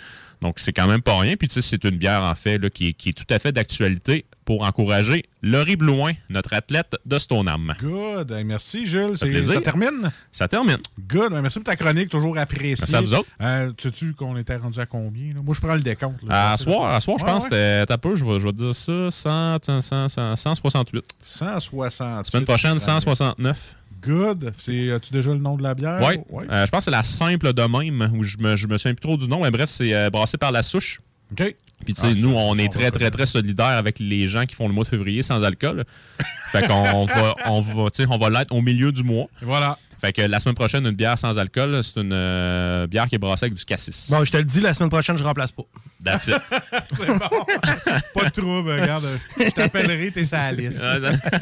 Donc, 0.40 0.58
c'est 0.58 0.72
quand 0.72 0.86
même 0.86 1.02
pas 1.02 1.18
rien. 1.18 1.36
Puis, 1.36 1.48
tu 1.48 1.54
sais, 1.54 1.60
c'est 1.60 1.82
une 1.84 1.96
bière, 1.96 2.22
en 2.22 2.34
fait, 2.34 2.58
là, 2.58 2.70
qui, 2.70 2.88
est, 2.88 2.92
qui 2.92 3.08
est 3.10 3.12
tout 3.12 3.26
à 3.30 3.38
fait 3.38 3.50
d'actualité 3.52 4.24
pour 4.44 4.62
encourager 4.62 5.24
Laurie 5.42 5.76
Blouin, 5.76 6.12
notre 6.30 6.54
athlète 6.54 6.96
de 7.04 7.18
Stoneham. 7.18 7.74
Good. 7.80 8.30
Hey, 8.30 8.44
merci, 8.44 8.86
Jules. 8.86 9.18
Ça. 9.18 9.26
Ça 9.42 9.60
termine? 9.60 10.10
Ça 10.32 10.48
termine. 10.48 10.78
Good. 11.08 11.32
Ben, 11.32 11.42
merci 11.42 11.58
pour 11.58 11.66
ta 11.66 11.76
chronique, 11.76 12.08
toujours 12.08 12.38
appréciée. 12.38 12.76
Merci 12.78 12.96
à 12.96 13.00
vous 13.00 13.14
autres. 13.14 13.28
Euh, 13.42 13.72
Sais-tu 13.78 14.14
qu'on 14.14 14.36
était 14.36 14.56
rendu 14.56 14.78
à 14.80 14.86
combien? 14.86 15.34
là? 15.34 15.40
Moi, 15.44 15.54
je 15.54 15.60
prends 15.60 15.74
le 15.74 15.80
décompte. 15.82 16.22
là. 16.22 16.52
À 16.52 16.56
soir, 16.56 16.94
à 16.94 17.00
soir 17.00 17.18
je 17.18 17.24
Ouais, 17.24 17.30
pense 17.30 17.44
ouais. 17.44 17.50
que 17.50 17.84
t'as 17.84 17.98
peu, 17.98 18.16
je 18.16 18.24
vais, 18.24 18.38
je 18.38 18.44
vais 18.46 18.52
te 18.52 18.56
dire 18.58 18.74
ça, 18.74 19.10
100, 19.10 19.80
100, 19.82 20.08
100, 20.08 20.36
168. 20.36 21.04
160. 21.18 22.26
Semaine 22.26 22.44
prochaine, 22.44 22.78
169. 22.78 23.74
Good. 24.02 24.52
As-tu 24.56 25.12
déjà 25.12 25.30
le 25.32 25.38
nom 25.38 25.56
de 25.56 25.62
la 25.62 25.74
bière? 25.74 26.00
Oui. 26.30 26.44
Euh, 26.50 26.66
je 26.66 26.70
pense 26.70 26.80
que 26.80 26.84
c'est 26.84 26.96
la 26.96 27.02
simple 27.02 27.52
de 27.52 27.62
même, 27.62 28.12
où 28.14 28.22
je 28.22 28.38
me, 28.38 28.56
je 28.56 28.66
me 28.66 28.76
souviens 28.78 28.94
plus 28.94 29.02
trop 29.02 29.16
du 29.16 29.28
nom, 29.28 29.42
mais 29.42 29.50
bref, 29.50 29.68
c'est 29.68 29.94
euh, 29.94 30.10
brassé 30.10 30.36
par 30.38 30.52
la 30.52 30.62
souche. 30.62 31.00
OK. 31.32 31.54
Puis, 31.84 31.94
tu 31.94 32.00
sais, 32.00 32.08
Ah, 32.08 32.14
nous, 32.14 32.30
ça, 32.30 32.36
on 32.36 32.56
est 32.56 32.72
très, 32.72 32.90
très, 32.90 33.10
très 33.10 33.26
solidaires 33.26 33.66
avec 33.66 33.98
les 33.98 34.26
gens 34.26 34.44
qui 34.44 34.54
font 34.54 34.66
le 34.66 34.74
mois 34.74 34.84
de 34.84 34.88
février 34.88 35.22
sans 35.22 35.42
alcool. 35.42 35.84
fait 36.52 36.66
qu'on 36.66 37.04
va, 37.04 37.34
on 37.46 37.60
va, 37.60 37.84
sais, 37.92 38.06
on 38.08 38.16
va 38.16 38.30
l'être 38.30 38.54
au 38.54 38.62
milieu 38.62 38.92
du 38.92 39.02
mois. 39.02 39.26
Voilà. 39.42 39.78
Fait 39.98 40.12
que 40.12 40.22
la 40.22 40.38
semaine 40.38 40.54
prochaine, 40.54 40.86
une 40.86 40.92
bière 40.92 41.18
sans 41.18 41.38
alcool, 41.38 41.82
c'est 41.82 42.00
une 42.00 42.12
euh, 42.12 42.86
bière 42.86 43.06
qui 43.06 43.16
est 43.16 43.18
brassée 43.18 43.46
avec 43.46 43.58
du 43.58 43.64
cassis. 43.64 44.10
Bon, 44.10 44.22
je 44.22 44.30
te 44.30 44.36
le 44.36 44.44
dis, 44.44 44.60
la 44.60 44.72
semaine 44.72 44.90
prochaine, 44.90 45.18
je 45.18 45.24
remplace 45.24 45.50
pas. 45.50 45.64
That's 46.04 46.28
it. 46.28 46.36
C'est 46.96 47.06
bon. 47.06 47.18
Pas 48.14 48.24
de 48.24 48.30
trouble, 48.30 48.70
regarde. 48.70 49.06
Je 49.38 49.50
t'appellerai, 49.50 50.12
t'es 50.12 50.24
sur 50.24 50.38
la 50.38 50.52
liste. 50.52 50.84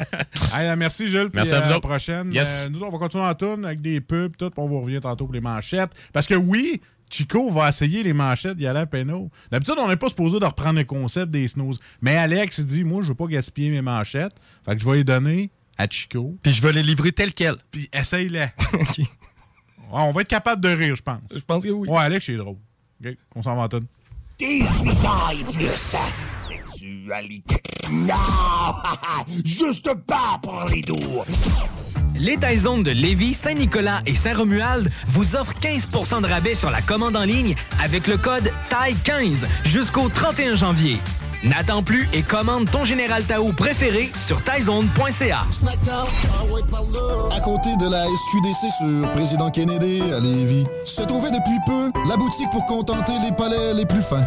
Merci, 0.77 1.07
Jules. 1.07 1.29
Merci 1.33 1.51
puis, 1.51 1.59
à 1.59 1.61
vous 1.61 1.71
euh, 1.71 1.73
la 1.73 1.79
prochaine. 1.79 2.33
Yes. 2.33 2.65
Euh, 2.65 2.69
nous, 2.69 2.81
on 2.81 2.89
va 2.89 2.97
continuer 2.97 3.23
en 3.23 3.33
tourne 3.35 3.65
avec 3.65 3.81
des 3.81 4.01
pubs, 4.01 4.35
tout, 4.35 4.49
puis 4.49 4.59
on 4.59 4.67
vous 4.67 4.81
revient 4.81 5.01
tantôt 5.01 5.25
pour 5.25 5.33
les 5.33 5.41
manchettes. 5.41 5.91
Parce 6.11 6.25
que 6.25 6.35
oui, 6.35 6.81
Chico 7.09 7.49
va 7.51 7.69
essayer 7.69 8.01
les 8.01 8.13
manchettes 8.13 8.57
d'y 8.57 8.65
aller 8.65 8.79
à 8.79 8.85
Péno. 8.85 9.29
D'habitude, 9.51 9.75
on 9.77 9.87
n'est 9.87 9.95
pas 9.95 10.09
supposé 10.09 10.39
de 10.39 10.45
reprendre 10.45 10.79
le 10.79 10.85
concept 10.85 11.31
des 11.31 11.47
snooze. 11.47 11.79
Mais 12.01 12.17
Alex 12.17 12.61
dit, 12.61 12.83
moi, 12.83 13.01
je 13.03 13.09
veux 13.09 13.15
pas 13.15 13.27
gaspiller 13.27 13.69
mes 13.69 13.81
manchettes. 13.81 14.33
Fait 14.65 14.75
que 14.75 14.81
je 14.81 14.89
vais 14.89 14.97
les 14.97 15.03
donner 15.03 15.51
à 15.77 15.87
Chico. 15.87 16.37
Puis 16.41 16.51
je 16.51 16.61
vais 16.61 16.73
les 16.73 16.83
livrer 16.83 17.11
tel 17.11 17.33
quel. 17.33 17.55
Puis 17.71 17.89
essaye-les. 17.93 18.47
Ouais, 19.89 20.01
on 20.01 20.11
va 20.11 20.19
être 20.19 20.27
capable 20.27 20.61
de 20.61 20.67
rire, 20.67 20.95
je 20.97 21.01
pense. 21.01 21.21
Je 21.33 21.39
pense 21.39 21.63
que 21.63 21.69
oui. 21.69 21.87
Ouais, 21.87 21.99
Alex, 22.01 22.25
c'est 22.25 22.35
drôle. 22.35 22.57
OK, 23.05 23.15
on 23.35 23.41
s'en 23.41 23.55
va 23.55 23.61
en 23.61 23.69
tourne. 23.69 23.85
18 24.37 24.65
ans 25.05 25.29
et 25.31 25.43
plus. 25.53 25.95
Sexualité. 26.49 27.61
Non! 27.89 28.13
Juste 29.45 29.93
pas 30.05 30.39
pour 30.43 30.65
les 30.69 30.81
doux. 30.81 31.23
Les 32.15 32.35
Taizones 32.37 32.83
de 32.83 32.91
Lévis, 32.91 33.33
Saint-Nicolas 33.33 34.01
et 34.05 34.13
Saint-Romuald 34.13 34.91
vous 35.07 35.35
offrent 35.35 35.57
15% 35.59 36.21
de 36.21 36.27
rabais 36.27 36.55
sur 36.55 36.69
la 36.69 36.81
commande 36.81 37.15
en 37.15 37.23
ligne 37.23 37.55
avec 37.81 38.07
le 38.07 38.17
code 38.17 38.51
TAI15 38.69 39.45
jusqu'au 39.63 40.09
31 40.09 40.55
janvier. 40.55 40.97
N'attends 41.43 41.83
plus 41.83 42.09
et 42.13 42.23
commande 42.23 42.69
ton 42.69 42.83
Général 42.83 43.23
Tao 43.23 43.51
préféré 43.53 44.11
sur 44.15 44.41
taizone.ca. 44.43 45.45
À 47.31 47.39
côté 47.41 47.69
de 47.77 47.89
la 47.89 48.03
SQDC 48.05 48.73
sur 48.77 49.11
Président 49.11 49.49
Kennedy 49.51 50.01
à 50.13 50.19
Lévis, 50.19 50.65
se 50.83 51.03
trouvait 51.03 51.29
depuis 51.29 51.57
peu 51.65 51.91
la 52.09 52.17
boutique 52.17 52.49
pour 52.51 52.65
contenter 52.65 53.13
les 53.23 53.31
palais 53.31 53.73
les 53.75 53.85
plus 53.85 54.01
fins. 54.01 54.25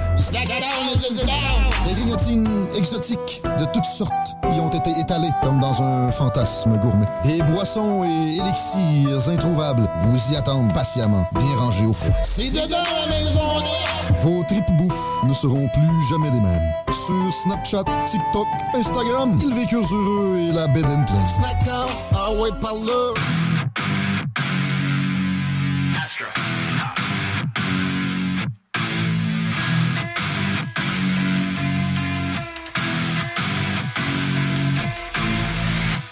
Des 1.84 1.92
grignotines 1.92 2.66
exotiques 2.76 3.42
de 3.58 3.64
toutes 3.72 3.84
sortes 3.84 4.36
y 4.54 4.60
ont 4.60 4.68
été 4.68 4.90
étalées 5.00 5.30
comme 5.42 5.58
dans 5.58 5.82
un 5.82 6.12
fantasme 6.12 6.76
gourmet. 6.78 7.06
Des 7.24 7.42
boissons 7.42 8.04
et 8.04 8.36
élixirs 8.36 9.28
introuvables 9.28 9.88
vous 10.02 10.32
y 10.32 10.36
attendent 10.36 10.72
patiemment, 10.72 11.26
bien 11.32 11.56
rangés 11.56 11.86
au 11.86 11.92
froid. 11.92 12.14
C'est 12.22 12.50
dedans 12.50 12.76
la 12.78 13.12
maison 13.12 13.40
Vos 14.22 14.42
tripes 14.44 14.76
bouffe 14.76 15.24
ne 15.24 15.34
seront 15.34 15.68
plus 15.68 16.08
jamais 16.10 16.30
les 16.30 16.40
mêmes. 16.40 16.72
Sur 17.06 17.32
Snapchat, 17.32 17.84
TikTok, 18.04 18.46
Instagram, 18.74 19.38
ils 19.42 19.54
vécurent 19.54 19.88
heureux 19.90 20.36
et 20.38 20.52
la 20.52 20.66
bed 20.68 20.84
and 20.84 21.04
pleine. 21.04 21.26
Snackdown, 21.34 21.88
ah 22.14 22.30
ouais, 22.32 22.50
par 22.60 22.74
là. 22.74 23.14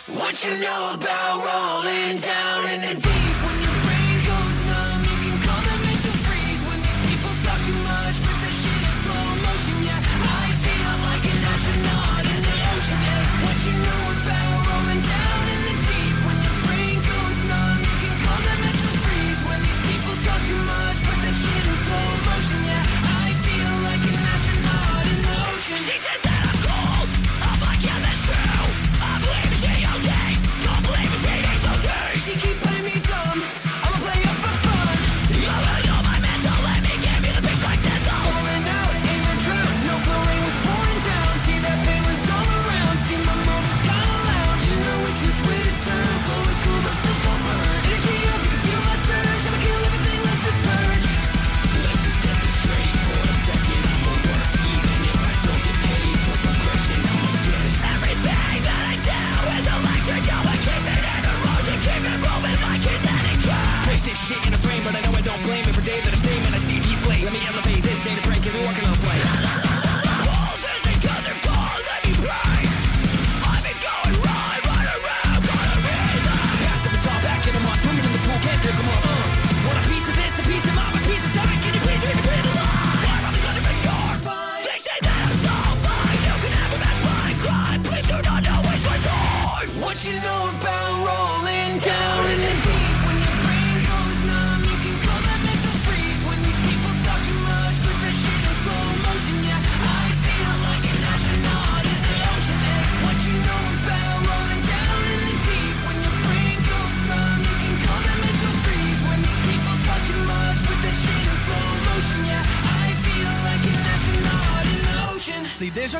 What 0.08 0.44
you 0.44 0.56
know 0.62 0.94
about 0.94 1.44
rolling 1.44 2.20
down? 2.20 2.37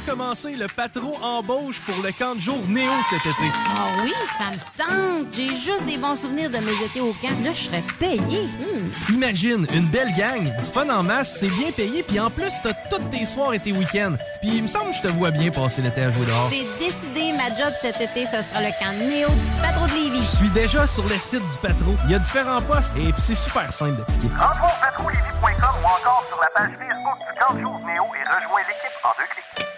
Commencé. 0.09 0.57
Le 0.57 0.67
patron 0.67 1.13
embauche 1.23 1.81
pour 1.81 2.03
le 2.03 2.13
camp 2.13 2.35
de 2.35 2.41
jour 2.41 2.59
Néo 2.69 2.91
cet 3.11 3.21
été. 3.21 3.51
Ah 3.71 4.03
oui, 4.03 4.13
ça 4.39 4.51
me 4.51 4.87
tente. 4.89 5.35
J'ai 5.35 5.49
juste 5.49 5.85
des 5.85 5.99
bons 5.99 6.15
souvenirs 6.15 6.49
de 6.49 6.59
mes 6.59 6.85
étés 6.85 7.01
au 7.01 7.13
camp. 7.13 7.37
Là, 7.45 7.53
je 7.53 7.65
serais 7.65 7.85
payé. 7.99 8.19
Hmm. 8.19 9.13
Imagine, 9.13 9.67
une 9.75 9.87
belle 9.89 10.13
gang, 10.17 10.43
du 10.43 10.71
fun 10.73 10.89
en 10.89 11.03
masse, 11.03 11.39
c'est 11.41 11.51
bien 11.51 11.73
payé, 11.73 12.03
puis 12.03 12.19
en 12.19 12.31
plus, 12.31 12.53
t'as 12.63 12.73
toutes 12.91 13.11
tes 13.11 13.27
soirs 13.27 13.53
et 13.53 13.59
tes 13.59 13.73
week-ends. 13.73 14.17
Puis 14.41 14.51
il 14.57 14.63
me 14.63 14.69
semble 14.69 14.91
que 14.91 14.97
je 14.97 15.03
te 15.03 15.09
vois 15.09 15.31
bien 15.31 15.51
passer 15.51 15.83
l'été 15.83 16.03
à 16.03 16.11
jouer 16.11 16.25
dehors. 16.25 16.51
C'est 16.51 16.67
décidé, 16.79 17.33
ma 17.33 17.49
job 17.49 17.73
cet 17.83 18.01
été, 18.01 18.25
ce 18.25 18.43
sera 18.43 18.63
le 18.63 18.71
camp 18.81 18.93
Néo 18.99 19.29
du 19.29 19.61
Patro 19.61 19.87
de 19.87 19.93
Lévis. 19.93 20.23
Je 20.23 20.37
suis 20.39 20.51
déjà 20.51 20.87
sur 20.87 21.07
le 21.07 21.19
site 21.19 21.47
du 21.47 21.59
patron. 21.61 21.97
Il 22.05 22.13
y 22.13 22.15
a 22.15 22.19
différents 22.19 22.63
postes 22.63 22.95
et 22.97 23.13
puis 23.13 23.23
c'est 23.23 23.35
super 23.35 23.71
simple 23.73 23.99
d'appliquer. 23.99 24.29
Rentre 24.39 24.65
au 24.65 24.81
patrouillevie.com 24.81 25.75
ou 25.83 25.87
encore 25.87 26.25
sur 26.29 26.41
la 26.41 26.49
page 26.55 26.71
Facebook 26.79 27.19
du 27.19 27.39
Camp 27.39 27.59
Jour 27.61 27.79
Néo 27.87 28.05
et 28.15 28.25
rejoins 28.25 28.61
l'équipe 28.61 28.99
en 29.05 29.11
deux 29.19 29.27
clics. 29.35 29.78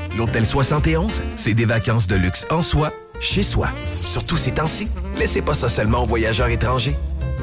L'Hôtel 0.17 0.45
71, 0.45 1.21
c'est 1.37 1.53
des 1.53 1.65
vacances 1.65 2.07
de 2.07 2.15
luxe 2.15 2.45
en 2.49 2.61
soi, 2.61 2.91
chez 3.19 3.43
soi. 3.43 3.69
Surtout 4.03 4.37
ces 4.37 4.51
temps-ci, 4.51 4.89
laissez 5.17 5.41
pas 5.41 5.53
ça 5.53 5.69
seulement 5.69 6.03
aux 6.03 6.07
voyageurs 6.07 6.49
étrangers. 6.49 6.95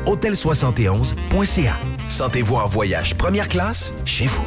Hôtel71.ca. 0.06 1.74
Sentez-vous 2.08 2.56
en 2.56 2.66
voyage 2.66 3.14
première 3.14 3.48
classe 3.48 3.94
chez 4.04 4.26
vous. 4.26 4.44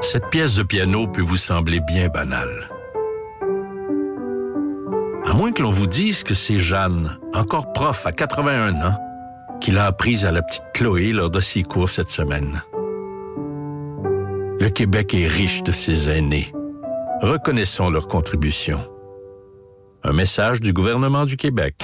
Cette 0.00 0.30
pièce 0.30 0.54
de 0.54 0.62
piano 0.62 1.06
peut 1.06 1.22
vous 1.22 1.36
sembler 1.36 1.80
bien 1.80 2.08
banale. 2.08 2.70
À 5.26 5.34
moins 5.34 5.52
que 5.52 5.62
l'on 5.62 5.70
vous 5.70 5.86
dise 5.86 6.22
que 6.22 6.32
c'est 6.32 6.58
Jeanne, 6.58 7.18
encore 7.34 7.72
prof 7.74 8.06
à 8.06 8.12
81 8.12 8.74
ans, 8.86 9.07
qui 9.60 9.70
l'a 9.70 9.86
apprise 9.86 10.24
à 10.26 10.32
la 10.32 10.42
petite 10.42 10.64
Chloé 10.74 11.12
lors 11.12 11.30
de 11.30 11.40
ses 11.40 11.62
cours 11.62 11.90
cette 11.90 12.10
semaine. 12.10 12.62
Le 14.60 14.68
Québec 14.70 15.14
est 15.14 15.26
riche 15.26 15.62
de 15.62 15.72
ses 15.72 16.10
aînés. 16.10 16.52
Reconnaissons 17.22 17.90
leur 17.90 18.08
contribution. 18.08 18.80
Un 20.04 20.12
message 20.12 20.60
du 20.60 20.72
gouvernement 20.72 21.24
du 21.24 21.36
Québec. 21.36 21.74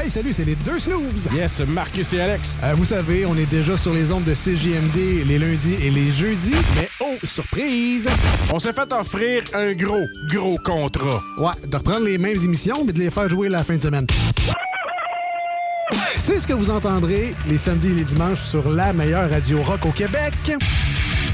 Hey, 0.00 0.10
salut, 0.10 0.32
c'est 0.32 0.44
les 0.44 0.56
deux 0.56 0.80
snooze. 0.80 1.28
Yes, 1.32 1.60
Marcus 1.60 2.12
et 2.12 2.20
Alex. 2.20 2.50
Euh, 2.62 2.74
vous 2.74 2.84
savez, 2.84 3.26
on 3.26 3.36
est 3.36 3.48
déjà 3.48 3.76
sur 3.76 3.92
les 3.92 4.10
ondes 4.12 4.24
de 4.24 4.34
CJMD 4.34 5.24
les 5.26 5.38
lundis 5.38 5.74
et 5.80 5.90
les 5.90 6.10
jeudis, 6.10 6.56
mais 6.74 6.88
oh, 7.00 7.16
surprise! 7.22 8.08
On 8.52 8.58
s'est 8.58 8.72
fait 8.72 8.92
offrir 8.92 9.44
un 9.54 9.72
gros, 9.72 10.04
gros 10.32 10.58
contrat. 10.58 11.22
Ouais, 11.38 11.68
de 11.68 11.76
reprendre 11.76 12.04
les 12.06 12.18
mêmes 12.18 12.38
émissions, 12.42 12.84
mais 12.84 12.92
de 12.92 12.98
les 12.98 13.10
faire 13.10 13.28
jouer 13.28 13.48
la 13.48 13.62
fin 13.62 13.76
de 13.76 13.82
semaine. 13.82 14.06
C'est 16.18 16.40
ce 16.40 16.46
que 16.46 16.52
vous 16.52 16.70
entendrez 16.70 17.34
les 17.46 17.58
samedis 17.58 17.88
et 17.90 17.94
les 17.94 18.04
dimanches 18.04 18.42
sur 18.42 18.70
la 18.70 18.92
meilleure 18.92 19.28
radio 19.30 19.62
rock 19.62 19.84
au 19.86 19.90
Québec. 19.92 20.32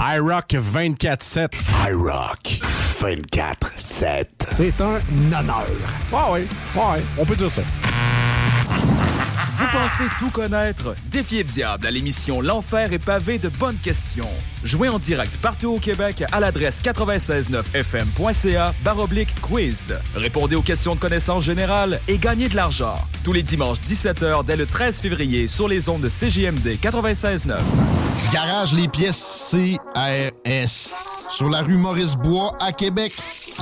iRock 0.01 0.55
24-7. 0.55 1.49
iRock 1.89 2.61
24-7. 3.01 4.27
C'est 4.53 4.81
un 4.81 5.01
honneur. 5.39 5.67
Ouais, 6.13 6.33
ouais, 6.33 6.47
ouais, 6.75 7.03
on 7.19 7.25
peut 7.25 7.37
dire 7.37 7.51
ça. 7.51 7.63
Vous 9.57 9.67
pensez 9.73 10.05
tout 10.19 10.31
connaître? 10.31 10.95
Défiez 11.07 11.43
le 11.43 11.49
diable 11.49 11.87
à 11.87 11.91
l'émission 11.91 12.41
L'Enfer 12.41 12.93
est 12.93 12.99
pavé 12.99 13.39
de 13.39 13.49
bonnes 13.51 13.77
questions. 13.77 14.29
Jouez 14.65 14.89
en 14.89 14.99
direct 14.99 15.37
partout 15.39 15.69
au 15.69 15.79
Québec 15.79 16.23
à 16.33 16.41
l'adresse 16.41 16.83
969fm.ca 16.83 18.75
baroblique 18.85 19.35
quiz. 19.41 19.95
Répondez 20.15 20.57
aux 20.57 20.63
questions 20.63 20.95
de 20.95 21.01
connaissance 21.01 21.45
générale 21.45 22.01
et 22.09 22.19
gagnez 22.19 22.49
de 22.49 22.57
l'argent. 22.57 22.97
Tous 23.25 23.33
les 23.33 23.43
dimanches 23.43 23.79
17h 23.79 24.45
dès 24.45 24.57
le 24.57 24.67
13 24.67 25.01
février 25.01 25.49
sur 25.49 25.69
les 25.69 25.89
ondes 25.89 26.03
de 26.03 26.09
CJMD 26.09 26.79
96.9. 26.83 27.59
Garage 28.33 28.75
les 28.75 28.87
pièces 28.87 29.51
CRS. 29.51 30.93
Sur 31.31 31.49
la 31.49 31.63
rue 31.63 31.77
Maurice-Bois 31.77 32.57
à 32.61 32.73
Québec. 32.73 33.13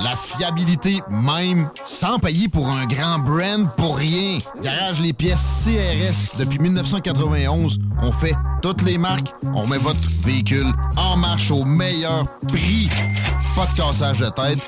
La 0.03 0.15
fiabilité 0.15 1.01
même, 1.09 1.69
sans 1.85 2.19
payer 2.19 2.47
pour 2.47 2.69
un 2.69 2.85
grand 2.85 3.19
brand 3.19 3.69
pour 3.75 3.97
rien. 3.97 4.37
Garage 4.61 4.99
les 5.01 5.13
pièces 5.13 5.65
CRS. 5.65 6.37
Depuis 6.37 6.57
1991, 6.59 7.79
on 8.01 8.11
fait 8.11 8.35
toutes 8.61 8.81
les 8.83 8.97
marques. 8.97 9.33
On 9.53 9.67
met 9.67 9.77
votre 9.77 9.99
véhicule 10.23 10.67
en 10.97 11.17
marche 11.17 11.51
au 11.51 11.63
meilleur 11.63 12.23
prix. 12.47 12.89
Pas 13.55 13.65
de 13.67 13.77
cassage 13.77 14.19
de 14.19 14.29
tête. 14.29 14.59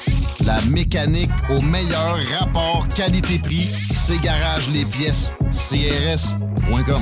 La 0.45 0.61
mécanique 0.61 1.29
au 1.49 1.61
meilleur 1.61 2.17
rapport 2.39 2.87
qualité-prix. 2.95 3.69
C'est 3.93 4.21
Garage 4.21 4.69
les 4.69 4.85
pièces 4.85 5.33
CRS.com. 5.51 7.01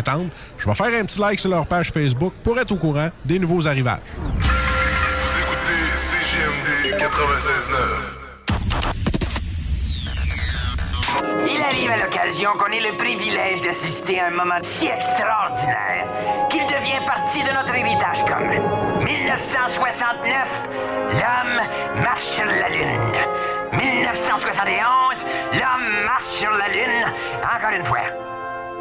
Je 0.57 0.65
vais 0.65 0.73
faire 0.73 0.87
un 0.87 1.05
petit 1.05 1.19
like 1.19 1.39
sur 1.39 1.49
leur 1.49 1.65
page 1.65 1.91
Facebook 1.91 2.33
pour 2.43 2.59
être 2.59 2.71
au 2.71 2.77
courant 2.77 3.09
des 3.25 3.39
nouveaux 3.39 3.67
arrivages. 3.67 3.99
Vous 4.17 5.37
écoutez 5.39 5.95
CGMD 5.95 6.97
96.9. 6.99 8.21
Il 11.49 11.61
arrive 11.63 11.91
à 11.91 11.97
l'occasion 11.97 12.51
qu'on 12.57 12.71
ait 12.71 12.79
le 12.79 12.97
privilège 12.97 13.61
d'assister 13.61 14.19
à 14.19 14.27
un 14.27 14.31
moment 14.31 14.59
si 14.61 14.87
extraordinaire 14.87 16.07
qu'il 16.49 16.63
devient 16.65 17.05
partie 17.05 17.43
de 17.43 17.51
notre 17.51 17.75
héritage 17.75 18.25
commun. 18.25 18.59
1969, 19.03 20.69
l'homme 21.11 21.61
marche 22.03 22.23
sur 22.23 22.45
la 22.45 22.69
Lune. 22.69 22.99
1971, 23.73 25.25
l'homme 25.53 26.05
marche 26.05 26.25
sur 26.25 26.51
la 26.51 26.67
Lune 26.69 27.05
encore 27.43 27.75
une 27.75 27.85
fois. 27.85 28.30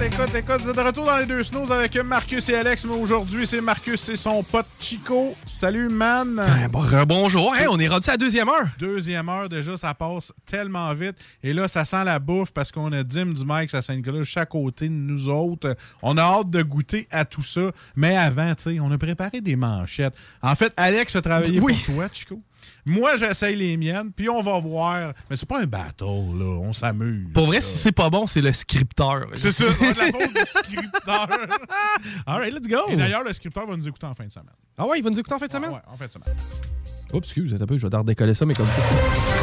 Écoute, 0.00 0.14
écoute, 0.14 0.34
écoute, 0.36 0.60
vous 0.62 0.70
êtes 0.70 0.76
de 0.76 0.80
retour 0.80 1.04
dans 1.06 1.16
les 1.16 1.26
deux 1.26 1.42
snows 1.42 1.72
avec 1.72 1.96
Marcus 1.96 2.48
et 2.48 2.54
Alex, 2.54 2.84
mais 2.84 2.94
aujourd'hui, 2.94 3.48
c'est 3.48 3.60
Marcus 3.60 4.08
et 4.08 4.16
son 4.16 4.44
pote 4.44 4.66
Chico. 4.78 5.34
Salut, 5.44 5.88
man! 5.88 6.40
bonjour, 7.06 7.52
on 7.68 7.78
est 7.80 7.88
rendu 7.88 8.08
à 8.08 8.12
la 8.12 8.16
deuxième 8.16 8.48
heure. 8.48 8.68
Deuxième 8.78 9.28
heure, 9.28 9.48
déjà, 9.48 9.76
ça 9.76 9.94
passe 9.94 10.32
tellement 10.46 10.92
vite. 10.94 11.16
Et 11.42 11.52
là, 11.52 11.66
ça 11.66 11.84
sent 11.84 12.04
la 12.04 12.20
bouffe 12.20 12.52
parce 12.52 12.70
qu'on 12.70 12.92
a 12.92 13.02
Dim 13.02 13.32
du 13.32 13.44
Mike 13.44 13.74
à 13.74 13.82
Saint-Nicolas, 13.82 14.22
chaque 14.22 14.50
côté 14.50 14.88
de 14.88 14.94
nous 14.94 15.28
autres. 15.28 15.76
On 16.00 16.16
a 16.16 16.22
hâte 16.22 16.50
de 16.50 16.62
goûter 16.62 17.08
à 17.10 17.24
tout 17.24 17.42
ça. 17.42 17.72
Mais 17.96 18.16
avant, 18.16 18.54
tu 18.54 18.74
sais, 18.74 18.80
on 18.80 18.92
a 18.92 18.98
préparé 18.98 19.40
des 19.40 19.56
manchettes. 19.56 20.14
En 20.42 20.54
fait, 20.54 20.72
Alex 20.76 21.16
a 21.16 21.22
travaillé 21.22 21.58
Oui. 21.60 21.74
pour 21.86 21.96
toi, 21.96 22.08
Chico. 22.12 22.40
Moi, 22.88 23.16
j'essaye 23.16 23.54
les 23.54 23.76
miennes, 23.76 24.10
puis 24.12 24.28
on 24.28 24.40
va 24.40 24.58
voir. 24.58 25.12
Mais 25.28 25.36
c'est 25.36 25.48
pas 25.48 25.60
un 25.60 25.66
battle, 25.66 26.04
là. 26.04 26.58
On 26.60 26.72
s'amuse. 26.72 27.28
Pour 27.34 27.46
vrai, 27.46 27.56
là. 27.56 27.60
si 27.60 27.76
c'est 27.78 27.92
pas 27.92 28.08
bon, 28.08 28.26
c'est 28.26 28.40
le 28.40 28.52
scripteur. 28.52 29.26
C'est 29.36 29.52
ça, 29.52 29.64
on 29.66 29.84
a 29.84 29.92
de 29.92 29.98
la 29.98 30.06
faute 30.06 30.34
du 30.34 30.46
scripteur. 30.46 31.28
All 32.26 32.40
right, 32.40 32.52
let's 32.52 32.66
go. 32.66 32.88
Et 32.88 32.96
d'ailleurs, 32.96 33.24
le 33.24 33.32
scripteur 33.32 33.66
va 33.66 33.76
nous 33.76 33.86
écouter 33.86 34.06
en 34.06 34.14
fin 34.14 34.26
de 34.26 34.32
semaine. 34.32 34.54
Ah 34.76 34.86
ouais, 34.86 34.98
il 34.98 35.04
va 35.04 35.10
nous 35.10 35.18
écouter 35.18 35.34
en 35.34 35.38
fin 35.38 35.46
de 35.46 35.52
semaine? 35.52 35.70
Ouais, 35.70 35.80
en 35.86 35.96
fin 35.96 36.06
de 36.06 36.12
semaine. 36.12 36.34
Oups, 37.12 37.26
excuse, 37.26 37.54
un 37.54 37.66
peu, 37.66 37.76
je 37.76 37.86
vais 37.86 37.90
t'en 37.90 38.00
redécoller 38.00 38.34
ça, 38.34 38.46
mais 38.46 38.54
comme 38.54 38.66
ça. 38.66 39.37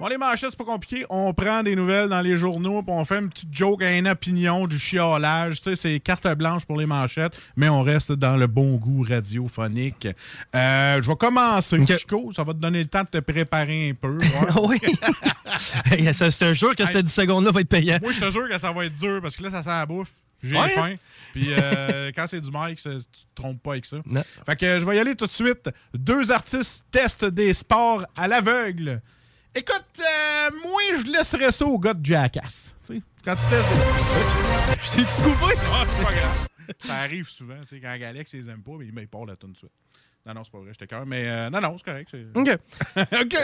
Bon, 0.00 0.06
les 0.08 0.16
manchettes, 0.16 0.52
c'est 0.52 0.56
pas 0.56 0.64
compliqué. 0.64 1.04
On 1.10 1.34
prend 1.34 1.62
des 1.62 1.76
nouvelles 1.76 2.08
dans 2.08 2.22
les 2.22 2.34
journaux, 2.34 2.82
puis 2.82 2.90
on 2.90 3.04
fait 3.04 3.18
une 3.18 3.28
petite 3.28 3.52
joke, 3.52 3.82
un 3.82 4.06
opinion, 4.06 4.66
du 4.66 4.78
chiolage. 4.78 5.60
Tu 5.60 5.68
sais, 5.68 5.76
c'est 5.76 6.00
carte 6.00 6.26
blanche 6.36 6.64
pour 6.64 6.78
les 6.78 6.86
manchettes, 6.86 7.34
mais 7.54 7.68
on 7.68 7.82
reste 7.82 8.12
dans 8.12 8.38
le 8.38 8.46
bon 8.46 8.76
goût 8.76 9.04
radiophonique. 9.06 10.08
Euh, 10.56 11.02
je 11.02 11.06
vais 11.06 11.16
commencer, 11.16 11.84
Chico. 11.84 12.32
Ça 12.34 12.44
va 12.44 12.54
te 12.54 12.58
donner 12.58 12.78
le 12.78 12.86
temps 12.86 13.02
de 13.02 13.08
te 13.10 13.18
préparer 13.18 13.90
un 13.90 13.94
peu. 13.94 14.18
oui. 14.62 14.78
C'est 16.14 16.42
un 16.44 16.52
jure 16.54 16.74
que 16.74 16.86
ces 16.86 17.02
10 17.02 17.12
secondes-là 17.12 17.50
va 17.50 17.60
être 17.60 17.68
payant. 17.68 17.98
Moi, 18.00 18.12
je 18.12 18.20
te 18.20 18.30
jure 18.30 18.48
que 18.48 18.56
ça 18.56 18.72
va 18.72 18.86
être 18.86 18.94
dur, 18.94 19.20
parce 19.20 19.36
que 19.36 19.42
là, 19.42 19.50
ça 19.50 19.62
sent 19.62 19.68
la 19.68 19.84
bouffe. 19.84 20.12
J'ai 20.42 20.56
Ouais. 20.58 20.70
faim. 20.70 20.94
Puis 21.34 21.48
euh, 21.50 22.10
quand 22.16 22.26
c'est 22.26 22.40
du 22.40 22.48
ça- 22.50 22.90
tu 22.94 23.04
te 23.04 23.34
trompes 23.34 23.62
pas 23.62 23.72
avec 23.72 23.84
ça. 23.84 23.98
Non. 24.06 24.22
Fait 24.46 24.56
que 24.56 24.64
euh, 24.64 24.80
je 24.80 24.86
vais 24.86 24.96
y 24.96 24.98
aller 24.98 25.14
tout 25.14 25.26
de 25.26 25.30
suite. 25.30 25.68
Deux 25.92 26.32
artistes 26.32 26.86
testent 26.90 27.26
des 27.26 27.52
sports 27.52 28.06
à 28.16 28.26
l'aveugle. 28.26 29.02
Écoute, 29.54 29.84
euh, 29.98 30.50
moi, 30.62 30.80
je 31.04 31.10
laisserais 31.10 31.50
ça 31.52 31.66
au 31.66 31.78
gars 31.78 31.94
de 31.94 32.04
Jackass. 32.04 32.74
Tu 32.86 32.94
sais, 32.96 33.02
quand 33.24 33.34
tu 33.34 33.42
testes. 33.50 34.96
J'ai 34.96 35.04
scoopé? 35.04 35.54
Ah, 35.72 35.84
c'est 35.86 36.04
pas 36.04 36.10
grave. 36.14 36.46
Ça 36.78 36.94
arrive 36.98 37.28
souvent, 37.28 37.60
tu 37.62 37.68
sais, 37.68 37.80
quand 37.80 37.88
Alex 37.90 38.32
les 38.32 38.48
aime 38.48 38.62
pas, 38.62 38.72
mais 38.78 38.86
il 39.02 39.08
part 39.08 39.26
la 39.26 39.34
tune 39.36 39.52
de 39.52 39.56
suite. 39.56 39.72
Non, 40.24 40.34
non, 40.34 40.44
c'est 40.44 40.52
pas 40.52 40.58
vrai, 40.58 40.70
j'étais 40.72 40.86
cœur. 40.86 41.04
Mais 41.04 41.28
euh, 41.28 41.50
non, 41.50 41.60
non, 41.60 41.76
c'est 41.78 41.84
correct. 41.84 42.08
c'est- 42.12 42.26
OK. 42.34 42.58
OK. 43.22 43.36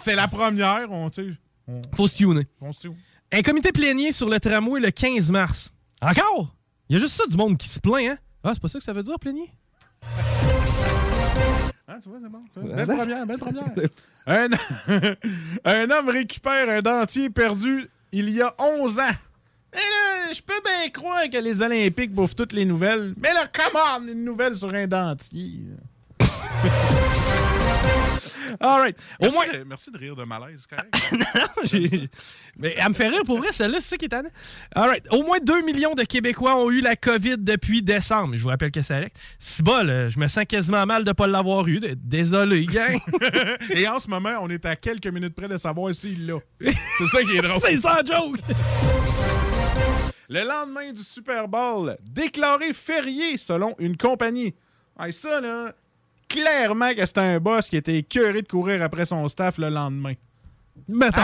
c'est 0.00 0.14
la 0.14 0.28
première, 0.28 0.86
on, 0.90 1.10
tu 1.10 1.32
sais. 1.32 1.38
on- 1.66 1.82
Faut 1.96 2.06
se 2.06 2.18
tuner. 2.18 2.46
on 2.60 2.72
se. 2.72 2.86
Un 3.32 3.42
comité 3.42 3.72
plénier 3.72 4.12
sur 4.12 4.28
le 4.28 4.38
tramway 4.38 4.80
le 4.80 4.90
15 4.90 5.30
mars. 5.30 5.72
Encore? 6.00 6.54
Il 6.88 6.94
y 6.94 6.96
a 6.96 7.00
juste 7.02 7.14
ça 7.16 7.24
du 7.28 7.36
monde 7.36 7.56
qui 7.58 7.68
se 7.68 7.80
plaint, 7.80 8.10
hein? 8.12 8.18
Ah, 8.44 8.50
c'est 8.54 8.60
pas 8.62 8.68
ça 8.68 8.78
que 8.78 8.84
ça 8.84 8.92
veut 8.92 9.02
dire, 9.02 9.18
plénier? 9.18 9.50
Ah, 11.92 11.96
tu 12.00 12.08
vois, 12.08 12.18
c'est 12.22 12.28
bon. 12.28 12.42
Belle 12.76 12.86
première, 12.86 13.26
belle 13.26 13.38
première. 13.38 13.64
Un, 14.26 14.48
un 15.64 15.90
homme 15.90 16.10
récupère 16.10 16.68
un 16.68 16.82
dentier 16.82 17.30
perdu 17.30 17.88
il 18.12 18.28
y 18.30 18.42
a 18.42 18.54
11 18.58 18.98
ans. 19.00 19.02
Là, 19.72 20.32
je 20.32 20.40
peux 20.42 20.60
bien 20.62 20.88
croire 20.90 21.28
que 21.32 21.38
les 21.38 21.62
Olympiques 21.62 22.12
bouffent 22.12 22.36
toutes 22.36 22.52
les 22.52 22.64
nouvelles. 22.66 23.14
Mais 23.16 23.32
là, 23.32 23.46
comment 23.52 24.06
une 24.06 24.24
nouvelle 24.24 24.56
sur 24.56 24.72
un 24.72 24.86
dentier? 24.86 25.62
All 28.60 28.80
right. 28.80 28.96
Au 29.18 29.22
Merci, 29.24 29.36
moins. 29.36 29.58
de, 29.58 29.64
merci 29.64 29.90
de 29.90 29.98
rire 29.98 30.16
de 30.16 30.24
malaise, 30.24 30.60
c'est 30.68 30.76
correct. 30.76 30.94
Non, 31.12 32.06
Mais 32.56 32.74
elle 32.76 32.88
me 32.88 32.94
fait 32.94 33.08
rire 33.08 33.22
pour 33.24 33.38
vrai, 33.38 33.52
celle-là, 33.52 33.80
c'est 33.80 33.90
ça 33.90 33.96
qui 33.96 34.04
est 34.06 34.08
tannant. 34.08 34.30
All 34.74 34.88
right. 34.88 35.04
Au 35.10 35.22
moins 35.22 35.38
2 35.40 35.62
millions 35.62 35.94
de 35.94 36.02
Québécois 36.02 36.56
ont 36.56 36.70
eu 36.70 36.80
la 36.80 36.96
COVID 36.96 37.38
depuis 37.38 37.82
décembre. 37.82 38.36
Je 38.36 38.42
vous 38.42 38.48
rappelle 38.48 38.70
que 38.70 38.82
c'est 38.82 38.94
Alex. 38.94 39.18
C'est 39.38 39.62
bol, 39.62 40.08
je 40.08 40.18
me 40.18 40.28
sens 40.28 40.44
quasiment 40.46 40.84
mal 40.86 41.04
de 41.04 41.10
ne 41.10 41.14
pas 41.14 41.26
l'avoir 41.26 41.66
eu. 41.68 41.80
Désolé, 41.96 42.64
gang. 42.64 42.98
Et 43.70 43.86
en 43.88 43.98
ce 43.98 44.08
moment, 44.08 44.36
on 44.40 44.48
est 44.50 44.64
à 44.66 44.76
quelques 44.76 45.06
minutes 45.08 45.34
près 45.34 45.48
de 45.48 45.56
savoir 45.56 45.94
s'il 45.94 46.26
l'a. 46.26 46.38
C'est 46.60 47.06
ça 47.06 47.22
qui 47.22 47.36
est 47.36 47.42
drôle. 47.42 47.60
c'est 47.62 47.76
sans 47.78 48.04
joke. 48.04 48.38
Le 50.28 50.44
lendemain 50.44 50.92
du 50.92 51.02
Super 51.02 51.48
Bowl, 51.48 51.96
déclaré 52.04 52.72
férié 52.72 53.36
selon 53.36 53.74
une 53.78 53.96
compagnie. 53.96 54.54
Ça, 55.10 55.40
là, 55.40 55.72
clairement 56.30 56.94
que 56.94 57.04
c'était 57.04 57.20
un 57.20 57.38
boss 57.40 57.68
qui 57.68 57.76
était 57.76 57.96
écœuré 57.98 58.40
de 58.42 58.48
courir 58.48 58.82
après 58.82 59.04
son 59.04 59.28
staff 59.28 59.58
le 59.58 59.68
lendemain. 59.68 60.14
Mettons. 60.88 61.20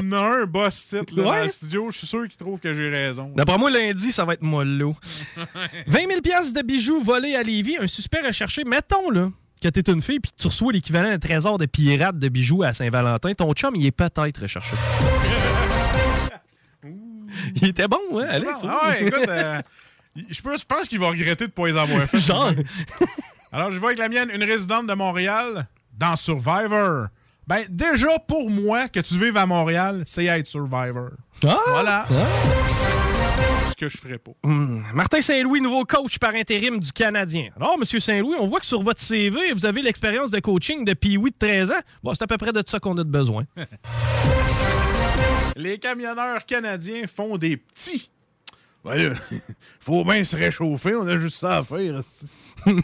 On 0.00 0.12
a 0.12 0.40
un 0.42 0.46
boss 0.46 0.74
site 0.74 1.12
là, 1.12 1.22
dans 1.22 1.30
Ouais. 1.30 1.44
le 1.44 1.48
studio, 1.50 1.90
je 1.90 1.98
suis 1.98 2.06
sûr 2.06 2.26
qu'il 2.28 2.36
trouve 2.36 2.58
que 2.58 2.74
j'ai 2.74 2.88
raison. 2.90 3.32
D'après 3.36 3.56
moi, 3.58 3.70
lundi, 3.70 4.10
ça 4.12 4.24
va 4.24 4.32
être 4.34 4.42
mollo. 4.42 4.94
20 5.86 5.98
000 6.08 6.20
piastres 6.22 6.54
de 6.54 6.62
bijoux 6.66 7.00
volés 7.02 7.36
à 7.36 7.42
Lévis, 7.42 7.76
un 7.78 7.86
suspect 7.86 8.20
recherché. 8.26 8.64
Mettons, 8.64 9.10
là, 9.10 9.30
que 9.62 9.68
t'es 9.68 9.90
une 9.92 10.02
fille 10.02 10.18
puis 10.20 10.32
que 10.32 10.36
tu 10.42 10.46
reçois 10.48 10.72
l'équivalent 10.72 11.10
d'un 11.10 11.18
trésor 11.18 11.58
de 11.58 11.66
pirate 11.66 12.18
de 12.18 12.28
bijoux 12.28 12.62
à 12.64 12.72
Saint-Valentin. 12.72 13.32
Ton 13.34 13.52
chum, 13.52 13.76
il 13.76 13.86
est 13.86 13.92
peut-être 13.92 14.40
recherché. 14.42 14.74
il 17.56 17.68
était 17.68 17.88
bon, 17.88 17.98
hein? 18.18 18.26
Allez, 18.28 18.46
Bon, 18.46 18.68
ah 18.68 18.88
ouais, 18.88 19.06
écoute, 19.06 19.28
euh, 19.28 19.60
je 20.16 20.42
pense 20.42 20.88
qu'il 20.88 20.98
va 20.98 21.08
regretter 21.08 21.46
de 21.46 21.50
ne 21.50 21.54
pas 21.54 21.66
les 21.66 21.76
avoir 21.76 22.06
fait. 22.06 22.20
Genre. 22.20 22.52
Alors, 23.52 23.70
je 23.70 23.78
vois 23.78 23.90
avec 23.90 23.98
la 23.98 24.08
mienne, 24.08 24.30
une 24.34 24.44
résidente 24.44 24.86
de 24.86 24.94
Montréal 24.94 25.66
dans 25.92 26.16
Survivor. 26.16 27.08
Ben, 27.46 27.64
déjà, 27.68 28.18
pour 28.20 28.48
moi, 28.48 28.88
que 28.88 29.00
tu 29.00 29.18
vives 29.18 29.36
à 29.36 29.46
Montréal, 29.46 30.04
c'est 30.06 30.24
être 30.24 30.46
Survivor. 30.46 31.10
Ah! 31.44 31.58
Voilà. 31.68 32.06
Ce 33.68 33.74
que 33.74 33.88
je 33.88 33.98
ferais 33.98 34.18
pas. 34.18 34.30
Hmm. 34.44 34.82
Martin 34.94 35.20
Saint-Louis, 35.20 35.60
nouveau 35.60 35.84
coach 35.84 36.18
par 36.18 36.34
intérim 36.34 36.78
du 36.78 36.92
Canadien. 36.92 37.48
Alors, 37.56 37.78
Monsieur 37.78 38.00
Saint-Louis, 38.00 38.36
on 38.38 38.46
voit 38.46 38.60
que 38.60 38.66
sur 38.66 38.82
votre 38.82 39.00
CV, 39.00 39.52
vous 39.52 39.66
avez 39.66 39.82
l'expérience 39.82 40.30
de 40.30 40.40
coaching 40.40 40.84
de 40.84 40.94
Pee-Wee 40.94 41.32
de 41.32 41.36
13 41.38 41.70
ans. 41.72 41.80
Bon, 42.02 42.14
c'est 42.14 42.22
à 42.22 42.26
peu 42.26 42.38
près 42.38 42.52
de 42.52 42.62
ça 42.66 42.78
qu'on 42.78 42.96
a 42.96 43.04
de 43.04 43.10
besoin. 43.10 43.44
Les 45.56 45.78
camionneurs 45.78 46.46
canadiens 46.46 47.06
font 47.06 47.36
des 47.36 47.56
petits. 47.56 48.10
Ben 48.84 48.96
là, 48.96 49.14
faut 49.80 50.04
bien 50.04 50.24
se 50.24 50.36
réchauffer, 50.36 50.94
on 50.94 51.06
a 51.06 51.18
juste 51.20 51.36
ça 51.36 51.58
à 51.58 51.62
faire. 51.62 52.00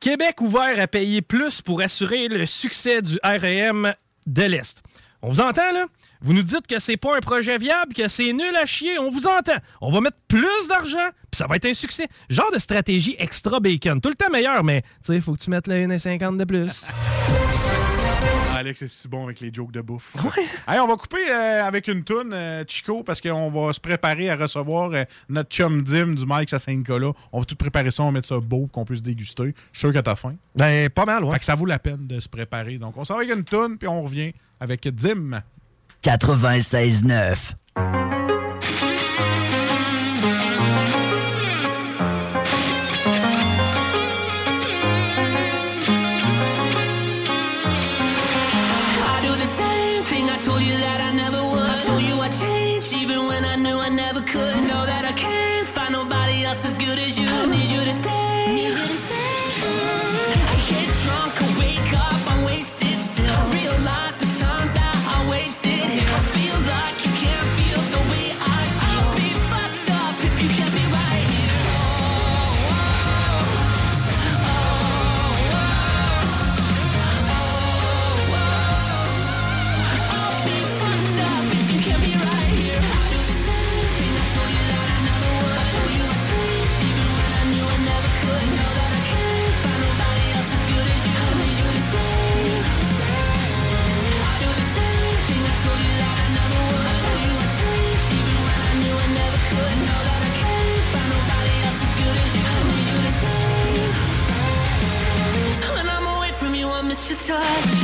Québec 0.00 0.40
ouvert 0.40 0.78
à 0.78 0.86
payer 0.86 1.22
plus 1.22 1.62
pour 1.62 1.80
assurer 1.80 2.28
le 2.28 2.46
succès 2.46 3.02
du 3.02 3.18
REM 3.24 3.94
de 4.26 4.42
l'Est. 4.42 4.82
On 5.22 5.28
vous 5.28 5.40
entend, 5.40 5.72
là? 5.72 5.86
Vous 6.20 6.34
nous 6.34 6.42
dites 6.42 6.66
que 6.66 6.78
c'est 6.78 6.98
pas 6.98 7.16
un 7.16 7.20
projet 7.20 7.56
viable, 7.56 7.94
que 7.94 8.08
c'est 8.08 8.32
nul 8.32 8.54
à 8.56 8.66
chier. 8.66 8.98
On 8.98 9.10
vous 9.10 9.26
entend. 9.26 9.56
On 9.80 9.90
va 9.90 10.02
mettre 10.02 10.18
plus 10.28 10.68
d'argent, 10.68 11.08
puis 11.30 11.38
ça 11.38 11.46
va 11.46 11.56
être 11.56 11.64
un 11.64 11.74
succès. 11.74 12.08
Genre 12.28 12.50
de 12.52 12.58
stratégie 12.58 13.16
extra 13.18 13.58
bacon. 13.60 14.00
Tout 14.00 14.10
le 14.10 14.14
temps 14.14 14.30
meilleur, 14.30 14.62
mais, 14.64 14.82
tu 14.82 15.14
sais, 15.14 15.20
faut 15.20 15.32
que 15.32 15.40
tu 15.40 15.50
mettes 15.50 15.66
le 15.66 15.74
1,50 15.86 16.36
de 16.36 16.44
plus. 16.44 16.84
Alex 18.54 18.82
est 18.82 18.88
si 18.88 19.08
bon 19.08 19.24
avec 19.24 19.40
les 19.40 19.52
jokes 19.52 19.72
de 19.72 19.80
bouffe? 19.80 20.14
Hey, 20.68 20.78
on 20.78 20.86
va 20.86 20.96
couper 20.96 21.30
euh, 21.30 21.64
avec 21.64 21.88
une 21.88 22.04
toune, 22.04 22.32
euh, 22.32 22.64
Chico, 22.66 23.02
parce 23.02 23.20
qu'on 23.20 23.50
va 23.50 23.72
se 23.72 23.80
préparer 23.80 24.30
à 24.30 24.36
recevoir 24.36 24.92
euh, 24.92 25.04
notre 25.28 25.50
chum 25.50 25.82
Dim 25.82 26.14
du 26.14 26.24
Mike 26.24 26.52
à 26.52 26.58
Saint-Nicolas. 26.58 27.12
On 27.32 27.40
va 27.40 27.44
tout 27.44 27.56
préparer 27.56 27.90
ça, 27.90 28.02
on 28.02 28.06
va 28.06 28.12
mettre 28.12 28.28
ça 28.28 28.38
beau 28.38 28.60
pour 28.60 28.70
qu'on 28.70 28.84
puisse 28.84 29.02
déguster. 29.02 29.54
Je 29.72 29.78
suis 29.78 29.80
sûr 29.80 29.92
que 29.92 29.98
t'as 29.98 30.14
faim. 30.14 30.36
Ben, 30.54 30.88
pas 30.88 31.04
mal, 31.04 31.24
ouais. 31.24 31.32
Fait 31.32 31.40
que 31.40 31.44
ça 31.44 31.54
vaut 31.54 31.66
la 31.66 31.78
peine 31.78 32.06
de 32.06 32.20
se 32.20 32.28
préparer. 32.28 32.78
Donc, 32.78 32.96
on 32.96 33.04
s'en 33.04 33.14
va 33.14 33.22
avec 33.22 33.36
une 33.36 33.44
toune, 33.44 33.76
puis 33.76 33.88
on 33.88 34.02
revient 34.02 34.32
avec 34.60 34.86
Dim. 34.88 35.42
96.9. 36.02 37.54
touch. 107.26 107.83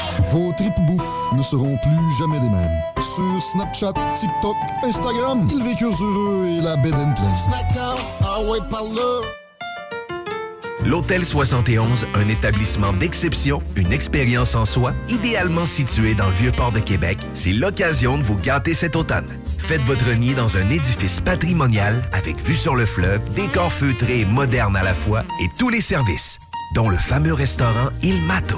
Vos 0.29 0.51
tripes 0.53 0.85
bouffe 0.85 1.31
ne 1.33 1.43
seront 1.43 1.77
plus 1.77 2.17
jamais 2.19 2.39
les 2.39 2.49
mêmes. 2.49 2.81
Sur 3.01 3.41
Snapchat, 3.41 3.93
TikTok, 4.15 4.55
Instagram, 4.83 5.47
ils 5.51 5.63
vécurent 5.63 6.01
heureux 6.01 6.45
et 6.47 6.61
la 6.61 6.77
bed 6.77 6.93
and 6.93 7.13
ah 8.23 8.41
ouais, 8.41 8.59
par 8.69 8.83
là. 8.83 9.21
L'Hôtel 10.85 11.25
71, 11.25 12.07
un 12.15 12.27
établissement 12.27 12.91
d'exception, 12.91 13.61
une 13.75 13.93
expérience 13.93 14.55
en 14.55 14.65
soi, 14.65 14.93
idéalement 15.09 15.67
situé 15.67 16.15
dans 16.15 16.25
le 16.25 16.33
Vieux-Port 16.33 16.71
de 16.71 16.79
Québec, 16.79 17.19
c'est 17.35 17.51
l'occasion 17.51 18.17
de 18.17 18.23
vous 18.23 18.37
gâter 18.37 18.73
cet 18.73 18.95
automne. 18.95 19.27
Faites 19.59 19.81
votre 19.81 20.09
nid 20.11 20.33
dans 20.33 20.57
un 20.57 20.69
édifice 20.69 21.19
patrimonial 21.19 22.01
avec 22.13 22.43
vue 22.43 22.55
sur 22.55 22.75
le 22.75 22.85
fleuve, 22.85 23.21
décor 23.33 23.71
feutré 23.71 24.21
et 24.21 24.25
moderne 24.25 24.75
à 24.75 24.83
la 24.83 24.95
fois 24.95 25.23
et 25.41 25.49
tous 25.59 25.69
les 25.69 25.81
services, 25.81 26.39
dont 26.73 26.89
le 26.89 26.97
fameux 26.97 27.33
restaurant 27.33 27.89
Il 28.01 28.19
Mato. 28.25 28.57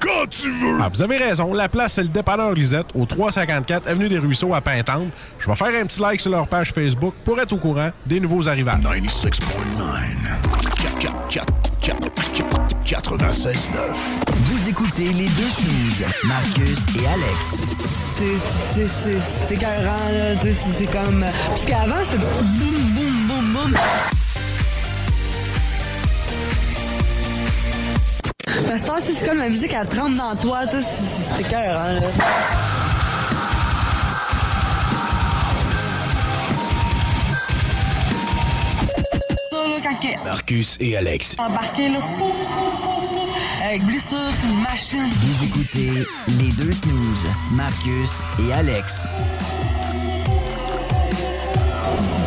quand 0.00 0.26
tu 0.30 0.50
veux! 0.50 0.78
Ah, 0.80 0.88
vous 0.92 1.02
avez 1.02 1.16
raison. 1.18 1.52
La 1.54 1.68
place, 1.68 1.94
c'est 1.94 2.02
le 2.02 2.08
dépanneur 2.08 2.52
Lisette, 2.52 2.86
au 2.94 3.04
354 3.06 3.86
Avenue 3.88 4.08
des 4.08 4.18
Ruisseaux 4.18 4.54
à 4.54 4.60
Pintante. 4.60 5.08
Je 5.38 5.46
vais 5.48 5.56
faire 5.56 5.68
un 5.80 5.86
petit 5.86 6.00
like 6.00 6.20
sur 6.20 6.30
leur 6.30 6.46
page 6.48 6.72
Facebook 6.72 7.14
pour 7.24 7.38
être 7.40 7.52
au 7.52 7.56
courant 7.58 7.90
des 8.06 8.20
nouveaux 8.20 8.48
arrivages. 8.48 8.80
96.9. 12.84 13.78
Vous 14.36 14.68
écoutez 14.68 15.12
les 15.12 15.28
deux 15.28 15.48
snooze, 15.50 16.04
Marcus 16.24 16.86
et 16.96 17.06
Alex. 17.06 17.62
C'est- 18.16 19.54
écœurant, 19.54 20.08
là. 20.12 20.40
C'est 20.78 20.86
comme. 20.90 21.20
Parce 21.48 21.60
qu'avant, 21.62 22.02
c'était 22.04 22.18
boum, 22.18 22.92
boum, 22.94 23.26
boum, 23.26 23.52
boum. 23.52 23.74
Parce 28.44 28.82
que 28.82 29.12
c'est 29.14 29.26
comme 29.26 29.38
la 29.38 29.48
musique, 29.48 29.72
elle 29.72 29.88
trempe 29.88 30.14
dans 30.16 30.36
toi, 30.36 30.60
tu 30.66 30.76
sais. 30.76 30.82
c'est- 30.82 31.34
C'est 31.36 31.40
écœurant, 31.40 31.92
là. 31.92 32.00
Marcus 40.24 40.76
et 40.80 40.96
Alex. 40.96 41.34
embarqué, 41.38 41.88
là. 41.88 42.00
Avec 43.64 43.84
blessure, 43.84 44.18
c'est 44.32 44.48
une 44.48 44.60
machine. 44.62 45.08
Vous 45.10 45.44
écoutez 45.44 46.06
les 46.28 46.52
deux 46.52 46.72
snooze, 46.72 47.26
Marcus 47.52 48.22
et 48.46 48.52
Alex. 48.52 49.08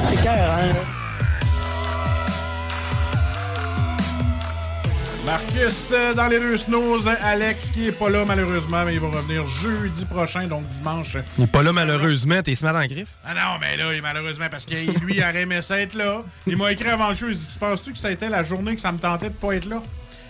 C'est 0.10 0.14
écœurant, 0.16 0.66
là. 0.66 1.01
Marcus 5.26 5.92
euh, 5.94 6.14
dans 6.16 6.28
les 6.28 6.40
deux 6.40 6.58
snooze, 6.58 7.08
Alex 7.08 7.70
qui 7.70 7.88
est 7.88 7.92
pas 7.92 8.10
là 8.10 8.26
malheureusement, 8.26 8.84
mais 8.86 8.96
il 8.96 9.00
va 9.00 9.08
revenir 9.10 9.46
jeudi 9.46 10.04
prochain, 10.06 10.48
donc 10.48 10.68
dimanche. 10.70 11.16
Il 11.38 11.44
est 11.44 11.48
pas 11.48 11.62
là 11.62 11.72
malheureusement, 11.72 12.42
t'es 12.42 12.52
mettre 12.52 12.76
en 12.76 12.86
griffe? 12.86 13.10
Ah 13.24 13.34
non, 13.36 13.60
mais 13.62 13.78
là, 13.78 13.94
il- 13.94 14.02
malheureusement, 14.02 14.48
parce 14.50 14.66
que 14.66 14.72
lui, 15.06 15.16
il 15.18 15.22
aurait 15.22 15.42
aimé 15.42 15.62
ça 15.62 15.80
être 15.80 15.94
là. 15.94 16.24
Il 16.48 16.58
m'a 16.58 16.72
écrit 16.72 16.90
avant 16.90 17.10
le 17.10 17.16
show, 17.16 17.28
il 17.30 17.38
dit 17.38 17.46
Tu 17.54 17.60
penses-tu 17.60 17.92
que 17.94 18.00
ça 18.00 18.08
a 18.08 18.12
été 18.12 18.30
la 18.30 18.44
journée 18.44 18.74
que 18.76 18.82
ça 18.82 18.92
me 18.92 18.98
tentait 18.98 19.30
de 19.30 19.36
pas 19.36 19.54
être 19.56 19.66
là 19.70 19.82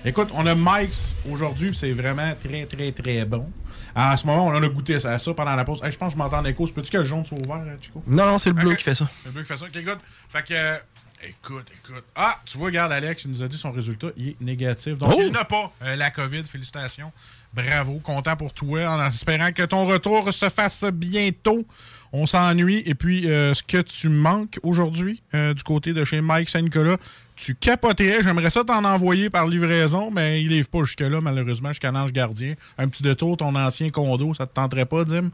Écoute, 0.03 0.29
on 0.33 0.45
a 0.45 0.55
Mike's 0.55 1.13
aujourd'hui, 1.31 1.71
c'est 1.75 1.91
vraiment 1.93 2.33
très, 2.43 2.65
très, 2.65 2.91
très 2.91 3.23
bon. 3.23 3.49
À 3.95 4.15
ce 4.17 4.25
moment, 4.25 4.47
on 4.47 4.55
en 4.55 4.63
a 4.63 4.67
goûté 4.67 4.95
à 4.95 5.17
ça 5.19 5.33
pendant 5.33 5.55
la 5.55 5.63
pause. 5.63 5.79
Hey, 5.83 5.91
je 5.91 5.97
pense 5.97 6.09
que 6.13 6.17
je 6.17 6.23
m'entends 6.23 6.39
en 6.39 6.45
écho. 6.45 6.65
Peux-tu 6.67 6.91
que 6.91 6.97
le 6.97 7.03
jaune 7.05 7.25
soit 7.25 7.37
ouvert, 7.43 7.57
hein, 7.57 7.77
Chico? 7.81 8.01
Non, 8.07 8.25
non, 8.25 8.37
c'est 8.37 8.49
le 8.49 8.55
bleu 8.55 8.73
qui 8.75 8.83
fait 8.83 8.95
ça. 8.95 9.07
C'est 9.21 9.27
le 9.27 9.33
bleu 9.33 9.41
qui 9.43 9.47
fait 9.49 9.57
ça. 9.57 9.65
Ok, 9.65 9.83
good. 9.83 9.97
Fait 10.31 10.43
que. 10.43 10.81
Écoute, 11.23 11.67
écoute. 11.71 12.03
Ah, 12.15 12.39
tu 12.45 12.57
vois, 12.57 12.67
regarde, 12.67 12.91
Alex, 12.91 13.25
il 13.25 13.31
nous 13.31 13.43
a 13.43 13.47
dit 13.47 13.57
son 13.57 13.71
résultat, 13.71 14.07
il 14.17 14.29
est 14.29 14.41
négatif. 14.41 14.97
Donc, 14.97 15.13
Oh! 15.15 15.21
il 15.23 15.31
n'a 15.31 15.45
pas 15.45 15.71
euh, 15.83 15.95
la 15.95 16.09
COVID. 16.09 16.43
Félicitations. 16.45 17.11
Bravo. 17.53 17.99
Content 17.99 18.35
pour 18.35 18.53
toi, 18.53 18.87
en 18.87 19.05
espérant 19.07 19.51
que 19.51 19.63
ton 19.63 19.85
retour 19.85 20.33
se 20.33 20.49
fasse 20.49 20.83
bientôt. 20.85 21.65
On 22.11 22.25
s'ennuie. 22.25 22.81
Et 22.85 22.95
puis, 22.95 23.29
euh, 23.29 23.53
ce 23.53 23.61
que 23.63 23.81
tu 23.81 24.09
manques 24.09 24.59
aujourd'hui, 24.63 25.21
euh, 25.35 25.53
du 25.53 25.63
côté 25.63 25.93
de 25.93 26.03
chez 26.05 26.21
Mike 26.21 26.49
Saint-Nicolas, 26.49 26.97
tu 27.41 27.55
capoterais. 27.55 28.19
J'aimerais 28.23 28.51
ça 28.51 28.63
t'en 28.63 28.85
envoyer 28.85 29.31
par 29.31 29.47
livraison, 29.47 30.11
mais 30.11 30.43
il 30.43 30.49
livre 30.49 30.69
pas 30.69 30.83
jusque-là, 30.83 31.21
malheureusement, 31.21 31.69
jusqu'à 31.69 31.89
l'ange 31.91 32.13
gardien. 32.13 32.53
Un 32.77 32.87
petit 32.87 33.01
détour, 33.01 33.35
ton 33.37 33.55
ancien 33.55 33.89
condo, 33.89 34.33
ça 34.35 34.45
te 34.45 34.53
tenterait 34.53 34.85
pas, 34.85 35.03
Dim? 35.03 35.31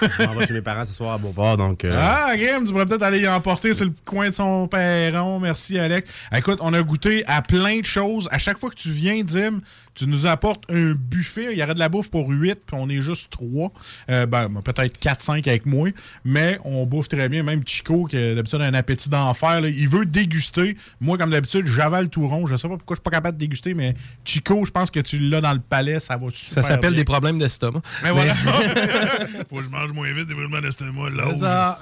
Je 0.00 0.26
m'en 0.26 0.34
vais 0.34 0.46
chez 0.46 0.54
mes 0.54 0.62
parents 0.62 0.86
ce 0.86 0.94
soir 0.94 1.12
à 1.12 1.18
Beauport, 1.18 1.58
donc... 1.58 1.84
euh, 1.84 1.94
Ah, 1.96 2.34
Grim, 2.36 2.64
tu 2.64 2.72
pourrais 2.72 2.86
peut-être 2.86 3.02
aller 3.02 3.20
y 3.20 3.28
emporter 3.28 3.74
sur 3.74 3.84
le 3.84 3.92
coin 4.06 4.30
de 4.30 4.34
son 4.34 4.66
perron. 4.68 5.38
Merci, 5.38 5.78
Alex. 5.78 6.10
Écoute, 6.34 6.58
on 6.62 6.72
a 6.72 6.82
goûté 6.82 7.24
à 7.26 7.42
plein 7.42 7.80
de 7.80 7.84
choses. 7.84 8.26
À 8.30 8.38
chaque 8.38 8.58
fois 8.58 8.70
que 8.70 8.76
tu 8.76 8.90
viens, 8.90 9.22
Dim, 9.22 9.60
tu 9.94 10.06
nous 10.06 10.26
apportes 10.26 10.64
un 10.70 10.94
buffet. 10.94 11.48
Il 11.52 11.58
y 11.58 11.62
aurait 11.62 11.74
de 11.74 11.78
la 11.78 11.88
bouffe 11.88 12.10
pour 12.10 12.28
8, 12.28 12.60
puis 12.66 12.76
on 12.78 12.88
est 12.88 13.00
juste 13.00 13.30
3. 13.30 13.72
ben, 14.08 14.48
peut-être 14.64 14.98
4-5 15.00 15.48
avec 15.48 15.66
moi. 15.66 15.88
Mais 16.24 16.58
on 16.64 16.86
bouffe 16.86 17.08
très 17.08 17.28
bien. 17.28 17.42
Même 17.42 17.62
Chico, 17.66 18.06
qui 18.06 18.16
d'habitude 18.34 18.60
a 18.60 18.64
un 18.64 18.74
appétit 18.74 19.08
d'enfer, 19.08 19.66
il 19.66 19.88
veut 19.88 20.06
déguster. 20.06 20.76
Moi, 21.00 21.18
comme 21.18 21.30
d'habitude, 21.30 21.66
j'avale 21.66 22.08
tout 22.08 22.28
rond. 22.28 22.46
Je 22.46 22.56
sais 22.56 22.68
pas 22.68 22.76
pourquoi 22.76 22.94
je 22.94 23.00
suis 23.00 23.04
pas 23.04 23.10
capable 23.10 23.36
de 23.36 23.40
déguster, 23.40 23.74
mais 23.74 23.94
Chico, 24.24 24.64
je 24.64 24.70
pense 24.70 24.90
que 24.90 25.00
tu 25.00 25.18
l'as 25.18 25.40
dans 25.40 25.52
le 25.52 25.60
palais. 25.60 26.00
Ça 26.00 26.16
va 26.16 26.28
super 26.30 26.62
Ça 26.62 26.62
s'appelle 26.62 26.94
des 26.94 27.04
problèmes 27.04 27.38
d'estomac. 27.38 27.82
Mais 28.02 28.10
voilà. 28.10 28.34
Faut 29.48 29.56
que 29.56 29.62
je 29.62 29.68
mange 29.68 29.92
moins 29.92 30.12
vite, 30.12 30.26
développement 30.26 30.60
d'estomac, 30.60 31.10
là. 31.10 31.76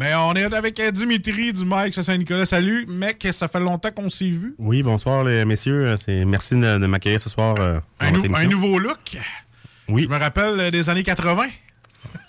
Mais 0.00 0.14
on 0.14 0.32
est 0.32 0.54
avec 0.54 0.80
euh, 0.80 0.90
Dimitri 0.90 1.52
du 1.52 1.62
Mike 1.66 1.92
Saint-Nicolas. 1.92 2.46
Salut, 2.46 2.86
mec, 2.88 3.28
ça 3.32 3.48
fait 3.48 3.60
longtemps 3.60 3.90
qu'on 3.90 4.08
s'est 4.08 4.30
vu. 4.30 4.54
Oui, 4.58 4.82
bonsoir 4.82 5.24
les 5.24 5.44
messieurs. 5.44 5.94
C'est 5.98 6.24
merci 6.24 6.54
de, 6.54 6.78
de 6.78 6.86
m'accueillir 6.86 7.20
ce 7.20 7.28
soir. 7.28 7.54
euh, 7.58 7.80
Un, 8.00 8.12
nou- 8.12 8.48
nouveau 8.48 8.78
look? 8.78 9.18
Oui. 9.88 10.04
Je 10.04 10.08
me 10.08 10.18
rappelle 10.18 10.58
euh, 10.58 10.70
des 10.70 10.88
années 10.88 11.02
80. 11.02 11.48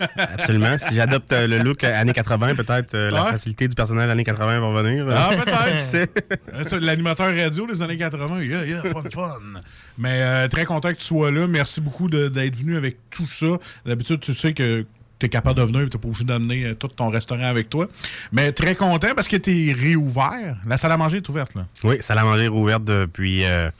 Absolument. 0.18 0.76
si 0.76 0.94
j'adopte 0.94 1.32
euh, 1.32 1.46
le 1.46 1.60
look 1.60 1.82
euh, 1.82 1.98
années 1.98 2.12
80, 2.12 2.56
peut-être 2.56 2.94
euh, 2.94 3.10
la 3.10 3.24
facilité 3.24 3.66
du 3.68 3.74
personnel 3.74 4.10
années 4.10 4.22
80 4.24 4.60
va 4.60 4.66
revenir. 4.66 5.06
Ah, 5.08 5.30
peut-être. 5.34 6.10
Euh, 6.74 6.78
L'animateur 6.80 7.34
radio 7.34 7.66
des 7.66 7.80
années 7.80 7.96
80. 7.96 8.40
Yeah, 8.42 8.66
yeah, 8.66 8.82
fun, 8.82 9.02
fun. 9.10 9.38
Mais 9.96 10.20
euh, 10.20 10.48
très 10.48 10.66
content 10.66 10.90
que 10.90 10.98
tu 10.98 11.04
sois 11.06 11.30
là. 11.30 11.46
Merci 11.46 11.80
beaucoup 11.80 12.10
d'être 12.10 12.54
venu 12.54 12.76
avec 12.76 12.98
tout 13.10 13.26
ça. 13.26 13.46
D'habitude, 13.86 14.20
tu 14.20 14.34
sais 14.34 14.52
que 14.52 14.84
tu 15.22 15.26
es 15.26 15.28
capable 15.28 15.58
de 15.60 15.64
venir 15.64 15.82
et 15.82 15.88
tu 15.88 15.98
pas 15.98 16.08
obligé 16.08 16.24
d'amener 16.24 16.64
euh, 16.64 16.74
tout 16.74 16.88
ton 16.88 17.08
restaurant 17.10 17.44
avec 17.44 17.70
toi. 17.70 17.88
Mais 18.32 18.50
très 18.52 18.74
content 18.74 19.14
parce 19.14 19.28
que 19.28 19.36
tu 19.36 19.68
es 19.68 19.72
réouvert. 19.72 20.56
La 20.66 20.76
salle 20.76 20.90
à 20.92 20.96
manger 20.96 21.18
est 21.18 21.28
ouverte. 21.28 21.54
là. 21.54 21.66
Oui, 21.84 21.96
salle 22.00 22.18
à 22.18 22.24
manger 22.24 22.48
rouverte 22.48 22.82
depuis 22.84 23.44
euh, 23.44 23.70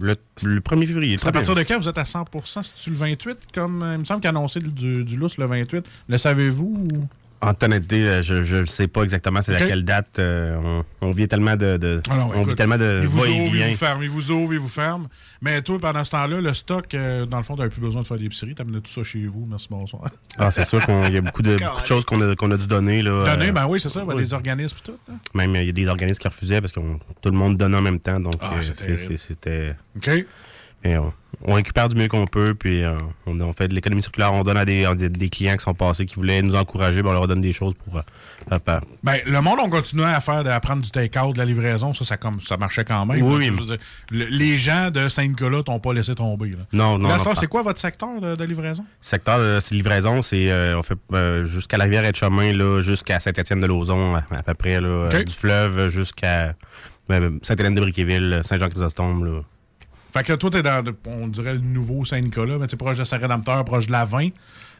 le, 0.00 0.14
le 0.44 0.60
1er 0.60 0.86
février. 0.86 1.16
À 1.24 1.32
partir 1.32 1.54
de 1.54 1.62
quand 1.62 1.78
vous 1.78 1.88
êtes 1.88 1.98
à 1.98 2.02
100% 2.02 2.26
C'est-tu 2.62 2.90
le 2.90 2.96
28? 2.96 3.38
Comme, 3.54 3.82
euh, 3.82 3.94
il 3.94 4.00
me 4.00 4.04
semble 4.04 4.20
qu'il 4.20 4.26
a 4.28 4.30
annoncé 4.30 4.60
du, 4.60 5.04
du 5.04 5.16
lousse 5.16 5.38
le 5.38 5.46
28. 5.46 5.84
Le 6.08 6.18
savez-vous? 6.18 6.76
ou- 6.78 7.08
En 7.44 7.54
honnêteté, 7.60 8.06
euh, 8.06 8.22
je 8.22 8.56
ne 8.60 8.64
sais 8.66 8.86
pas 8.86 9.02
exactement 9.02 9.42
c'est 9.42 9.56
à 9.56 9.66
quelle 9.66 9.84
date. 9.84 10.20
euh, 10.20 10.54
on, 10.62 10.84
on 11.08 11.10
vit 11.10 11.26
tellement 11.26 11.56
de, 11.56 11.76
de- 11.76 12.00
Ah 12.08 12.16
non, 12.16 12.28
on 12.30 12.34
écoute, 12.34 12.50
vit 12.50 12.54
tellement 12.54 12.78
de 12.78 13.00
il 13.02 13.08
vous 13.08 13.18
ouvre, 13.18 13.56
il 13.56 13.70
vous 13.70 13.76
ferme, 13.76 14.02
il 14.04 14.08
vous 14.10 14.30
ouvre, 14.30 14.52
il 14.54 14.58
vous 14.60 14.68
ferme. 14.68 15.08
Mais 15.40 15.60
toi, 15.60 15.78
pendant 15.80 16.04
ce 16.04 16.12
temps-là, 16.12 16.40
le 16.40 16.54
stock, 16.54 16.94
euh, 16.94 17.26
dans 17.26 17.38
le 17.38 17.42
fond, 17.42 17.56
tu 17.56 17.68
plus 17.68 17.80
besoin 17.80 18.02
de 18.02 18.06
faire 18.06 18.16
l'épicerie. 18.16 18.54
Tu 18.54 18.62
amené 18.62 18.80
tout 18.80 18.92
ça 18.92 19.02
chez 19.02 19.26
vous. 19.26 19.44
Merci, 19.50 19.66
bonsoir. 19.68 20.02
Ah, 20.38 20.52
c'est 20.52 20.64
sûr 20.64 20.84
qu'il 20.86 21.12
y 21.12 21.16
a 21.16 21.20
beaucoup 21.20 21.42
de, 21.42 21.56
beaucoup 21.58 21.80
de 21.80 21.86
choses 21.86 22.04
qu'on 22.04 22.50
a, 22.52 22.56
dû 22.56 22.66
donner. 22.68 23.02
Là, 23.02 23.24
Donner, 23.24 23.48
euh, 23.48 23.52
ben 23.52 23.66
oui, 23.66 23.80
c'est 23.80 23.88
ça, 23.88 24.04
ben, 24.04 24.14
oui. 24.14 24.22
les 24.22 24.32
organismes 24.34 24.76
et 24.80 24.86
tout. 24.86 24.98
hein. 25.10 25.14
Même 25.34 25.56
il 25.56 25.66
y 25.66 25.68
a 25.68 25.72
des 25.72 25.88
organismes 25.88 26.20
qui 26.20 26.28
refusaient 26.28 26.60
parce 26.60 26.72
que 26.72 26.78
tout 27.20 27.30
le 27.30 27.36
monde 27.36 27.56
donnait 27.56 27.76
en 27.78 27.82
même 27.82 27.98
temps. 27.98 28.20
Donc, 28.20 28.34
Ah, 28.40 28.54
c'était. 29.16 29.74
OK. 29.96 30.10
Mais 30.84 30.98
on, 30.98 31.12
on 31.44 31.54
récupère 31.54 31.88
du 31.88 31.96
mieux 31.96 32.08
qu'on 32.08 32.26
peut, 32.26 32.54
puis 32.58 32.82
euh, 32.82 32.96
on, 33.26 33.38
on 33.40 33.52
fait 33.52 33.68
de 33.68 33.74
l'économie 33.74 34.02
circulaire. 34.02 34.32
On 34.32 34.42
donne 34.42 34.56
à 34.56 34.64
des, 34.64 34.84
à 34.84 34.94
des, 34.94 35.08
des 35.08 35.28
clients 35.28 35.56
qui 35.56 35.62
sont 35.62 35.74
passés, 35.74 36.06
qui 36.06 36.16
voulaient 36.16 36.42
nous 36.42 36.54
encourager, 36.56 37.02
ben, 37.02 37.10
on 37.10 37.12
leur 37.12 37.28
donne 37.28 37.40
des 37.40 37.52
choses 37.52 37.74
pour. 37.74 37.96
euh, 37.98 38.58
faire. 38.64 38.80
Ben, 39.02 39.16
le 39.26 39.40
monde, 39.40 39.58
on 39.62 39.70
continuait 39.70 40.04
à 40.12 40.20
faire, 40.20 40.46
à 40.46 40.60
prendre 40.60 40.82
du 40.82 40.90
take-out, 40.90 41.32
de 41.34 41.38
la 41.38 41.44
livraison. 41.44 41.94
Ça, 41.94 42.04
ça, 42.04 42.16
comme, 42.16 42.40
ça 42.40 42.56
marchait 42.56 42.84
quand 42.84 43.06
même. 43.06 43.22
Oui, 43.22 43.30
là. 43.30 43.36
oui. 43.38 43.46
Je 43.46 43.52
veux 43.52 43.66
dire, 43.66 43.78
le- 44.10 44.24
les 44.26 44.58
gens 44.58 44.90
de 44.90 45.08
Saint-Nicolas 45.08 45.62
t'ont 45.62 45.78
pas 45.78 45.92
laissé 45.92 46.14
tomber. 46.14 46.50
Là. 46.50 46.58
Non, 46.72 46.98
non, 46.98 47.16
c'est 47.38 47.46
quoi 47.46 47.62
votre 47.62 47.80
secteur 47.80 48.20
de, 48.20 48.34
de 48.36 48.44
livraison? 48.44 48.84
Secteur 49.00 49.38
de 49.38 49.58
c'est 49.60 49.74
livraison, 49.74 50.20
c'est 50.22 50.50
euh, 50.50 50.76
on 50.78 50.82
fait 50.82 50.98
euh, 51.12 51.44
jusqu'à 51.44 51.76
la 51.76 51.84
rivière 51.84 52.04
et 52.04 52.12
chemin 52.12 52.52
là, 52.52 52.80
jusqu'à 52.80 53.20
Saint-Étienne-de-Lauzon, 53.20 54.16
à, 54.16 54.24
à 54.36 54.42
peu 54.42 54.54
près 54.54 54.80
là, 54.80 54.88
euh, 54.88 55.22
du 55.22 55.32
fleuve 55.32 55.88
jusqu'à 55.88 56.54
euh, 57.10 57.30
Sainte-Hélène-de-Briquéville, 57.42 58.40
Saint-Jean-Chrysostome. 58.44 59.42
Fait 60.12 60.24
que 60.24 60.32
toi, 60.34 60.50
t'es 60.50 60.62
dans, 60.62 60.84
on 61.06 61.26
dirait, 61.28 61.54
le 61.54 61.60
nouveau 61.60 62.04
Saint-Nicolas, 62.04 62.58
mais 62.58 62.66
tu 62.66 62.76
proche 62.76 62.98
de 62.98 63.04
Saint-Rédempteur, 63.04 63.64
proche 63.64 63.86
de 63.86 63.92
la 63.92 64.04
20, 64.04 64.28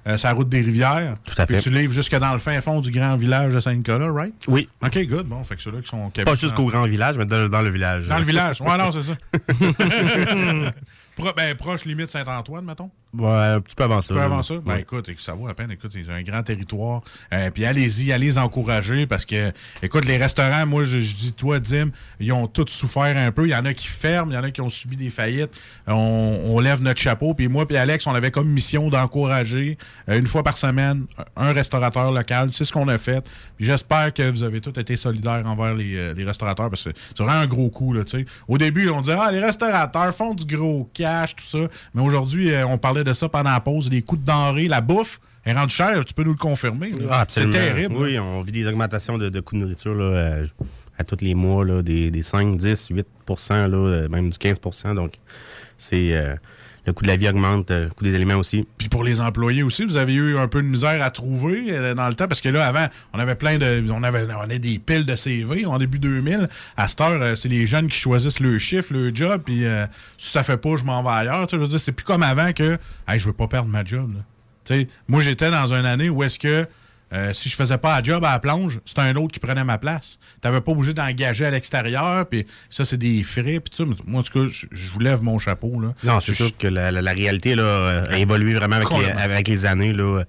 euh, 0.08 0.16
la 0.22 0.32
route 0.32 0.48
des 0.48 0.60
rivières. 0.60 1.16
Tout 1.24 1.34
à 1.40 1.46
Puis 1.46 1.54
fait. 1.56 1.62
tu 1.62 1.70
livres 1.70 1.92
jusque 1.92 2.14
dans 2.16 2.32
le 2.32 2.38
fin 2.38 2.60
fond 2.60 2.80
du 2.80 2.90
grand 2.90 3.16
village 3.16 3.54
de 3.54 3.60
Saint-Nicolas, 3.60 4.12
right? 4.12 4.34
Oui. 4.48 4.68
OK, 4.84 4.98
good. 5.06 5.26
Bon, 5.26 5.42
fait 5.44 5.56
que 5.56 5.62
ceux-là 5.62 5.80
qui 5.80 5.88
sont... 5.88 6.10
Pas 6.10 6.34
jusqu'au 6.34 6.66
grand 6.66 6.84
village, 6.86 7.16
mais 7.16 7.24
dans, 7.24 7.48
dans 7.48 7.62
le 7.62 7.70
village. 7.70 8.06
Dans 8.08 8.18
le 8.18 8.24
village. 8.24 8.60
Ouais, 8.60 8.76
non, 8.76 8.90
c'est 8.92 9.02
ça. 9.02 9.14
Pro- 11.16 11.32
ben, 11.36 11.54
proche 11.56 11.84
limite 11.84 12.10
Saint-Antoine, 12.10 12.64
mettons. 12.64 12.90
Ouais, 13.18 13.28
un 13.30 13.60
petit 13.60 13.74
peu 13.74 13.84
avant 13.84 14.00
ça. 14.00 14.14
Un 14.14 14.16
peu 14.16 14.20
là. 14.20 14.26
avant 14.26 14.42
ça? 14.42 14.54
Ben 14.64 14.72
Ouais. 14.72 14.80
écoute, 14.80 15.10
ça 15.18 15.34
vaut 15.34 15.46
la 15.46 15.52
peine. 15.54 15.70
Écoute, 15.70 15.92
ils 15.94 16.08
ont 16.10 16.14
un 16.14 16.22
grand 16.22 16.42
territoire. 16.42 17.02
Euh, 17.34 17.50
puis 17.50 17.64
allez-y, 17.66 18.10
allez 18.12 18.26
les 18.26 18.38
encourager 18.38 19.06
parce 19.06 19.26
que, 19.26 19.52
écoute, 19.82 20.04
les 20.06 20.16
restaurants, 20.16 20.64
moi, 20.66 20.84
je, 20.84 20.98
je 20.98 21.16
dis, 21.16 21.32
toi, 21.34 21.60
Dim, 21.60 21.90
ils 22.20 22.32
ont 22.32 22.46
tous 22.46 22.68
souffert 22.70 23.14
un 23.16 23.30
peu. 23.30 23.46
Il 23.46 23.50
y 23.50 23.54
en 23.54 23.64
a 23.66 23.74
qui 23.74 23.86
ferment, 23.88 24.30
il 24.32 24.34
y 24.34 24.38
en 24.38 24.42
a 24.44 24.50
qui 24.50 24.60
ont 24.62 24.68
subi 24.70 24.96
des 24.96 25.10
faillites. 25.10 25.50
On, 25.86 26.40
on 26.46 26.58
lève 26.60 26.80
notre 26.82 27.00
chapeau. 27.00 27.34
Puis 27.34 27.48
moi, 27.48 27.66
puis 27.66 27.76
Alex, 27.76 28.06
on 28.06 28.14
avait 28.14 28.30
comme 28.30 28.48
mission 28.48 28.88
d'encourager 28.88 29.76
euh, 30.08 30.18
une 30.18 30.26
fois 30.26 30.42
par 30.42 30.56
semaine 30.56 31.04
un 31.36 31.52
restaurateur 31.52 32.12
local. 32.12 32.50
C'est 32.52 32.64
ce 32.64 32.72
qu'on 32.72 32.88
a 32.88 32.96
fait. 32.98 33.22
Puis 33.56 33.66
j'espère 33.66 34.14
que 34.14 34.30
vous 34.30 34.42
avez 34.42 34.60
tous 34.60 34.78
été 34.80 34.96
solidaires 34.96 35.42
envers 35.46 35.74
les, 35.74 35.96
euh, 35.96 36.14
les 36.14 36.24
restaurateurs 36.24 36.70
parce 36.70 36.84
que 36.84 36.90
c'est 37.14 37.22
vraiment 37.22 37.40
un 37.40 37.46
gros 37.46 37.68
coup, 37.68 37.92
là, 37.92 38.04
tu 38.04 38.20
sais. 38.20 38.26
Au 38.48 38.56
début, 38.56 38.88
on 38.88 39.00
disait, 39.02 39.16
ah, 39.20 39.30
les 39.30 39.40
restaurateurs 39.40 40.14
font 40.14 40.32
du 40.34 40.44
gros 40.56 40.88
cash, 40.94 41.36
tout 41.36 41.44
ça. 41.44 41.68
Mais 41.94 42.00
aujourd'hui, 42.02 42.50
on 42.66 42.78
parlait 42.78 43.01
de 43.04 43.12
ça 43.12 43.28
pendant 43.28 43.50
la 43.50 43.60
pause. 43.60 43.90
Les 43.90 44.02
coûts 44.02 44.16
de 44.16 44.24
denrées, 44.24 44.68
la 44.68 44.80
bouffe 44.80 45.20
est 45.44 45.52
rendue 45.52 45.74
chère. 45.74 46.04
Tu 46.04 46.14
peux 46.14 46.24
nous 46.24 46.32
le 46.32 46.38
confirmer. 46.38 46.92
Ah, 47.10 47.24
c'est 47.28 47.50
terrible. 47.50 47.96
Oui, 47.96 48.18
on 48.18 48.40
vit 48.40 48.52
des 48.52 48.66
augmentations 48.66 49.18
de, 49.18 49.28
de 49.28 49.40
coûts 49.40 49.56
de 49.56 49.60
nourriture 49.60 49.94
là, 49.94 50.04
euh, 50.04 50.44
à 50.98 51.04
tous 51.04 51.20
les 51.20 51.34
mois, 51.34 51.64
là, 51.64 51.82
des, 51.82 52.10
des 52.10 52.22
5, 52.22 52.56
10, 52.56 52.88
8 52.88 53.06
là, 53.50 53.66
euh, 53.74 54.08
même 54.08 54.30
du 54.30 54.38
15 54.38 54.60
Donc, 54.94 55.12
c'est 55.78 56.14
euh, 56.14 56.36
le 56.86 56.92
coût 56.92 57.02
de 57.02 57.08
la 57.08 57.16
vie 57.16 57.28
augmente, 57.28 57.70
euh, 57.70 57.84
le 57.84 57.90
coût 57.90 58.04
des 58.04 58.14
aliments 58.14 58.36
aussi. 58.36 58.66
Puis 58.78 58.88
pour 58.88 59.04
les 59.04 59.20
employés 59.20 59.62
aussi, 59.62 59.84
vous 59.84 59.96
avez 59.96 60.14
eu 60.14 60.36
un 60.36 60.48
peu 60.48 60.62
de 60.62 60.66
misère 60.66 61.02
à 61.02 61.10
trouver 61.10 61.66
euh, 61.70 61.94
dans 61.94 62.08
le 62.08 62.14
temps 62.14 62.28
parce 62.28 62.40
que 62.40 62.48
là 62.48 62.66
avant, 62.66 62.86
on 63.12 63.18
avait 63.18 63.34
plein 63.34 63.58
de 63.58 63.84
on 63.92 64.02
avait 64.02 64.26
on 64.32 64.40
avait 64.40 64.58
des 64.58 64.78
piles 64.78 65.06
de 65.06 65.14
CV 65.14 65.64
en 65.64 65.78
début 65.78 65.98
2000. 65.98 66.48
À 66.76 66.88
cette 66.88 67.00
heure, 67.00 67.22
euh, 67.22 67.36
c'est 67.36 67.48
les 67.48 67.66
jeunes 67.66 67.88
qui 67.88 67.98
choisissent 67.98 68.40
le 68.40 68.58
chiffre, 68.58 68.92
le 68.92 69.14
job 69.14 69.42
puis 69.44 69.64
si 70.18 70.30
ça 70.30 70.42
fait 70.42 70.56
pas, 70.56 70.76
je 70.76 70.84
m'en 70.84 71.02
vais 71.02 71.10
ailleurs, 71.10 71.46
tu 71.46 71.56
je 71.56 71.60
veux 71.60 71.68
dire 71.68 71.80
c'est 71.80 71.92
plus 71.92 72.04
comme 72.04 72.22
avant 72.22 72.52
que 72.52 72.78
hey, 73.08 73.18
je 73.18 73.26
veux 73.26 73.32
pas 73.32 73.46
perdre 73.46 73.68
ma 73.68 73.84
job 73.84 74.12
moi 75.08 75.22
j'étais 75.22 75.50
dans 75.50 75.72
une 75.72 75.86
année 75.86 76.08
où 76.08 76.22
est-ce 76.22 76.38
que 76.38 76.66
euh, 77.12 77.32
si 77.32 77.48
je 77.48 77.56
faisais 77.56 77.76
pas 77.78 77.96
la 77.96 78.02
job 78.02 78.24
à 78.24 78.32
la 78.32 78.38
plonge, 78.38 78.80
c'était 78.84 79.02
un 79.02 79.14
autre 79.16 79.32
qui 79.32 79.40
prenait 79.40 79.64
ma 79.64 79.78
place. 79.78 80.18
T'avais 80.40 80.60
pas 80.60 80.72
obligé 80.72 80.94
d'engager 80.94 81.44
à 81.44 81.50
l'extérieur, 81.50 82.26
puis 82.26 82.46
ça, 82.70 82.84
c'est 82.84 82.96
des 82.96 83.22
frais, 83.22 83.60
puis. 83.60 83.84
Mais 83.86 83.94
Moi, 84.06 84.20
en 84.20 84.22
tout 84.22 84.32
cas, 84.48 84.54
je 84.70 84.90
vous 84.92 84.98
lève 85.00 85.22
mon 85.22 85.38
chapeau. 85.38 85.80
Là. 85.80 85.92
Non, 86.04 86.20
c'est 86.20 86.32
sûr 86.32 86.56
que 86.56 86.66
la, 86.68 86.90
la- 86.90 87.02
la 87.02 87.12
réalité 87.12 87.54
là, 87.54 88.02
a 88.08 88.18
évolué 88.18 88.54
vraiment 88.54 88.76
avec 88.76 88.88
les, 88.90 89.10
avec 89.10 89.48
les 89.48 89.66
années. 89.66 89.92
Là. 89.92 90.24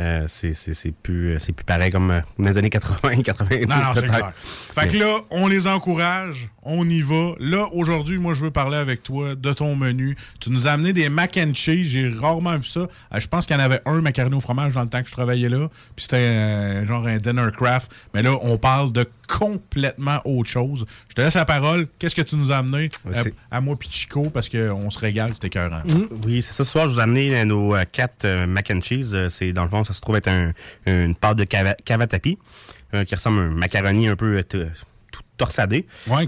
Euh, 0.00 0.24
c'est 0.26 0.54
c'est- 0.54 0.74
c'est 0.74 0.90
plus, 0.90 1.36
c'est 1.38 1.52
plus 1.52 1.64
pareil 1.64 1.90
comme 1.90 2.10
euh, 2.10 2.20
dans 2.38 2.48
les 2.48 2.58
années 2.58 2.68
80, 2.70 3.22
90 3.22 3.66
Non, 3.68 3.76
non, 3.76 3.82
c'est 3.94 4.00
peut-être. 4.00 4.12
clair. 4.12 4.32
Fait 4.34 4.88
que 4.88 4.96
là, 4.96 5.18
on 5.30 5.46
les 5.46 5.68
encourage, 5.68 6.48
on 6.64 6.88
y 6.88 7.00
va. 7.00 7.34
Là, 7.38 7.68
aujourd'hui, 7.72 8.18
moi, 8.18 8.34
je 8.34 8.44
veux 8.44 8.50
parler 8.50 8.76
avec 8.76 9.04
toi 9.04 9.36
de 9.36 9.52
ton 9.52 9.76
menu. 9.76 10.16
Tu 10.40 10.50
nous 10.50 10.66
as 10.66 10.72
amené 10.72 10.92
des 10.92 11.08
mac 11.08 11.36
and 11.38 11.54
cheese. 11.54 11.84
J'ai 11.90 12.08
rarement 12.08 12.56
vu 12.58 12.64
ça. 12.64 12.80
Euh, 12.80 13.20
je 13.20 13.28
pense 13.28 13.46
qu'il 13.46 13.54
y 13.56 13.58
en 13.60 13.62
avait 13.62 13.82
un 13.86 14.00
macaroni 14.00 14.34
au 14.34 14.40
fromage 14.40 14.74
dans 14.74 14.82
le 14.82 14.88
temps 14.88 15.00
que 15.02 15.08
je 15.08 15.12
travaillais 15.12 15.48
là. 15.48 15.68
Puis 15.94 16.06
c'était 16.06 16.16
euh, 16.16 16.86
genre 16.86 17.06
un 17.06 17.18
dinner 17.18 17.46
craft. 17.56 17.92
Mais 18.14 18.22
là, 18.22 18.36
on 18.42 18.58
parle 18.58 18.92
de 18.92 19.08
complètement 19.26 20.20
autre 20.24 20.48
chose. 20.48 20.84
Je 21.08 21.14
te 21.14 21.20
laisse 21.20 21.34
la 21.34 21.44
parole. 21.44 21.86
Qu'est-ce 21.98 22.14
que 22.14 22.22
tu 22.22 22.36
nous 22.36 22.52
as 22.52 22.58
amené 22.58 22.88
Ouais, 23.04 23.16
euh, 23.16 23.22
c'est- 23.22 23.34
à 23.50 23.60
moi 23.60 23.76
puis 23.78 23.88
Chico 23.90 24.30
parce 24.30 24.48
qu'on 24.48 24.90
se 24.90 24.98
régale, 24.98 25.30
c'était 25.34 25.46
écœurant. 25.48 25.82
Oui, 26.24 26.42
c'est 26.42 26.52
ça. 26.52 26.64
Ce 26.64 26.70
soir, 26.70 26.86
je 26.88 26.92
vous 26.94 27.00
ai 27.00 27.02
amené 27.02 27.34
euh, 27.34 27.44
nos 27.44 27.74
euh, 27.74 27.84
quatre 27.90 28.24
euh, 28.24 28.46
mac 28.46 28.70
and 28.70 28.80
cheese. 28.82 29.16
C'est 29.28 29.52
dans 29.52 29.64
le 29.64 29.68
fond, 29.70 29.84
ça 29.84 29.92
se 29.94 30.00
trouve 30.00 30.16
être 30.16 30.28
un- 30.28 30.52
une 30.86 31.14
pâte 31.14 31.38
de 31.38 31.44
cava- 31.44 31.76
cavatappi 31.84 32.38
euh, 32.94 33.04
qui 33.04 33.14
ressemble 33.14 33.40
à 33.40 33.42
un 33.42 33.48
macaroni 33.50 34.08
un 34.08 34.16
peu 34.16 34.42
tout 34.44 34.58
torsadé. 35.36 35.86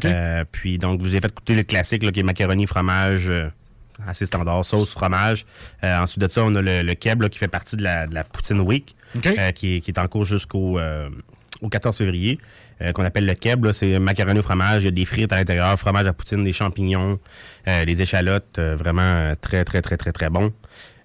Euh, 0.08 0.44
puis 0.50 0.78
donc, 0.78 1.00
je 1.02 1.08
vous 1.08 1.14
ai 1.16 1.20
fait 1.20 1.32
goûter 1.34 1.54
le 1.54 1.62
classique 1.62 2.02
là, 2.02 2.10
qui 2.12 2.20
est 2.20 2.24
macaroni 2.24 2.66
fromage. 2.66 3.28
euh, 3.28 3.48
assez 4.06 4.26
standard, 4.26 4.62
sauce, 4.62 4.90
fromage. 4.92 5.46
Euh, 5.82 5.98
ensuite 6.00 6.20
de 6.20 6.28
ça, 6.28 6.42
on 6.44 6.54
a 6.54 6.60
le, 6.60 6.82
le 6.82 6.94
keb 6.94 7.22
là, 7.22 7.30
qui 7.30 7.38
fait 7.38 7.48
partie 7.48 7.76
de 7.78 7.82
la, 7.82 8.06
de 8.06 8.14
la 8.14 8.24
Poutine 8.24 8.60
Week, 8.60 8.94
euh, 9.38 9.52
qui, 9.52 9.76
est, 9.76 9.80
qui 9.80 9.90
est 9.90 9.98
en 9.98 10.06
cours 10.06 10.26
jusqu'au 10.26 10.78
euh, 10.78 11.08
au 11.62 11.70
14 11.70 11.96
février, 11.96 12.38
euh, 12.82 12.92
qu'on 12.92 13.04
appelle 13.04 13.26
le 13.26 13.34
keb. 13.34 13.70
C'est 13.72 13.98
macaroni 13.98 14.38
au 14.38 14.42
fromage, 14.42 14.82
il 14.82 14.86
y 14.86 14.88
a 14.88 14.92
des 14.92 15.04
frites 15.04 15.32
à 15.32 15.36
l'intérieur, 15.36 15.78
fromage 15.78 16.06
à 16.06 16.12
poutine, 16.12 16.44
des 16.44 16.52
champignons, 16.52 17.18
euh, 17.68 17.84
des 17.84 18.02
échalotes, 18.02 18.58
euh, 18.58 18.74
vraiment 18.76 19.02
euh, 19.02 19.34
très, 19.40 19.64
très, 19.64 19.82
très, 19.82 19.96
très, 19.96 20.12
très 20.12 20.30
bon. 20.30 20.52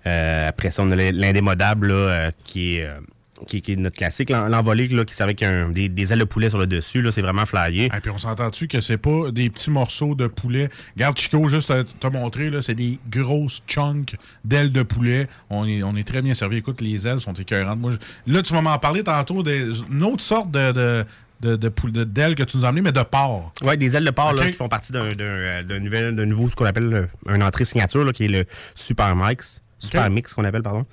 Euh, 0.08 0.50
après 0.50 0.72
ça, 0.72 0.84
on 0.84 0.92
a 0.92 0.96
le- 0.96 1.12
l'indémodable 1.12 1.92
euh, 1.92 2.32
qui 2.44 2.78
est... 2.78 2.86
euh, 2.86 3.00
qui, 3.48 3.64
qui 3.64 3.72
est 3.72 3.76
notre 3.76 3.98
classique, 3.98 4.30
l'en- 4.30 4.48
l'envolé 4.48 4.88
là, 4.90 5.04
qui 5.04 5.16
servait 5.16 5.36
avec 5.44 5.74
des, 5.74 5.90
des 5.90 6.14
ailes 6.14 6.20
de 6.20 6.26
poulet 6.26 6.52
sur 6.52 6.60
le 6.60 6.68
dessus, 6.68 7.04
c'est 7.12 7.24
vraiment 7.24 7.48
flyé. 7.48 7.86
Et 7.86 8.00
puis 8.00 8.12
on 8.12 8.20
s'entend-tu 8.20 8.68
que 8.68 8.82
c'est 8.82 9.00
pas 9.00 9.32
des 9.32 9.50
petits 9.50 9.72
morceaux 9.72 10.14
de 10.14 10.28
poulet? 10.28 10.70
Regarde, 10.96 11.18
Chico, 11.18 11.48
juste 11.48 11.72
à 11.72 11.84
te 11.84 12.08
montrer, 12.08 12.52
c'est 12.62 12.76
des 12.76 13.00
grosses 13.10 13.64
chunks 13.68 14.16
d'ailes 14.46 14.72
de 14.72 14.84
poulet. 14.84 15.28
On 15.50 15.66
est, 15.66 15.82
on 15.82 15.96
est 15.96 16.08
très 16.08 16.22
bien 16.22 16.36
servi. 16.36 16.58
Écoute, 16.58 16.82
les 16.82 17.08
ailes 17.08 17.20
sont 17.20 17.34
écœurantes. 17.34 17.80
Moi, 17.80 17.94
je- 17.94 18.32
là, 18.32 18.44
tu 18.44 18.54
vas 18.54 18.62
m'en 18.62 18.78
parler 18.78 19.04
tantôt 19.04 19.42
d'une 19.42 20.04
autre 20.04 20.22
sorte 20.22 20.52
de, 20.52 20.72
de, 20.72 21.06
de, 21.42 21.56
de 21.56 21.72
de- 21.90 22.04
d'ailes 22.04 22.36
que 22.36 22.44
tu 22.44 22.58
nous 22.58 22.66
as 22.66 22.70
amenées, 22.70 22.82
mais 22.82 22.92
de 22.92 23.04
porc. 23.04 23.52
Oui, 23.64 23.78
des 23.78 23.96
ailes 23.98 24.06
de 24.06 24.12
porc 24.12 24.34
là, 24.34 24.46
qui 24.48 24.54
font 24.54 24.68
partie 24.70 24.92
d'un, 24.92 25.12
d'un, 25.14 25.24
euh, 25.24 25.64
d'un 25.64 25.80
nouvel, 25.80 26.16
d'un 26.16 26.26
nouveau, 26.26 26.48
ce 26.50 26.56
qu'on 26.56 26.66
appelle 26.66 26.94
euh, 26.94 27.06
un 27.28 27.42
entrée 27.42 27.66
signature, 27.66 28.04
là, 28.04 28.14
qui 28.14 28.26
est 28.26 28.28
le 28.30 28.46
Super 28.76 29.16
Mix. 29.16 29.62
Super 29.80 30.06
Ok. 30.06 30.12
Mix, 30.12 30.34
qu'on 30.36 30.44
appelle, 30.44 30.62
pardon. 30.62 30.86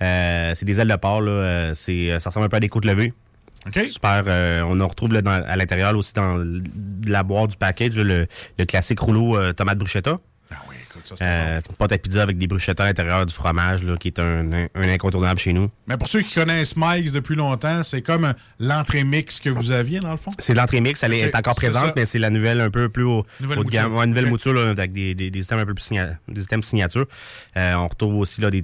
Euh, 0.00 0.52
c'est 0.54 0.64
des 0.64 0.80
ailes 0.80 0.86
de 0.88 0.94
porc, 0.96 1.20
là. 1.22 1.74
c'est, 1.74 2.18
ça 2.20 2.30
ressemble 2.30 2.46
un 2.46 2.48
peu 2.48 2.56
à 2.58 2.60
des 2.60 2.68
côtes 2.68 2.84
levées. 2.84 3.12
Super. 3.90 4.22
euh, 4.28 4.62
on 4.68 4.78
en 4.80 4.86
retrouve 4.86 5.12
là, 5.12 5.22
dans- 5.22 5.30
à 5.44 5.56
l'intérieur 5.56 5.90
là, 5.92 5.98
aussi 5.98 6.12
dans 6.14 6.40
la 7.06 7.22
boîte 7.24 7.50
du 7.50 7.56
package, 7.56 7.96
le, 7.96 8.26
le 8.58 8.64
classique 8.64 9.00
rouleau 9.00 9.36
euh, 9.36 9.52
tomate 9.52 9.76
bruschetta. 9.78 10.18
Ah 10.52 10.54
oui, 10.70 10.76
écoute, 10.88 10.95
ça, 10.95 10.95
Euh, 11.20 11.60
pâte 11.78 11.92
à 11.92 11.98
pizza 11.98 12.22
avec 12.22 12.38
des 12.38 12.46
bruschettas 12.46 12.82
à 12.82 12.86
l'intérieur, 12.86 13.24
du 13.26 13.32
fromage, 13.34 13.82
là, 13.82 13.96
qui 13.96 14.08
est 14.08 14.18
un, 14.18 14.52
un- 14.52 14.66
un 14.74 14.88
incontournable 14.88 15.38
chez 15.40 15.52
nous. 15.52 15.70
Mais 15.86 15.96
pour 15.96 16.08
ceux 16.08 16.22
qui 16.22 16.34
connaissent 16.34 16.74
Mike's 16.76 17.12
depuis 17.12 17.36
longtemps, 17.36 17.82
c'est 17.82 18.02
comme 18.02 18.24
euh, 18.24 18.32
l'entrée 18.60 19.04
mix 19.04 19.40
que 19.40 19.48
vous 19.50 19.70
aviez, 19.70 20.00
dans 20.00 20.12
le 20.12 20.16
fond? 20.18 20.30
C'est 20.38 20.54
l'entrée 20.54 20.80
mix, 20.80 21.02
elle 21.02 21.14
est 21.14 21.34
encore 21.36 21.54
présente, 21.54 21.94
mais 21.96 22.06
c'est 22.06 22.18
la 22.18 22.30
nouvelle 22.30 22.60
un 22.60 22.70
peu 22.70 22.88
plus 22.88 23.04
haut, 23.04 23.24
Nouvelle 23.40 23.58
haut 23.58 23.64
de 23.64 23.70
gamme. 23.70 23.84
mouture. 23.86 23.98
Ouais, 24.00 24.06
nouvelle 24.06 24.26
mouture 24.26 24.52
là, 24.52 24.70
avec 24.70 24.92
des, 24.92 25.14
des, 25.14 25.30
des 25.30 25.38
systèmes 25.40 25.58
un 25.60 25.66
peu 25.66 25.74
plus 25.74 25.84
signa- 25.84 26.16
des 26.28 26.40
systèmes 26.40 26.62
signature. 26.62 27.06
Euh, 27.56 27.74
on 27.74 27.88
retrouve 27.88 28.16
aussi 28.16 28.40
là, 28.40 28.50
des, 28.50 28.62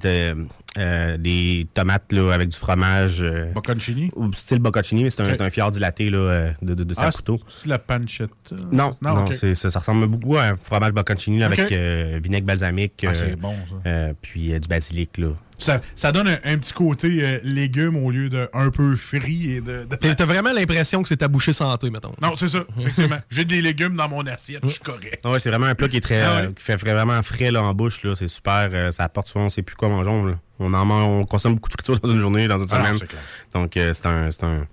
euh, 0.77 1.17
des 1.17 1.67
tomates 1.73 2.11
là, 2.11 2.31
avec 2.33 2.49
du 2.49 2.57
fromage. 2.57 3.21
Euh, 3.21 3.51
bocconcini? 3.53 4.09
Style 4.33 4.59
bocconcini, 4.59 5.03
mais 5.03 5.09
c'est 5.09 5.21
un, 5.21 5.33
Ok. 5.33 5.41
un 5.41 5.49
fjord 5.49 5.71
dilaté 5.71 6.09
là, 6.09 6.17
euh, 6.17 6.51
de, 6.61 6.73
de, 6.73 6.83
de 6.83 6.93
Ah, 6.97 7.09
c'est 7.11 7.67
la 7.67 7.79
pancetta? 7.79 8.33
Non, 8.71 8.95
non, 9.01 9.31
c'est- 9.31 9.55
ça, 9.55 9.69
ça 9.69 9.79
ressemble 9.79 10.07
beaucoup 10.07 10.37
à 10.37 10.43
un 10.45 10.57
fromage 10.57 10.91
bocconcini 10.93 11.39
là, 11.39 11.45
avec 11.47 11.71
euh, 11.71 12.19
vinaigre 12.23 12.45
balsamique. 12.47 13.05
Ah, 13.07 13.13
c'est 13.13 13.35
bon, 13.35 13.53
ça. 13.83 14.13
puis 14.21 14.49
du 14.59 14.67
basilic. 14.67 15.17
Là. 15.17 15.27
Ça, 15.63 15.81
ça 15.95 16.11
donne 16.11 16.27
un, 16.27 16.37
un 16.43 16.57
petit 16.57 16.73
côté 16.73 17.19
euh, 17.23 17.39
légumes 17.43 17.95
au 17.97 18.11
lieu 18.11 18.29
de 18.29 18.49
un 18.53 18.69
peu 18.69 18.95
frit 18.95 19.51
et 19.53 19.61
de. 19.61 19.85
de- 19.85 20.13
T'as 20.13 20.25
vraiment 20.25 20.51
l'impression 20.53 21.01
que 21.01 21.09
c'est 21.09 21.17
ta 21.17 21.27
bouchée 21.27 21.53
santé, 21.53 21.89
mettons. 21.89 22.13
Non, 22.21 22.33
c'est 22.37 22.49
ça, 22.49 22.63
effectivement. 22.79 23.19
J'ai 23.29 23.45
des 23.45 23.61
légumes 23.61 23.95
dans 23.95 24.09
mon 24.09 24.25
assiette, 24.27 24.61
je 24.63 24.69
suis 24.69 24.79
correct. 24.81 25.25
Ouais, 25.25 25.39
c'est 25.39 25.49
vraiment 25.49 25.65
un 25.67 25.75
plat 25.75 25.87
qui 25.89 25.97
est 25.97 26.01
très 26.01 26.21
Ah 26.21 26.35
ouais. 26.35 26.41
euh, 26.47 26.51
qui 26.51 26.63
fait 26.63 26.75
vraiment 26.75 27.21
frais 27.23 27.51
là, 27.51 27.63
en 27.63 27.73
bouche. 27.73 28.03
Là. 28.03 28.13
C'est 28.15 28.27
super. 28.27 28.69
euh, 28.73 28.91
ça 28.91 29.05
apporte 29.05 29.27
souvent, 29.27 29.45
on 29.45 29.49
sait 29.49 29.61
plus 29.63 29.75
quoi 29.75 29.89
manger. 29.89 30.09
On, 30.09 30.37
on 30.59 30.73
en 30.73 30.85
mange, 30.85 31.03
on 31.03 31.25
consomme 31.25 31.55
beaucoup 31.55 31.69
de 31.69 31.73
friture 31.73 31.99
dans 31.99 32.09
une 32.11 32.19
journée, 32.19 32.47
dans 32.47 32.59
une 32.59 32.67
Ah 32.71 32.77
non, 32.91 32.97
semaine. 32.97 33.09
Donc 33.53 33.77
euh, 33.77 33.93
c'est 33.93 34.05
un, 34.05 34.29
un, 34.43 34.67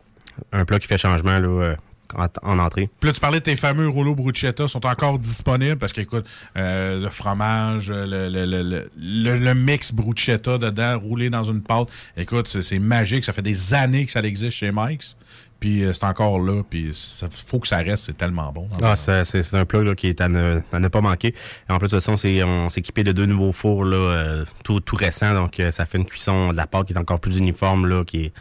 un 0.53 0.65
plat 0.65 0.79
qui 0.79 0.87
fait 0.87 0.99
changement 0.99 1.39
là, 1.39 1.49
euh, 1.49 1.75
en, 2.17 2.27
en 2.43 2.59
entrée. 2.59 2.89
Puis 3.01 3.09
là, 3.09 3.13
tu 3.13 3.21
parlais 3.21 3.41
de 3.41 3.45
tes 3.45 3.57
fameux 3.57 3.89
rouleaux 3.89 4.15
bruschetta, 4.15 4.69
sont 4.69 4.87
encore 4.87 5.19
disponibles 5.19 5.77
parce 5.79 5.93
qu'écoute, 5.93 6.27
euh, 6.57 7.01
le 7.01 7.11
fromage, 7.11 7.91
le, 7.91 8.29
le, 8.29 8.47
le, 8.47 8.63
le, 8.97 9.39
le- 9.39 9.55
mix 9.55 9.93
bruschetta 9.93 10.59
dedans, 10.59 10.99
roulé 10.99 11.31
dans 11.31 11.45
une 11.45 11.63
pâte. 11.63 11.89
Écoute, 12.17 12.47
c'est 12.49 12.79
magique. 12.79 13.25
Ça 13.25 13.33
fait 13.33 13.43
des 13.43 13.75
années 13.75 14.07
que 14.07 14.13
ça 14.13 14.21
existe 14.21 14.57
chez 14.57 14.71
Mike's. 14.73 15.17
Puis 15.59 15.85
euh, 15.85 15.93
c'est 15.93 16.05
encore 16.05 16.41
là. 16.41 16.63
Puis 16.69 16.91
ça 16.95 17.29
faut 17.31 17.59
que 17.61 17.69
ça 17.69 17.77
reste. 17.79 18.05
C'est 18.07 18.17
tellement 18.17 18.51
bon. 18.51 18.67
Ah, 18.83 18.97
c'est, 18.97 19.55
un 19.55 19.65
plat 19.67 19.83
là, 19.83 19.95
qui 19.95 20.07
est 20.07 20.21
à 20.23 20.29
ne, 20.29 20.61
à 20.73 20.81
ne 20.81 20.89
pas 20.89 21.03
manquer. 21.03 21.35
En 21.69 21.79
plus 21.79 21.91
de 21.91 22.01
ça, 22.01 22.13
on 22.13 22.17
s'est, 22.17 22.43
on 22.43 22.71
s'est 22.71 22.81
équipé 22.81 23.05
de 23.05 23.13
deux 23.13 23.27
nouveaux 23.27 23.53
fours 23.53 23.85
là, 23.85 23.97
euh, 23.97 24.45
tout, 24.65 24.81
tout 24.81 24.97
récents. 24.97 25.35
Donc 25.35 25.61
euh, 25.61 25.71
ça 25.71 25.85
fait 25.85 25.99
une 25.99 26.07
cuisson 26.07 26.53
de 26.53 26.57
la 26.57 26.67
pâte 26.67 26.87
qui 26.87 26.95
est 26.95 26.99
encore 26.99 27.21
plus 27.21 27.37
uniforme, 27.37 27.87
là, 27.87 28.05
qui 28.05 28.25
est 28.25 28.33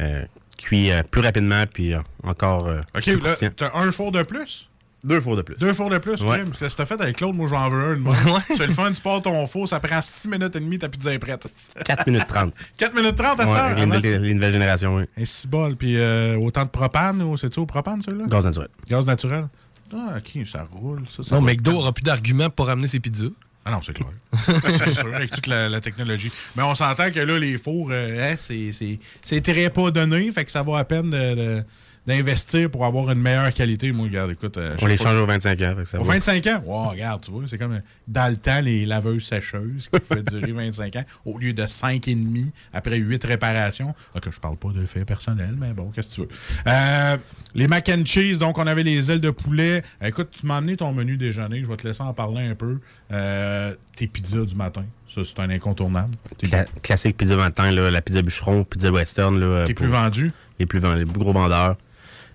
euh, 0.00 0.24
cuit 0.58 0.90
euh, 0.90 1.02
plus 1.10 1.22
rapidement 1.22 1.64
puis 1.72 1.94
euh, 1.94 2.00
encore 2.24 2.66
euh, 2.66 2.80
OK, 2.94 3.02
plus 3.04 3.20
là, 3.42 3.50
t'as 3.56 3.70
un 3.74 3.90
four 3.92 4.12
de 4.12 4.22
plus? 4.22 4.68
Deux 5.04 5.20
fours 5.20 5.36
de 5.36 5.42
plus. 5.42 5.54
Deux 5.58 5.72
fours 5.72 5.90
de 5.90 5.98
plus, 5.98 6.20
Ouais. 6.22 6.42
Parce 6.44 6.58
que 6.58 6.68
si 6.68 6.76
t'as 6.76 6.84
fait 6.84 7.00
avec 7.00 7.16
Claude, 7.16 7.36
moi 7.36 7.46
j'en 7.48 7.68
veux 7.70 7.92
un. 7.92 7.96
moi. 7.98 8.16
C'est 8.48 8.66
le 8.66 8.72
fun, 8.72 8.92
tu 8.92 9.00
pars 9.00 9.22
ton 9.22 9.46
four, 9.46 9.68
ça 9.68 9.78
prend 9.78 10.02
6 10.02 10.26
minutes 10.28 10.56
et 10.56 10.60
demie, 10.60 10.76
ta 10.76 10.88
pizza 10.88 11.12
est 11.14 11.20
prête. 11.20 11.46
4 11.84 12.06
minutes 12.08 12.26
30. 12.26 12.52
4 12.76 12.94
minutes 12.96 13.14
30 13.16 13.38
à 13.40 13.46
Ouais, 13.46 13.52
heure. 13.58 13.74
les, 13.76 13.86
nouvelles, 13.86 14.22
les 14.22 14.34
nouvelles 14.34 14.52
générations, 14.52 14.96
oui. 14.96 15.04
Et 15.16 15.24
six 15.24 15.46
bol, 15.46 15.76
puis 15.76 15.96
euh, 15.96 16.36
autant 16.38 16.64
de 16.64 16.70
propane, 16.70 17.22
ou 17.22 17.36
c'est-tu 17.36 17.60
au 17.60 17.66
propane, 17.66 18.02
celui-là? 18.02 18.24
Gaz 18.26 18.44
naturel. 18.44 18.68
Gaz 18.88 19.06
naturel. 19.06 19.46
Ah, 19.94 20.16
ok, 20.18 20.44
ça 20.48 20.66
roule. 20.72 21.02
Ça, 21.08 21.22
ça 21.22 21.36
Non, 21.36 21.42
va. 21.42 21.52
McDo 21.52 21.74
aura 21.76 21.92
plus 21.92 22.02
d'arguments 22.02 22.50
pour 22.50 22.66
ramener 22.66 22.88
ses 22.88 22.98
pizzas. 22.98 23.28
Ah 23.64 23.70
non, 23.72 23.78
c'est 23.84 23.92
clair. 23.92 24.08
c'est 24.78 24.92
sûr, 24.94 25.14
avec 25.14 25.30
toute 25.30 25.46
la, 25.46 25.80
technologie. 25.80 26.32
Mais 26.56 26.62
on 26.62 26.74
s'entend 26.74 27.10
que 27.10 27.20
là, 27.20 27.38
les 27.38 27.58
fours, 27.58 27.88
euh, 27.90 28.32
hein, 28.32 28.36
c'est- 28.38 28.72
c'est 28.72 28.98
c'est 29.24 29.40
très 29.42 29.68
pas 29.70 29.90
donné, 29.90 30.30
fait 30.32 30.44
que 30.44 30.50
ça 30.50 30.62
vaut 30.62 30.76
à 30.76 30.84
peine 30.84 31.10
de- 31.10 31.62
d'investir 32.08 32.70
pour 32.70 32.84
avoir 32.86 33.10
une 33.12 33.20
meilleure 33.20 33.52
qualité. 33.54 33.92
Moi, 33.92 34.06
regarde, 34.06 34.30
écoute. 34.32 34.56
euh, 34.56 34.74
On 34.82 34.86
les 34.86 34.96
change 34.96 35.16
aux 35.18 35.26
25 35.26 35.60
ans. 35.62 35.74
fait 35.76 35.82
que 35.82 35.84
ça 35.84 36.00
Au 36.00 36.04
va. 36.04 36.14
25 36.14 36.46
ans? 36.48 36.62
Wow, 36.64 36.88
regarde, 36.90 37.22
tu 37.22 37.30
vois, 37.30 37.42
c'est 37.48 37.58
comme 37.58 37.74
euh, 37.74 37.80
dans 38.08 38.30
le 38.30 38.36
temps, 38.36 38.60
les 38.60 38.86
laveuses 38.86 39.24
sécheuses 39.24 39.88
qui 39.92 40.00
pouvaient 40.00 40.22
durer 40.40 40.52
25 40.52 40.96
ans 40.96 41.04
au 41.24 41.38
lieu 41.38 41.52
de 41.52 41.66
5 41.66 42.08
et 42.08 42.14
demi 42.14 42.50
après 42.72 42.96
8 42.96 43.24
réparations. 43.24 43.94
Ok, 44.16 44.28
je 44.30 44.40
parle 44.40 44.56
pas 44.56 44.70
de 44.70 44.84
faits 44.86 45.04
personnels, 45.06 45.54
mais 45.58 45.72
bon, 45.74 45.90
qu'est-ce 45.94 46.08
que 46.08 46.14
tu 46.14 46.20
veux. 46.22 46.28
Euh, 46.66 47.16
les 47.54 47.68
mac 47.68 47.88
and 47.88 48.04
cheese, 48.04 48.38
donc 48.38 48.58
on 48.58 48.66
avait 48.66 48.82
les 48.82 49.10
ailes 49.12 49.20
de 49.20 49.30
poulet. 49.30 49.82
Écoute, 50.02 50.30
tu 50.32 50.46
m'as 50.46 50.56
amené 50.56 50.76
ton 50.76 50.92
menu 50.92 51.16
déjeuner, 51.18 51.62
je 51.62 51.68
vais 51.68 51.76
te 51.76 51.86
laisser 51.86 52.02
en 52.02 52.14
parler 52.14 52.46
un 52.46 52.54
peu. 52.54 52.78
Euh, 53.12 53.74
tes 53.96 54.06
pizzas 54.06 54.44
du 54.44 54.54
matin, 54.54 54.84
ça 55.14 55.22
c'est 55.24 55.38
un 55.40 55.50
incontournable. 55.50 56.12
Cla- 56.42 56.66
classique 56.82 57.16
pizza 57.16 57.36
matin, 57.36 57.70
là, 57.70 57.90
la 57.90 58.00
pizza 58.02 58.22
bûcheron, 58.22 58.64
pizza 58.64 58.90
western. 58.90 59.38
Là, 59.38 59.64
T'es 59.66 59.74
pour- 59.74 59.84
plus 59.86 59.92
vendu? 59.92 60.32
Les 60.58 60.66
plus, 60.66 60.80
les 60.80 61.04
plus 61.04 61.18
gros 61.18 61.32
vendeurs. 61.32 61.76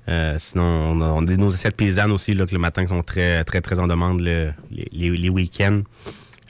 Euh, 0.09 0.35
sinon, 0.37 0.63
on 0.63 1.01
a, 1.01 1.05
on 1.09 1.25
a 1.25 1.35
nos 1.37 1.53
assiettes 1.53 1.77
paysannes 1.77 2.11
aussi, 2.11 2.33
là, 2.33 2.45
que 2.45 2.51
le 2.53 2.59
matin, 2.59 2.83
qui 2.83 2.89
sont 2.89 3.03
très, 3.03 3.43
très, 3.43 3.61
très 3.61 3.79
en 3.79 3.87
demande 3.87 4.21
le- 4.21 4.51
les, 4.71 5.29
week-ends. 5.29 5.81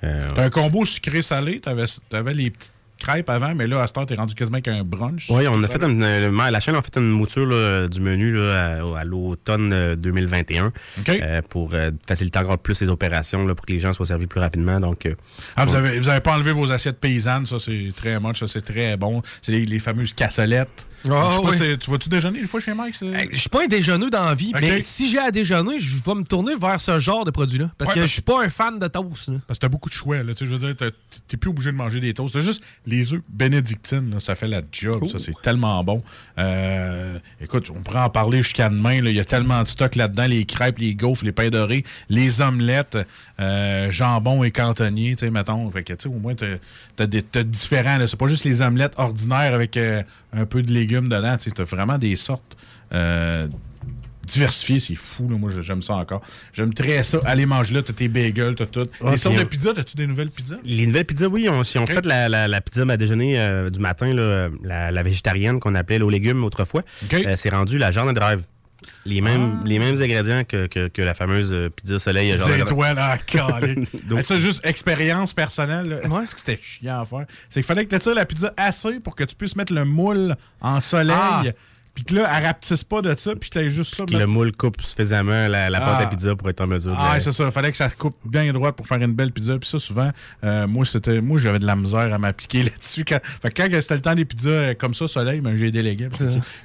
Euh, 0.04 0.30
T'as 0.36 0.46
un 0.46 0.50
combo 0.50 0.86
sucré-salé, 0.86 1.60
t'avais 1.60 1.86
avais 2.12 2.34
les 2.34 2.50
petites 2.50 2.72
crêpes 3.00 3.30
avant, 3.30 3.54
mais 3.54 3.68
là, 3.68 3.82
à 3.82 3.88
cette 3.88 3.98
heure, 3.98 4.06
t'es 4.06 4.16
rendu 4.16 4.34
quasiment 4.34 4.56
avec 4.56 4.68
un 4.70 4.84
brunch. 4.84 5.28
Oui, 5.30 5.46
on 5.48 5.62
a 5.62 5.68
fait 5.68 5.84
une, 5.84 6.00
le- 6.02 6.52
la 6.52 6.60
chaîne 6.60 6.76
a 6.76 6.82
fait 6.82 6.98
une 6.98 7.10
mouture 7.10 7.46
là, 7.46 7.88
du 7.88 8.00
menu 8.02 8.34
là, 8.34 8.78
à, 8.96 9.00
à 9.00 9.04
l'automne 9.04 9.72
euh, 9.74 9.96
2021 9.96 10.72
euh, 11.10 11.42
pour 11.50 11.74
euh, 11.74 11.92
faciliter 12.08 12.40
encore 12.40 12.58
plus 12.60 12.82
les 12.82 12.90
opérations 12.90 13.46
là, 13.46 13.56
pour 13.56 13.66
que 13.66 13.72
les 13.74 13.80
gens 13.80 13.94
soient 13.94 14.06
servis 14.06 14.28
plus 14.28 14.40
rapidement. 14.40 14.80
Donc, 14.80 15.06
euh, 15.06 15.16
Ah, 15.56 15.66
vous 15.66 15.76
avez, 15.76 16.00
vous 16.00 16.10
avez 16.10 16.22
pas 16.22 16.34
enlevé 16.36 16.54
vos 16.54 16.72
assiettes 16.72 17.00
paysannes, 17.00 17.46
ça 17.46 17.58
c'est 17.60 17.92
très 17.96 18.20
moche, 18.20 18.40
ça 18.40 18.48
c'est 18.48 18.62
très 18.64 18.96
bon. 18.98 19.22
C'est 19.42 19.52
les, 19.52 19.66
les 19.66 19.80
fameuses 19.80 20.14
cassolettes. 20.14 20.88
Ah, 21.12 21.38
pas 21.44 21.56
tu 21.80 21.92
vas-tu 21.92 22.10
déjeuner 22.10 22.42
des 22.42 22.48
fois 22.48 22.60
chez 22.60 22.74
Mike? 22.74 22.96
Je 23.32 23.38
suis 23.38 23.50
pas 23.50 23.64
un 23.64 23.68
déjeuneux 23.68 24.10
dans 24.10 24.26
la 24.26 24.36
vie, 24.36 24.52
Ok. 24.54 24.62
mais 24.62 24.82
si 24.82 25.10
j'ai 25.10 25.20
à 25.20 25.32
déjeuner, 25.32 25.80
je 25.80 25.98
vais 26.02 26.16
me 26.16 26.24
tourner 26.24 26.56
vers 26.56 26.80
ce 26.80 26.98
genre 27.00 27.26
de 27.26 27.32
produit-là. 27.32 27.70
Parce 27.78 27.90
Ouais, 27.90 28.02
que 28.02 28.06
je 28.06 28.12
suis 28.12 28.22
pas 28.22 28.44
un 28.44 28.50
fan 28.50 28.80
de 28.80 28.88
toast. 28.88 29.28
là. 29.30 29.36
Parce 29.48 29.60
que 29.60 29.62
t'as 29.62 29.70
beaucoup 29.70 29.90
de 29.90 29.94
choix, 29.94 30.24
là. 30.24 30.34
Je 30.40 30.46
veux 30.46 30.58
dire, 30.74 30.76
t'es 31.28 31.38
plus 31.38 31.50
obligé 31.50 31.72
de 31.72 31.76
manger 31.78 32.00
des 32.00 32.14
toasts. 32.14 32.34
T'as 32.34 32.42
juste 32.42 32.64
les 32.86 33.14
œufs 33.14 33.22
bénédictines, 33.30 34.12
là, 34.12 34.20
ça 34.20 34.36
fait 34.36 34.48
la 34.48 34.62
job. 34.72 35.08
Ça, 35.10 35.20
c'est 35.20 35.40
tellement 35.42 35.84
bon. 35.84 36.04
Euh, 36.40 37.20
écoute, 37.42 37.70
on 37.76 37.82
pourrait 37.82 38.00
en 38.02 38.10
parler 38.10 38.44
jusqu'à 38.44 38.70
demain. 38.70 38.94
Il 38.96 39.10
y 39.10 39.20
a 39.20 39.26
tellement 39.26 39.62
de 39.64 39.68
stock 39.68 39.96
là-dedans. 39.96 40.26
Les 40.28 40.46
crêpes, 40.46 40.80
les 40.80 40.96
gaufres, 40.96 41.26
les 41.26 41.32
pains 41.32 41.50
dorés, 41.50 41.84
les 42.10 42.42
omelettes, 42.42 42.98
euh, 43.44 43.92
jambon 43.92 44.44
et 44.44 44.52
cantonnier, 44.52 45.16
tu 45.16 45.26
sais, 45.26 45.32
mettons. 45.32 45.70
Fait 45.72 45.84
que, 45.84 45.94
tu 45.94 46.04
sais, 46.04 46.10
au 46.10 46.20
moins, 46.20 46.34
t'as 46.96 47.06
des- 47.06 47.22
t'as 47.24 47.44
différents. 47.44 47.98
là. 47.98 48.08
C'est 48.08 48.20
pas 48.20 48.28
juste 48.28 48.46
les 48.46 48.62
omelettes 48.62 48.94
ordinaires 48.98 49.54
avec 49.54 49.78
euh, 49.78 50.02
un 50.32 50.46
peu 50.46 50.62
de 50.62 50.72
légumes 50.72 51.10
dedans. 51.10 51.38
Tu 51.38 51.46
sais, 51.46 51.52
t'as 51.52 51.64
vraiment 51.66 51.98
des 51.98 52.16
sortes... 52.16 52.58
euh, 52.94 53.48
diversifiées, 54.26 54.80
c'est 54.80 54.96
fou, 54.96 55.28
là. 55.30 55.36
moi 55.38 55.52
j'aime 55.60 55.82
ça 55.82 55.96
encore. 55.96 56.22
J'aime 56.54 56.74
très 56.74 57.04
ça. 57.04 57.20
Aller 57.26 57.46
manger 57.46 57.74
là, 57.74 57.82
t'as 57.82 57.92
tes 57.92 58.08
bagels, 58.08 58.56
t'as 58.56 58.66
tout. 58.68 58.88
Ah, 59.04 59.12
les 59.12 59.18
sortes 59.18 59.36
de 59.38 59.44
pizza, 59.44 59.74
t'as-tu 59.74 59.98
des 59.98 60.08
nouvelles 60.08 60.30
pizzas? 60.30 60.56
Les 60.64 60.88
nouvelles 60.88 61.04
pizzas, 61.04 61.28
oui, 61.28 61.50
on, 61.50 61.62
si 61.66 61.78
on 61.78 61.86
fait 61.86 62.06
la, 62.06 62.30
la, 62.30 62.48
la 62.48 62.62
pizza 62.62 62.84
à 62.88 62.96
déjeuner 62.96 63.36
du 63.70 63.80
matin, 63.80 64.14
là, 64.14 64.48
la, 64.64 64.92
la 64.92 65.04
végétarienne 65.04 65.60
qu'on 65.60 65.76
appelait 65.76 66.00
là, 66.00 66.06
aux 66.06 66.10
légumes 66.10 66.42
autrefois, 66.46 66.84
c'est 67.36 67.50
rendu 67.50 67.78
la 67.78 67.92
Jordan 67.92 68.16
Drive. 68.16 68.44
Les 69.06 69.22
mêmes, 69.22 69.60
les 69.66 69.80
mêmes 69.80 69.96
ingrédients 70.02 70.44
que, 70.44 70.68
que, 70.68 70.88
que 70.88 71.02
la 71.02 71.14
fameuse 71.14 71.52
euh, 71.54 71.70
pizza 71.70 72.00
soleil 72.00 72.32
à 72.32 72.38
Jordan 72.38 72.58
Des 72.58 72.64
Drive. 72.64 72.72
étoiles, 72.74 72.98
ah, 73.00 73.18
calique. 73.18 74.08
Donc- 74.08 74.18
Mais 74.18 74.24
ça, 74.24 74.38
juste 74.38 74.66
expérience 74.66 75.34
personnelle. 75.34 75.90
là. 75.90 76.22
Est-ce 76.24 76.34
que 76.36 76.40
c'était 76.40 76.60
chiant 76.62 77.02
à 77.02 77.06
faire? 77.06 77.26
C'est 77.50 77.62
qu'il 77.62 77.64
fallait 77.64 77.86
que 77.86 77.96
tu 77.96 78.00
tires 78.02 78.16
la 78.16 78.26
pizza 78.26 78.54
assez 78.58 79.00
pour 79.00 79.16
que 79.16 79.24
tu 79.24 79.36
puisses 79.36 79.56
mettre 79.56 79.74
le 79.74 79.86
moule 79.86 80.36
en 80.62 80.82
soleil. 80.82 81.16
Ah. 81.18 81.44
Puis 81.96 82.04
que 82.06 82.16
là, 82.16 82.28
elle 82.36 82.46
rapetisse 82.48 82.84
pas 82.84 83.02
de 83.04 83.14
ça, 83.16 83.36
puis 83.36 83.50
tu 83.52 83.72
juste 83.72 83.94
ça. 83.96 84.06
Que 84.06 84.16
le 84.16 84.26
moule 84.26 84.52
coupe 84.52 84.82
suffisamment 84.82 85.48
la, 85.48 85.70
la 85.70 85.80
pâte 85.80 85.96
Ah. 86.00 86.04
à 86.04 86.08
pizza 86.08 86.36
pour 86.36 86.50
être 86.50 86.62
en 86.62 86.66
mesure 86.68 86.92
de 86.92 86.98
Ah, 87.00 87.20
c'est 87.20 87.32
ça. 87.32 87.46
Il 87.46 87.52
fallait 87.52 87.70
que 87.72 87.78
ça 87.78 87.90
coupe 87.90 88.16
bien 88.26 88.52
droit 88.52 88.72
pour 88.72 88.88
faire 88.88 89.00
une 89.02 89.14
belle 89.14 89.32
pizza. 89.32 89.58
Puis 89.60 89.70
ça, 89.70 89.78
souvent, 89.78 90.12
euh, 90.44 90.66
moi, 90.68 90.86
c'était, 90.86 91.22
moi, 91.22 91.38
j'avais 91.40 91.60
de 91.60 91.68
la 91.68 91.76
misère 91.76 92.12
à 92.12 92.18
m'appliquer 92.18 92.64
là-dessus. 92.64 93.06
Quand, 93.06 93.20
fait 93.42 93.52
que 93.52 93.62
quand 93.62 93.82
c'était 93.82 93.94
le 93.96 94.02
temps 94.02 94.16
des 94.16 94.26
pizzas 94.26 94.50
euh, 94.50 94.74
comme 94.74 94.94
ça, 94.96 95.08
soleil, 95.08 95.40
ben, 95.40 95.56
j'ai 95.56 95.70
délégué. 95.72 96.10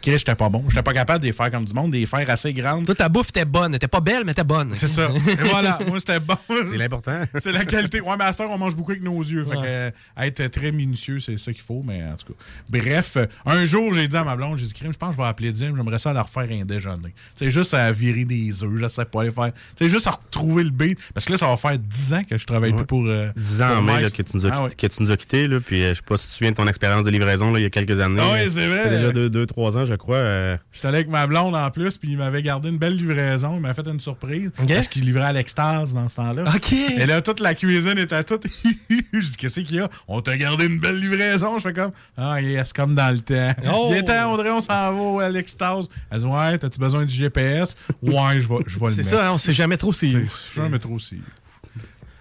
Chris, 0.01 0.19
j'étais 0.19 0.35
pas 0.35 0.49
bon. 0.49 0.65
J'étais 0.69 0.83
pas 0.83 0.95
capable 0.95 1.21
de 1.21 1.27
les 1.27 1.33
faire 1.33 1.51
comme 1.51 1.65
du 1.67 1.75
monde, 1.75 1.91
de 1.93 1.97
les 1.99 2.07
faire 2.07 2.29
assez 2.31 2.55
grandes. 2.55 2.87
Toi, 2.87 2.95
ta 2.95 3.09
bouffe 3.11 3.29
était 3.29 3.45
bonne. 3.45 3.73
Elle 3.73 3.77
était 3.77 3.87
pas 3.89 4.01
belle, 4.01 4.23
mais 4.25 4.33
était 4.33 4.45
bonne. 4.45 4.71
C'est 4.77 4.89
ça. 4.89 5.11
Et 5.29 5.35
voilà, 5.51 5.79
moi 5.87 5.99
c'était 6.01 6.21
bon. 6.21 6.37
C'est 6.49 6.79
l'important. 6.79 7.21
C'est 7.39 7.53
la 7.53 7.67
qualité. 7.67 8.01
Ouais, 8.01 8.15
mais 8.19 8.25
à 8.25 8.33
cette 8.33 8.41
heure, 8.41 8.51
on 8.51 8.57
mange 8.59 8.75
beaucoup 8.77 8.93
avec 8.93 9.03
nos 9.03 9.21
yeux. 9.23 9.45
Fait 9.45 9.57
Ouais. 9.57 9.63
que, 9.63 9.67
euh, 9.67 9.91
être 10.19 10.47
très 10.49 10.73
minutieux, 10.73 11.19
c'est 11.21 11.39
ça 11.39 11.53
qu'il 11.53 11.63
faut, 11.63 11.83
mais 11.87 12.03
en 12.05 12.15
tout 12.17 12.33
cas. 12.33 12.39
Bref, 12.71 13.19
un 13.45 13.65
jour, 13.67 13.93
j'ai 13.93 14.09
dit 14.09 14.17
à 14.17 14.25
ma 14.25 14.35
blonde, 14.37 14.59
j'ai 14.59 14.67
dit, 14.67 14.73
Crime, 14.73 14.93
je 14.93 14.99
pense 14.99 15.17
que 15.17 15.18
je 15.19 15.23
vais 15.23 15.29
appeler 15.29 15.53
Dim, 15.53 15.75
j'aimerais 15.77 15.99
ça 15.99 16.13
leur 16.13 16.29
faire 16.29 16.47
un 16.51 16.65
déjeuner. 16.65 17.13
C'est 17.35 17.51
juste 17.51 17.75
à 17.75 17.91
virer 17.93 18.25
des 18.25 18.63
œufs, 18.63 18.71
je 18.77 18.89
sais 18.89 19.05
pas 19.05 19.25
les 19.25 19.31
faire. 19.31 19.51
C'est 19.79 19.89
juste 19.89 20.07
à 20.07 20.13
retrouver 20.13 20.63
le 20.65 20.71
beat. 20.71 20.99
Parce 21.15 21.27
que 21.27 21.33
là, 21.33 21.39
ça 21.39 21.49
va 21.49 21.57
faire 21.57 21.79
10 21.79 22.13
ans 22.15 22.23
que 22.25 22.39
je 22.39 22.47
travaille 22.47 22.73
plus 22.73 22.87
pour. 22.87 23.05
euh, 23.07 23.31
10 23.37 23.63
ans 23.63 23.69
pour 23.69 23.77
en 23.79 23.83
mai 23.83 24.03
là, 24.03 24.11
que, 24.11 24.23
tu 24.23 24.31
nous 24.37 24.47
as, 24.47 24.51
Ah 24.53 24.65
ouais. 24.65 24.71
que 24.75 24.87
tu 24.87 25.03
nous 25.03 25.11
as 25.11 25.17
quittés. 25.17 25.49
Là, 25.49 25.59
puis 25.61 25.83
euh, 25.83 25.89
je 25.91 25.95
sais 25.95 26.03
pas 26.07 26.17
si 26.17 26.25
tu 26.27 26.31
te 26.31 26.37
souviens 26.37 26.51
de 26.53 26.57
ton 26.57 26.67
expérience 26.69 27.05
de 27.05 27.11
livraison 27.11 27.51
là, 27.53 27.59
il 27.59 27.63
y 27.63 27.67
a 27.67 27.71
quelques 27.71 27.99
années. 28.01 28.21
Ah 28.23 28.33
oui, 28.35 28.45
là. 28.45 28.51
c'est 28.51 28.67
vrai. 28.69 28.91
Déjà 28.91 29.11
2-3 29.11 29.79
ans, 29.79 29.87
je 29.87 29.95
crois. 29.95 30.17
euh, 30.17 30.57
J'étais 30.73 30.89
allé 30.89 30.97
avec 30.99 31.09
ma 31.09 31.27
blonde 31.27 31.55
en 31.57 31.71
plus, 31.71 31.97
puis 31.99 32.11
il 32.13 32.19
m'avait 32.19 32.43
gardé 32.43 32.69
une 32.69 32.79
belle 32.79 32.95
livraison. 32.97 33.55
Il 33.57 33.61
m'a 33.61 33.75
fait 33.75 33.87
une 33.87 34.01
surprise. 34.01 34.51
Parce 34.57 34.89
qu'il 34.89 35.05
livrait 35.05 35.25
à 35.25 35.33
l'extase 35.33 35.93
dans 35.93 36.09
ce 36.09 36.17
temps-là. 36.17 36.45
OK. 36.55 36.73
Et 36.73 37.07
là, 37.07 37.21
toute 37.23 37.41
la 37.41 37.55
cuisine 37.55 37.99
était 37.99 38.23
toute. 38.25 38.47
je 38.91 39.19
dis, 39.19 39.37
qu'est-ce 39.37 39.61
qu'il 39.61 39.77
y 39.77 39.81
a? 39.81 39.89
On 40.07 40.21
t'a 40.21 40.37
gardé 40.37 40.67
une 40.67 40.79
belle 40.79 40.99
livraison. 40.99 41.57
Je 41.59 41.63
fais 41.63 41.73
comme, 41.73 41.93
ah, 42.17 42.41
yes, 42.41 42.73
comme 42.73 42.95
dans 42.95 43.11
le 43.15 43.21
temps. 43.21 43.55
Oh. 43.73 43.89
Viens 43.93 44.03
temps, 44.03 44.33
Audrey, 44.33 44.51
on 44.51 44.61
s'en 44.61 44.69
va 44.95 45.03
à 45.19 45.29
l'extase. 45.31 45.89
Elle 46.11 46.21
dit, 46.21 46.27
ouais, 46.27 46.59
t'as-tu 46.59 46.79
besoin 46.79 47.05
du 47.05 47.15
GPS? 47.15 47.77
Ouais, 48.03 48.41
je 48.41 48.49
vais, 48.49 48.57
je 48.67 48.79
vais 48.79 48.87
le 48.87 48.91
C'est 48.93 48.97
mettre. 48.99 49.09
ça, 49.09 49.29
hein, 49.29 49.31
on 49.35 49.39
sait 49.39 49.53
jamais 49.53 49.77
trop 49.77 49.93
si. 49.93 50.11
C'est 50.13 50.55
jamais 50.63 50.79
trop 50.79 50.99
si. 50.99 51.17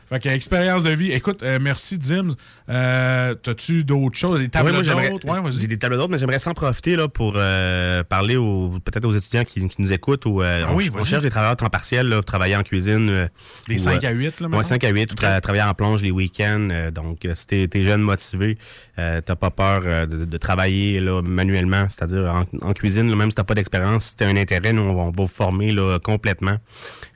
Fait 0.09 0.19
que 0.21 0.29
expérience 0.29 0.83
de 0.83 0.91
vie. 0.91 1.11
Écoute, 1.11 1.43
euh, 1.43 1.59
merci 1.61 1.97
Dims. 1.97 2.33
Euh, 2.69 3.35
T'as-tu 3.35 3.83
d'autres 3.83 4.15
choses? 4.15 4.39
Des? 4.39 4.47
Ouais, 5.29 5.41
vas-y. 5.41 5.59
J'ai 5.61 5.67
des 5.67 5.77
tables 5.77 5.97
d'hôtes, 5.97 6.09
mais 6.09 6.17
j'aimerais 6.17 6.39
s'en 6.39 6.53
profiter 6.53 6.95
là, 6.95 7.09
pour 7.09 7.33
euh, 7.35 8.03
parler 8.03 8.37
aux- 8.37 8.77
peut-être 8.85 9.03
aux 9.05 9.11
étudiants 9.11 9.43
qui, 9.43 9.67
qui 9.67 9.81
nous 9.81 9.91
écoutent. 9.91 10.25
Ou, 10.25 10.41
euh, 10.41 10.63
Ah 10.65 10.69
on, 10.71 10.75
oui, 10.75 10.89
on 10.93 10.97
vas-y. 10.97 11.05
cherche 11.07 11.23
des 11.23 11.29
travailleurs 11.29 11.57
temps 11.57 11.69
partiel 11.69 12.07
là, 12.07 12.23
travailler 12.23 12.55
en 12.55 12.63
cuisine. 12.63 13.09
euh, 13.09 13.27
Des 13.67 13.75
ou, 13.75 13.79
5 13.79 14.03
euh, 14.03 14.07
à 14.07 14.11
8, 14.11 14.39
là, 14.39 14.47
Ouais, 14.47 14.51
mettons? 14.57 14.63
5 14.63 14.83
à 14.85 14.89
8, 14.89 15.11
ou 15.11 15.15
tra- 15.15 15.41
travailler 15.41 15.63
en 15.63 15.73
plonge 15.73 16.01
les 16.01 16.11
week-ends. 16.11 16.69
donc, 16.93 17.27
si 17.33 17.47
t'es 17.47 17.67
t'es 17.67 17.83
jeune, 17.83 18.01
motivé, 18.01 18.57
t'as 18.95 19.21
pas 19.35 19.49
peur 19.51 20.07
de, 20.07 20.23
de 20.25 20.37
travailler 20.37 21.01
là, 21.01 21.21
manuellement, 21.21 21.87
c'est-à-dire 21.89 22.33
en, 22.33 22.45
en 22.69 22.73
cuisine, 22.73 23.09
là, 23.09 23.15
même 23.17 23.29
si 23.29 23.35
t'as 23.35 23.43
pas 23.43 23.55
d'expérience, 23.55 24.05
si 24.05 24.15
t'as 24.15 24.27
un 24.27 24.37
intérêt, 24.37 24.71
nous, 24.71 24.83
on 24.83 24.93
va, 24.95 25.01
on 25.01 25.05
va 25.11 25.11
vous 25.17 25.27
former 25.27 25.73
là, 25.73 25.99
complètement. 25.99 26.57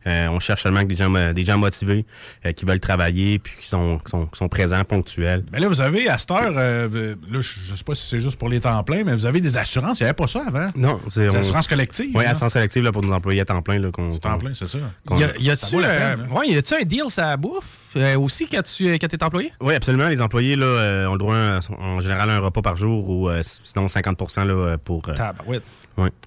Euh, 0.07 0.27
on 0.29 0.39
cherche 0.39 0.63
seulement 0.63 0.81
que 0.81 0.87
des 0.87 0.95
gens, 0.95 1.13
euh, 1.13 1.31
des 1.33 1.45
gens 1.45 1.57
motivés 1.57 2.05
euh, 2.45 2.53
qui 2.53 2.65
veulent 2.65 2.79
travailler 2.79 3.37
puis 3.39 3.53
qui 3.59 3.67
sont, 3.67 3.99
qui 3.99 4.09
sont, 4.09 4.25
qui 4.25 4.37
sont 4.37 4.49
présents, 4.49 4.83
ponctuels. 4.83 5.43
Mais 5.51 5.59
là, 5.59 5.67
vous 5.67 5.79
avez, 5.81 6.09
à 6.09 6.17
cette 6.17 6.31
heure, 6.31 6.53
euh, 6.57 7.15
là, 7.31 7.41
je 7.41 7.59
je 7.63 7.75
sais 7.75 7.83
pas 7.83 7.93
si 7.95 8.07
c'est 8.07 8.19
juste 8.19 8.37
pour 8.39 8.49
les 8.49 8.59
temps 8.59 8.83
pleins, 8.83 9.03
mais 9.03 9.13
vous 9.13 9.25
avez 9.25 9.41
des 9.41 9.57
assurances. 9.57 9.99
Il 9.99 10.03
n'y 10.03 10.07
avait 10.09 10.15
pas 10.15 10.27
ça 10.27 10.41
avant. 10.47 10.67
Non, 10.75 10.99
c'est 11.09 11.21
Des 11.21 11.29
on- 11.29 11.39
assurances 11.39 11.67
collectives. 11.67 12.11
Oui, 12.15 12.25
hein? 12.25 12.31
assurance 12.31 12.53
collective 12.53 12.83
là, 12.83 12.91
pour 12.91 13.03
nos 13.03 13.13
employés 13.13 13.41
à 13.41 13.45
temps 13.45 13.61
plein. 13.61 13.77
Là, 13.79 13.91
qu'on, 13.91 14.17
Temps 14.17 14.39
plein, 14.39 14.53
c'est 14.53 14.67
ça. 14.67 14.77
Y 15.11 15.23
a- 15.23 15.37
y 15.53 15.55
Ça 15.57 15.67
vaut 15.67 15.79
la 15.79 15.87
euh, 15.89 16.15
hein? 16.17 16.35
ouais, 16.35 16.47
y 16.49 16.57
a-tu 16.57 16.73
un 16.73 16.81
deal 16.83 17.03
ça 17.09 17.37
bouffe 17.37 17.91
euh, 17.95 18.17
aussi 18.17 18.47
quand 18.47 18.61
tu 18.63 18.91
quand 18.99 19.07
t'es 19.07 19.23
employé? 19.23 19.51
Oui, 19.61 19.73
absolument. 19.75 20.07
Les 20.07 20.21
employés 20.21 20.55
là, 20.55 20.65
euh, 20.65 21.05
ont 21.07 21.13
le 21.13 21.19
droit 21.19 21.35
à- 21.35 21.59
en 21.79 21.99
général 21.99 22.29
à 22.29 22.35
un 22.35 22.39
repas 22.39 22.61
par 22.61 22.75
jour 22.77 23.07
ou 23.09 23.29
euh, 23.29 23.41
sinon 23.43 23.87
50% 23.87 24.45
là, 24.45 24.77
pour. 24.77 25.07
euh, 25.09 25.13
Tabarouette. 25.15 25.63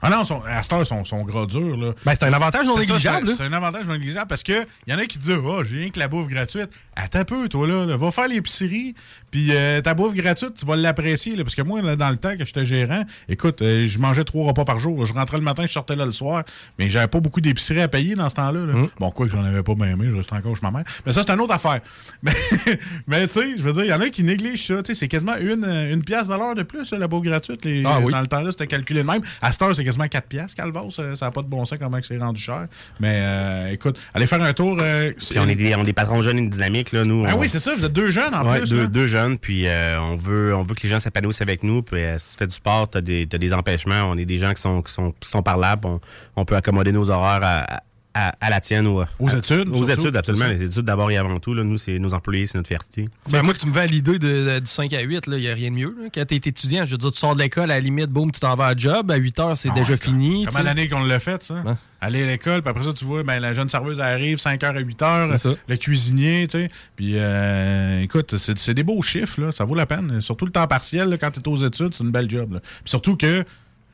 Ah 0.02 0.10
non, 0.10 0.24
son, 0.24 0.42
à 0.44 0.62
cette 0.62 0.72
heure, 0.72 0.86
son, 0.86 1.04
son 1.04 1.22
gras 1.24 1.46
dur. 1.46 1.76
Là. 1.76 1.92
Ben, 2.04 2.14
c'est 2.18 2.26
un 2.26 2.32
avantage 2.32 2.66
non 2.66 2.78
négligeable, 2.78 3.26
c'est- 3.26 3.32
là. 3.32 3.36
C'est 3.38 3.44
un 3.44 3.52
avantage 3.52 3.86
non 3.86 3.94
négligeable 3.94 4.26
parce 4.28 4.42
que 4.42 4.66
y 4.86 4.92
en 4.94 4.98
a 4.98 5.06
qui 5.06 5.18
disent 5.18 5.38
Ah, 5.44 5.62
j'ai 5.64 5.78
rien 5.78 5.90
que 5.90 5.98
la 5.98 6.08
bouffe 6.08 6.28
gratuite. 6.28 6.70
Attends 6.96 7.20
un 7.20 7.24
peu, 7.24 7.48
toi, 7.48 7.66
là. 7.66 7.86
là. 7.86 7.96
Va 7.96 8.10
faire 8.10 8.28
l'épicerie, 8.28 8.94
puis 9.34 9.48
euh, 9.50 9.80
ta 9.80 9.94
bouffe 9.94 10.14
gratuite, 10.14 10.54
tu 10.56 10.64
vas 10.64 10.76
l'apprécier. 10.76 11.36
Parce 11.42 11.56
que 11.56 11.62
moi, 11.62 11.82
là, 11.82 11.96
dans 11.96 12.08
le 12.10 12.16
temps 12.16 12.36
que 12.36 12.44
j'étais 12.44 12.64
gérant, 12.64 13.02
écoute, 13.28 13.62
euh, 13.62 13.84
je 13.88 13.98
mangeais 13.98 14.22
trois 14.22 14.46
repas 14.46 14.64
par 14.64 14.78
jour. 14.78 15.04
Je 15.06 15.12
rentrais 15.12 15.38
le 15.38 15.42
matin, 15.42 15.64
je 15.66 15.72
sortais 15.72 15.96
là 15.96 16.04
le 16.06 16.12
soir, 16.12 16.44
mais 16.78 16.88
j'avais 16.88 17.08
pas 17.08 17.18
beaucoup 17.18 17.40
d'épicerie 17.40 17.80
à 17.80 17.88
payer 17.88 18.14
dans 18.14 18.28
ce 18.30 18.36
temps-là. 18.36 18.64
là. 18.64 18.86
Bon, 19.00 19.10
quoi 19.10 19.26
que 19.26 19.32
j'en 19.32 19.42
avais 19.42 19.64
pas 19.64 19.74
bien 19.74 19.88
aimé, 19.88 20.06
je 20.08 20.16
restais 20.16 20.34
encore 20.36 20.54
chez 20.54 20.62
ma 20.62 20.70
mère. 20.70 20.84
Mais 21.04 21.12
ça, 21.12 21.22
c'est 21.26 21.32
une 21.32 21.40
autre 21.40 21.52
affaire. 21.52 21.80
Mais, 22.22 22.32
mais 23.08 23.26
tu 23.26 23.40
sais, 23.40 23.58
je 23.58 23.62
veux 23.62 23.72
dire, 23.72 23.84
il 23.84 23.90
y 23.90 23.92
en 23.92 24.00
a 24.00 24.08
qui 24.08 24.22
négligent 24.22 24.66
ça. 24.68 24.82
Tu 24.84 24.94
sais, 24.94 25.00
c'est 25.00 25.08
quasiment 25.08 25.34
une, 25.36 25.64
euh, 25.64 25.92
une 25.92 26.04
pièce 26.04 26.28
de 26.28 26.34
l'heure 26.34 26.54
de 26.54 26.62
plus, 26.62 26.92
là, 26.92 26.98
la 26.98 27.08
bouffe 27.08 27.24
gratuite. 27.24 27.64
Les- 27.64 27.82
Ah 27.84 27.98
oui. 28.00 28.12
Dans 28.12 28.20
le 28.20 28.26
temps-là, 28.28 28.52
c'était 28.52 28.68
calculé 28.68 29.02
de 29.02 29.06
même. 29.08 29.20
À 29.42 29.50
cette 29.50 29.62
heure, 29.62 29.74
c'est 29.74 29.84
quasiment 29.84 30.06
4 30.06 30.28
piastres, 30.28 30.54
Calvas. 30.56 30.82
Ça 31.16 31.26
n'a 31.26 31.30
pas 31.32 31.42
de 31.42 31.48
bon 31.48 31.64
sens 31.64 31.78
comment 31.80 31.98
que 32.00 32.06
c'est 32.06 32.18
rendu 32.18 32.40
cher. 32.40 32.66
Mais 33.00 33.16
euh, 33.18 33.72
écoute, 33.72 33.98
allez 34.14 34.26
faire 34.28 34.40
un 34.42 34.52
tour. 34.52 34.76
Puis 34.78 35.38
on 35.40 35.48
est 35.48 35.54
des, 35.56 35.74
on 35.74 35.80
est 35.82 35.86
des 35.86 35.92
patrons 35.92 36.22
jeunes 36.22 36.38
et 36.38 36.48
dynamiques 36.48 36.92
là, 36.92 37.04
nous. 37.04 37.24
Ah 37.26 37.32
on- 37.34 37.40
oui, 37.40 37.48
c'est 37.48 37.58
ça, 37.60 37.74
vous 37.74 37.84
êtes 37.84 37.92
deux 37.92 38.10
jeunes 38.10 38.34
en 38.34 38.44
Ouais, 38.48 38.60
plus. 38.60 38.70
deux 38.88 39.06
jeunes, 39.06 39.23
puis 39.40 39.66
euh, 39.66 40.00
on 40.00 40.16
veut 40.16 40.54
on 40.54 40.62
veut 40.62 40.74
que 40.74 40.82
les 40.82 40.88
gens 40.88 41.00
s'épanouissent 41.00 41.42
avec 41.42 41.62
nous. 41.62 41.82
Puis 41.82 42.02
euh, 42.02 42.18
si 42.18 42.32
tu 42.32 42.38
fais 42.38 42.46
du 42.46 42.54
sport, 42.54 42.88
t'as 42.88 43.00
des 43.00 43.26
des 43.26 43.52
empêchements. 43.52 44.10
On 44.10 44.16
est 44.16 44.24
des 44.24 44.38
gens 44.38 44.52
qui 44.54 44.62
sont 44.62 44.82
qui 44.82 44.92
sont 44.92 45.12
qui 45.12 45.28
sont 45.28 45.42
parlables. 45.42 45.86
On, 45.86 46.00
on 46.36 46.44
peut 46.44 46.56
accommoder 46.56 46.92
nos 46.92 47.10
horaires 47.10 47.42
à, 47.42 47.82
à 48.14 48.50
la 48.50 48.60
tienne 48.60 48.86
ou 48.86 49.00
à- 49.00 49.08
Aux 49.18 49.28
à- 49.34 49.38
études, 49.38 49.68
Aux 49.70 49.84
surtout. 49.84 49.90
études, 50.02 50.16
absolument. 50.16 50.44
Ça. 50.44 50.52
Les 50.52 50.62
études 50.62 50.84
d'abord 50.84 51.10
et 51.10 51.16
avant 51.16 51.38
tout. 51.40 51.52
Là, 51.54 51.64
nous, 51.64 51.78
c'est 51.78 51.98
nos 51.98 52.14
employés, 52.14 52.46
c'est 52.46 52.56
notre 52.58 52.68
fierté. 52.68 53.08
Ben, 53.30 53.42
moi, 53.42 53.54
tu 53.54 53.66
me 53.66 53.72
vends 53.72 53.84
l'idée 53.84 54.18
de- 54.18 54.54
de- 54.54 54.58
du 54.60 54.66
5 54.66 54.92
à 54.92 55.00
8, 55.00 55.24
il 55.26 55.34
n'y 55.34 55.48
a 55.48 55.54
rien 55.54 55.70
de 55.70 55.76
mieux. 55.76 55.96
là. 56.00 56.08
Quand 56.14 56.24
tu 56.26 56.34
es 56.34 56.36
étudiant, 56.36 56.84
je 56.84 56.92
veux 56.92 56.98
dire, 56.98 57.12
tu 57.12 57.18
sors 57.18 57.34
de 57.34 57.40
l'école, 57.40 57.64
à 57.70 57.74
la 57.74 57.80
limite, 57.80 58.10
boum, 58.10 58.30
tu 58.30 58.40
t'en 58.40 58.54
vas 58.56 58.66
à 58.68 58.76
job, 58.76 59.10
à 59.10 59.16
8 59.16 59.38
heures, 59.40 59.56
c'est 59.56 59.70
Ah 59.70 59.74
déjà 59.74 59.96
fini. 59.96 60.44
Comment 60.46 60.62
l'année 60.64 60.88
qu'on 60.88 61.02
l'a 61.04 61.18
fait, 61.20 61.42
ça? 61.42 61.62
Aller 62.00 62.22
à 62.22 62.26
l'école, 62.26 62.60
puis 62.60 62.68
après 62.70 62.82
ça, 62.84 62.92
tu 62.92 63.04
vois, 63.06 63.22
ben, 63.22 63.40
la 63.40 63.54
jeune 63.54 63.68
serveuse 63.70 63.98
arrive 63.98 64.36
5h 64.38 64.76
à 64.76 64.80
8h, 64.80 65.28
C'est 65.32 65.38
ça. 65.48 65.54
le 65.66 65.76
cuisinier, 65.76 66.46
tu 66.48 66.58
sais. 66.58 66.70
Puis, 66.96 67.14
euh, 67.16 68.02
écoute, 68.02 68.36
c'est 68.36 68.58
c'est 68.58 68.74
des 68.74 68.82
beaux 68.82 69.00
chiffres, 69.02 69.40
là. 69.40 69.52
Ça 69.52 69.64
vaut 69.64 69.74
la 69.74 69.86
peine. 69.86 70.20
Surtout 70.20 70.44
le 70.44 70.52
temps 70.52 70.66
partiel, 70.66 71.08
là, 71.08 71.16
quand 71.16 71.30
tu 71.30 71.40
es 71.40 71.48
aux 71.48 71.56
études, 71.56 71.94
c'est 71.94 72.04
une 72.04 72.10
belle 72.10 72.28
job, 72.30 72.52
là. 72.52 72.60
Puis 72.60 72.70
surtout 72.90 73.16
que, 73.16 73.44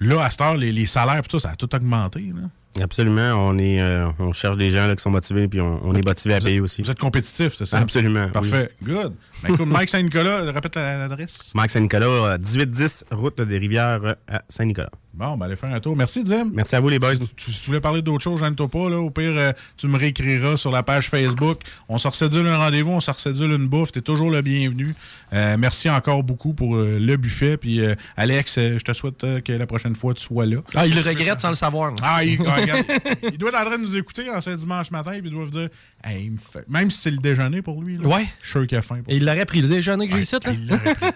là, 0.01 0.25
à 0.25 0.31
cette 0.31 0.41
heure, 0.41 0.57
les, 0.57 0.73
les 0.73 0.87
salaires, 0.87 1.21
puis 1.23 1.29
tout, 1.29 1.39
ça 1.39 1.51
a 1.51 1.57
tout 1.57 1.73
augmenté, 1.75 2.21
là. 2.21 2.49
Absolument. 2.81 3.33
On, 3.49 3.59
est, 3.59 3.81
euh, 3.81 4.07
on 4.19 4.33
cherche 4.33 4.57
des 4.57 4.71
gens 4.71 4.87
là, 4.87 4.95
qui 4.95 5.03
sont 5.03 5.11
motivés, 5.11 5.49
puis 5.49 5.61
on, 5.61 5.81
on 5.85 5.95
est 5.95 6.05
motivé 6.05 6.35
à 6.35 6.41
payer 6.41 6.61
aussi. 6.61 6.83
Vous 6.83 6.91
êtes 6.91 6.99
compétitif, 7.01 7.55
c'est 7.57 7.67
ça? 7.67 7.79
Absolument. 7.79 8.27
oui. 8.27 8.31
Parfait. 8.33 8.71
Good. 8.83 9.15
Ben, 9.43 9.55
écoute, 9.55 9.67
Mike 9.71 9.89
Saint-Nicolas, 9.89 10.43
répète 10.53 10.77
la- 10.77 10.99
l'adresse. 11.09 11.51
Mike 11.55 11.71
Saint-Nicolas, 11.71 12.07
euh, 12.07 12.39
1810, 12.39 13.05
route 13.11 13.41
des 13.41 13.59
Rivières 13.59 14.01
euh, 14.05 14.15
à 14.29 14.43
Saint-Nicolas. 14.49 14.91
Bon, 15.13 15.37
ben, 15.37 15.47
allez 15.47 15.57
faire 15.57 15.73
un 15.75 15.81
tour. 15.81 15.97
Merci, 15.97 16.23
Dim. 16.23 16.51
Merci 16.55 16.77
à 16.77 16.81
vous, 16.81 16.89
les 16.89 17.01
boys. 17.01 17.15
Si, 17.17 17.53
si 17.53 17.61
tu 17.63 17.67
voulais 17.67 17.81
parler 17.81 18.01
d'autre 18.01 18.23
chose, 18.23 18.39
gêne-toi 18.39 18.69
pas. 18.69 18.89
Là. 18.89 18.99
Au 19.01 19.11
pire, 19.11 19.33
euh, 19.35 19.53
tu 19.77 19.89
me 19.89 19.99
réécriras 19.99 20.57
sur 20.57 20.71
la 20.71 20.85
page 20.85 21.09
Facebook. 21.09 21.61
On 21.89 21.99
se 21.99 22.07
recédule 22.07 22.47
un 22.47 22.57
rendez-vous, 22.57 22.93
on 22.93 23.01
se 23.01 23.11
recédule 23.11 23.51
une 23.51 23.67
bouffe. 23.67 23.91
T'es 23.91 24.03
toujours 24.03 24.31
le 24.31 24.41
bienvenu. 24.41 24.95
Euh, 25.33 25.57
merci 25.59 25.91
encore 25.91 26.23
beaucoup 26.23 26.53
pour 26.55 26.77
euh, 26.77 26.99
le 27.01 27.17
buffet. 27.17 27.57
Puis, 27.57 27.81
euh, 27.85 27.95
Alex, 28.17 28.57
euh, 28.59 28.79
je 28.79 28.85
te 28.85 28.93
souhaite 28.93 29.25
euh, 29.25 29.41
que 29.41 29.53
la 29.53 29.67
prochaine 29.67 29.97
fois, 29.97 30.15
tu 30.15 30.23
sois 30.23 30.47
là. 30.47 30.59
Ah, 30.77 30.87
il 30.87 30.95
le 30.95 31.01
regrette 31.01 31.41
sans 31.41 31.49
le 31.49 31.55
savoir. 31.57 31.91
là. 31.91 31.97
Ah, 32.03 32.23
il, 32.25 32.39
ah, 32.47 32.60
regarde, 32.61 32.85
il 33.33 33.39
doit 33.39 33.51
être 33.51 33.61
en 33.61 33.65
train 33.65 33.77
de 33.79 33.83
nous 33.83 33.97
écouter 33.97 34.31
en 34.31 34.41
ce 34.41 34.51
dimanche 34.51 34.91
matin, 34.91 35.13
puis 35.13 35.23
il 35.25 35.31
doit 35.31 35.45
vous 35.45 35.51
dire 35.51 35.69
Hey, 36.05 36.25
il 36.25 36.31
me 36.33 36.37
fait- 36.37 36.69
même 36.69 36.91
si 36.91 36.99
c'est 36.99 37.11
le 37.11 37.19
déjeuner 37.19 37.63
pour 37.63 37.83
lui, 37.83 37.99
là, 37.99 38.07
Ouais. 38.09 38.27
je 38.41 38.45
suis 38.47 38.53
sûr 38.53 38.67
qu'il 38.67 38.79
a 38.79 38.83
faim. 38.83 39.01
pour 39.05 39.13
Et 39.13 39.17
il 39.17 39.25
l'aurait 39.25 39.47
pris 39.47 39.61
le 39.63 39.69
déjeuner 39.69 40.07
que 40.07 40.13
j'ai 40.13 40.19
Ouais, 40.19 40.23
ici, 40.25 40.37
là. 40.45 40.53
il 40.53 40.69
l'aurait 40.69 40.95
pris. 40.95 41.11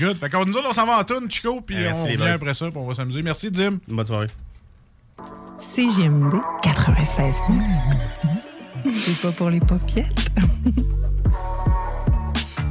Good. 0.00 0.16
Fait 0.18 0.30
qu'on 0.30 0.44
nous 0.44 0.54
autres, 0.54 0.68
on 0.70 0.72
s'en 0.72 0.86
va 0.86 0.98
en 0.98 1.04
tourne, 1.04 1.30
Chico, 1.30 1.60
puis 1.60 1.76
on 1.94 2.02
revient 2.04 2.22
après 2.28 2.54
ça, 2.54 2.66
puis 2.70 2.78
on 2.78 2.86
va 2.86 2.94
s'amuser. 2.94 3.22
Merci, 3.22 3.50
Dim. 3.50 3.78
Bonne 3.88 4.06
soirée. 4.06 4.26
CGMD 5.58 6.36
96 6.62 7.34
C'est 8.96 9.20
pas 9.20 9.32
pour 9.32 9.50
les 9.50 9.60
popiettes. 9.60 10.28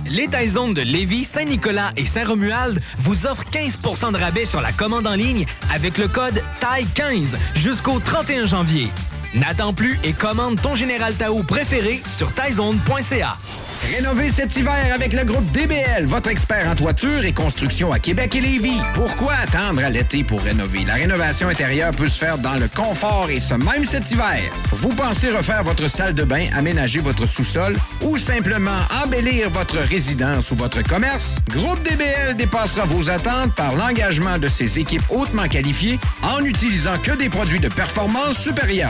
Les 0.09 0.27
Taizones 0.27 0.73
de 0.73 0.81
Lévis, 0.81 1.23
Saint-Nicolas 1.23 1.91
et 1.95 2.03
Saint-Romuald 2.03 2.81
vous 2.97 3.27
offrent 3.27 3.45
15% 3.51 4.11
de 4.11 4.17
rabais 4.17 4.45
sur 4.45 4.59
la 4.59 4.71
commande 4.71 5.05
en 5.05 5.13
ligne 5.13 5.45
avec 5.71 5.99
le 5.99 6.07
code 6.07 6.41
TAI15 6.59 7.35
jusqu'au 7.55 7.99
31 7.99 8.45
janvier. 8.45 8.87
N'attends 9.35 9.73
plus 9.73 9.99
et 10.03 10.13
commande 10.13 10.59
ton 10.59 10.75
Général 10.75 11.13
Tao 11.13 11.43
préféré 11.43 12.01
sur 12.07 12.31
taizone.ca. 12.33 13.37
Rénover 13.95 14.29
cet 14.29 14.57
hiver 14.57 14.91
avec 14.93 15.13
le 15.13 15.23
groupe 15.23 15.49
DBL, 15.51 16.05
votre 16.05 16.29
expert 16.29 16.67
en 16.67 16.75
toiture 16.75 17.23
et 17.23 17.31
construction 17.31 17.93
à 17.93 17.99
Québec 17.99 18.35
et 18.35 18.41
Lévis. 18.41 18.79
Pourquoi 18.93 19.35
attendre 19.35 19.83
à 19.83 19.89
l'été 19.89 20.23
pour 20.23 20.41
rénover? 20.41 20.83
La 20.83 20.95
rénovation 20.95 21.47
intérieure 21.47 21.91
peut 21.91 22.09
se 22.09 22.17
faire 22.17 22.37
dans 22.39 22.55
le 22.55 22.67
confort 22.67 23.29
et 23.29 23.39
ce 23.39 23.53
même 23.53 23.85
cet 23.85 24.11
hiver. 24.11 24.41
Vous 24.71 24.89
pensez 24.89 25.29
refaire 25.29 25.63
votre 25.63 25.87
salle 25.87 26.13
de 26.13 26.23
bain, 26.23 26.45
aménager 26.55 26.99
votre 26.99 27.25
sous-sol 27.25 27.75
ou 28.03 28.17
simplement 28.17 28.79
embellir 29.03 29.49
votre 29.49 29.77
résidence 29.77 30.51
ou 30.51 30.55
votre 30.55 30.81
commerce? 30.81 31.37
Groupe 31.49 31.81
DBL 31.83 32.35
dépassera 32.35 32.85
vos 32.85 33.09
attentes 33.09 33.55
par 33.55 33.73
l'engagement 33.75 34.39
de 34.39 34.49
ses 34.49 34.79
équipes 34.79 35.03
hautement 35.09 35.47
qualifiées 35.47 35.99
en 36.21 36.41
n'utilisant 36.41 36.97
que 37.01 37.11
des 37.11 37.29
produits 37.29 37.61
de 37.61 37.69
performance 37.69 38.37
supérieure. 38.39 38.89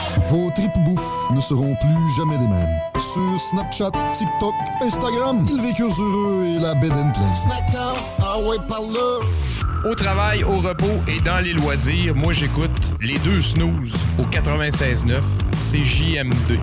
Vos 0.29 0.49
tripes 0.55 0.79
bouffe 0.85 1.29
ne 1.35 1.41
seront 1.41 1.75
plus 1.75 2.15
jamais 2.17 2.37
les 2.37 2.47
mêmes. 2.47 2.79
Sur 2.99 3.39
Snapchat, 3.39 3.91
TikTok, 4.13 4.53
Instagram, 4.81 5.45
ils 5.49 5.61
vécurent 5.61 5.99
heureux 5.99 6.45
et 6.45 6.59
la 6.59 6.75
bed 6.75 6.91
and 6.91 7.11
pleine. 7.11 7.33
Snackdown, 7.43 7.95
ah 8.19 8.39
ouais, 8.39 8.57
par 8.67 8.81
là. 8.81 9.89
Au 9.89 9.95
travail, 9.95 10.43
au 10.43 10.59
repos 10.59 11.01
et 11.07 11.17
dans 11.21 11.39
les 11.43 11.53
loisirs, 11.53 12.15
moi 12.15 12.33
j'écoute 12.33 12.93
les 13.01 13.17
deux 13.19 13.41
snooze 13.41 13.93
au 14.19 14.23
96.9 14.23 15.21
CJMD. 15.57 16.59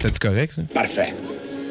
C'est 0.00 0.18
correct 0.18 0.52
ça? 0.52 0.62
Parfait. 0.72 1.14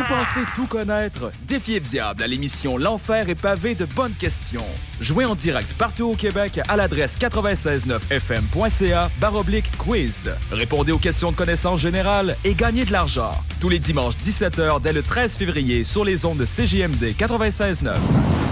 Vous 0.00 0.14
pensez 0.14 0.40
tout 0.54 0.66
connaître? 0.66 1.30
Défiez 1.42 1.78
le 1.78 1.84
diable 1.84 2.22
à 2.22 2.26
l'émission 2.26 2.78
L'Enfer 2.78 3.28
est 3.28 3.34
pavé 3.34 3.74
de 3.74 3.84
bonnes 3.84 4.14
questions. 4.14 4.64
Jouez 4.98 5.26
en 5.26 5.34
direct 5.34 5.74
partout 5.74 6.04
au 6.04 6.14
Québec 6.14 6.58
à 6.68 6.76
l'adresse 6.76 7.18
969fm.ca 7.18 9.10
baroblique 9.20 9.70
quiz. 9.76 10.32
Répondez 10.50 10.92
aux 10.92 10.98
questions 10.98 11.32
de 11.32 11.36
connaissance 11.36 11.80
générale 11.80 12.34
et 12.44 12.54
gagnez 12.54 12.86
de 12.86 12.92
l'argent. 12.92 13.32
Tous 13.60 13.68
les 13.68 13.78
dimanches 13.78 14.14
17h 14.16 14.80
dès 14.80 14.94
le 14.94 15.02
13 15.02 15.34
février 15.36 15.84
sur 15.84 16.02
les 16.02 16.24
ondes 16.24 16.38
de 16.38 16.46
CJMD 16.46 17.14
96.9. 17.18 17.90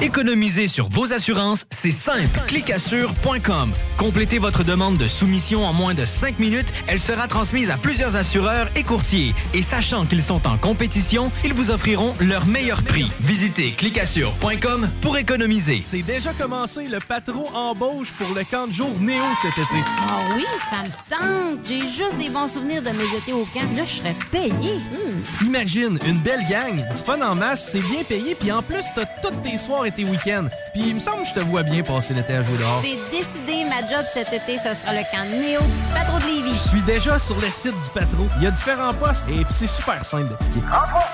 Économiser 0.00 0.68
sur 0.68 0.88
vos 0.88 1.12
assurances, 1.12 1.64
c'est 1.70 1.90
simple. 1.90 2.40
Clicassure.com. 2.46 3.72
Complétez 3.96 4.38
votre 4.38 4.62
demande 4.62 4.96
de 4.96 5.08
soumission 5.08 5.64
en 5.64 5.72
moins 5.72 5.94
de 5.94 6.04
5 6.04 6.38
minutes. 6.38 6.72
Elle 6.86 7.00
sera 7.00 7.26
transmise 7.26 7.68
à 7.70 7.76
plusieurs 7.76 8.14
assureurs 8.14 8.68
et 8.76 8.84
courtiers. 8.84 9.34
Et 9.54 9.62
sachant 9.62 10.06
qu'ils 10.06 10.22
sont 10.22 10.46
en 10.46 10.56
compétition, 10.56 11.32
ils 11.44 11.52
vous 11.52 11.70
offriront 11.70 12.14
leur 12.20 12.46
meilleur 12.46 12.82
prix. 12.82 13.10
Visitez 13.20 13.72
clicassure.com 13.72 14.88
pour 15.00 15.16
économiser. 15.18 15.82
C'est 15.86 16.02
déjà 16.02 16.32
commencé. 16.32 16.88
Le 16.88 16.98
patron 16.98 17.48
embauche 17.54 18.12
pour 18.12 18.34
le 18.34 18.44
camp 18.44 18.66
de 18.66 18.72
jour 18.72 18.90
Néo 19.00 19.24
cet 19.42 19.52
été. 19.52 19.82
Ah 20.02 20.18
oui, 20.34 20.44
ça 20.70 20.82
me 20.82 21.18
tente. 21.18 21.66
J'ai 21.66 21.80
juste 21.80 22.16
des 22.18 22.30
bons 22.30 22.48
souvenirs 22.48 22.82
de 22.82 22.90
mes 22.90 23.16
étés 23.16 23.32
au 23.32 23.44
camp. 23.44 23.68
Là, 23.76 23.84
je 23.84 23.96
serais 23.96 24.16
payé. 24.30 24.76
Hmm. 24.76 25.44
Imagine, 25.46 25.98
une 26.04 26.18
belle 26.18 26.46
gang, 26.48 26.74
du 26.74 27.02
fun 27.04 27.20
en 27.20 27.34
masse, 27.34 27.70
c'est 27.72 27.86
bien 27.88 28.04
payé, 28.04 28.34
puis 28.34 28.50
en 28.52 28.62
plus, 28.62 28.84
t'as 28.94 29.06
toutes 29.22 29.42
tes 29.42 29.58
soirs 29.58 29.86
et 29.86 29.92
tes 29.92 30.04
week-ends. 30.04 30.48
Puis 30.72 30.82
il 30.88 30.94
me 30.94 31.00
semble 31.00 31.22
que 31.22 31.28
je 31.28 31.34
te 31.34 31.40
vois 31.40 31.62
bien 31.62 31.82
passer 31.82 32.14
l'été 32.14 32.34
à 32.34 32.42
jouer 32.42 32.58
dehors. 32.58 32.82
C'est 32.82 32.98
décidé, 33.10 33.64
ma 33.64 33.80
job 33.80 34.04
cet 34.12 34.32
été, 34.32 34.56
ce 34.56 34.74
sera 34.74 34.92
le 34.92 35.02
camp 35.10 35.24
Néo 35.30 35.60
du 35.60 35.94
patron 35.94 36.18
de 36.18 36.24
Lévis. 36.24 36.54
Je 36.54 36.68
suis 36.70 36.82
déjà 36.82 37.18
sur 37.18 37.36
le 37.40 37.50
site 37.50 37.72
du 37.72 37.90
patron. 37.94 38.28
Il 38.38 38.44
y 38.44 38.46
a 38.46 38.50
différents 38.50 38.94
postes 38.94 39.26
et 39.28 39.44
puis 39.44 39.54
c'est 39.54 39.66
super 39.66 40.04
simple 40.04 40.30
d'appliquer. 40.30 40.60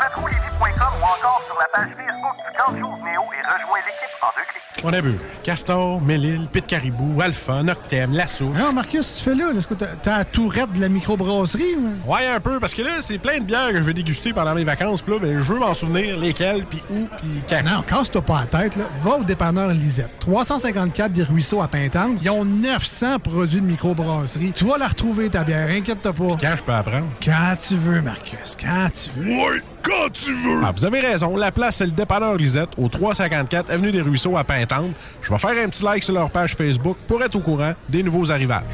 Ou 0.05 1.05
encore 1.07 1.43
sur 1.47 1.59
la 1.59 1.67
page 1.73 1.91
Facebook 1.97 2.37
du 2.37 2.59
Camp 2.59 2.77
Jour 2.79 2.99
Néo 3.05 3.23
et 3.23 3.41
rejoins 3.47 3.79
l'équipe 3.87 4.23
en 4.23 4.27
deux 4.37 4.43
clics. 4.49 4.85
On 4.85 4.93
a 4.93 5.01
vu 5.01 5.19
Castor, 5.43 6.01
Mélile, 6.03 6.47
Pit 6.53 6.67
Caribou, 6.67 7.21
Alpha, 7.23 7.63
Noctem, 7.63 8.13
Lasso. 8.13 8.47
Non, 8.51 8.73
Marcus, 8.73 9.15
tu 9.17 9.25
fais 9.25 9.35
là? 9.35 9.51
Est-ce 9.57 9.67
que 9.67 9.75
t'as- 9.75 10.19
la 10.19 10.25
tourette 10.27 10.73
de 10.75 10.81
la 10.81 10.89
microbrasserie? 10.91 11.77
ou- 11.77 12.11
Ouais, 12.13 12.27
un 12.27 12.39
peu, 12.41 12.61
parce 12.61 12.75
que 12.75 12.83
là, 12.83 13.01
c'est 13.01 13.19
plein 13.19 13.39
de 13.39 13.45
bières 13.45 13.71
que 13.71 13.77
je 13.77 13.83
vais 13.83 13.95
déguster 13.95 14.33
pendant 14.35 14.55
mes 14.55 14.65
vacances. 14.65 15.01
Puis 15.03 15.15
là, 15.15 15.19
ben, 15.21 15.41
je 15.43 15.53
veux 15.53 15.59
m'en 15.59 15.73
souvenir 15.75 16.19
lesquelles, 16.19 16.65
puis 16.67 16.83
où, 16.91 17.09
puis 17.19 17.43
quand. 17.49 17.63
Non, 17.65 17.83
casse-toi 17.83 18.23
pas 18.23 18.41
la 18.53 18.59
tête. 18.61 18.77
Là. 18.77 18.85
Va 19.03 19.17
au 19.17 19.25
dépanneur 19.25 19.69
Lisette. 19.69 20.19
354 20.21 21.13
des 21.13 21.23
Ruisseaux 21.23 21.63
à 21.63 21.69
Pintante. 21.69 22.19
Ils 22.23 22.31
ont 22.31 22.45
900 22.45 23.19
produits 23.21 23.61
de 23.63 23.67
microbrasserie. 23.67 24.53
Tu 24.55 24.65
vas 24.67 24.77
la 24.79 24.89
retrouver, 24.89 25.31
ta 25.31 25.45
bière. 25.45 25.69
Inquiète-toi 25.71 26.13
pas. 26.13 26.37
Quand 26.41 26.57
je 26.57 26.63
peux 26.63 26.73
apprendre? 26.73 27.07
Quand 27.25 27.57
tu 27.57 27.75
veux, 27.77 28.03
Marcus. 28.03 28.57
Quand 28.61 28.89
tu 28.93 29.11
veux. 29.19 29.31
Ouais, 29.31 29.63
quand 29.85 30.11
tu 30.13 30.33
veux! 30.33 30.63
Ah, 30.65 30.73
vous 30.73 30.85
avez 30.85 31.01
raison. 31.01 31.37
La 31.37 31.53
place, 31.53 31.77
c'est 31.77 31.87
le 31.87 31.93
dépanneur 31.93 32.37
Lisette, 32.37 32.71
au 32.79 32.89
354 32.89 33.71
Avenue 33.71 33.93
des 33.93 34.01
Ruisseaux 34.01 34.37
à 34.37 34.45
Pintante. 34.45 34.93
Je 35.23 35.31
vais 35.31 35.39
faire 35.39 35.51
un 35.51 35.69
petit 35.69 35.85
like 35.85 36.03
sur 36.03 36.15
leur 36.15 36.31
page 36.31 36.55
Facebook 36.57 36.97
pour 37.07 37.23
être 37.23 37.37
au 37.37 37.41
courant 37.41 37.75
des 37.89 38.03
nouveaux 38.03 38.31
arrivages. 38.33 38.65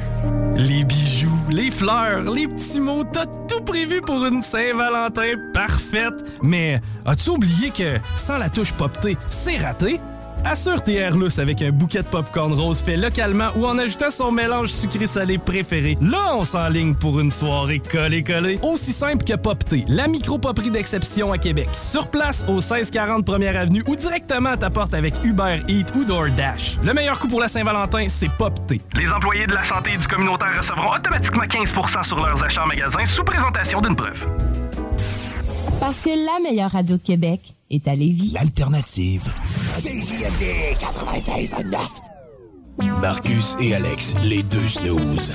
Les 0.57 0.85
bijoux, 0.85 1.29
les 1.51 1.71
fleurs, 1.71 2.23
les 2.23 2.47
petits 2.47 2.81
mots, 2.81 3.05
t'as 3.05 3.27
tout 3.27 3.63
prévu 3.65 4.01
pour 4.01 4.25
une 4.25 4.43
Saint-Valentin 4.43 5.35
parfaite. 5.53 6.15
Mais 6.43 6.81
as-tu 7.07 7.31
oublié 7.31 7.71
que 7.71 7.99
sans 8.15 8.39
la 8.39 8.49
touche 8.49 8.73
poptée, 8.73 9.17
c'est 9.29 9.57
raté? 9.57 10.01
Assure 10.45 10.83
tes 10.83 10.95
airless 10.95 11.39
avec 11.39 11.63
un 11.63 11.71
bouquet 11.71 12.03
de 12.03 12.09
popcorn 12.09 12.53
rose 12.53 12.83
fait 12.83 12.97
localement 12.97 13.49
ou 13.57 13.67
en 13.67 13.79
ajoutant 13.79 14.11
son 14.11 14.33
mélange 14.33 14.69
sucré-salé 14.69 15.39
préféré. 15.39 15.99
Là, 16.01 16.35
on 16.37 16.45
s'enligne 16.45 16.95
pour 16.95 17.21
une 17.21 17.31
soirée 17.31 17.81
collée-collée. 17.81 18.59
Aussi 18.63 18.93
simple 18.93 19.25
que 19.25 19.35
Popté, 19.35 19.85
la 19.89 20.09
micro-poperie 20.09 20.71
d'exception 20.71 21.33
à 21.33 21.39
Québec. 21.39 21.69
Sur 21.75 22.09
place, 22.09 22.45
au 22.49 22.55
1640 22.55 23.25
Première 23.25 23.57
Avenue 23.57 23.83
ou 23.87 23.97
directement 23.97 24.51
à 24.51 24.57
ta 24.57 24.71
porte 24.71 24.95
avec 24.95 25.15
Uber 25.25 25.61
Eats 25.69 25.95
ou 25.95 26.05
DoorDash. 26.05 26.79
Le 26.83 26.95
meilleur 26.95 27.19
coup 27.19 27.29
pour 27.29 27.41
la 27.41 27.49
Saint-Valentin, 27.49 28.07
c'est 28.09 28.31
Popté. 28.31 28.81
Les 28.95 29.11
employés 29.11 29.47
de 29.47 29.55
la 29.55 29.65
santé 29.65 29.91
et 29.95 29.99
du 29.99 30.07
communautaire 30.07 30.57
recevront 30.57 30.95
automatiquement 30.95 31.45
15% 31.45 32.05
sur 32.05 32.25
leurs 32.25 32.43
achats 32.43 32.65
en 32.65 32.67
magasin 32.67 33.05
sous 33.07 33.25
présentation 33.25 33.81
d'une 33.81 33.97
preuve. 33.97 34.27
Parce 35.81 36.03
que 36.03 36.11
la 36.11 36.41
meilleure 36.43 36.71
radio 36.71 36.97
de 36.97 37.03
Québec 37.03 37.55
est 37.71 37.89
à 37.89 37.95
Lévis. 37.95 38.33
L'alternative. 38.35 39.23
CJMD 39.79 40.77
96.9. 40.81 42.10
Marcus 42.89 43.57
et 43.61 43.75
Alex, 43.75 44.15
les 44.23 44.43
deux 44.43 44.67
snooze. 44.67 45.33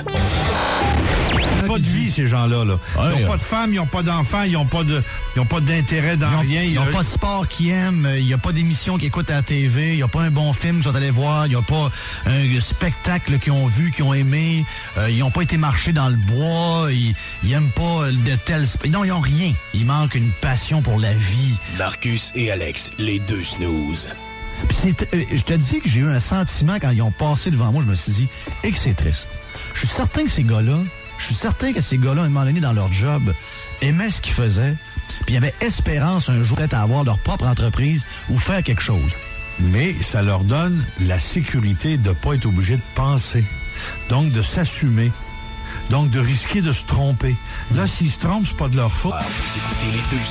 pas 1.68 1.78
de 1.78 1.84
vie, 1.84 2.10
ces 2.10 2.28
gens-là. 2.28 2.66
Là. 2.66 2.78
Ils 3.16 3.22
n'ont 3.22 3.28
pas 3.28 3.38
de 3.38 3.42
femmes, 3.42 3.74
ils 3.74 3.78
n'ont 3.78 3.86
pas 3.86 4.02
d'enfants, 4.02 4.44
ils 4.44 4.54
n'ont 4.54 4.66
pas 4.66 4.84
de, 4.84 5.02
ils 5.36 5.40
ont 5.40 5.46
pas 5.46 5.60
d'intérêt 5.60 6.18
dans 6.18 6.40
rien. 6.40 6.64
Ils 6.64 6.76
n'ont 6.76 6.86
pas 6.86 7.04
de 7.04 7.08
sport 7.08 7.48
qu'ils 7.48 7.70
aiment, 7.70 8.10
il 8.18 8.26
n'y 8.26 8.34
a 8.34 8.38
pas 8.38 8.52
d'émission 8.52 8.98
qu'ils 8.98 9.08
écoutent 9.08 9.30
à 9.30 9.36
la 9.36 9.42
TV, 9.44 9.92
il 9.92 9.98
n'y 9.98 10.04
a 10.04 10.08
pas 10.08 10.22
un 10.22 10.32
bon 10.32 10.54
film 10.54 10.76
qu'ils 10.76 10.92
sont 10.92 10.96
allés 10.96 11.12
voir, 11.12 11.46
il 11.46 11.50
n'y 11.50 11.56
a 11.56 11.62
pas 11.62 11.92
un 12.26 12.60
spectacle 12.60 13.38
qu'ils 13.40 13.54
ont 13.54 13.68
vu, 13.68 13.92
qu'ils 13.92 14.06
ont 14.06 14.14
aimé, 14.14 14.66
euh, 14.98 15.10
ils 15.10 15.20
n'ont 15.20 15.32
pas 15.32 15.42
été 15.42 15.58
marcher 15.58 15.94
dans 15.94 16.10
le 16.10 16.16
bois, 16.16 16.88
ils 16.92 17.16
n'aiment 17.44 17.72
pas 17.72 18.10
de 18.12 18.36
tels... 18.46 18.66
Non, 18.90 19.04
ils 19.04 19.10
n'ont 19.10 19.20
rien. 19.20 19.54
Il 19.74 19.86
manque 19.86 20.16
une 20.16 20.32
passion 20.42 20.82
pour 20.82 21.00
la 21.00 21.14
vie. 21.14 21.54
Marcus 21.78 22.32
et 22.36 22.52
Alex, 22.52 22.92
les 22.98 23.20
deux 23.20 23.44
snooze. 23.44 24.10
Puis 24.68 24.78
c'est- 24.82 25.14
euh, 25.14 25.24
je 25.34 25.42
te 25.42 25.54
dis 25.54 25.80
que 25.82 25.90
j'ai 25.90 26.00
eu 26.02 26.08
un 26.10 26.20
sentiment 26.20 26.78
quand 26.82 26.92
ils 26.92 27.02
ont 27.02 27.12
passé 27.12 27.52
devant 27.52 27.72
moi, 27.72 27.84
je 27.86 27.90
me 27.92 27.96
suis 27.96 28.12
dit, 28.12 28.28
et 28.64 28.72
que 28.72 28.78
c'est 28.78 28.94
triste. 28.96 29.30
Je 29.74 29.80
suis 29.80 29.88
certain 29.88 30.24
que 30.24 30.30
ces 30.32 30.44
gars-là, 30.44 30.78
je 31.20 31.26
suis 31.26 31.36
certain 31.36 31.74
que 31.74 31.82
ces 31.82 31.98
gars-là, 31.98 32.22
à 32.24 32.26
un 32.26 32.30
moment 32.30 32.46
donné 32.46 32.60
dans 32.60 32.74
leur 32.74 32.92
job, 32.92 33.22
aimaient 33.82 34.12
ce 34.12 34.22
qu'ils 34.22 34.34
faisaient, 34.34 34.76
puis 35.26 35.36
ils 35.36 35.38
avaient 35.38 35.54
espérance 35.62 36.30
un 36.30 36.44
jour 36.44 36.58
peut-être 36.58 36.74
à 36.74 36.82
avoir 36.82 37.04
leur 37.04 37.18
propre 37.20 37.46
entreprise 37.48 38.06
ou 38.30 38.38
faire 38.38 38.64
quelque 38.64 38.82
chose. 38.82 39.12
Mais 39.60 39.94
ça 39.94 40.22
leur 40.22 40.44
donne 40.44 40.84
la 41.02 41.20
sécurité 41.20 41.98
de 41.98 42.10
ne 42.10 42.14
pas 42.14 42.34
être 42.34 42.46
obligé 42.46 42.76
de 42.76 42.82
penser. 42.96 43.44
Donc, 44.10 44.32
de 44.32 44.42
s'assumer. 44.42 45.12
Donc, 45.90 46.10
de 46.10 46.20
risquer 46.20 46.62
de 46.62 46.74
se 46.74 46.84
tromper. 46.84 47.36
Là, 47.76 47.88
s'ils 47.88 48.12
se 48.12 48.20
trompent, 48.20 48.48
c'est 48.48 48.58
pas 48.58 48.68
de 48.70 48.76
leur 48.76 48.92
faute. 48.92 49.14
Vous 49.14 49.58
écoutez 49.58 49.92
les 49.98 50.18
deux 50.18 50.24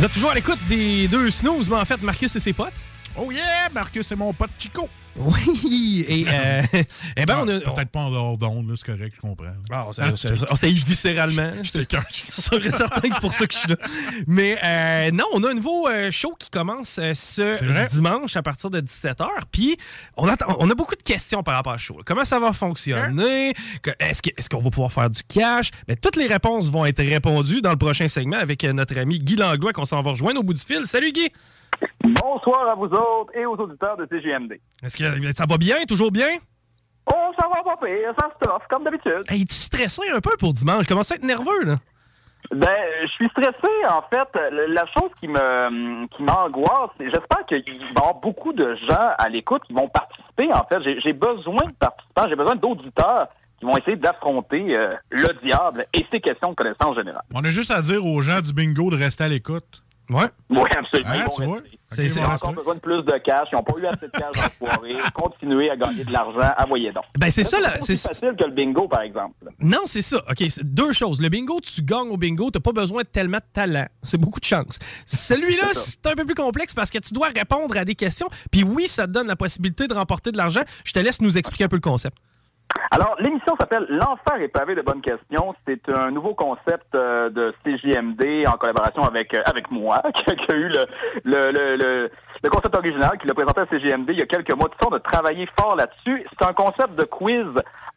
Vous 0.00 0.06
êtes 0.06 0.14
toujours 0.14 0.30
à 0.30 0.34
l'écoute 0.34 0.58
des 0.66 1.08
deux 1.08 1.30
snooze, 1.30 1.68
mais 1.68 1.76
en 1.76 1.84
fait, 1.84 2.00
Marcus 2.00 2.34
et 2.34 2.40
ses 2.40 2.54
potes. 2.54 2.72
Oh 3.18 3.30
yeah, 3.30 3.68
Marcus, 3.74 4.06
c'est 4.06 4.16
mon 4.16 4.32
pote 4.32 4.48
Chico. 4.58 4.88
Oui, 5.22 6.04
et 6.08 6.24
euh, 6.28 6.62
eh 7.16 7.24
ben, 7.26 7.38
on 7.40 7.48
a. 7.48 7.60
Peut-être 7.60 7.90
pas 7.90 8.00
en 8.00 8.10
dehors 8.10 8.38
d'onde, 8.38 8.68
là, 8.68 8.74
c'est 8.76 8.86
correct, 8.96 9.12
je 9.16 9.20
comprends. 9.20 9.52
Ah, 9.70 9.84
on 9.88 9.92
s'est- 9.92 10.56
s'est 10.56 10.66
viscéralement. 10.68 11.50
J'étais 11.62 11.84
cœur. 11.86 12.04
sûr 12.10 12.64
et 12.64 12.70
certain 12.70 13.00
que 13.02 13.14
c'est 13.14 13.20
pour 13.20 13.32
ça 13.32 13.46
que 13.46 13.52
je 13.52 13.58
suis 13.58 13.68
là. 13.68 13.76
Mais 14.26 14.58
euh, 14.64 15.10
non, 15.10 15.24
on 15.34 15.44
a 15.44 15.50
un 15.50 15.54
nouveau 15.54 15.88
euh, 15.88 16.10
show 16.10 16.34
qui 16.38 16.48
commence 16.50 16.98
euh, 16.98 17.12
ce 17.14 17.86
dimanche 17.94 18.36
à 18.36 18.42
partir 18.42 18.70
de 18.70 18.80
17h. 18.80 19.26
Puis 19.52 19.76
on, 20.16 20.26
attend- 20.28 20.56
on 20.58 20.70
a 20.70 20.74
beaucoup 20.74 20.96
de 20.96 21.02
questions 21.02 21.42
par 21.42 21.54
rapport 21.54 21.74
au 21.74 21.78
show. 21.78 21.98
Comment 22.06 22.24
ça 22.24 22.38
va 22.40 22.52
fonctionner? 22.52 23.52
Que- 23.82 23.90
Est-ce 23.98 24.48
qu'on 24.48 24.60
va 24.60 24.70
pouvoir 24.70 24.92
faire 24.92 25.10
du 25.10 25.22
cash? 25.22 25.70
Mais 25.86 25.96
toutes 25.96 26.16
les 26.16 26.26
réponses 26.26 26.70
vont 26.70 26.86
être 26.86 27.02
répondues 27.02 27.60
dans 27.60 27.72
le 27.72 27.76
prochain 27.78 28.08
segment 28.08 28.38
avec 28.38 28.64
notre 28.64 28.96
ami 28.98 29.18
Guy 29.18 29.36
Langlois 29.36 29.72
qu'on 29.72 29.84
s'en 29.84 30.00
va 30.02 30.10
rejoindre 30.12 30.40
au 30.40 30.42
bout 30.42 30.54
du 30.54 30.62
fil. 30.62 30.86
Salut 30.86 31.12
Guy! 31.12 31.28
Bonsoir 32.04 32.68
à 32.68 32.74
vous 32.74 32.84
autres 32.86 33.30
et 33.34 33.46
aux 33.46 33.54
auditeurs 33.56 33.96
de 33.96 34.06
CGMD. 34.10 34.60
Est-ce 34.82 34.96
que 34.98 35.09
ça 35.32 35.46
va 35.48 35.56
bien? 35.58 35.76
Toujours 35.88 36.10
bien? 36.12 36.28
Oh, 37.12 37.32
ça 37.38 37.48
va 37.48 37.62
pas 37.62 37.86
pire, 37.86 38.12
ça 38.18 38.28
se 38.38 38.44
toffe, 38.46 38.62
comme 38.68 38.84
d'habitude. 38.84 39.22
Hey, 39.28 39.44
tu 39.44 39.54
stressé 39.54 40.02
un 40.14 40.20
peu 40.20 40.36
pour 40.38 40.52
dimanche? 40.52 40.82
Je 40.84 40.88
commence 40.88 41.10
à 41.10 41.16
être 41.16 41.24
nerveux, 41.24 41.64
là? 41.64 41.76
Ben, 42.52 42.68
je 43.02 43.08
suis 43.08 43.28
stressé, 43.28 43.72
en 43.88 44.02
fait. 44.10 44.28
La 44.68 44.84
chose 44.86 45.10
qui 45.20 45.28
me 45.28 46.06
qui 46.16 46.22
m'angoisse, 46.22 46.90
c'est 46.98 47.04
j'espère 47.04 47.44
qu'il 47.48 47.62
va 47.78 47.84
y 47.84 47.98
avoir 47.98 48.14
beaucoup 48.16 48.52
de 48.52 48.76
gens 48.88 49.10
à 49.18 49.28
l'écoute 49.28 49.62
qui 49.66 49.72
vont 49.72 49.88
participer, 49.88 50.52
en 50.52 50.64
fait. 50.64 50.82
J'ai- 50.82 51.00
J'ai 51.00 51.12
besoin 51.12 51.64
de 51.66 51.74
participants, 51.78 52.26
j'ai 52.28 52.36
besoin 52.36 52.56
d'auditeurs 52.56 53.28
qui 53.58 53.66
vont 53.66 53.76
essayer 53.76 53.96
d'affronter 53.96 54.76
euh, 54.76 54.94
le 55.10 55.28
diable 55.46 55.86
et 55.92 56.04
ses 56.12 56.20
questions 56.20 56.50
de 56.50 56.54
connaissance 56.54 56.96
générale. 56.96 57.22
On 57.34 57.44
a 57.44 57.50
juste 57.50 57.70
à 57.70 57.82
dire 57.82 58.04
aux 58.04 58.20
gens 58.22 58.40
du 58.40 58.52
bingo 58.52 58.90
de 58.90 58.96
rester 58.96 59.24
à 59.24 59.28
l'écoute. 59.28 59.82
Ouais. 60.10 60.26
Oui, 60.50 60.68
absolument. 60.76 61.10
Ah, 61.12 61.28
tu 61.28 61.42
vois? 61.44 61.58
C'est- 61.92 62.04
Ils 62.04 62.18
ont 62.18 62.24
encore 62.24 62.52
besoin 62.52 62.74
de 62.74 62.80
plus 62.80 63.02
de 63.02 63.18
cash. 63.18 63.48
Ils 63.52 63.56
n'ont 63.56 63.62
pas 63.62 63.74
eu 63.78 63.86
assez 63.86 64.06
de 64.06 64.10
cash 64.12 64.32
dans 64.34 64.42
la 64.42 64.50
soirée. 64.74 64.92
Continuer 65.14 65.70
à 65.70 65.76
gagner 65.76 66.04
de 66.04 66.12
l'argent. 66.12 66.52
Ah, 66.56 66.64
voyez 66.68 66.92
donc. 66.92 67.04
Ben, 67.18 67.30
c'est 67.30 67.44
ça, 67.44 67.58
C'est 67.80 67.96
facile 67.96 68.34
que 68.38 68.44
le 68.44 68.50
bingo, 68.52 68.88
par 68.88 69.02
exemple. 69.02 69.34
Non, 69.60 69.80
c'est 69.86 70.02
ça. 70.02 70.18
OK, 70.28 70.44
c'est 70.48 70.64
deux 70.64 70.92
choses. 70.92 71.20
Le 71.20 71.28
bingo, 71.28 71.60
tu 71.60 71.82
gagnes 71.82 72.08
au 72.10 72.16
bingo, 72.16 72.50
t'as 72.50 72.60
pas 72.60 72.72
besoin 72.72 73.02
de 73.02 73.08
tellement 73.08 73.38
de 73.38 73.44
talent. 73.52 73.86
C'est 74.02 74.18
beaucoup 74.18 74.40
de 74.40 74.44
chance. 74.44 74.78
Celui-là, 75.06 75.64
c'est 75.74 76.06
un 76.06 76.14
peu 76.14 76.24
plus 76.24 76.34
complexe 76.34 76.74
parce 76.74 76.90
que 76.90 76.98
tu 76.98 77.14
dois 77.14 77.28
répondre 77.28 77.76
à 77.76 77.84
des 77.84 77.94
questions. 77.94 78.28
Puis 78.50 78.62
oui, 78.64 78.88
ça 78.88 79.06
te 79.06 79.12
donne 79.12 79.26
la 79.28 79.36
possibilité 79.36 79.86
de 79.86 79.94
remporter 79.94 80.32
de 80.32 80.36
l'argent. 80.36 80.62
Je 80.84 80.92
te 80.92 80.98
laisse 80.98 81.20
nous 81.20 81.38
expliquer 81.38 81.64
un 81.64 81.68
peu 81.68 81.76
le 81.76 81.80
concept. 81.80 82.16
Alors, 82.92 83.14
l'émission 83.20 83.54
s'appelle 83.58 83.86
L'enfer 83.88 84.40
est 84.40 84.48
pavé 84.48 84.74
de 84.74 84.82
bonnes 84.82 85.00
questions. 85.00 85.54
C'est 85.66 85.88
un 85.92 86.10
nouveau 86.10 86.34
concept 86.34 86.92
euh, 86.94 87.30
de 87.30 87.54
CJMD 87.64 88.48
en 88.48 88.58
collaboration 88.58 89.04
avec 89.04 89.32
euh, 89.32 89.42
avec 89.44 89.70
moi, 89.70 90.02
qui 90.14 90.24
a, 90.28 90.54
eu 90.54 90.68
le, 90.68 90.86
le, 91.24 91.52
le, 91.52 92.10
le, 92.42 92.50
concept 92.50 92.76
original, 92.76 93.16
qui 93.18 93.28
l'a 93.28 93.34
présenté 93.34 93.60
à 93.60 93.66
CJMD 93.66 94.10
il 94.10 94.18
y 94.18 94.22
a 94.22 94.26
quelques 94.26 94.54
mois. 94.54 94.68
Tout 94.68 94.78
ça, 94.80 94.88
on 94.90 94.94
a 94.94 95.00
travaillé 95.00 95.48
fort 95.58 95.76
là-dessus. 95.76 96.26
C'est 96.30 96.44
un 96.44 96.52
concept 96.52 96.96
de 96.96 97.04
quiz 97.04 97.46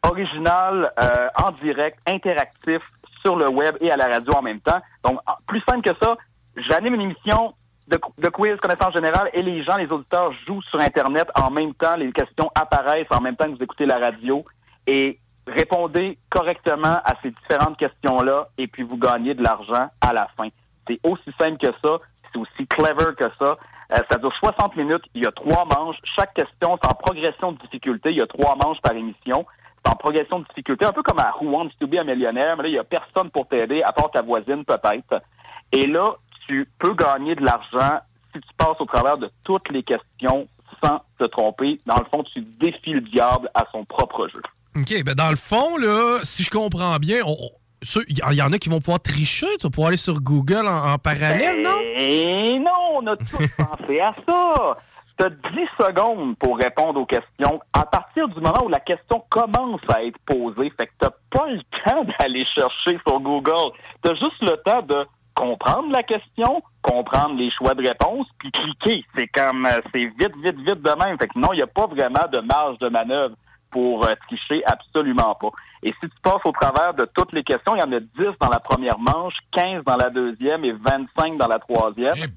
original, 0.04 0.92
euh, 1.00 1.28
en 1.42 1.50
direct, 1.52 1.98
interactif, 2.06 2.80
sur 3.20 3.36
le 3.36 3.48
web 3.48 3.76
et 3.80 3.90
à 3.90 3.96
la 3.96 4.06
radio 4.06 4.32
en 4.34 4.42
même 4.42 4.60
temps. 4.60 4.80
Donc, 5.02 5.18
plus 5.46 5.62
simple 5.68 5.82
que 5.82 5.96
ça, 6.00 6.16
j'anime 6.56 6.94
une 6.94 7.00
émission 7.00 7.54
de, 7.88 7.98
de 8.18 8.28
quiz 8.28 8.56
connaissance 8.60 8.92
générale 8.92 9.30
et 9.32 9.42
les 9.42 9.62
gens, 9.64 9.76
les 9.76 9.90
auditeurs 9.90 10.32
jouent 10.46 10.62
sur 10.62 10.78
Internet 10.80 11.28
en 11.34 11.50
même 11.50 11.74
temps. 11.74 11.96
Les 11.96 12.12
questions 12.12 12.50
apparaissent 12.54 13.10
en 13.10 13.20
même 13.20 13.36
temps 13.36 13.46
que 13.46 13.56
vous 13.56 13.62
écoutez 13.62 13.86
la 13.86 13.98
radio 13.98 14.44
et 14.86 15.18
répondez 15.46 16.18
correctement 16.30 17.00
à 17.04 17.14
ces 17.22 17.30
différentes 17.30 17.76
questions-là 17.76 18.48
et 18.58 18.66
puis 18.66 18.82
vous 18.82 18.96
gagnez 18.96 19.34
de 19.34 19.42
l'argent 19.42 19.88
à 20.00 20.12
la 20.12 20.28
fin. 20.36 20.48
C'est 20.86 21.00
aussi 21.02 21.30
simple 21.38 21.58
que 21.58 21.72
ça, 21.82 21.98
c'est 22.32 22.38
aussi 22.38 22.66
clever 22.66 23.14
que 23.16 23.30
ça. 23.38 23.56
Euh, 23.92 23.98
ça 24.10 24.18
dure 24.18 24.34
60 24.34 24.76
minutes, 24.76 25.04
il 25.14 25.22
y 25.22 25.26
a 25.26 25.32
trois 25.32 25.64
manches. 25.64 25.96
Chaque 26.04 26.34
question, 26.34 26.78
c'est 26.82 26.88
en 26.88 26.94
progression 26.94 27.52
de 27.52 27.58
difficulté. 27.58 28.10
Il 28.10 28.16
y 28.16 28.22
a 28.22 28.26
trois 28.26 28.56
manches 28.56 28.80
par 28.82 28.92
émission. 28.92 29.46
C'est 29.84 29.92
en 29.92 29.96
progression 29.96 30.38
de 30.38 30.44
difficulté, 30.46 30.86
un 30.86 30.92
peu 30.92 31.02
comme 31.02 31.18
à 31.18 31.34
Who 31.38 31.50
Wants 31.50 31.70
to 31.78 31.86
be 31.86 31.96
a 31.96 32.04
Millionaire, 32.04 32.56
mais 32.56 32.64
là, 32.64 32.68
il 32.70 32.74
y 32.74 32.78
a 32.78 32.84
personne 32.84 33.30
pour 33.30 33.46
t'aider, 33.48 33.82
à 33.82 33.92
part 33.92 34.10
ta 34.10 34.22
voisine 34.22 34.64
peut-être. 34.64 35.22
Et 35.72 35.86
là, 35.86 36.16
tu 36.46 36.66
peux 36.78 36.94
gagner 36.94 37.34
de 37.34 37.44
l'argent 37.44 38.00
si 38.32 38.40
tu 38.40 38.54
passes 38.56 38.80
au 38.80 38.86
travers 38.86 39.18
de 39.18 39.30
toutes 39.44 39.70
les 39.70 39.82
questions 39.82 40.48
sans 40.82 41.02
te 41.18 41.24
tromper. 41.24 41.78
Dans 41.86 41.96
le 41.96 42.04
fond, 42.06 42.22
tu 42.22 42.40
défies 42.40 42.94
le 42.94 43.02
diable 43.02 43.50
à 43.54 43.64
son 43.72 43.84
propre 43.84 44.26
jeu. 44.28 44.42
OK, 44.76 45.04
ben 45.04 45.14
dans 45.14 45.30
le 45.30 45.36
fond, 45.36 45.76
là, 45.78 46.18
si 46.24 46.42
je 46.42 46.50
comprends 46.50 46.96
bien, 46.98 47.20
il 48.08 48.18
y, 48.18 48.42
en 48.42 48.52
a 48.52 48.58
qui 48.58 48.68
vont 48.68 48.80
pouvoir 48.80 49.00
tricher. 49.00 49.46
Tu 49.58 49.66
vas 49.66 49.70
pouvoir 49.70 49.88
aller 49.88 49.96
sur 49.96 50.20
Google 50.20 50.66
en, 50.66 50.98
parallèle, 50.98 51.62
non? 51.62 51.78
Et 51.96 52.58
non, 52.58 52.98
on 53.00 53.06
a 53.06 53.16
tous 53.16 53.48
pensé 53.56 54.00
à 54.00 54.14
ça. 54.26 54.78
Tu 55.16 55.26
as 55.26 55.30
10 55.30 55.36
secondes 55.78 56.36
pour 56.38 56.58
répondre 56.58 57.00
aux 57.00 57.06
questions 57.06 57.60
à 57.72 57.86
partir 57.86 58.26
du 58.28 58.40
moment 58.40 58.64
où 58.64 58.68
la 58.68 58.80
question 58.80 59.22
commence 59.28 59.80
à 59.88 60.02
être 60.02 60.18
posée. 60.26 60.72
Fait 60.76 60.86
que 60.86 60.92
tu 61.00 61.08
pas 61.30 61.46
le 61.46 61.60
temps 61.84 62.04
d'aller 62.18 62.44
chercher 62.46 62.98
sur 63.06 63.20
Google. 63.20 63.72
Tu 64.02 64.10
as 64.10 64.14
juste 64.14 64.42
le 64.42 64.56
temps 64.64 64.82
de 64.82 65.06
comprendre 65.34 65.92
la 65.92 66.02
question, 66.02 66.62
comprendre 66.82 67.36
les 67.36 67.50
choix 67.52 67.74
de 67.74 67.86
réponse, 67.86 68.26
puis 68.38 68.50
cliquer. 68.50 69.04
C'est 69.16 69.28
comme, 69.28 69.66
euh, 69.66 69.80
c'est 69.92 70.06
vite, 70.18 70.34
vite, 70.42 70.58
vite 70.58 70.82
de 70.82 71.04
même. 71.04 71.16
Fait 71.18 71.28
que 71.28 71.38
non, 71.38 71.52
il 71.52 71.56
n'y 71.56 71.62
a 71.62 71.68
pas 71.68 71.86
vraiment 71.86 72.26
de 72.32 72.40
marge 72.40 72.78
de 72.78 72.88
manœuvre 72.88 73.36
pour 73.74 74.06
euh, 74.06 74.12
tricher, 74.28 74.62
absolument 74.66 75.34
pas. 75.34 75.50
Et 75.82 75.92
si 76.00 76.08
tu 76.08 76.20
passes 76.22 76.40
au 76.44 76.52
travers 76.52 76.94
de 76.94 77.08
toutes 77.12 77.32
les 77.32 77.42
questions, 77.42 77.74
il 77.74 77.80
y 77.80 77.82
en 77.82 77.90
a 77.90 77.98
10 77.98 78.38
dans 78.40 78.48
la 78.48 78.60
première 78.60 79.00
manche, 79.00 79.34
15 79.50 79.82
dans 79.84 79.96
la 79.96 80.10
deuxième 80.10 80.64
et 80.64 80.70
25 80.70 81.36
dans 81.36 81.48
la 81.48 81.58
troisième. 81.58 82.14
tu 82.14 82.28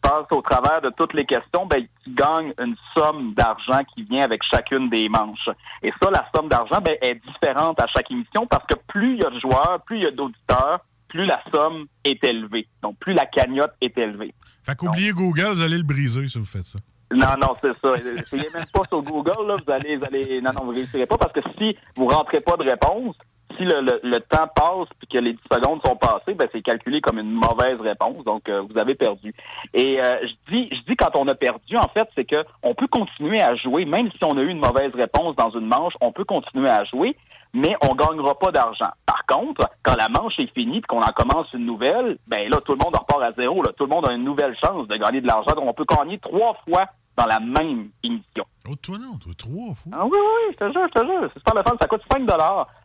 passes 0.00 0.26
au 0.30 0.40
travers 0.40 0.80
de 0.80 0.88
toutes 0.96 1.12
les 1.12 1.26
questions, 1.26 1.66
ben, 1.66 1.86
tu 2.02 2.10
gagnes 2.14 2.54
une 2.58 2.74
somme 2.96 3.34
d'argent 3.34 3.82
qui 3.94 4.02
vient 4.04 4.24
avec 4.24 4.42
chacune 4.42 4.88
des 4.88 5.10
manches. 5.10 5.50
Et 5.82 5.92
ça, 6.02 6.10
la 6.10 6.26
somme 6.34 6.48
d'argent 6.48 6.80
ben, 6.80 6.96
est 7.02 7.16
différente 7.16 7.78
à 7.82 7.86
chaque 7.88 8.10
émission 8.10 8.46
parce 8.46 8.64
que 8.64 8.76
plus 8.86 9.16
il 9.16 9.22
y 9.22 9.26
a 9.26 9.30
de 9.30 9.40
joueurs, 9.40 9.82
plus 9.84 9.98
il 9.98 10.04
y 10.04 10.06
a 10.06 10.10
d'auditeurs, 10.10 10.80
plus 11.08 11.26
la 11.26 11.42
somme 11.52 11.84
est 12.02 12.24
élevée. 12.24 12.66
Donc, 12.82 12.96
plus 12.98 13.12
la 13.12 13.26
cagnotte 13.26 13.74
est 13.82 13.96
élevée. 13.98 14.34
Fait 14.62 14.74
qu'oubliez 14.74 15.12
Google, 15.12 15.52
vous 15.52 15.62
allez 15.62 15.76
le 15.76 15.82
briser 15.82 16.26
si 16.28 16.38
vous 16.38 16.46
faites 16.46 16.64
ça. 16.64 16.78
Non, 17.12 17.36
non, 17.40 17.54
c'est 17.60 17.76
ça. 17.78 17.94
Essayez 17.94 18.50
même 18.52 18.64
pas 18.72 18.82
sur 18.88 19.02
Google, 19.02 19.46
là. 19.46 19.54
Vous 19.64 19.72
allez, 19.72 19.96
vous 19.96 20.04
allez, 20.04 20.40
non, 20.42 20.50
non, 20.52 20.64
vous 20.66 20.72
réussirez 20.72 21.06
pas 21.06 21.16
parce 21.16 21.32
que 21.32 21.40
si 21.58 21.76
vous 21.96 22.06
rentrez 22.06 22.40
pas 22.40 22.56
de 22.56 22.64
réponse, 22.64 23.16
si 23.56 23.64
le, 23.64 23.80
le- 23.80 24.00
le 24.02 24.20
temps 24.20 24.46
passe 24.54 24.88
puis 24.98 25.08
que 25.08 25.18
les 25.18 25.32
10 25.32 25.38
secondes 25.50 25.80
sont 25.84 25.96
passées, 25.96 26.34
ben 26.34 26.46
c'est 26.52 26.60
calculé 26.60 27.00
comme 27.00 27.18
une 27.18 27.32
mauvaise 27.32 27.80
réponse. 27.80 28.22
Donc, 28.24 28.48
euh, 28.50 28.60
vous 28.60 28.78
avez 28.78 28.94
perdu. 28.94 29.34
Et 29.72 29.98
euh, 30.02 30.18
je 30.22 30.54
dis, 30.54 30.68
je 30.70 30.80
dis 30.82 30.96
quand 30.96 31.16
on 31.16 31.26
a 31.28 31.34
perdu, 31.34 31.76
en 31.78 31.88
fait, 31.88 32.06
c'est 32.14 32.26
que 32.26 32.44
on 32.62 32.74
peut 32.74 32.86
continuer 32.88 33.40
à 33.40 33.54
jouer, 33.56 33.86
même 33.86 34.10
si 34.12 34.22
on 34.22 34.36
a 34.36 34.42
eu 34.42 34.48
une 34.50 34.60
mauvaise 34.60 34.92
réponse 34.94 35.34
dans 35.34 35.50
une 35.50 35.66
manche, 35.66 35.94
on 36.02 36.12
peut 36.12 36.24
continuer 36.24 36.68
à 36.68 36.84
jouer, 36.84 37.16
mais 37.54 37.76
on 37.82 37.94
gagnera 37.94 38.38
pas 38.38 38.50
d'argent. 38.52 38.90
Par 39.06 39.24
contre, 39.26 39.68
quand 39.82 39.96
la 39.96 40.08
manche 40.08 40.38
est 40.38 40.52
finie 40.54 40.78
et 40.78 40.82
qu'on 40.82 41.02
en 41.02 41.12
commence 41.12 41.52
une 41.52 41.66
nouvelle, 41.66 42.18
ben 42.26 42.48
là, 42.48 42.60
tout 42.64 42.72
le 42.72 42.78
monde 42.78 42.96
repart 42.96 43.22
à 43.22 43.32
zéro. 43.32 43.62
Là. 43.62 43.72
Tout 43.76 43.84
le 43.84 43.90
monde 43.90 44.08
a 44.08 44.12
une 44.12 44.24
nouvelle 44.24 44.56
chance 44.56 44.86
de 44.88 44.96
gagner 44.96 45.20
de 45.20 45.26
l'argent. 45.26 45.54
Donc, 45.54 45.64
on 45.68 45.72
peut 45.72 45.86
gagner 45.88 46.18
trois 46.18 46.56
fois 46.68 46.86
dans 47.16 47.26
la 47.26 47.40
même 47.40 47.90
émission. 48.02 48.44
Oh, 48.68 48.74
toi 48.80 48.96
non, 48.98 49.18
toi 49.18 49.32
trois 49.36 49.74
fois. 49.74 49.92
Ah 49.92 50.04
oui, 50.04 50.16
oui, 50.16 50.52
je 50.52 50.56
te 50.56 50.72
jure, 50.72 50.86
je 50.94 51.00
te 51.00 51.06
jure. 51.06 51.30
C'est 51.32 51.38
super 51.40 51.54
le 51.54 51.62
fun. 51.62 51.76
Ça 51.80 51.88
coûte 51.88 52.02
5 52.10 52.26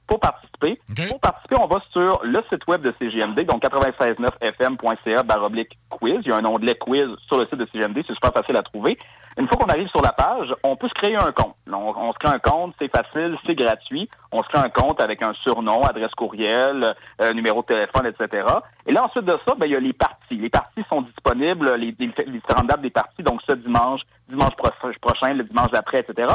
pour 0.07 0.19
participer. 0.19 0.79
Pour 1.07 1.19
participer, 1.19 1.55
on 1.59 1.67
va 1.67 1.79
sur 1.91 2.19
le 2.23 2.39
site 2.49 2.65
web 2.67 2.81
de 2.81 2.93
CGMD, 2.99 3.45
donc 3.45 3.63
969fm.ca 3.63 5.23
baroblique 5.23 5.77
quiz. 5.89 6.19
Il 6.23 6.29
y 6.29 6.31
a 6.31 6.37
un 6.37 6.45
onglet 6.45 6.75
quiz 6.75 7.07
sur 7.27 7.37
le 7.37 7.45
site 7.45 7.59
de 7.59 7.67
CGMD. 7.71 8.03
C'est 8.07 8.13
super 8.15 8.33
facile 8.33 8.57
à 8.57 8.63
trouver. 8.63 8.97
Une 9.37 9.47
fois 9.47 9.57
qu'on 9.57 9.69
arrive 9.69 9.87
sur 9.89 10.01
la 10.01 10.11
page, 10.11 10.53
on 10.63 10.75
peut 10.75 10.87
se 10.87 10.93
créer 10.93 11.15
un 11.15 11.31
compte. 11.31 11.55
On, 11.71 12.13
se 12.13 12.17
crée 12.19 12.33
un 12.33 12.39
compte, 12.39 12.75
c'est 12.79 12.89
facile, 12.95 13.35
c'est 13.45 13.55
gratuit. 13.55 14.07
On 14.31 14.43
se 14.43 14.47
crée 14.49 14.59
un 14.59 14.69
compte 14.69 15.01
avec 15.01 15.21
un 15.23 15.33
surnom, 15.33 15.81
adresse 15.83 16.11
courriel, 16.11 16.93
euh, 17.21 17.33
numéro 17.33 17.61
de 17.61 17.67
téléphone, 17.67 18.05
etc. 18.05 18.45
Et 18.85 18.91
là, 18.91 19.05
ensuite 19.05 19.25
de 19.25 19.37
ça, 19.47 19.55
ben, 19.57 19.65
il 19.65 19.71
y 19.71 19.75
a 19.75 19.79
les 19.79 19.93
parties. 19.93 20.35
Les 20.37 20.49
parties 20.49 20.83
sont 20.89 21.01
disponibles, 21.01 21.73
les, 21.75 21.95
les- 21.97 22.13
les 22.27 22.41
des 22.81 22.89
parties, 22.89 23.23
donc 23.23 23.41
ce 23.47 23.53
dimanche, 23.53 24.01
dimanche 24.29 24.55
pro- 24.55 24.69
prochain, 25.01 25.33
le 25.33 25.43
dimanche 25.43 25.71
d'après, 25.71 25.99
etc. 26.01 26.29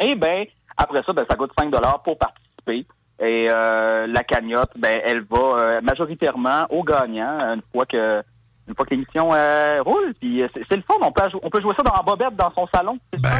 Et 0.00 0.14
ben 0.14 0.46
après 0.76 1.02
ça, 1.04 1.12
ben, 1.12 1.24
ça 1.28 1.36
coûte 1.36 1.52
5 1.58 1.70
pour 2.04 2.18
participer. 2.18 2.86
Et 3.20 3.46
euh, 3.50 4.06
la 4.06 4.24
cagnotte, 4.24 4.70
ben, 4.76 5.00
elle 5.04 5.20
va 5.20 5.38
euh, 5.38 5.80
majoritairement 5.82 6.66
au 6.70 6.82
gagnant 6.82 7.54
une 7.54 7.62
fois 7.72 7.84
que 7.86 8.22
une 8.68 8.74
fois 8.74 8.84
que 8.86 8.90
l'émission 8.90 9.30
euh, 9.32 9.82
roule. 9.82 10.14
Puis 10.20 10.42
euh, 10.42 10.48
c'est 10.54 10.76
le 10.76 10.82
fun. 10.82 10.94
On 11.02 11.12
peut, 11.12 11.22
on 11.42 11.50
peut 11.50 11.60
jouer 11.60 11.74
ça 11.76 11.82
dans 11.82 11.94
la 11.94 12.02
bobette 12.02 12.36
dans 12.36 12.52
son 12.54 12.66
salon. 12.72 12.98
C'est 13.12 13.20
Ben, 13.20 13.30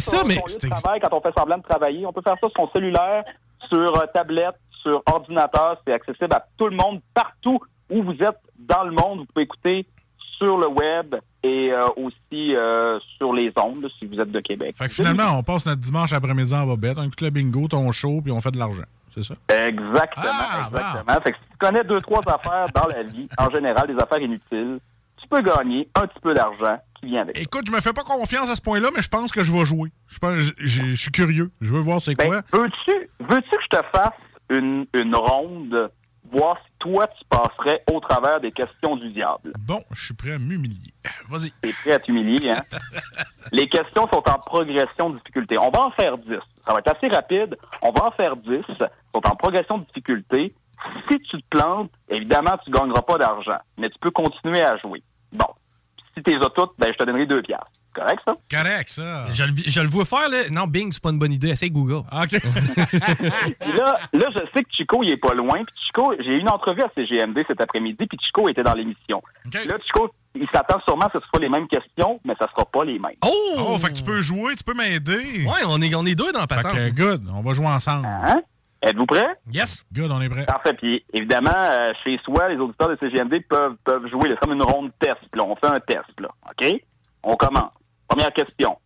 ça, 0.00 0.22
mais 0.26 0.34
son 0.36 0.42
lieu 0.46 0.54
de 0.54 0.60
c'est- 0.60 0.68
travail 0.68 1.00
quand 1.00 1.12
on 1.12 1.20
fait 1.20 1.32
semblant 1.36 1.58
de 1.58 1.62
travailler. 1.62 2.06
On 2.06 2.12
peut 2.12 2.22
faire 2.22 2.36
ça 2.40 2.48
sur 2.48 2.52
son 2.56 2.70
cellulaire, 2.72 3.24
sur 3.68 3.96
euh, 4.00 4.06
tablette, 4.14 4.56
sur 4.82 5.02
ordinateur. 5.06 5.80
C'est 5.86 5.92
accessible 5.92 6.32
à 6.34 6.44
tout 6.56 6.68
le 6.68 6.76
monde, 6.76 7.00
partout 7.14 7.58
où 7.90 8.02
vous 8.02 8.12
êtes 8.22 8.38
dans 8.58 8.84
le 8.84 8.92
monde. 8.92 9.20
Vous 9.20 9.24
pouvez 9.26 9.44
écouter 9.44 9.86
sur 10.38 10.56
le 10.56 10.68
web 10.68 11.16
et 11.42 11.70
euh, 11.72 11.86
aussi 11.96 12.54
euh, 12.54 12.98
sur 13.18 13.32
les 13.34 13.52
ondes, 13.56 13.86
si 13.98 14.06
vous 14.06 14.18
êtes 14.20 14.30
de 14.30 14.40
Québec. 14.40 14.74
Fait 14.76 14.88
que 14.88 14.94
finalement, 14.94 15.36
on 15.38 15.42
passe 15.42 15.66
notre 15.66 15.80
dimanche 15.80 16.12
après-midi 16.12 16.54
en 16.54 16.64
bobette, 16.66 16.96
on 16.98 17.02
écoute 17.02 17.20
le 17.20 17.30
bingo, 17.30 17.68
ton 17.68 17.90
show, 17.92 18.20
puis 18.22 18.30
on 18.32 18.40
fait 18.40 18.50
de 18.50 18.58
l'argent. 18.58 18.84
C'est 19.14 19.22
ça? 19.24 19.34
Exactement, 19.48 20.58
exactement. 20.58 21.20
Fait 21.22 21.32
que 21.32 21.38
si 21.38 21.44
tu 21.50 21.56
connais 21.58 21.84
deux, 21.84 22.00
trois 22.00 22.20
affaires 22.28 22.66
dans 22.74 22.86
la 22.86 23.02
vie, 23.02 23.28
en 23.38 23.50
général, 23.50 23.86
des 23.86 24.00
affaires 24.02 24.20
inutiles, 24.20 24.78
tu 25.20 25.28
peux 25.28 25.42
gagner 25.42 25.88
un 25.94 26.06
petit 26.06 26.20
peu 26.20 26.32
d'argent 26.34 26.78
qui 27.00 27.06
vient 27.06 27.22
avec. 27.22 27.38
Écoute, 27.40 27.64
je 27.66 27.72
me 27.72 27.80
fais 27.80 27.92
pas 27.92 28.02
confiance 28.04 28.48
à 28.50 28.56
ce 28.56 28.60
point-là, 28.60 28.88
mais 28.94 29.02
je 29.02 29.08
pense 29.08 29.32
que 29.32 29.42
je 29.42 29.52
vais 29.52 29.64
jouer. 29.64 29.90
Je 30.08 30.18
pense- 30.18 30.34
je- 30.38 30.52
je 30.58 30.82
je 30.86 30.94
suis 30.94 31.10
curieux. 31.10 31.50
Je 31.60 31.72
veux 31.72 31.80
voir 31.80 32.00
c'est 32.00 32.14
quoi. 32.14 32.42
Veux-tu 32.52 32.92
veux-tu 33.20 33.50
que 33.50 33.62
je 33.62 33.76
te 33.78 33.82
fasse 33.92 34.12
une, 34.50 34.86
une 34.94 35.14
ronde, 35.14 35.90
voir 36.30 36.56
si 36.58 36.72
toi, 36.78 37.06
tu 37.08 37.24
passerais 37.28 37.82
au 37.92 38.00
travers 38.00 38.40
des 38.40 38.52
questions 38.52 38.96
du 38.96 39.10
diable? 39.10 39.52
Bon, 39.58 39.80
je 39.90 40.06
suis 40.06 40.14
prêt 40.14 40.32
à 40.32 40.38
m'humilier. 40.38 40.92
Vas-y. 41.28 41.50
T'es 41.60 41.72
prêt 41.72 41.92
à 41.92 41.98
t'humilier, 41.98 42.50
hein? 42.50 42.62
Les 43.52 43.68
questions 43.68 44.08
sont 44.12 44.22
en 44.28 44.38
progression 44.38 45.10
de 45.10 45.18
difficulté. 45.18 45.58
On 45.58 45.70
va 45.70 45.82
en 45.82 45.90
faire 45.90 46.18
10. 46.18 46.36
Ça 46.66 46.72
va 46.72 46.78
être 46.78 46.96
assez 46.96 47.08
rapide. 47.08 47.56
On 47.82 47.90
va 47.90 48.06
en 48.06 48.10
faire 48.12 48.36
10. 48.36 48.50
Ils 48.68 48.76
sont 48.76 49.26
en 49.26 49.36
progression 49.36 49.78
de 49.78 49.84
difficulté. 49.86 50.54
Si 51.08 51.18
tu 51.20 51.42
te 51.42 51.48
plantes, 51.50 51.90
évidemment, 52.08 52.56
tu 52.64 52.70
gagneras 52.70 53.02
pas 53.02 53.18
d'argent. 53.18 53.58
Mais 53.76 53.90
tu 53.90 53.98
peux 53.98 54.10
continuer 54.10 54.62
à 54.62 54.76
jouer. 54.78 55.02
Bon. 55.32 55.46
Si 56.14 56.22
t'es 56.22 56.36
as 56.36 56.50
toutes, 56.50 56.72
ben, 56.78 56.92
je 56.92 56.98
te 56.98 57.04
donnerai 57.04 57.26
deux 57.26 57.42
piastres. 57.42 57.79
Correct, 57.94 58.20
ça? 58.26 58.34
Correct, 58.50 58.88
ça. 58.88 59.26
Je, 59.32 59.44
le- 59.44 59.52
je 59.66 59.80
le 59.80 59.88
vois 59.88 60.04
faire, 60.04 60.28
là. 60.28 60.48
Non, 60.50 60.66
Bing, 60.66 60.92
c'est 60.92 61.02
pas 61.02 61.10
une 61.10 61.18
bonne 61.18 61.32
idée. 61.32 61.48
Essaye 61.48 61.70
Google. 61.70 62.04
OK. 62.12 62.32
Là, 63.60 63.96
là, 64.12 64.26
je 64.30 64.38
sais 64.54 64.62
que 64.62 64.68
Chico, 64.72 65.02
il 65.02 65.10
est 65.10 65.16
pas 65.16 65.34
loin. 65.34 65.64
Puis 65.64 65.74
Chico, 65.86 66.14
j'ai 66.18 66.30
eu 66.36 66.38
une 66.40 66.48
entrevue 66.48 66.82
à 66.82 66.90
CGMD 66.94 67.40
cet 67.46 67.60
après-midi, 67.60 68.06
puis 68.06 68.18
Chico 68.20 68.48
était 68.48 68.62
dans 68.62 68.74
l'émission. 68.74 69.22
Là, 69.52 69.76
Chico, 69.84 70.10
il 70.34 70.46
s'attend 70.52 70.80
sûrement 70.86 71.08
que 71.08 71.18
ce 71.20 71.26
soit 71.26 71.40
les 71.40 71.48
mêmes 71.48 71.66
questions, 71.68 72.20
mais 72.24 72.34
ça 72.38 72.48
sera 72.54 72.64
pas 72.64 72.84
les 72.84 72.98
mêmes. 72.98 73.14
Oh! 73.24 73.30
Oh, 73.58 73.78
fait 73.78 73.88
que 73.88 73.94
tu 73.94 74.04
peux 74.04 74.20
jouer, 74.22 74.54
tu 74.56 74.64
peux 74.64 74.74
m'aider. 74.74 75.44
Ouais, 75.46 75.62
on 75.66 75.80
est, 75.80 75.94
on 75.94 76.04
est 76.06 76.14
deux 76.14 76.32
dans 76.32 76.40
la 76.40 76.46
Fait 76.46 76.62
patente. 76.62 76.74
que, 76.74 76.90
good, 76.90 77.22
on 77.34 77.42
va 77.42 77.52
jouer 77.52 77.66
ensemble. 77.66 78.06
Hein? 78.06 78.40
Êtes-vous 78.82 79.06
prêts? 79.06 79.28
Yes. 79.52 79.84
Good, 79.92 80.10
on 80.10 80.20
est 80.22 80.28
prêt. 80.30 80.46
Parfait. 80.46 80.72
Puis 80.74 81.04
évidemment, 81.12 81.50
euh, 81.54 81.92
chez 82.02 82.18
soi, 82.24 82.48
les 82.48 82.56
auditeurs 82.56 82.88
de 82.88 82.96
CGMD 82.98 83.40
peuvent, 83.48 83.76
peuvent 83.84 84.06
jouer. 84.08 84.30
C'est 84.30 84.38
comme 84.40 84.52
une 84.54 84.62
ronde 84.62 84.90
test. 85.00 85.18
Puis 85.30 85.38
là, 85.38 85.44
on 85.44 85.54
fait 85.56 85.66
un 85.66 85.80
test. 85.80 86.18
Là. 86.18 86.28
OK? 86.48 86.80
On 87.22 87.36
commence. 87.36 87.72
Première 88.10 88.32
question. 88.32 88.76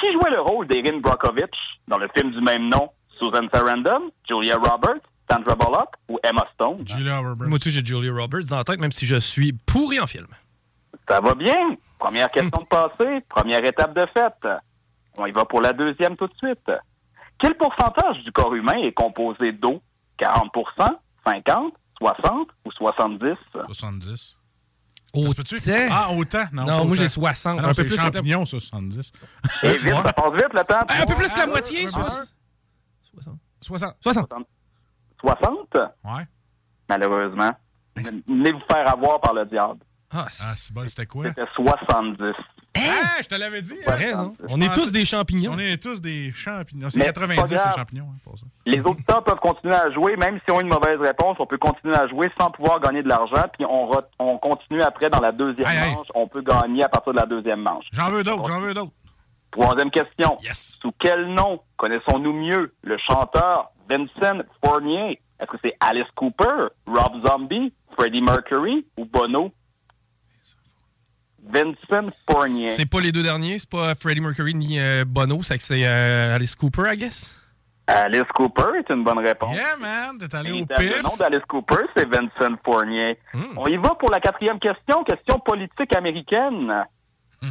Qui 0.00 0.12
jouait 0.12 0.30
le 0.30 0.40
rôle 0.40 0.68
d'Erin 0.68 1.00
Brockovich 1.00 1.50
dans 1.88 1.98
le 1.98 2.08
film 2.16 2.30
du 2.30 2.40
même 2.40 2.68
nom? 2.68 2.88
Susan 3.18 3.46
Sarandon, 3.52 4.12
Julia 4.28 4.56
Roberts, 4.56 5.02
Sandra 5.30 5.56
Bullock 5.56 5.88
ou 6.08 6.18
Emma 6.22 6.46
Stone? 6.54 6.86
Julia 6.86 7.18
Roberts. 7.18 7.48
Moi, 7.48 7.58
j'ai 7.60 7.84
Julia 7.84 8.12
Roberts 8.12 8.46
dans 8.48 8.58
la 8.58 8.64
tête, 8.64 8.80
même 8.80 8.92
si 8.92 9.06
je 9.06 9.16
suis 9.16 9.52
pourri 9.52 9.98
en 9.98 10.06
film. 10.06 10.28
Ça 11.08 11.20
va 11.20 11.34
bien. 11.34 11.76
Première 11.98 12.30
question 12.30 12.60
de 12.60 12.66
passé. 12.66 13.20
Première 13.28 13.64
étape 13.64 13.94
de 13.94 14.06
fête. 14.14 14.48
On 15.16 15.26
y 15.26 15.32
va 15.32 15.44
pour 15.44 15.60
la 15.60 15.72
deuxième 15.72 16.16
tout 16.16 16.28
de 16.28 16.36
suite. 16.36 16.70
Quel 17.38 17.56
pourcentage 17.56 18.22
du 18.22 18.30
corps 18.30 18.54
humain 18.54 18.78
est 18.78 18.92
composé 18.92 19.50
d'eau? 19.52 19.82
40% 20.18 20.88
50 21.26 21.74
60 21.98 22.48
ou 22.64 22.70
70? 22.70 23.36
70. 23.66 24.36
Autant? 25.14 25.88
Ah, 25.90 26.10
autant? 26.12 26.44
Non, 26.52 26.62
Non, 26.62 26.66
pas 26.66 26.72
moi, 26.72 26.82
autant. 26.84 26.94
j'ai 26.94 27.08
60. 27.08 27.58
Ah 27.58 27.62
non, 27.62 27.68
Un 27.68 27.74
peu 27.74 27.84
plus, 27.84 27.96
champignons, 27.96 28.44
ça, 28.46 28.58
70. 28.58 29.12
Et 29.62 29.68
vite, 29.78 29.92
ça 29.94 30.12
passe 30.12 30.32
vite 30.34 30.52
le 30.52 30.64
temps. 30.64 30.86
Un 30.88 31.06
peu 31.06 31.14
plus 31.14 31.36
la 31.36 31.46
moitié, 31.46 31.84
Ah, 31.86 31.88
60. 31.88 32.34
60. 33.60 33.96
60. 34.00 34.28
60? 35.20 35.76
Ouais. 36.04 36.24
Malheureusement. 36.88 37.52
Venez 37.96 38.52
vous 38.52 38.60
faire 38.70 38.92
avoir 38.92 39.20
par 39.20 39.34
le 39.34 39.46
diable. 39.46 39.80
Ah, 40.10 40.26
c'est 40.30 40.72
bon, 40.72 40.86
c'était 40.88 41.06
quoi? 41.06 41.28
C'était 41.28 41.46
70. 41.54 42.34
Ah, 42.76 43.22
je 43.22 43.28
te 43.28 43.34
l'avais 43.36 43.62
dit. 43.62 43.74
T'as 43.84 43.92
hein? 43.92 43.96
raison. 43.96 44.36
Je 44.48 44.54
On 44.54 44.60
est 44.60 44.72
tous 44.74 44.90
des 44.92 45.04
champignons. 45.04 45.52
On 45.54 45.58
est 45.58 45.80
tous 45.82 46.00
des 46.00 46.32
champignons. 46.32 46.90
C'est 46.90 46.98
Mais 46.98 47.04
90, 47.06 47.34
c'est 47.34 47.40
pas 47.42 47.46
ces 47.46 47.54
grave. 47.54 47.74
champignons. 47.76 48.08
hein, 48.12 48.18
pour 48.24 48.38
ça. 48.38 48.46
Les 48.66 48.80
auditeurs 48.82 49.22
peuvent 49.22 49.38
continuer 49.40 49.74
à 49.74 49.90
jouer, 49.92 50.16
même 50.16 50.38
si 50.44 50.50
on 50.50 50.58
a 50.58 50.62
une 50.62 50.68
mauvaise 50.68 50.98
réponse, 51.00 51.36
on 51.38 51.46
peut 51.46 51.58
continuer 51.58 51.94
à 51.94 52.06
jouer 52.08 52.30
sans 52.38 52.50
pouvoir 52.50 52.80
gagner 52.80 53.02
de 53.02 53.08
l'argent, 53.08 53.44
puis 53.52 53.64
on, 53.64 53.90
re- 53.90 54.04
on 54.18 54.36
continue 54.38 54.82
après 54.82 55.08
dans 55.10 55.20
la 55.20 55.30
deuxième 55.32 55.68
manche. 55.94 56.06
On 56.14 56.26
peut 56.26 56.42
gagner 56.42 56.82
à 56.84 56.88
partir 56.88 57.12
de 57.12 57.18
la 57.20 57.26
deuxième 57.26 57.60
manche. 57.60 57.84
J'en 57.92 58.10
veux 58.10 58.22
d'autres, 58.24 58.48
j'en 58.48 58.60
veux 58.60 58.74
d'autres. 58.74 58.92
Troisième 59.52 59.90
question. 59.90 60.36
Sous 60.52 60.92
quel 60.98 61.32
nom 61.32 61.60
connaissons-nous 61.76 62.32
mieux 62.32 62.74
le 62.82 62.96
chanteur 62.98 63.70
Vincent 63.88 64.42
Fournier? 64.64 65.20
Est-ce 65.40 65.50
que 65.50 65.56
c'est 65.64 65.74
Alice 65.80 66.06
Cooper, 66.16 66.68
Rob 66.86 67.26
Zombie, 67.26 67.72
Freddie 67.96 68.22
Mercury 68.22 68.84
ou 68.96 69.04
Bono? 69.04 69.52
Vincent 71.46 72.10
Fournier. 72.28 72.68
C'est 72.68 72.86
pas 72.86 73.00
les 73.00 73.12
deux 73.12 73.22
derniers, 73.22 73.58
c'est 73.58 73.68
pas 73.70 73.94
Freddie 73.94 74.20
Mercury 74.20 74.54
ni 74.54 74.78
euh, 74.78 75.04
Bono, 75.06 75.42
c'est 75.42 75.58
que 75.58 75.64
c'est 75.64 75.86
euh, 75.86 76.34
Alice 76.34 76.54
Cooper, 76.54 76.92
I 76.92 76.98
guess? 76.98 77.40
Alice 77.86 78.24
Cooper 78.34 78.78
est 78.78 78.90
une 78.92 79.04
bonne 79.04 79.18
réponse. 79.18 79.54
Yeah, 79.54 79.76
man, 79.78 80.18
t'es 80.18 80.34
allé 80.34 80.52
au 80.52 80.56
Et 80.56 80.66
pif. 80.66 80.96
Le 80.96 81.02
nom 81.02 81.16
d'Alice 81.18 81.44
Cooper, 81.46 81.84
c'est 81.94 82.08
Vincent 82.08 82.56
Fournier. 82.64 83.18
On 83.56 83.66
y 83.66 83.76
va 83.76 83.94
pour 83.94 84.10
la 84.10 84.20
quatrième 84.20 84.58
question, 84.58 85.04
question 85.04 85.38
politique 85.38 85.94
américaine. 85.94 86.72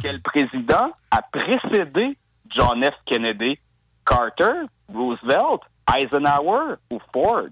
Quel 0.02 0.20
président 0.22 0.90
a 1.12 1.22
précédé 1.22 2.18
John 2.50 2.82
F. 2.82 2.94
Kennedy? 3.06 3.58
Carter, 4.04 4.66
Roosevelt, 4.92 5.60
Eisenhower 5.94 6.74
ou 6.90 6.98
Ford? 7.12 7.48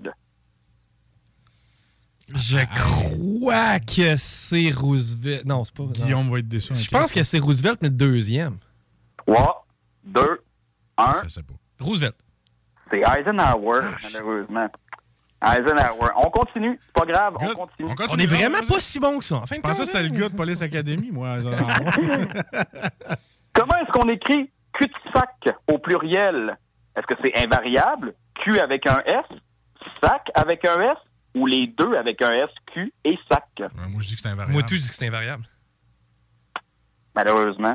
Je 2.35 2.59
crois 2.75 3.79
que 3.81 4.17
c'est 4.17 4.71
Roosevelt. 4.71 5.45
Non, 5.45 5.65
c'est 5.65 5.75
pas. 5.75 5.83
non. 5.85 5.91
Guillaume 5.91 6.31
va 6.31 6.39
être 6.39 6.49
déçu. 6.49 6.75
Je 6.75 6.89
pense 6.91 7.13
que 7.13 7.23
c'est 7.23 7.39
Roosevelt, 7.39 7.79
mais 7.83 7.91
deuxième. 7.91 8.59
3, 9.27 9.67
2, 10.05 10.43
1. 10.99 11.21
Je 11.25 11.29
sais 11.29 11.43
pas. 11.43 11.55
Roosevelt. 11.81 12.17
C'est 12.91 13.01
Eisenhower, 13.01 13.81
Ah, 13.85 13.97
malheureusement. 14.03 14.69
Eisenhower. 15.43 16.11
On 16.17 16.31
continue. 16.31 16.79
C'est 16.87 16.93
pas 16.93 17.07
grave, 17.07 17.35
on 17.41 17.55
continue. 17.55 17.89
On 18.11 18.17
est 18.17 18.27
vraiment 18.27 18.65
pas 18.69 18.81
si 18.81 19.01
bon 19.01 19.19
que 19.19 19.25
ça. 19.25 19.37
En 19.37 19.47
fin 19.47 19.57
Je 19.57 19.61
pensais 19.61 19.81
que 19.83 19.87
c'était 19.87 20.03
le 20.03 20.11
gars 20.11 20.29
de 20.29 20.37
Police 20.37 20.63
Academy, 20.63 21.11
moi. 21.11 21.39
Comment 23.53 23.75
est-ce 23.77 23.93
qu'on 23.93 24.09
écrit 24.09 24.51
cul-de-sac 24.73 25.55
au 25.73 25.79
pluriel? 25.79 26.57
Est-ce 26.97 27.07
que 27.07 27.15
c'est 27.25 27.37
invariable, 27.45 28.15
Q 28.45 28.59
avec 28.59 28.87
un 28.87 29.01
S, 29.07 29.25
sac 30.03 30.29
avec 30.35 30.65
un 30.65 30.81
S, 30.93 30.97
ou 31.35 31.47
les 31.47 31.67
deux 31.67 31.95
avec 31.95 32.21
un 32.23 32.33
S, 32.33 32.51
Q 32.73 32.93
et 33.05 33.19
sac? 33.31 33.45
moi, 33.89 34.01
je 34.01 34.09
dis 34.09 34.15
que 34.17 34.21
c'est 34.21 34.29
invariable. 34.29 34.53
Moi, 34.53 34.63
tout, 34.63 34.75
je 34.75 34.81
dis 34.81 34.89
que 34.89 34.95
c'est 34.95 35.07
invariable. 35.07 35.45
malheureusement. 37.15 37.75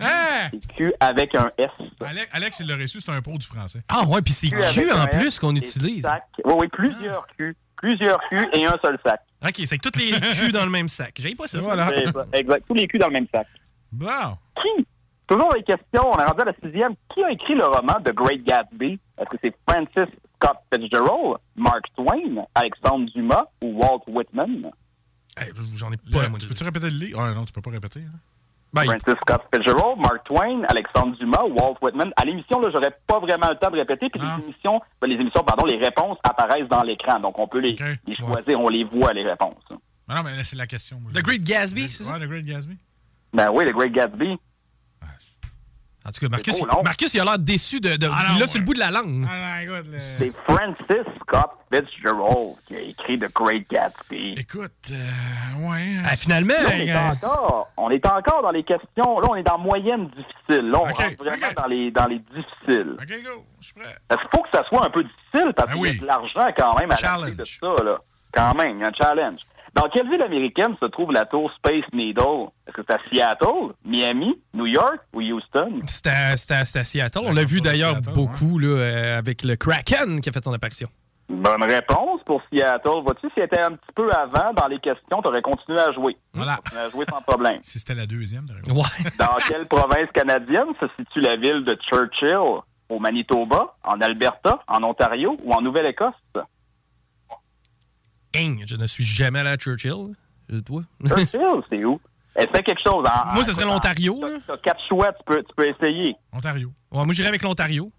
C'est 0.51 0.75
Q 0.75 0.93
avec 0.99 1.35
un 1.35 1.51
S. 1.57 1.67
Alex, 2.01 2.29
Alex, 2.31 2.59
il 2.59 2.67
l'a 2.67 2.75
reçu, 2.75 2.99
c'est 3.01 3.11
un 3.11 3.21
pro 3.21 3.37
du 3.37 3.45
français. 3.45 3.81
Ah 3.89 4.03
ouais, 4.05 4.21
puis 4.21 4.33
c'est 4.33 4.49
Q 4.49 4.91
en 4.91 5.07
plus 5.07 5.39
qu'on 5.39 5.55
utilise. 5.55 6.03
sacs. 6.03 6.23
Oui, 6.43 6.53
oui, 6.59 6.67
plusieurs 6.69 7.27
Q. 7.37 7.55
Plusieurs 7.77 8.19
Q 8.29 8.47
et 8.53 8.65
un 8.65 8.77
seul 8.81 8.97
sac. 9.05 9.21
OK, 9.45 9.53
c'est 9.65 9.77
que 9.77 9.83
toutes 9.83 9.97
les 9.97 10.11
Q 10.11 10.51
dans 10.51 10.65
le 10.65 10.71
même 10.71 10.87
sac. 10.87 11.13
J'ai 11.19 11.35
pas 11.35 11.47
ça. 11.47 11.61
Ça, 11.61 11.89
Exact. 12.33 12.63
Tous 12.67 12.73
les 12.73 12.87
Q 12.87 12.97
dans 12.97 13.07
le 13.07 13.13
même 13.13 13.27
sac. 13.33 13.47
Bon. 13.91 14.37
Qui? 14.55 14.85
Toujours 15.27 15.53
les 15.53 15.63
questions. 15.63 16.11
On 16.11 16.17
est 16.17 16.25
rendu 16.25 16.41
à 16.41 16.45
la 16.45 16.53
sixième. 16.63 16.95
Qui 17.13 17.23
a 17.23 17.31
écrit 17.31 17.53
le 17.55 17.65
roman 17.65 17.95
The 18.03 18.13
Great 18.13 18.43
Gatsby? 18.43 18.99
Est-ce 19.19 19.29
que 19.29 19.37
c'est 19.43 19.55
Francis 19.69 20.11
Scott 20.41 20.57
Fitzgerald, 20.73 21.37
Mark 21.55 21.85
Twain, 21.95 22.45
Alexandre 22.55 23.09
Dumas 23.13 23.45
ou 23.61 23.79
Walt 23.79 24.01
Whitman? 24.07 24.71
J'en 25.75 25.91
ai 25.91 25.97
pas. 25.97 26.27
tu 26.39 26.47
peux-tu 26.47 26.63
répéter 26.63 26.89
le 26.89 26.97
livre? 26.97 27.19
Ah 27.21 27.33
non, 27.33 27.45
tu 27.45 27.53
peux 27.53 27.61
pas 27.61 27.71
répéter. 27.71 28.01
hein? 28.01 28.19
Francis 28.75 29.15
Scott 29.21 29.41
Fitzgerald, 29.53 29.97
Mark 29.99 30.23
Twain, 30.25 30.63
Alexandre 30.67 31.17
Dumas, 31.17 31.43
Walt 31.43 31.77
Whitman. 31.81 32.11
À 32.17 32.25
l'émission, 32.25 32.59
là, 32.59 32.69
j'aurais 32.71 32.95
pas 33.07 33.19
vraiment 33.19 33.49
le 33.49 33.55
temps 33.57 33.71
de 33.71 33.77
répéter, 33.77 34.09
puis 34.09 34.19
les 34.21 34.43
émissions, 34.43 34.79
ben, 35.01 35.07
les 35.07 35.15
émissions, 35.15 35.43
pardon, 35.43 35.65
les 35.65 35.77
réponses 35.77 36.17
apparaissent 36.23 36.67
dans 36.69 36.83
l'écran, 36.83 37.19
donc 37.19 37.39
on 37.39 37.47
peut 37.47 37.59
les, 37.59 37.75
les 38.05 38.15
choisir, 38.15 38.59
on 38.59 38.69
les 38.69 38.83
voit 38.83 39.13
les 39.13 39.23
réponses. 39.23 39.63
Ah 40.07 40.15
non, 40.17 40.23
mais 40.23 40.35
là, 40.37 40.43
c'est 40.43 40.55
la 40.57 40.67
question. 40.67 40.99
moi. 40.99 41.11
The 41.13 41.23
Great 41.23 41.41
Gatsby, 41.43 41.89
c'est 41.91 42.03
ça? 42.03 42.13
Ouais, 42.13 42.19
The 42.19 42.29
Great 42.29 42.45
Gatsby. 42.45 42.77
Ben 43.33 43.49
oui, 43.51 43.65
The 43.65 43.73
Great 43.73 43.91
Gatsby. 43.93 44.37
En 46.07 46.11
tout 46.11 46.21
cas, 46.21 46.29
Marcus, 46.29 46.55
trop 46.57 46.65
long. 46.65 46.83
Marcus 46.83 47.13
il 47.13 47.19
a 47.19 47.25
l'air 47.25 47.37
déçu 47.39 47.81
de. 47.81 47.97
de 47.97 48.07
Ah 48.07 48.23
non, 48.29 48.35
il 48.35 48.39
l'a 48.39 48.47
sur 48.47 48.59
le 48.59 48.65
bout 48.65 48.73
de 48.73 48.79
la 48.79 48.91
langue. 48.91 49.27
Ah 49.29 49.61
non, 49.65 49.73
écoute, 49.75 49.91
le- 49.91 49.99
C'est 50.17 50.31
Francis 50.47 51.13
Scott 51.21 51.51
Fitzgerald 51.73 52.55
qui 52.65 52.75
a 52.75 52.79
écrit 52.79 53.19
The 53.19 53.33
Great 53.33 53.69
Gatsby. 53.69 54.35
Écoute, 54.37 54.71
euh, 54.91 55.69
ouais. 55.69 55.97
Ah, 56.05 56.15
finalement, 56.15 56.53
Là, 56.53 56.69
on, 56.69 56.79
est 56.79 56.91
euh, 56.91 57.09
encore, 57.09 57.67
on 57.75 57.89
est 57.89 58.05
encore 58.05 58.41
dans 58.41 58.51
les 58.51 58.63
questions. 58.63 59.19
Là, 59.19 59.27
on 59.29 59.35
est 59.35 59.43
dans 59.43 59.57
moyenne 59.57 60.07
difficile. 60.07 60.69
Là, 60.69 60.79
on 60.79 60.83
rentre 60.83 61.17
vraiment 61.17 61.47
dans, 61.57 61.67
les, 61.67 61.91
dans 61.91 62.05
les 62.05 62.19
difficiles. 62.19 62.95
OK, 63.01 63.23
go. 63.25 63.43
Je 63.59 63.65
suis 63.65 63.73
prêt. 63.73 63.97
Est-ce 64.09 64.19
qu'il 64.21 64.29
faut 64.33 64.43
que 64.43 64.49
ça 64.53 64.63
soit 64.69 64.85
un 64.85 64.89
peu 64.89 65.03
difficile 65.03 65.53
parce 65.55 65.73
Ben 65.73 65.77
qu'il 65.77 65.93
y 65.93 65.97
a 65.97 66.01
de 66.01 66.05
l'argent 66.05 66.47
quand 66.57 66.79
même 66.79 66.91
à 66.91 66.95
la 67.01 67.31
de 67.31 67.43
ça, 67.43 67.83
là? 67.83 67.97
Quand 68.31 68.55
même, 68.55 68.77
il 68.77 68.81
y 68.81 68.83
a 68.83 68.87
un 68.87 68.93
challenge. 68.93 69.39
Dans 69.77 69.89
quelle 69.89 70.09
ville 70.09 70.21
américaine 70.23 70.75
se 70.81 70.85
trouve 70.87 71.11
la 71.11 71.25
tour 71.25 71.51
Space 71.57 71.85
Needle? 71.93 72.49
Est-ce 72.67 72.73
que 72.77 72.81
c'est 72.87 72.95
à 72.95 72.99
Seattle, 73.11 73.73
Miami, 73.85 74.41
New 74.55 74.65
York 74.65 74.97
ou 75.13 75.21
Houston? 75.21 75.81
C'était 75.85 76.09
à- 76.09 76.65
Seattle. 76.65 77.19
On 77.23 77.31
l'a 77.31 77.43
vu 77.43 77.61
d'ailleurs 77.61 78.01
beaucoup 78.01 78.57
là, 78.57 78.67
euh, 78.69 79.17
avec 79.19 79.43
le 79.43 79.55
Kraken 79.55 80.19
qui 80.19 80.29
a 80.29 80.31
fait 80.31 80.43
son 80.43 80.51
apparition. 80.53 80.89
Bonne 81.29 81.61
réponse 81.63 82.21
pour 82.25 82.41
Seattle. 82.51 83.03
Vois-tu, 83.03 83.27
si 83.35 83.39
était 83.41 83.59
un 83.59 83.73
petit 83.73 83.91
peu 83.93 84.09
avant 84.11 84.51
dans 84.53 84.65
les 84.67 84.79
questions, 84.79 85.21
tu 85.21 85.27
aurais 85.27 85.41
continué 85.43 85.79
à 85.79 85.91
jouer. 85.91 86.17
Voilà. 86.33 86.55
Continué 86.55 86.81
à 86.81 86.89
jouer 86.89 87.05
sans 87.07 87.21
problème. 87.21 87.59
Si 87.61 87.77
c'était 87.77 87.93
la 87.95 88.07
deuxième, 88.07 88.45
Ouais. 88.69 89.09
Dans 89.19 89.37
quelle 89.47 89.67
province 89.67 90.09
canadienne 90.11 90.69
se 90.79 90.87
situe 90.97 91.21
la 91.21 91.35
ville 91.35 91.63
de 91.65 91.77
Churchill? 91.87 92.61
Au 92.89 92.99
Manitoba, 92.99 93.75
en 93.83 93.99
Alberta, 93.99 94.63
en 94.69 94.81
Ontario 94.81 95.37
ou 95.43 95.51
en 95.53 95.61
Nouvelle-Écosse? 95.61 96.13
Hein, 98.35 98.57
je 98.65 98.75
ne 98.75 98.87
suis 98.87 99.03
jamais 99.03 99.39
allé 99.39 99.49
à 99.49 99.57
Churchill. 99.57 100.15
Euh, 100.51 100.61
Toi? 100.61 100.81
Churchill, 101.07 101.63
c'est 101.69 101.83
où? 101.83 101.99
Essaie 102.35 102.63
quelque 102.63 102.81
chose. 102.85 103.05
En, 103.05 103.33
Moi, 103.33 103.43
ce 103.43 103.53
serait 103.53 103.65
l'Ontario. 103.65 104.21
T'as 104.45 104.57
quatre 104.57 104.81
choix, 104.87 105.11
tu 105.13 105.23
peux, 105.25 105.43
tu 105.43 105.55
peux 105.55 105.67
essayer. 105.67 106.15
Ontario. 106.31 106.71
Ouais, 106.91 107.03
moi, 107.03 107.13
j'irais 107.13 107.29
avec 107.29 107.41
l'Ontario. 107.41 107.91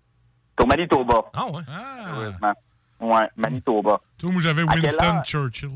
C'est 0.56 0.64
au 0.64 0.66
Manitoba. 0.66 1.24
Ah 1.34 1.46
ouais? 1.50 1.62
Heureusement. 2.08 2.52
Ouais, 3.00 3.28
Manitoba. 3.36 4.00
Toi, 4.18 4.30
moi, 4.32 4.40
j'avais 4.42 4.62
Winston 4.62 5.04
âge? 5.04 5.26
Churchill. 5.26 5.70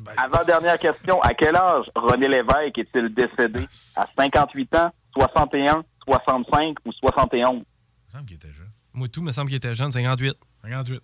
Ben, 0.00 0.12
Avant-dernière 0.16 0.78
question. 0.78 1.20
À 1.22 1.34
quel 1.34 1.56
âge 1.56 1.86
René 1.94 2.28
Lévesque 2.28 2.78
est-il 2.78 3.12
décédé? 3.14 3.66
À 3.96 4.06
58 4.16 4.74
ans, 4.76 4.92
61, 5.16 5.82
65 6.04 6.76
ou 6.84 6.92
71? 6.92 7.50
Il 7.52 7.58
me 7.58 7.64
semble 8.12 8.26
qu'il 8.26 8.36
était 8.36 8.50
jeune. 8.50 8.70
Moi, 8.94 9.08
tout 9.08 9.22
me 9.22 9.32
semble 9.32 9.48
qu'il 9.48 9.56
était 9.56 9.74
jeune, 9.74 9.90
58. 9.90 10.36
58. 10.64 11.00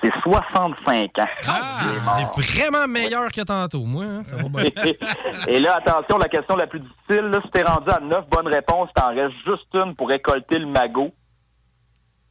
C'est 0.00 0.12
65 0.22 1.18
ans. 1.18 1.24
Ah, 1.46 1.80
Il 1.84 1.96
est 1.96 2.00
mort. 2.00 2.16
il 2.18 2.22
est 2.44 2.58
vraiment 2.62 2.88
meilleur 2.88 3.30
que 3.30 3.42
tantôt, 3.42 3.84
moi. 3.84 4.04
hein, 4.04 4.24
Ça 4.24 4.36
va 4.36 4.42
bien. 4.48 4.70
Et 5.48 5.60
là, 5.60 5.76
attention, 5.76 6.18
la 6.18 6.28
question 6.28 6.56
la 6.56 6.66
plus 6.66 6.80
difficile, 6.80 7.26
là, 7.26 7.40
si 7.44 7.50
t'es 7.50 7.62
rendu 7.62 7.90
à 7.90 8.00
9 8.00 8.26
bonnes 8.28 8.48
réponses, 8.48 8.88
t'en 8.94 9.08
restes 9.14 9.36
juste 9.44 9.66
une 9.74 9.94
pour 9.94 10.08
récolter 10.08 10.58
le 10.58 10.66
magot. 10.66 11.12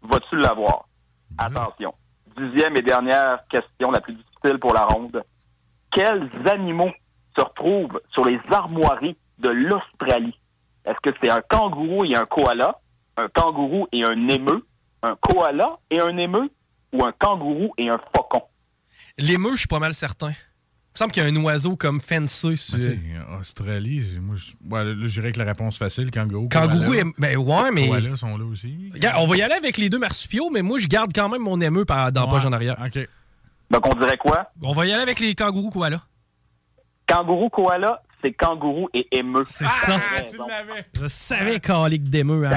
Vas-tu 0.02 0.38
l'avoir? 0.38 0.86
Attention. 1.38 1.94
Dixième 2.38 2.76
et 2.78 2.82
dernière 2.82 3.40
question, 3.50 3.92
la 3.92 4.02
plus 4.02 4.14
difficile 4.16 4.58
pour 4.60 4.74
la 4.74 4.86
ronde. 4.86 5.24
Quels 5.92 6.30
animaux 6.50 6.92
se 7.38 7.42
retrouvent 7.42 8.02
sur 8.12 8.26
les 8.26 8.40
armoiries 8.50 9.18
de 9.40 9.50
l'Australie? 9.50 10.38
Est-ce 10.86 11.00
que 11.04 11.16
c'est 11.22 11.30
un 11.30 11.42
kangourou 11.42 12.06
et 12.06 12.16
un 12.16 12.26
koala, 12.26 12.80
un 13.18 13.28
kangourou 13.28 13.88
et 13.92 14.04
un 14.04 14.28
émeu, 14.30 14.66
un 15.04 15.16
koala 15.16 15.78
et 15.92 16.00
un 16.00 16.18
émeu, 16.18 16.50
ou 16.94 17.04
un 17.06 17.12
kangourou 17.12 17.74
et 17.78 17.90
un 17.90 18.00
faucon? 18.16 18.42
L'émeu, 19.18 19.52
je 19.54 19.60
suis 19.60 19.68
pas 19.68 19.80
mal 19.80 19.94
certain. 19.94 20.30
Il 20.32 20.96
me 20.96 20.98
semble 20.98 21.12
qu'il 21.14 21.24
y 21.24 21.26
a 21.26 21.30
un 21.30 21.44
oiseau 21.44 21.78
comme 21.78 22.02
Fancy. 22.02 22.58
Sur... 22.58 22.82
Sais, 22.82 23.00
Australie, 23.40 24.04
moi, 24.22 24.36
je 24.36 24.52
ouais, 24.70 24.84
là, 24.84 25.06
je 25.08 25.22
dirais 25.22 25.32
que 25.32 25.40
la 25.40 25.46
réponse 25.46 25.78
facile, 25.78 26.12
kangourou. 26.12 26.50
Kangourou, 26.50 26.86
koala. 26.86 27.00
est- 27.00 27.14
ben 27.18 27.38
ouais, 27.38 27.72
mais. 27.72 27.88
Koalas 27.88 28.18
sont 28.18 28.38
là 28.38 28.44
aussi. 28.46 28.90
Regarde, 28.94 29.18
on 29.24 29.28
va 29.28 29.38
y 29.38 29.42
aller 29.42 29.54
avec 29.54 29.78
les 29.78 29.90
deux 29.90 30.00
marsupiaux, 30.00 30.50
mais 30.50 30.62
moi, 30.62 30.80
je 30.80 30.88
garde 30.88 31.12
quand 31.16 31.30
même 31.30 31.42
mon 31.44 31.62
émeu 31.62 31.86
par, 31.86 32.12
dans 32.12 32.22
la 32.22 32.28
Ouais. 32.28 32.34
poche 32.34 32.46
en 32.46 32.52
arrière. 32.52 32.76
OK. 32.86 33.08
Donc, 33.70 33.88
on 33.88 33.98
dirait 33.98 34.18
quoi? 34.18 34.52
On 34.62 34.74
va 34.74 34.86
y 34.86 34.92
aller 34.92 35.02
avec 35.02 35.20
les 35.22 35.34
kangourous 35.34 35.70
koala. 35.70 36.02
Kangourou, 37.08 37.50
koala, 37.50 38.02
c'est 38.22 38.34
kangourou 38.34 38.90
et 38.94 39.08
émeu. 39.16 39.44
C'est 39.46 39.66
ça. 39.66 39.98
tu 40.30 40.38
l'avais. 40.38 40.86
Je 41.00 41.08
savais 41.08 41.60
calique 41.60 42.10
d'émeu. 42.10 42.46
hein. 42.46 42.50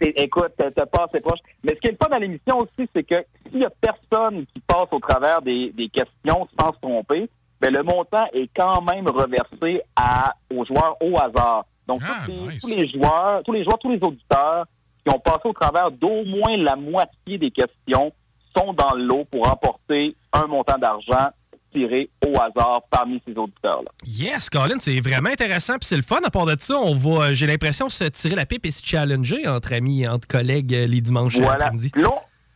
Écoute, 0.00 0.52
t'as 0.56 0.86
passé 0.86 1.20
proche. 1.20 1.38
Mais 1.64 1.74
ce 1.74 1.80
qui 1.80 1.88
est 1.88 1.92
le 1.92 1.96
fun 2.02 2.08
dans 2.10 2.18
l'émission 2.18 2.58
aussi, 2.58 2.88
c'est 2.94 3.02
que 3.04 3.24
s'il 3.50 3.60
y 3.60 3.64
a 3.64 3.70
personne 3.80 4.46
qui 4.46 4.60
passe 4.60 4.88
au 4.90 4.98
travers 5.00 5.42
des, 5.42 5.72
des 5.72 5.88
questions 5.88 6.48
sans 6.58 6.72
se 6.72 6.78
tromper, 6.80 7.28
ben 7.60 7.72
le 7.72 7.82
montant 7.82 8.26
est 8.32 8.48
quand 8.56 8.80
même 8.82 9.06
reversé 9.08 9.82
à, 9.96 10.34
aux 10.54 10.64
joueurs 10.64 10.96
au 11.02 11.18
hasard. 11.18 11.64
Donc, 11.86 12.00
tous, 12.24 12.48
les, 12.48 12.58
tous 12.58 12.68
les 12.68 12.88
joueurs, 12.88 13.42
tous 13.44 13.52
les 13.52 13.64
joueurs, 13.64 13.78
tous 13.78 13.90
les 13.90 14.02
auditeurs 14.02 14.64
qui 15.04 15.14
ont 15.14 15.18
passé 15.18 15.40
au 15.44 15.52
travers 15.52 15.90
d'au 15.90 16.24
moins 16.24 16.56
la 16.56 16.76
moitié 16.76 17.36
des 17.38 17.50
questions 17.50 18.12
sont 18.56 18.72
dans 18.72 18.94
le 18.94 19.04
lot 19.04 19.24
pour 19.30 19.44
remporter 19.46 20.16
un 20.32 20.46
montant 20.46 20.78
d'argent 20.78 21.28
tiré 21.72 22.10
au 22.26 22.32
hasard 22.40 22.82
parmi 22.90 23.20
ces 23.26 23.34
auditeurs-là. 23.36 23.90
Yes, 24.04 24.48
Colin, 24.50 24.76
c'est 24.78 25.00
vraiment 25.00 25.30
intéressant. 25.30 25.74
Puis 25.78 25.86
c'est 25.88 25.96
le 25.96 26.02
fun. 26.02 26.18
À 26.24 26.30
part 26.30 26.46
de 26.46 26.56
ça, 26.58 26.76
on 26.76 26.94
va, 26.94 27.26
euh, 27.26 27.34
j'ai 27.34 27.46
l'impression, 27.46 27.88
se 27.88 28.04
tirer 28.04 28.34
la 28.34 28.46
pipe 28.46 28.66
et 28.66 28.70
se 28.70 28.84
challenger 28.86 29.46
entre 29.48 29.72
amis, 29.72 30.06
entre 30.06 30.26
collègues 30.28 30.74
euh, 30.74 30.86
les 30.86 31.00
dimanches 31.00 31.36
Voilà. 31.36 31.54
après-midi. 31.66 31.92
Là, 31.96 32.10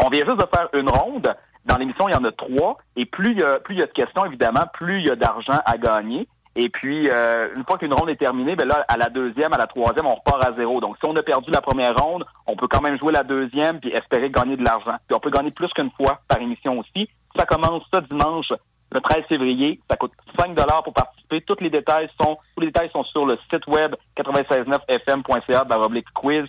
on 0.05 0.09
vient 0.11 0.25
juste 0.25 0.41
de 0.41 0.47
faire 0.55 0.69
une 0.75 0.89
ronde. 0.89 1.35
Dans 1.67 1.77
l'émission, 1.79 2.09
il 2.09 2.13
y 2.13 2.17
en 2.17 2.25
a 2.25 2.33
trois. 2.33 2.77
Et 2.97 3.07
plus 3.07 3.33
il 3.33 3.39
y 3.39 3.43
a, 3.43 3.59
plus 3.59 3.75
il 3.75 3.79
y 3.79 3.83
a 3.83 3.87
de 3.87 3.93
questions, 3.93 4.25
évidemment, 4.27 4.65
plus 4.75 5.01
il 5.01 5.07
y 5.07 5.11
a 5.11 5.17
d'argent 5.17 5.61
à 5.65 5.79
gagner. 5.79 6.29
Et 6.57 6.69
puis, 6.69 7.09
euh, 7.11 7.49
une 7.57 7.65
fois 7.65 7.79
qu'une 7.79 7.93
ronde 7.93 8.11
est 8.11 8.17
terminée, 8.17 8.55
ben 8.55 8.69
là, 8.69 8.85
à 8.87 8.97
la 8.97 9.09
deuxième, 9.09 9.53
à 9.53 9.57
la 9.59 9.67
troisième, 9.67 10.07
on 10.07 10.15
repart 10.15 10.45
à 10.47 10.53
zéro. 10.57 10.81
Donc, 10.81 10.97
si 11.01 11.07
on 11.07 11.17
a 11.17 11.23
perdu 11.23 11.51
la 11.51 11.61
première 11.61 11.97
ronde, 11.97 12.25
on 12.47 12.55
peut 12.55 12.69
quand 12.69 12.81
même 12.81 12.97
jouer 12.97 13.13
la 13.13 13.25
deuxième 13.25 13.81
puis 13.81 13.91
espérer 13.91 14.31
gagner 14.31 14.57
de 14.57 14.63
l'argent. 14.63 14.95
Puis 15.09 15.17
on 15.17 15.21
peut 15.21 15.31
gagner 15.31 15.51
plus 15.51 15.67
qu'une 15.75 15.91
fois 15.97 16.21
par 16.29 16.41
émission 16.41 16.79
aussi. 16.79 17.09
Ça 17.37 17.45
commence 17.45 17.83
ce 17.93 17.99
dimanche, 18.03 18.53
le 18.95 19.01
13 19.01 19.25
février. 19.29 19.81
Ça 19.91 19.97
coûte 19.97 20.13
5 20.39 20.55
pour 20.85 20.93
participer. 20.95 21.41
Tous 21.43 21.57
les 21.61 21.71
détails 21.71 22.09
sont, 22.21 22.39
tous 22.55 22.61
les 22.61 22.69
détails 22.69 22.91
sont 22.93 23.05
sur 23.05 23.27
le 23.27 23.37
site 23.51 23.67
web 23.67 23.95
969fm.ca 24.17 25.65
baroblique 25.65 26.07
quiz. 26.15 26.45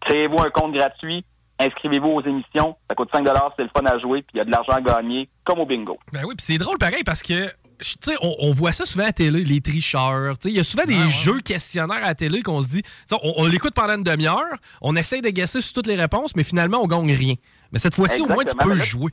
Créez-vous 0.00 0.40
un 0.40 0.50
compte 0.50 0.72
gratuit. 0.72 1.24
Inscrivez-vous 1.58 2.08
aux 2.08 2.22
émissions. 2.22 2.76
Ça 2.88 2.94
coûte 2.94 3.10
5 3.12 3.26
c'est 3.56 3.62
le 3.64 3.68
fun 3.76 3.84
à 3.84 3.98
jouer, 3.98 4.22
puis 4.22 4.30
il 4.34 4.38
y 4.38 4.40
a 4.40 4.44
de 4.44 4.50
l'argent 4.50 4.72
à 4.72 4.80
gagner, 4.80 5.28
comme 5.44 5.58
au 5.60 5.66
bingo. 5.66 5.98
Ben 6.12 6.20
oui, 6.26 6.34
puis 6.34 6.44
c'est 6.46 6.56
drôle 6.56 6.78
pareil 6.78 7.02
parce 7.04 7.20
que, 7.20 7.34
je- 7.80 7.92
tu 7.96 8.12
sais, 8.12 8.16
on, 8.22 8.34
on 8.38 8.52
voit 8.52 8.72
ça 8.72 8.86
souvent 8.86 9.04
à 9.04 9.08
la 9.08 9.12
télé, 9.12 9.44
les 9.44 9.60
tricheurs. 9.60 10.38
Tu 10.38 10.48
sais, 10.48 10.54
il 10.54 10.56
y 10.56 10.60
a 10.60 10.64
souvent 10.64 10.86
des 10.86 11.06
jeux 11.10 11.40
questionnaires 11.40 11.98
à 12.02 12.06
la 12.08 12.14
télé 12.14 12.40
qu'on 12.42 12.62
se 12.62 12.68
dit, 12.68 12.82
tu 12.82 12.88
sais, 13.04 13.16
on, 13.22 13.34
on 13.42 13.46
l'écoute 13.46 13.74
pendant 13.74 13.94
une 13.94 14.04
demi-heure, 14.04 14.56
on 14.80 14.96
essaye 14.96 15.20
de 15.20 15.28
guesser 15.28 15.60
sur 15.60 15.74
toutes 15.74 15.86
les 15.86 15.96
réponses, 15.96 16.34
mais 16.34 16.44
finalement, 16.44 16.78
on 16.82 16.86
gagne 16.86 17.12
rien. 17.12 17.34
Mais 17.72 17.78
cette 17.78 17.94
fois-ci, 17.94 18.22
au 18.22 18.26
moins, 18.26 18.42
tu 18.44 18.56
peux 18.56 18.72
là, 18.74 18.82
jouer. 18.82 19.12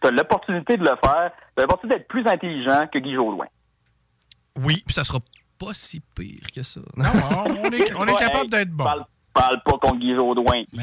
Tu 0.00 0.08
as 0.08 0.10
l'opportunité 0.10 0.76
de 0.76 0.82
le 0.82 0.96
faire. 1.04 1.30
Tu 1.56 1.58
as 1.58 1.62
l'opportunité 1.62 1.98
d'être 1.98 2.08
plus 2.08 2.26
intelligent 2.26 2.86
que 2.92 2.98
Guy 2.98 3.14
Jodoin. 3.14 3.46
Oui, 4.64 4.82
puis 4.86 4.94
ça 4.94 5.04
sera 5.04 5.18
pas 5.58 5.72
si 5.72 6.00
pire 6.14 6.46
que 6.54 6.62
ça. 6.62 6.80
Non, 6.96 7.04
on 7.64 7.70
est, 7.70 7.94
on 7.94 8.06
est 8.06 8.16
capable 8.16 8.50
d'être 8.50 8.70
bon. 8.70 8.84
Parle, 8.84 9.04
parle 9.34 9.62
pas 9.64 9.72
contre 9.72 9.96
Guy 9.98 10.14
Jodoin. 10.14 10.62
Il. 10.72 10.80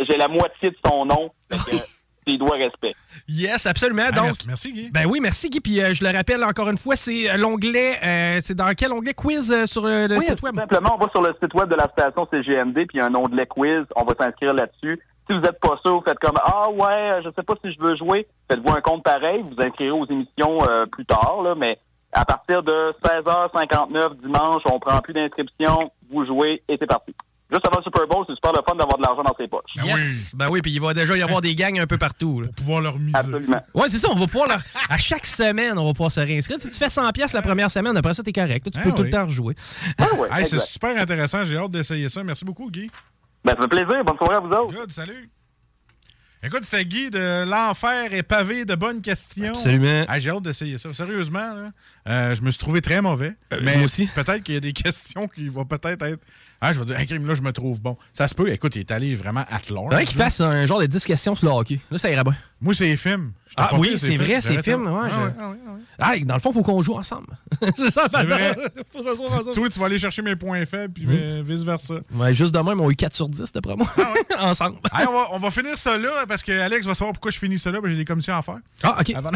J'ai 0.00 0.16
la, 0.16 0.28
moitié 0.28 0.70
de 0.70 0.76
son 0.86 1.04
nom. 1.04 1.30
Que 1.48 1.56
dois 2.38 2.56
respect. 2.56 2.94
Yes, 3.28 3.66
absolument. 3.66 4.04
Ah, 4.12 4.20
merci- 4.22 4.46
merci, 4.46 4.72
Guy. 4.72 4.90
Ben 4.92 5.06
oui, 5.06 5.18
merci, 5.20 5.50
Guy. 5.50 5.60
Puis 5.60 5.80
euh, 5.82 5.92
je 5.94 6.04
le 6.04 6.10
rappelle 6.16 6.42
encore 6.44 6.70
une 6.70 6.78
fois, 6.78 6.94
c'est 6.96 7.28
euh, 7.30 7.36
l'onglet. 7.36 7.98
euh, 8.04 8.38
c'est 8.40 8.54
dans 8.54 8.72
quel 8.74 8.92
onglet? 8.92 9.14
Quiz 9.14 9.50
euh, 9.50 9.66
sur 9.66 9.84
le 9.86 10.16
Oui, 10.16 10.24
site 10.24 10.40
web? 10.42 10.54
simplement, 10.54 10.94
on 10.94 11.04
va 11.04 11.10
sur 11.10 11.20
le 11.22 11.34
site 11.42 11.52
web 11.54 11.68
de 11.68 11.74
la 11.74 11.88
station 11.88 12.26
CGMD, 12.30 12.74
puis 12.74 12.88
il 12.94 12.98
y 12.98 13.00
a 13.00 13.06
un 13.06 13.14
onglet 13.14 13.46
quiz. 13.46 13.84
On 13.96 14.04
va 14.04 14.14
s'inscrire 14.18 14.54
là-dessus. 14.54 15.00
Si 15.32 15.38
vous 15.38 15.44
n'êtes 15.44 15.60
pas 15.60 15.78
sûr, 15.82 15.94
vous 15.96 16.02
faites 16.04 16.18
comme 16.18 16.36
Ah 16.44 16.68
ouais, 16.70 17.22
je 17.24 17.30
sais 17.34 17.42
pas 17.42 17.54
si 17.64 17.72
je 17.72 17.80
veux 17.80 17.96
jouer. 17.96 18.26
Faites-vous 18.50 18.70
un 18.70 18.80
compte 18.82 19.02
pareil. 19.02 19.42
Vous 19.42 19.56
inscrirez 19.64 19.90
aux 19.90 20.06
émissions 20.06 20.58
euh, 20.68 20.84
plus 20.86 21.06
tard, 21.06 21.40
là, 21.42 21.54
mais 21.56 21.78
à 22.12 22.24
partir 22.26 22.62
de 22.62 22.94
16h59 23.04 24.20
dimanche, 24.20 24.62
on 24.66 24.78
prend 24.78 24.98
plus 25.00 25.14
d'inscriptions. 25.14 25.90
vous 26.10 26.26
jouez 26.26 26.62
et 26.68 26.76
c'est 26.78 26.86
parti. 26.86 27.14
Juste 27.50 27.66
avant 27.66 27.78
le 27.78 27.82
Super 27.84 28.06
Bowl, 28.06 28.24
c'est 28.26 28.34
super 28.34 28.52
le 28.52 28.60
fun 28.66 28.74
d'avoir 28.76 28.96
de 28.96 29.02
l'argent 29.02 29.22
dans 29.22 29.34
ses 29.38 29.46
poches. 29.46 29.74
Yes! 29.84 30.34
Ben 30.34 30.48
oui, 30.50 30.62
puis 30.62 30.72
il 30.72 30.80
va 30.80 30.94
déjà 30.94 31.14
y 31.16 31.22
avoir 31.22 31.42
des 31.42 31.54
gangs 31.54 31.78
un 31.78 31.86
peu 31.86 31.98
partout. 31.98 32.40
Pour 32.44 32.54
pouvoir 32.54 32.80
leur 32.80 32.98
miser. 32.98 33.12
Absolument. 33.14 33.60
Ouais, 33.74 33.88
c'est 33.90 33.98
ça, 33.98 34.08
on 34.10 34.14
va 34.18 34.26
pouvoir 34.26 34.48
leur... 34.48 34.60
À 34.88 34.96
chaque 34.96 35.26
semaine, 35.26 35.78
on 35.78 35.84
va 35.84 35.92
pouvoir 35.92 36.10
se 36.10 36.20
réinscrire. 36.20 36.58
Si 36.60 36.70
tu 36.70 36.74
fais 36.78 36.88
100 36.88 37.10
pièces 37.12 37.34
la 37.34 37.42
première 37.42 37.70
semaine, 37.70 37.94
après 37.96 38.14
ça, 38.14 38.22
t'es 38.22 38.32
correct. 38.32 38.64
Là, 38.66 38.70
tu 38.72 38.78
Ah 38.78 38.82
peux 38.84 38.90
tout 38.92 39.02
oui. 39.02 39.04
le 39.04 39.10
temps 39.10 39.24
rejouer. 39.26 39.54
Hey, 40.34 40.46
c'est 40.46 40.60
super 40.60 40.96
intéressant. 40.98 41.44
J'ai 41.44 41.58
hâte 41.58 41.70
d'essayer 41.70 42.08
ça. 42.08 42.22
Merci 42.24 42.44
beaucoup, 42.46 42.70
Guy. 42.70 42.90
Ben, 43.44 43.54
ça 43.56 43.62
fait 43.62 43.68
plaisir. 43.68 44.04
Bonne 44.04 44.16
soirée 44.16 44.36
à 44.36 44.40
vous 44.40 44.50
autres. 44.52 44.74
Good, 44.74 44.92
salut. 44.92 45.30
Écoute, 46.44 46.64
c'était 46.64 46.84
Guy 46.84 47.08
de 47.10 47.44
L'Enfer 47.48 48.12
est 48.12 48.24
pavé 48.24 48.64
de 48.64 48.74
bonnes 48.74 49.00
questions. 49.00 49.50
Absolument. 49.50 50.04
Ah, 50.08 50.18
J'ai 50.18 50.30
hâte 50.30 50.42
d'essayer 50.42 50.76
ça. 50.76 50.92
Sérieusement, 50.92 51.54
là, 51.54 51.70
euh, 52.08 52.34
je 52.34 52.42
me 52.42 52.50
suis 52.50 52.58
trouvé 52.58 52.80
très 52.82 53.00
mauvais. 53.00 53.34
Euh, 53.52 53.60
mais 53.62 53.76
moi 53.76 53.84
aussi. 53.84 54.06
peut-être 54.06 54.42
qu'il 54.42 54.54
y 54.54 54.56
a 54.56 54.60
des 54.60 54.72
questions 54.72 55.28
qui 55.28 55.48
vont 55.48 55.64
peut-être 55.64 56.02
être. 56.02 56.20
Ah, 56.64 56.72
je 56.72 56.78
vais 56.78 56.84
dire, 56.84 57.06
crime 57.06 57.26
là, 57.26 57.34
je 57.34 57.42
me 57.42 57.50
trouve 57.52 57.80
bon. 57.80 57.96
Ça 58.12 58.28
se 58.28 58.36
peut. 58.36 58.48
Écoute, 58.48 58.76
il 58.76 58.80
est 58.80 58.90
allé 58.92 59.16
vraiment 59.16 59.40
at 59.50 59.60
large. 59.68 59.86
Faudrait 59.88 60.06
qu'il 60.06 60.16
fasse 60.16 60.40
un 60.40 60.64
genre 60.64 60.78
de 60.80 60.86
10 60.86 61.04
questions 61.04 61.34
sur 61.34 61.48
le 61.48 61.52
hockey. 61.54 61.80
Là, 61.90 61.98
ça 61.98 62.08
irait 62.08 62.22
bien. 62.22 62.36
Moi, 62.60 62.72
c'est 62.72 62.84
les 62.84 62.96
films. 62.96 63.32
Ah 63.56 63.70
oui, 63.76 63.94
c'est 63.98 64.16
vrai, 64.16 64.40
c'est 64.40 64.50
J'aurais 64.50 64.62
film. 64.62 64.84
fait- 64.84 64.90
Ouais, 64.90 65.00
Ah, 65.02 65.08
je- 65.10 65.16
ouais, 65.20 65.32
ah, 65.40 65.50
ouais, 65.50 65.56
ah, 65.66 65.72
ouais. 65.72 65.80
Ah, 65.98 66.24
dans 66.24 66.34
le 66.34 66.40
fond, 66.40 66.50
il 66.50 66.54
faut 66.54 66.62
qu'on 66.62 66.80
joue 66.80 66.94
ensemble. 66.94 67.26
c'est 67.76 67.90
ça, 67.90 68.06
C'est 68.08 68.22
vrai. 68.24 68.56
faut 68.92 69.02
s'asseoir 69.02 69.32
ensemble. 69.32 69.50
Toi, 69.54 69.68
tu 69.70 69.80
vas 69.80 69.86
aller 69.86 69.98
chercher 69.98 70.22
mes 70.22 70.36
points 70.36 70.64
faibles, 70.64 70.94
puis 70.94 71.04
Mhm. 71.04 71.16
euh, 71.18 71.42
vice-versa. 71.44 71.94
Ouais, 72.14 72.32
juste 72.32 72.54
demain, 72.54 72.74
ils 72.76 72.80
ont 72.80 72.90
eu 72.92 72.94
4 72.94 73.12
sur 73.12 73.28
10 73.28 73.52
d'après 73.52 73.74
moi. 73.74 73.88
ensemble. 74.38 74.76
Hey, 74.96 75.04
on, 75.08 75.12
va, 75.12 75.26
on 75.32 75.38
va 75.40 75.50
finir 75.50 75.76
ça 75.76 75.98
là, 75.98 76.24
parce 76.28 76.44
que 76.44 76.52
Alex 76.52 76.86
va 76.86 76.94
savoir 76.94 77.12
pourquoi 77.14 77.32
je 77.32 77.38
finis 77.40 77.58
ça 77.58 77.72
là, 77.72 77.80
j'ai 77.84 77.96
des 77.96 78.04
commissions 78.04 78.36
à 78.36 78.42
faire. 78.42 78.58
Ah, 78.84 78.98
OK. 79.00 79.10
Avant- 79.16 79.30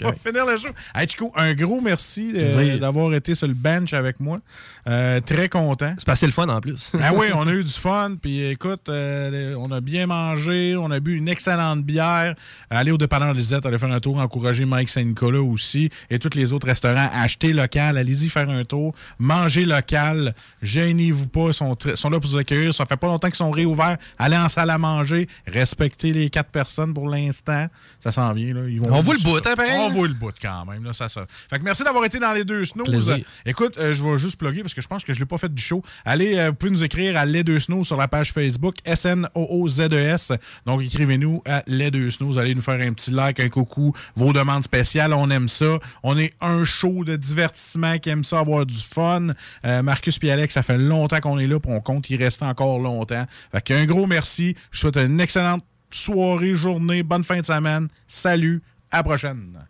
on 0.00 0.04
va 0.08 0.12
finir 0.12 0.44
le 0.44 0.56
show. 0.58 0.68
Hey, 0.94 1.08
Chico, 1.08 1.32
un 1.34 1.54
gros 1.54 1.65
merci 1.82 2.32
euh, 2.34 2.78
d'avoir 2.78 3.12
été 3.14 3.34
sur 3.34 3.46
le 3.48 3.54
bench 3.54 3.92
avec 3.92 4.20
moi. 4.20 4.40
Euh, 4.88 5.20
très 5.20 5.48
content. 5.48 5.94
C'est 5.98 6.06
passé 6.06 6.26
le 6.26 6.32
fun 6.32 6.48
en 6.48 6.60
plus. 6.60 6.92
Ah 7.00 7.12
oui, 7.12 7.26
on 7.34 7.46
a 7.46 7.52
eu 7.52 7.64
du 7.64 7.72
fun. 7.72 8.14
Puis 8.20 8.44
écoute, 8.44 8.88
euh, 8.88 9.54
on 9.58 9.70
a 9.72 9.80
bien 9.80 10.06
mangé, 10.06 10.76
on 10.76 10.90
a 10.90 11.00
bu 11.00 11.16
une 11.16 11.28
excellente 11.28 11.82
bière. 11.82 12.34
Allez 12.70 12.92
au 12.92 12.98
dépanneur 12.98 13.32
Lisette, 13.32 13.66
allez 13.66 13.78
faire 13.78 13.90
un 13.90 14.00
tour, 14.00 14.18
encourager 14.18 14.64
Mike 14.64 14.88
Saint-Nicolas 14.88 15.42
aussi 15.42 15.90
et 16.10 16.18
tous 16.18 16.36
les 16.36 16.52
autres 16.52 16.66
restaurants. 16.66 17.10
Achetez 17.12 17.52
local, 17.52 17.98
allez-y 17.98 18.28
faire 18.28 18.48
un 18.48 18.64
tour. 18.64 18.94
Mangez 19.18 19.64
local, 19.64 20.34
gênez-vous 20.62 21.28
pas, 21.28 21.48
ils 21.48 21.54
sont, 21.54 21.76
sont 21.94 22.10
là 22.10 22.20
pour 22.20 22.30
vous 22.30 22.36
accueillir. 22.36 22.72
Ça 22.72 22.86
fait 22.86 22.96
pas 22.96 23.08
longtemps 23.08 23.28
qu'ils 23.28 23.36
sont 23.36 23.50
réouverts. 23.50 23.96
Allez 24.18 24.36
en 24.36 24.48
salle 24.48 24.70
à 24.70 24.78
manger, 24.78 25.28
respectez 25.46 26.12
les 26.12 26.30
quatre 26.30 26.50
personnes 26.50 26.94
pour 26.94 27.08
l'instant. 27.08 27.66
Ça 28.00 28.12
s'en 28.12 28.32
vient. 28.34 28.54
Là. 28.54 28.68
Ils 28.68 28.80
vont 28.80 28.92
On 28.92 29.02
voit 29.02 29.14
le 29.14 29.22
bout, 29.22 29.36
hein, 29.46 29.54
On 29.56 29.88
là? 29.88 29.88
voit 29.88 30.08
le 30.08 30.14
bout 30.14 30.34
quand 30.40 30.64
même. 30.66 30.84
Là, 30.84 30.92
ça, 30.92 31.08
ça. 31.08 31.26
Fait 31.28 31.55
que 31.58 31.64
merci 31.64 31.84
d'avoir 31.84 32.04
été 32.04 32.18
dans 32.18 32.32
les 32.32 32.44
deux 32.44 32.64
snooze. 32.64 32.88
Plaisir. 32.88 33.18
Écoute, 33.44 33.78
euh, 33.78 33.94
je 33.94 34.02
vais 34.02 34.18
juste 34.18 34.38
plugger 34.38 34.62
parce 34.62 34.74
que 34.74 34.80
je 34.80 34.88
pense 34.88 35.04
que 35.04 35.12
je 35.12 35.18
l'ai 35.18 35.26
pas 35.26 35.38
fait 35.38 35.52
du 35.52 35.62
show. 35.62 35.82
Allez, 36.04 36.36
euh, 36.36 36.50
vous 36.50 36.54
pouvez 36.54 36.72
nous 36.72 36.84
écrire 36.84 37.16
à 37.16 37.24
Les 37.24 37.44
Deux 37.44 37.60
Snooze 37.60 37.86
sur 37.86 37.96
la 37.96 38.08
page 38.08 38.32
Facebook 38.32 38.76
S-N-O-O-Z-E-S. 38.84 40.32
E 40.32 40.38
Donc, 40.66 40.82
écrivez-nous 40.82 41.42
à 41.46 41.62
Les 41.66 41.90
Deux 41.90 42.10
Snooze. 42.10 42.38
Allez 42.38 42.54
nous 42.54 42.60
faire 42.60 42.80
un 42.80 42.92
petit 42.92 43.10
like, 43.10 43.40
un 43.40 43.48
coucou, 43.48 43.92
vos 44.14 44.32
demandes 44.32 44.64
spéciales. 44.64 45.12
On 45.12 45.30
aime 45.30 45.48
ça. 45.48 45.78
On 46.02 46.16
est 46.18 46.34
un 46.40 46.64
show 46.64 47.04
de 47.04 47.16
divertissement 47.16 47.98
qui 47.98 48.10
aime 48.10 48.24
ça, 48.24 48.40
avoir 48.40 48.66
du 48.66 48.76
fun. 48.76 49.28
Euh, 49.64 49.82
Marcus 49.82 50.18
et 50.22 50.30
Alex, 50.30 50.54
ça 50.54 50.62
fait 50.62 50.78
longtemps 50.78 51.20
qu'on 51.20 51.38
est 51.38 51.46
là, 51.46 51.60
puis 51.60 51.70
on 51.72 51.80
compte 51.80 52.10
y 52.10 52.16
rester 52.16 52.44
encore 52.44 52.78
longtemps. 52.78 53.26
Fait 53.52 53.62
qu'un 53.62 53.86
gros 53.86 54.06
merci. 54.06 54.56
Je 54.70 54.78
vous 54.78 54.92
souhaite 54.92 54.96
une 54.96 55.20
excellente 55.20 55.64
soirée, 55.90 56.54
journée, 56.54 57.02
bonne 57.02 57.24
fin 57.24 57.40
de 57.40 57.46
semaine. 57.46 57.88
Salut, 58.06 58.62
à 58.90 58.98
la 58.98 59.02
prochaine. 59.04 59.66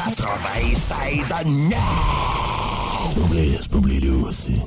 96 0.00 1.30
à 1.30 1.44
9. 1.44 2.49
Aussi. 4.26 4.60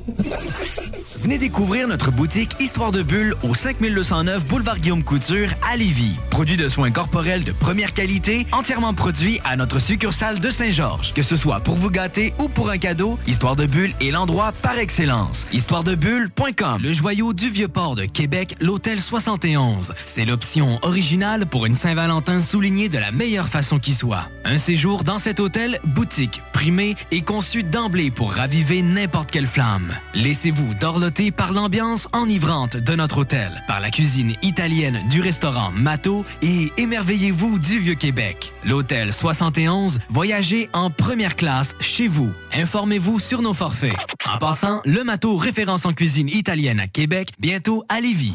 Venez 1.20 1.38
découvrir 1.38 1.88
notre 1.88 2.10
boutique 2.10 2.56
Histoire 2.60 2.92
de 2.92 3.02
Bulle 3.02 3.34
au 3.42 3.54
5209 3.54 4.46
Boulevard 4.46 4.78
Guillaume 4.78 5.02
Couture 5.02 5.48
à 5.70 5.76
Lévis. 5.76 6.16
Produit 6.30 6.56
de 6.56 6.68
soins 6.68 6.90
corporels 6.90 7.44
de 7.44 7.52
première 7.52 7.94
qualité, 7.94 8.46
entièrement 8.52 8.94
produit 8.94 9.40
à 9.44 9.56
notre 9.56 9.78
succursale 9.78 10.38
de 10.40 10.50
Saint-Georges. 10.50 11.14
Que 11.14 11.22
ce 11.22 11.36
soit 11.36 11.60
pour 11.60 11.76
vous 11.76 11.90
gâter 11.90 12.34
ou 12.38 12.48
pour 12.48 12.70
un 12.70 12.78
cadeau, 12.78 13.18
Histoire 13.26 13.56
de 13.56 13.66
Bulle 13.66 13.92
est 14.00 14.10
l'endroit 14.10 14.52
par 14.62 14.78
excellence. 14.78 15.46
Histoiredebulle.com 15.52 16.82
Le 16.82 16.92
joyau 16.92 17.32
du 17.32 17.48
Vieux-Port 17.48 17.94
de 17.94 18.04
Québec, 18.04 18.56
l'Hôtel 18.60 19.00
71. 19.00 19.94
C'est 20.04 20.24
l'option 20.24 20.78
originale 20.82 21.46
pour 21.46 21.66
une 21.66 21.74
Saint-Valentin 21.74 22.40
soulignée 22.40 22.88
de 22.88 22.98
la 22.98 23.12
meilleure 23.12 23.48
façon 23.48 23.78
qui 23.78 23.94
soit. 23.94 24.28
Un 24.44 24.58
séjour 24.58 25.04
dans 25.04 25.18
cet 25.18 25.40
hôtel 25.40 25.78
boutique, 25.84 26.42
primé 26.52 26.96
et 27.10 27.22
conçu 27.22 27.62
d'emblée 27.62 28.10
pour 28.10 28.33
raviver 28.34 28.82
n'importe 28.82 29.30
quelle 29.30 29.46
flamme. 29.46 29.96
Laissez-vous 30.14 30.74
dorloter 30.74 31.30
par 31.30 31.52
l'ambiance 31.52 32.08
enivrante 32.12 32.76
de 32.76 32.94
notre 32.94 33.18
hôtel, 33.18 33.62
par 33.66 33.80
la 33.80 33.90
cuisine 33.90 34.34
italienne 34.42 35.00
du 35.08 35.20
restaurant 35.20 35.70
Mato 35.70 36.24
et 36.42 36.72
émerveillez-vous 36.76 37.58
du 37.58 37.78
Vieux-Québec. 37.78 38.52
L'Hôtel 38.64 39.12
71, 39.12 40.00
voyagez 40.08 40.68
en 40.72 40.90
première 40.90 41.36
classe 41.36 41.74
chez 41.80 42.08
vous. 42.08 42.32
Informez-vous 42.52 43.18
sur 43.20 43.40
nos 43.40 43.54
forfaits. 43.54 43.96
En 44.30 44.38
passant, 44.38 44.80
le 44.84 45.04
Mato 45.04 45.36
référence 45.36 45.86
en 45.86 45.92
cuisine 45.92 46.28
italienne 46.28 46.80
à 46.80 46.88
Québec, 46.88 47.30
bientôt 47.38 47.84
à 47.88 48.00
Lévis. 48.00 48.34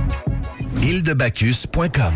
Île-de-Bacchus.com 0.81 2.13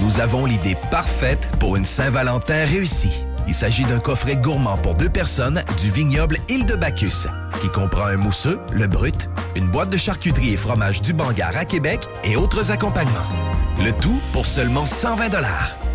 Nous 0.00 0.20
avons 0.20 0.46
l'idée 0.46 0.78
parfaite 0.90 1.46
pour 1.60 1.76
une 1.76 1.84
Saint-Valentin 1.84 2.64
réussie. 2.64 3.26
Il 3.46 3.52
s'agit 3.52 3.84
d'un 3.84 3.98
coffret 3.98 4.34
gourmand 4.34 4.78
pour 4.78 4.94
deux 4.94 5.10
personnes 5.10 5.62
du 5.82 5.90
vignoble 5.90 6.38
Île-de-Bacchus, 6.48 7.26
qui 7.60 7.68
comprend 7.68 8.06
un 8.06 8.16
mousseux, 8.16 8.58
le 8.72 8.86
brut, 8.86 9.28
une 9.56 9.66
boîte 9.66 9.90
de 9.90 9.98
charcuterie 9.98 10.54
et 10.54 10.56
fromage 10.56 11.02
du 11.02 11.12
Bangar 11.12 11.54
à 11.54 11.66
Québec 11.66 12.08
et 12.24 12.34
autres 12.34 12.70
accompagnements. 12.70 13.28
Le 13.84 13.92
tout 13.92 14.20
pour 14.32 14.46
seulement 14.46 14.86
120 14.86 15.28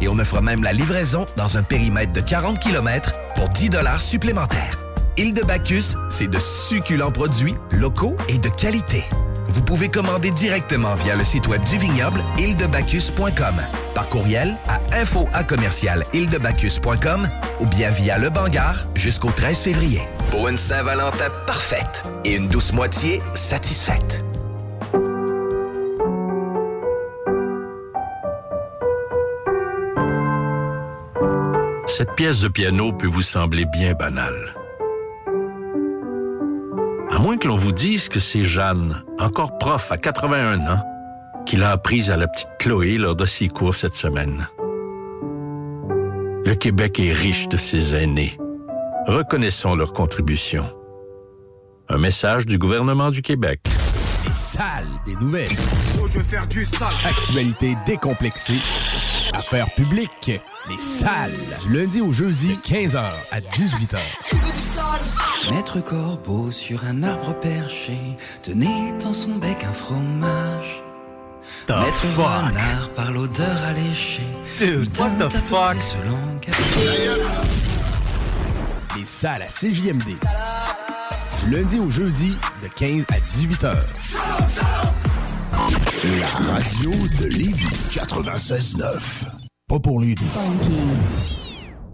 Et 0.01 0.07
on 0.07 0.19
offre 0.19 0.39
même 0.39 0.63
la 0.63 0.73
livraison 0.73 1.25
dans 1.35 1.57
un 1.57 1.63
périmètre 1.63 2.13
de 2.13 2.21
40 2.21 2.59
km 2.59 3.15
pour 3.35 3.49
10 3.49 3.71
supplémentaires. 3.97 4.77
Île-de-Bacchus, 5.17 5.95
c'est 6.11 6.27
de 6.27 6.37
succulents 6.37 7.11
produits 7.11 7.55
locaux 7.71 8.15
et 8.29 8.37
de 8.37 8.49
qualité. 8.49 9.03
Vous 9.51 9.61
pouvez 9.61 9.89
commander 9.89 10.31
directement 10.31 10.95
via 10.95 11.13
le 11.13 11.25
site 11.25 11.45
web 11.47 11.61
du 11.65 11.77
vignoble 11.77 12.23
îledebacchus.com, 12.37 13.55
par 13.93 14.07
courriel 14.07 14.55
à 14.69 14.79
info 14.97 15.27
à 15.33 15.43
commercial 15.43 16.05
îledebacchus.com 16.13 17.27
ou 17.59 17.65
bien 17.65 17.89
via 17.89 18.17
le 18.17 18.29
Bangar 18.29 18.87
jusqu'au 18.95 19.29
13 19.29 19.59
février. 19.59 20.01
Pour 20.29 20.47
une 20.47 20.55
Saint-Valentin 20.55 21.29
parfaite 21.45 22.03
et 22.23 22.35
une 22.35 22.47
douce 22.47 22.71
moitié 22.71 23.21
satisfaite. 23.33 24.23
Cette 31.87 32.15
pièce 32.15 32.39
de 32.39 32.47
piano 32.47 32.93
peut 32.93 33.07
vous 33.07 33.21
sembler 33.21 33.65
bien 33.65 33.93
banale. 33.93 34.60
Moins 37.19 37.37
que 37.37 37.47
l'on 37.47 37.55
vous 37.55 37.71
dise 37.71 38.09
que 38.09 38.19
c'est 38.19 38.45
Jeanne, 38.45 39.03
encore 39.19 39.57
prof 39.57 39.91
à 39.91 39.97
81 39.97 40.59
ans, 40.67 40.83
qui 41.45 41.57
l'a 41.57 41.71
apprise 41.71 42.11
à 42.11 42.17
la 42.17 42.27
petite 42.27 42.49
Chloé 42.59 42.97
lors 42.97 43.15
de 43.15 43.25
ses 43.25 43.47
cours 43.47 43.75
cette 43.75 43.95
semaine. 43.95 44.47
Le 46.45 46.53
Québec 46.55 46.99
est 46.99 47.13
riche 47.13 47.47
de 47.49 47.57
ses 47.57 47.95
aînés. 47.95 48.37
Reconnaissons 49.07 49.75
leur 49.75 49.93
contribution. 49.93 50.69
Un 51.89 51.97
message 51.97 52.45
du 52.45 52.57
gouvernement 52.57 53.09
du 53.09 53.21
Québec. 53.21 53.61
Les 54.25 54.31
salles 54.31 54.87
des 55.05 55.15
nouvelles. 55.15 55.49
Oh, 56.01 56.07
je 56.07 56.19
veux 56.19 56.23
faire 56.23 56.47
du 56.47 56.63
sale. 56.65 56.93
Actualité 57.05 57.75
décomplexée. 57.85 58.59
Affaires 59.51 59.75
publiques. 59.75 60.31
Les 60.69 60.77
salles. 60.77 61.33
Du 61.61 61.73
lundi 61.73 61.99
au 61.99 62.13
jeudi, 62.13 62.57
15h 62.63 63.11
à 63.31 63.41
18h. 63.41 63.97
Maître 65.51 65.81
Corbeau 65.81 66.51
sur 66.51 66.85
un 66.85 67.03
arbre 67.03 67.37
perché 67.37 67.99
tenait 68.43 68.93
dans 69.01 69.11
son 69.11 69.31
bec 69.31 69.65
un 69.65 69.73
fromage. 69.73 70.81
The 71.67 71.71
Maître 71.71 72.05
fuck? 72.15 72.25
Renard 72.25 72.89
par 72.95 73.11
l'odeur 73.11 73.57
alléchée. 73.65 74.23
Dude, 74.57 74.97
what 74.97 75.07
un 75.19 75.27
the 75.27 75.37
fuck? 75.49 75.75
Les 78.95 79.05
salles 79.05 79.41
à 79.41 79.47
CJMD. 79.47 80.15
Du 81.43 81.49
lundi 81.51 81.77
au 81.77 81.89
jeudi, 81.89 82.37
de 82.63 82.69
15 82.69 83.05
à 83.09 83.19
18h. 83.19 83.77
La 86.21 86.53
radio 86.53 86.91
de 87.19 87.25
Lévis. 87.25 87.67
96.9. 87.89 89.40
Pas 89.71 89.79
pour 89.79 90.01
lui. 90.01 90.15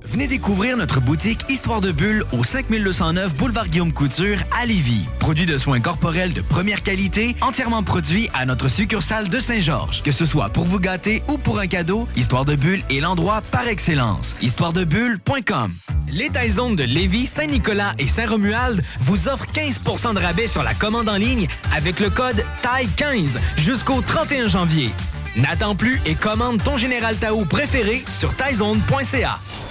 Venez 0.03 0.25
découvrir 0.25 0.77
notre 0.77 0.99
boutique 0.99 1.41
Histoire 1.47 1.79
de 1.79 1.91
Bulle 1.91 2.23
au 2.31 2.43
5209 2.43 3.35
Boulevard 3.35 3.67
Guillaume 3.67 3.93
Couture 3.93 4.39
à 4.59 4.65
Lévis. 4.65 5.07
Produit 5.19 5.45
de 5.45 5.59
soins 5.59 5.79
corporels 5.79 6.33
de 6.33 6.41
première 6.41 6.81
qualité, 6.81 7.35
entièrement 7.39 7.83
produit 7.83 8.31
à 8.33 8.47
notre 8.47 8.67
succursale 8.67 9.29
de 9.29 9.37
Saint-Georges. 9.37 10.01
Que 10.01 10.11
ce 10.11 10.25
soit 10.25 10.49
pour 10.49 10.63
vous 10.63 10.79
gâter 10.79 11.21
ou 11.27 11.37
pour 11.37 11.59
un 11.59 11.67
cadeau, 11.67 12.07
Histoire 12.15 12.45
de 12.45 12.55
Bulle 12.55 12.81
est 12.89 12.99
l'endroit 12.99 13.41
par 13.51 13.67
excellence. 13.67 14.35
Histoiredebulle.com 14.41 15.71
Les 16.11 16.31
Taizones 16.31 16.75
de 16.75 16.83
Lévis, 16.83 17.27
Saint-Nicolas 17.27 17.93
et 17.99 18.07
Saint-Romuald 18.07 18.83
vous 19.01 19.27
offrent 19.27 19.45
15% 19.53 20.15
de 20.15 20.19
rabais 20.19 20.47
sur 20.47 20.63
la 20.63 20.73
commande 20.73 21.09
en 21.09 21.17
ligne 21.17 21.47
avec 21.75 21.99
le 21.99 22.09
code 22.09 22.43
TAI15 22.63 23.37
jusqu'au 23.57 24.01
31 24.01 24.47
janvier. 24.47 24.89
N'attends 25.37 25.75
plus 25.75 26.01
et 26.07 26.15
commande 26.15 26.63
ton 26.63 26.77
Général 26.77 27.15
Tao 27.17 27.45
préféré 27.45 28.03
sur 28.07 28.35
taizone.ca. 28.35 29.37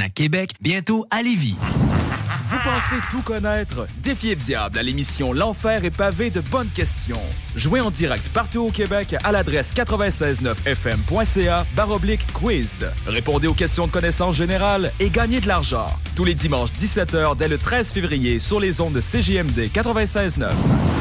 à 0.00 0.08
Québec, 0.08 0.50
bientôt 0.60 1.06
à 1.10 1.22
Lévis. 1.22 1.56
Vous 2.48 2.58
pensez 2.62 2.96
tout 3.10 3.22
connaître? 3.22 3.86
Défiez 3.98 4.34
le 4.34 4.40
diable 4.40 4.78
à 4.78 4.82
l'émission 4.82 5.32
L'Enfer 5.32 5.84
est 5.84 5.90
pavé 5.90 6.30
de 6.30 6.40
bonnes 6.40 6.68
questions. 6.68 7.20
Jouez 7.56 7.80
en 7.80 7.90
direct 7.90 8.28
partout 8.28 8.60
au 8.60 8.70
Québec 8.70 9.16
à 9.24 9.32
l'adresse 9.32 9.72
969fm.ca 9.74 11.66
baroblique 11.74 12.26
quiz. 12.32 12.86
Répondez 13.06 13.46
aux 13.46 13.54
questions 13.54 13.86
de 13.86 13.92
connaissance 13.92 14.36
générale 14.36 14.92
et 15.00 15.10
gagnez 15.10 15.40
de 15.40 15.48
l'argent. 15.48 15.88
Tous 16.16 16.24
les 16.24 16.34
dimanches 16.34 16.70
17h 16.72 17.36
dès 17.36 17.48
le 17.48 17.58
13 17.58 17.90
février 17.92 18.38
sur 18.38 18.60
les 18.60 18.80
ondes 18.80 18.92
de 18.92 19.00
CJMD 19.00 19.70
96.9. 19.72 20.50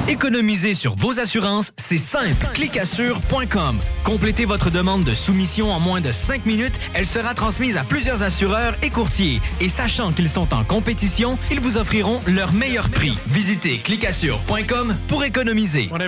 Économiser 0.10 0.74
sur 0.74 0.96
vos 0.96 1.20
assurances, 1.20 1.72
c'est 1.78 1.98
simple. 1.98 2.48
Clicassure.com. 2.54 3.80
Complétez 4.04 4.44
votre 4.46 4.70
demande 4.70 5.06
de 5.06 5.14
soumission 5.14 5.72
en 5.72 5.80
moins 5.80 6.02
de 6.02 6.12
5 6.12 6.46
minutes. 6.46 6.78
Elle 6.94 7.06
sera 7.06 7.34
transmise 7.34 7.78
à 7.78 7.84
plusieurs 7.84 8.22
assureurs 8.22 8.73
et 8.82 8.90
courtiers. 8.90 9.42
Et 9.62 9.70
sachant 9.70 10.12
qu'ils 10.12 10.30
sont 10.30 10.54
en 10.54 10.64
compétition, 10.64 11.38
ils 11.52 11.60
vous 11.60 11.78
offriront 11.78 12.22
leur 12.28 12.54
meilleur 12.54 12.90
prix. 12.90 13.18
Visitez 13.28 13.80
clicassure.com 13.80 14.96
pour 15.08 15.24
économiser. 15.24 15.90
On 15.92 16.00
a. 16.00 16.08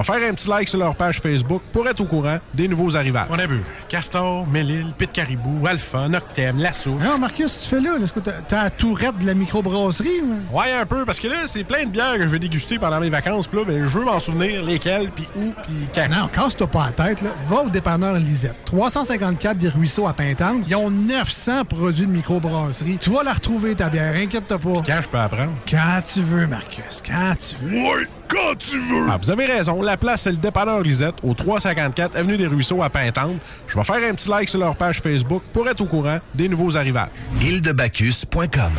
faire 0.03 0.29
un 0.29 0.33
petit 0.33 0.49
like 0.49 0.67
sur 0.67 0.79
leur 0.79 0.95
page 0.95 1.19
Facebook 1.19 1.61
pour 1.71 1.87
être 1.87 2.01
au 2.01 2.05
courant 2.05 2.37
des 2.53 2.67
nouveaux 2.67 2.95
arrivages. 2.95 3.27
On 3.29 3.39
a 3.39 3.47
bu. 3.47 3.61
Castor, 3.89 4.47
Mélile, 4.47 4.87
Pit 4.97 5.11
Caribou, 5.11 5.65
Alpha, 5.67 6.07
Noctem, 6.07 6.57
La 6.57 6.73
Souche. 6.73 7.01
Non, 7.01 7.17
Marcus, 7.17 7.61
tu 7.61 7.69
fais 7.69 7.81
là, 7.81 7.91
est-ce 8.01 8.13
que 8.13 8.19
t'as 8.19 8.31
t'as 8.47 8.63
la 8.63 8.69
tourette 8.69 9.17
de 9.19 9.25
la 9.25 9.33
microbrasserie? 9.33 10.21
ou? 10.21 10.57
Ouais, 10.57 10.71
un 10.71 10.85
peu, 10.85 11.05
parce 11.05 11.19
que 11.19 11.27
là, 11.27 11.43
c'est 11.45 11.63
plein 11.63 11.85
de 11.85 11.89
bières 11.91 12.15
que 12.15 12.23
je 12.23 12.27
vais 12.27 12.39
déguster 12.39 12.79
pendant 12.79 12.99
mes 12.99 13.09
vacances. 13.09 13.47
Puis 13.47 13.59
là, 13.59 13.65
ben, 13.65 13.87
je 13.87 13.97
veux 13.97 14.05
m'en 14.05 14.19
souvenir 14.19 14.63
lesquelles, 14.63 15.09
puis 15.11 15.27
où, 15.35 15.53
puis 15.63 15.73
quand. 15.93 16.07
Non, 16.09 16.27
casse-toi 16.27 16.67
pas 16.67 16.91
la 16.97 17.05
tête, 17.05 17.21
là. 17.21 17.29
Va 17.47 17.63
au 17.63 17.69
dépanneur 17.69 18.15
Lisette. 18.15 18.55
354 18.65 19.57
des 19.57 19.69
Ruisseaux 19.69 20.07
à 20.07 20.13
Pintante. 20.13 20.63
Ils 20.67 20.75
ont 20.75 20.89
900 20.89 21.65
produits 21.65 22.07
de 22.07 22.11
microbrasserie. 22.11 22.97
Tu 22.99 23.09
vas 23.09 23.23
la 23.23 23.33
retrouver, 23.33 23.75
ta 23.75 23.89
bière, 23.89 24.13
inquiète-toi 24.15 24.59
pas. 24.59 24.81
Quand 24.85 25.01
je 25.01 25.07
peux 25.07 25.17
apprendre? 25.17 25.53
Quand 25.69 26.01
tu 26.03 26.21
veux, 26.21 26.47
Marcus, 26.47 27.01
quand 27.05 27.33
tu 27.37 27.55
veux. 27.63 27.77
Ouais, 27.77 28.07
quand 28.31 28.55
tu 28.57 28.79
veux! 28.79 29.07
Ah, 29.09 29.17
vous 29.21 29.29
avez 29.29 29.45
raison. 29.45 29.81
La 29.81 29.97
place, 29.97 30.21
c'est 30.21 30.31
le 30.31 30.37
dépanneur 30.37 30.81
Lisette, 30.81 31.15
au 31.23 31.33
354 31.33 32.15
Avenue 32.15 32.37
des 32.37 32.47
Ruisseaux 32.47 32.81
à 32.81 32.89
Pintante. 32.89 33.35
Je 33.67 33.77
vais 33.77 33.83
faire 33.83 34.09
un 34.09 34.13
petit 34.13 34.29
like 34.29 34.49
sur 34.49 34.59
leur 34.59 34.75
page 34.75 35.01
Facebook 35.01 35.43
pour 35.53 35.67
être 35.67 35.81
au 35.81 35.85
courant 35.85 36.19
des 36.33 36.47
nouveaux 36.47 36.77
arrivages. 36.77 37.09
îledebacchus.com. 37.41 38.71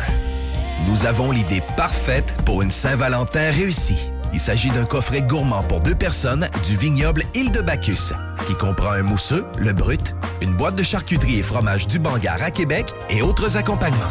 Nous 0.87 1.05
avons 1.05 1.31
l'idée 1.31 1.61
parfaite 1.77 2.35
pour 2.45 2.61
une 2.61 2.71
Saint-Valentin 2.71 3.51
réussie. 3.51 4.12
Il 4.33 4.39
s'agit 4.39 4.71
d'un 4.71 4.85
coffret 4.85 5.21
gourmand 5.21 5.61
pour 5.61 5.79
deux 5.79 5.93
personnes 5.93 6.49
du 6.65 6.75
vignoble 6.75 7.23
Île 7.35 7.51
de 7.51 7.61
Bacchus, 7.61 8.11
qui 8.47 8.55
comprend 8.55 8.91
un 8.91 9.03
mousseux, 9.03 9.45
le 9.59 9.73
brut, 9.73 10.15
une 10.41 10.55
boîte 10.55 10.75
de 10.75 10.81
charcuterie 10.81 11.37
et 11.37 11.43
fromage 11.43 11.87
du 11.87 11.99
Bangar 11.99 12.41
à 12.41 12.49
Québec 12.49 12.93
et 13.11 13.21
autres 13.21 13.57
accompagnements. 13.57 14.01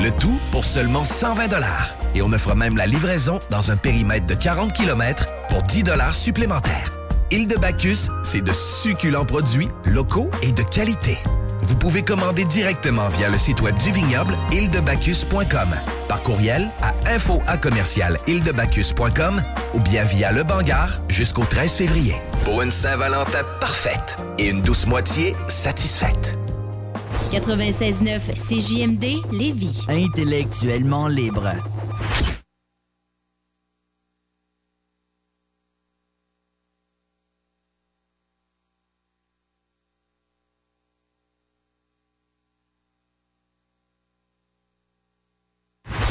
Le 0.00 0.10
tout 0.12 0.38
pour 0.52 0.64
seulement 0.64 1.04
120 1.04 1.48
Et 2.14 2.22
on 2.22 2.30
offre 2.30 2.54
même 2.54 2.76
la 2.76 2.86
livraison 2.86 3.40
dans 3.50 3.72
un 3.72 3.76
périmètre 3.76 4.26
de 4.26 4.34
40 4.34 4.72
km 4.72 5.26
pour 5.48 5.62
10 5.64 5.82
supplémentaires. 6.12 6.92
Île 7.32 7.48
de 7.48 7.56
Bacchus, 7.56 8.08
c'est 8.22 8.42
de 8.42 8.52
succulents 8.52 9.24
produits 9.24 9.68
locaux 9.84 10.30
et 10.42 10.52
de 10.52 10.62
qualité. 10.62 11.18
Vous 11.66 11.74
pouvez 11.74 12.02
commander 12.02 12.44
directement 12.44 13.08
via 13.08 13.28
le 13.28 13.36
site 13.38 13.60
web 13.60 13.76
du 13.78 13.90
vignoble 13.90 14.36
ildebacchus.com, 14.52 15.74
par 16.08 16.22
courriel 16.22 16.70
à 16.80 16.94
info 17.12 17.42
à 17.48 17.56
commercial 17.56 18.18
ou 19.74 19.80
bien 19.80 20.04
via 20.04 20.30
le 20.30 20.44
Bangar 20.44 21.02
jusqu'au 21.08 21.44
13 21.44 21.72
février. 21.72 22.14
Pour 22.44 22.62
une 22.62 22.70
Saint-Valentin 22.70 23.42
parfaite 23.60 24.16
et 24.38 24.46
une 24.46 24.62
douce 24.62 24.86
moitié 24.86 25.34
satisfaite. 25.48 26.38
96.9 27.32 28.20
CJMD 28.48 29.32
Lévis. 29.32 29.84
Intellectuellement 29.88 31.08
libre.« 31.08 31.50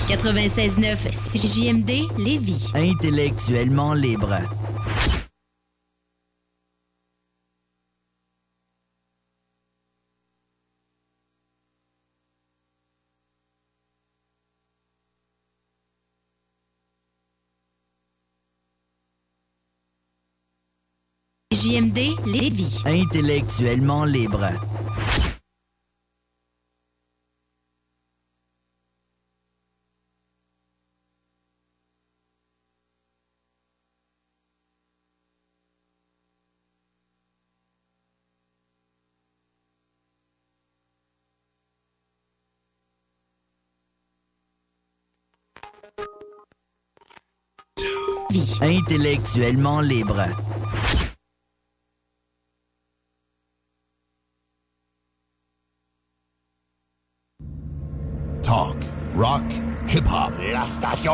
96.9 0.07 0.97
CJMD 1.33 2.07
Lévis. 2.19 2.71
Intellectuellement 2.75 3.95
libre. 3.95 4.39
JMD 21.51 21.97
Lévis. 22.27 22.83
Intellectuellement 22.85 24.05
libre. 24.05 24.51
Intellectuellement 48.35 49.79
libre. 49.79 50.27
Talk, 58.41 58.75
rock, 59.15 59.43
hip 59.87 60.05
hop. 60.05 60.33
La 60.51 60.65
station 60.65 61.13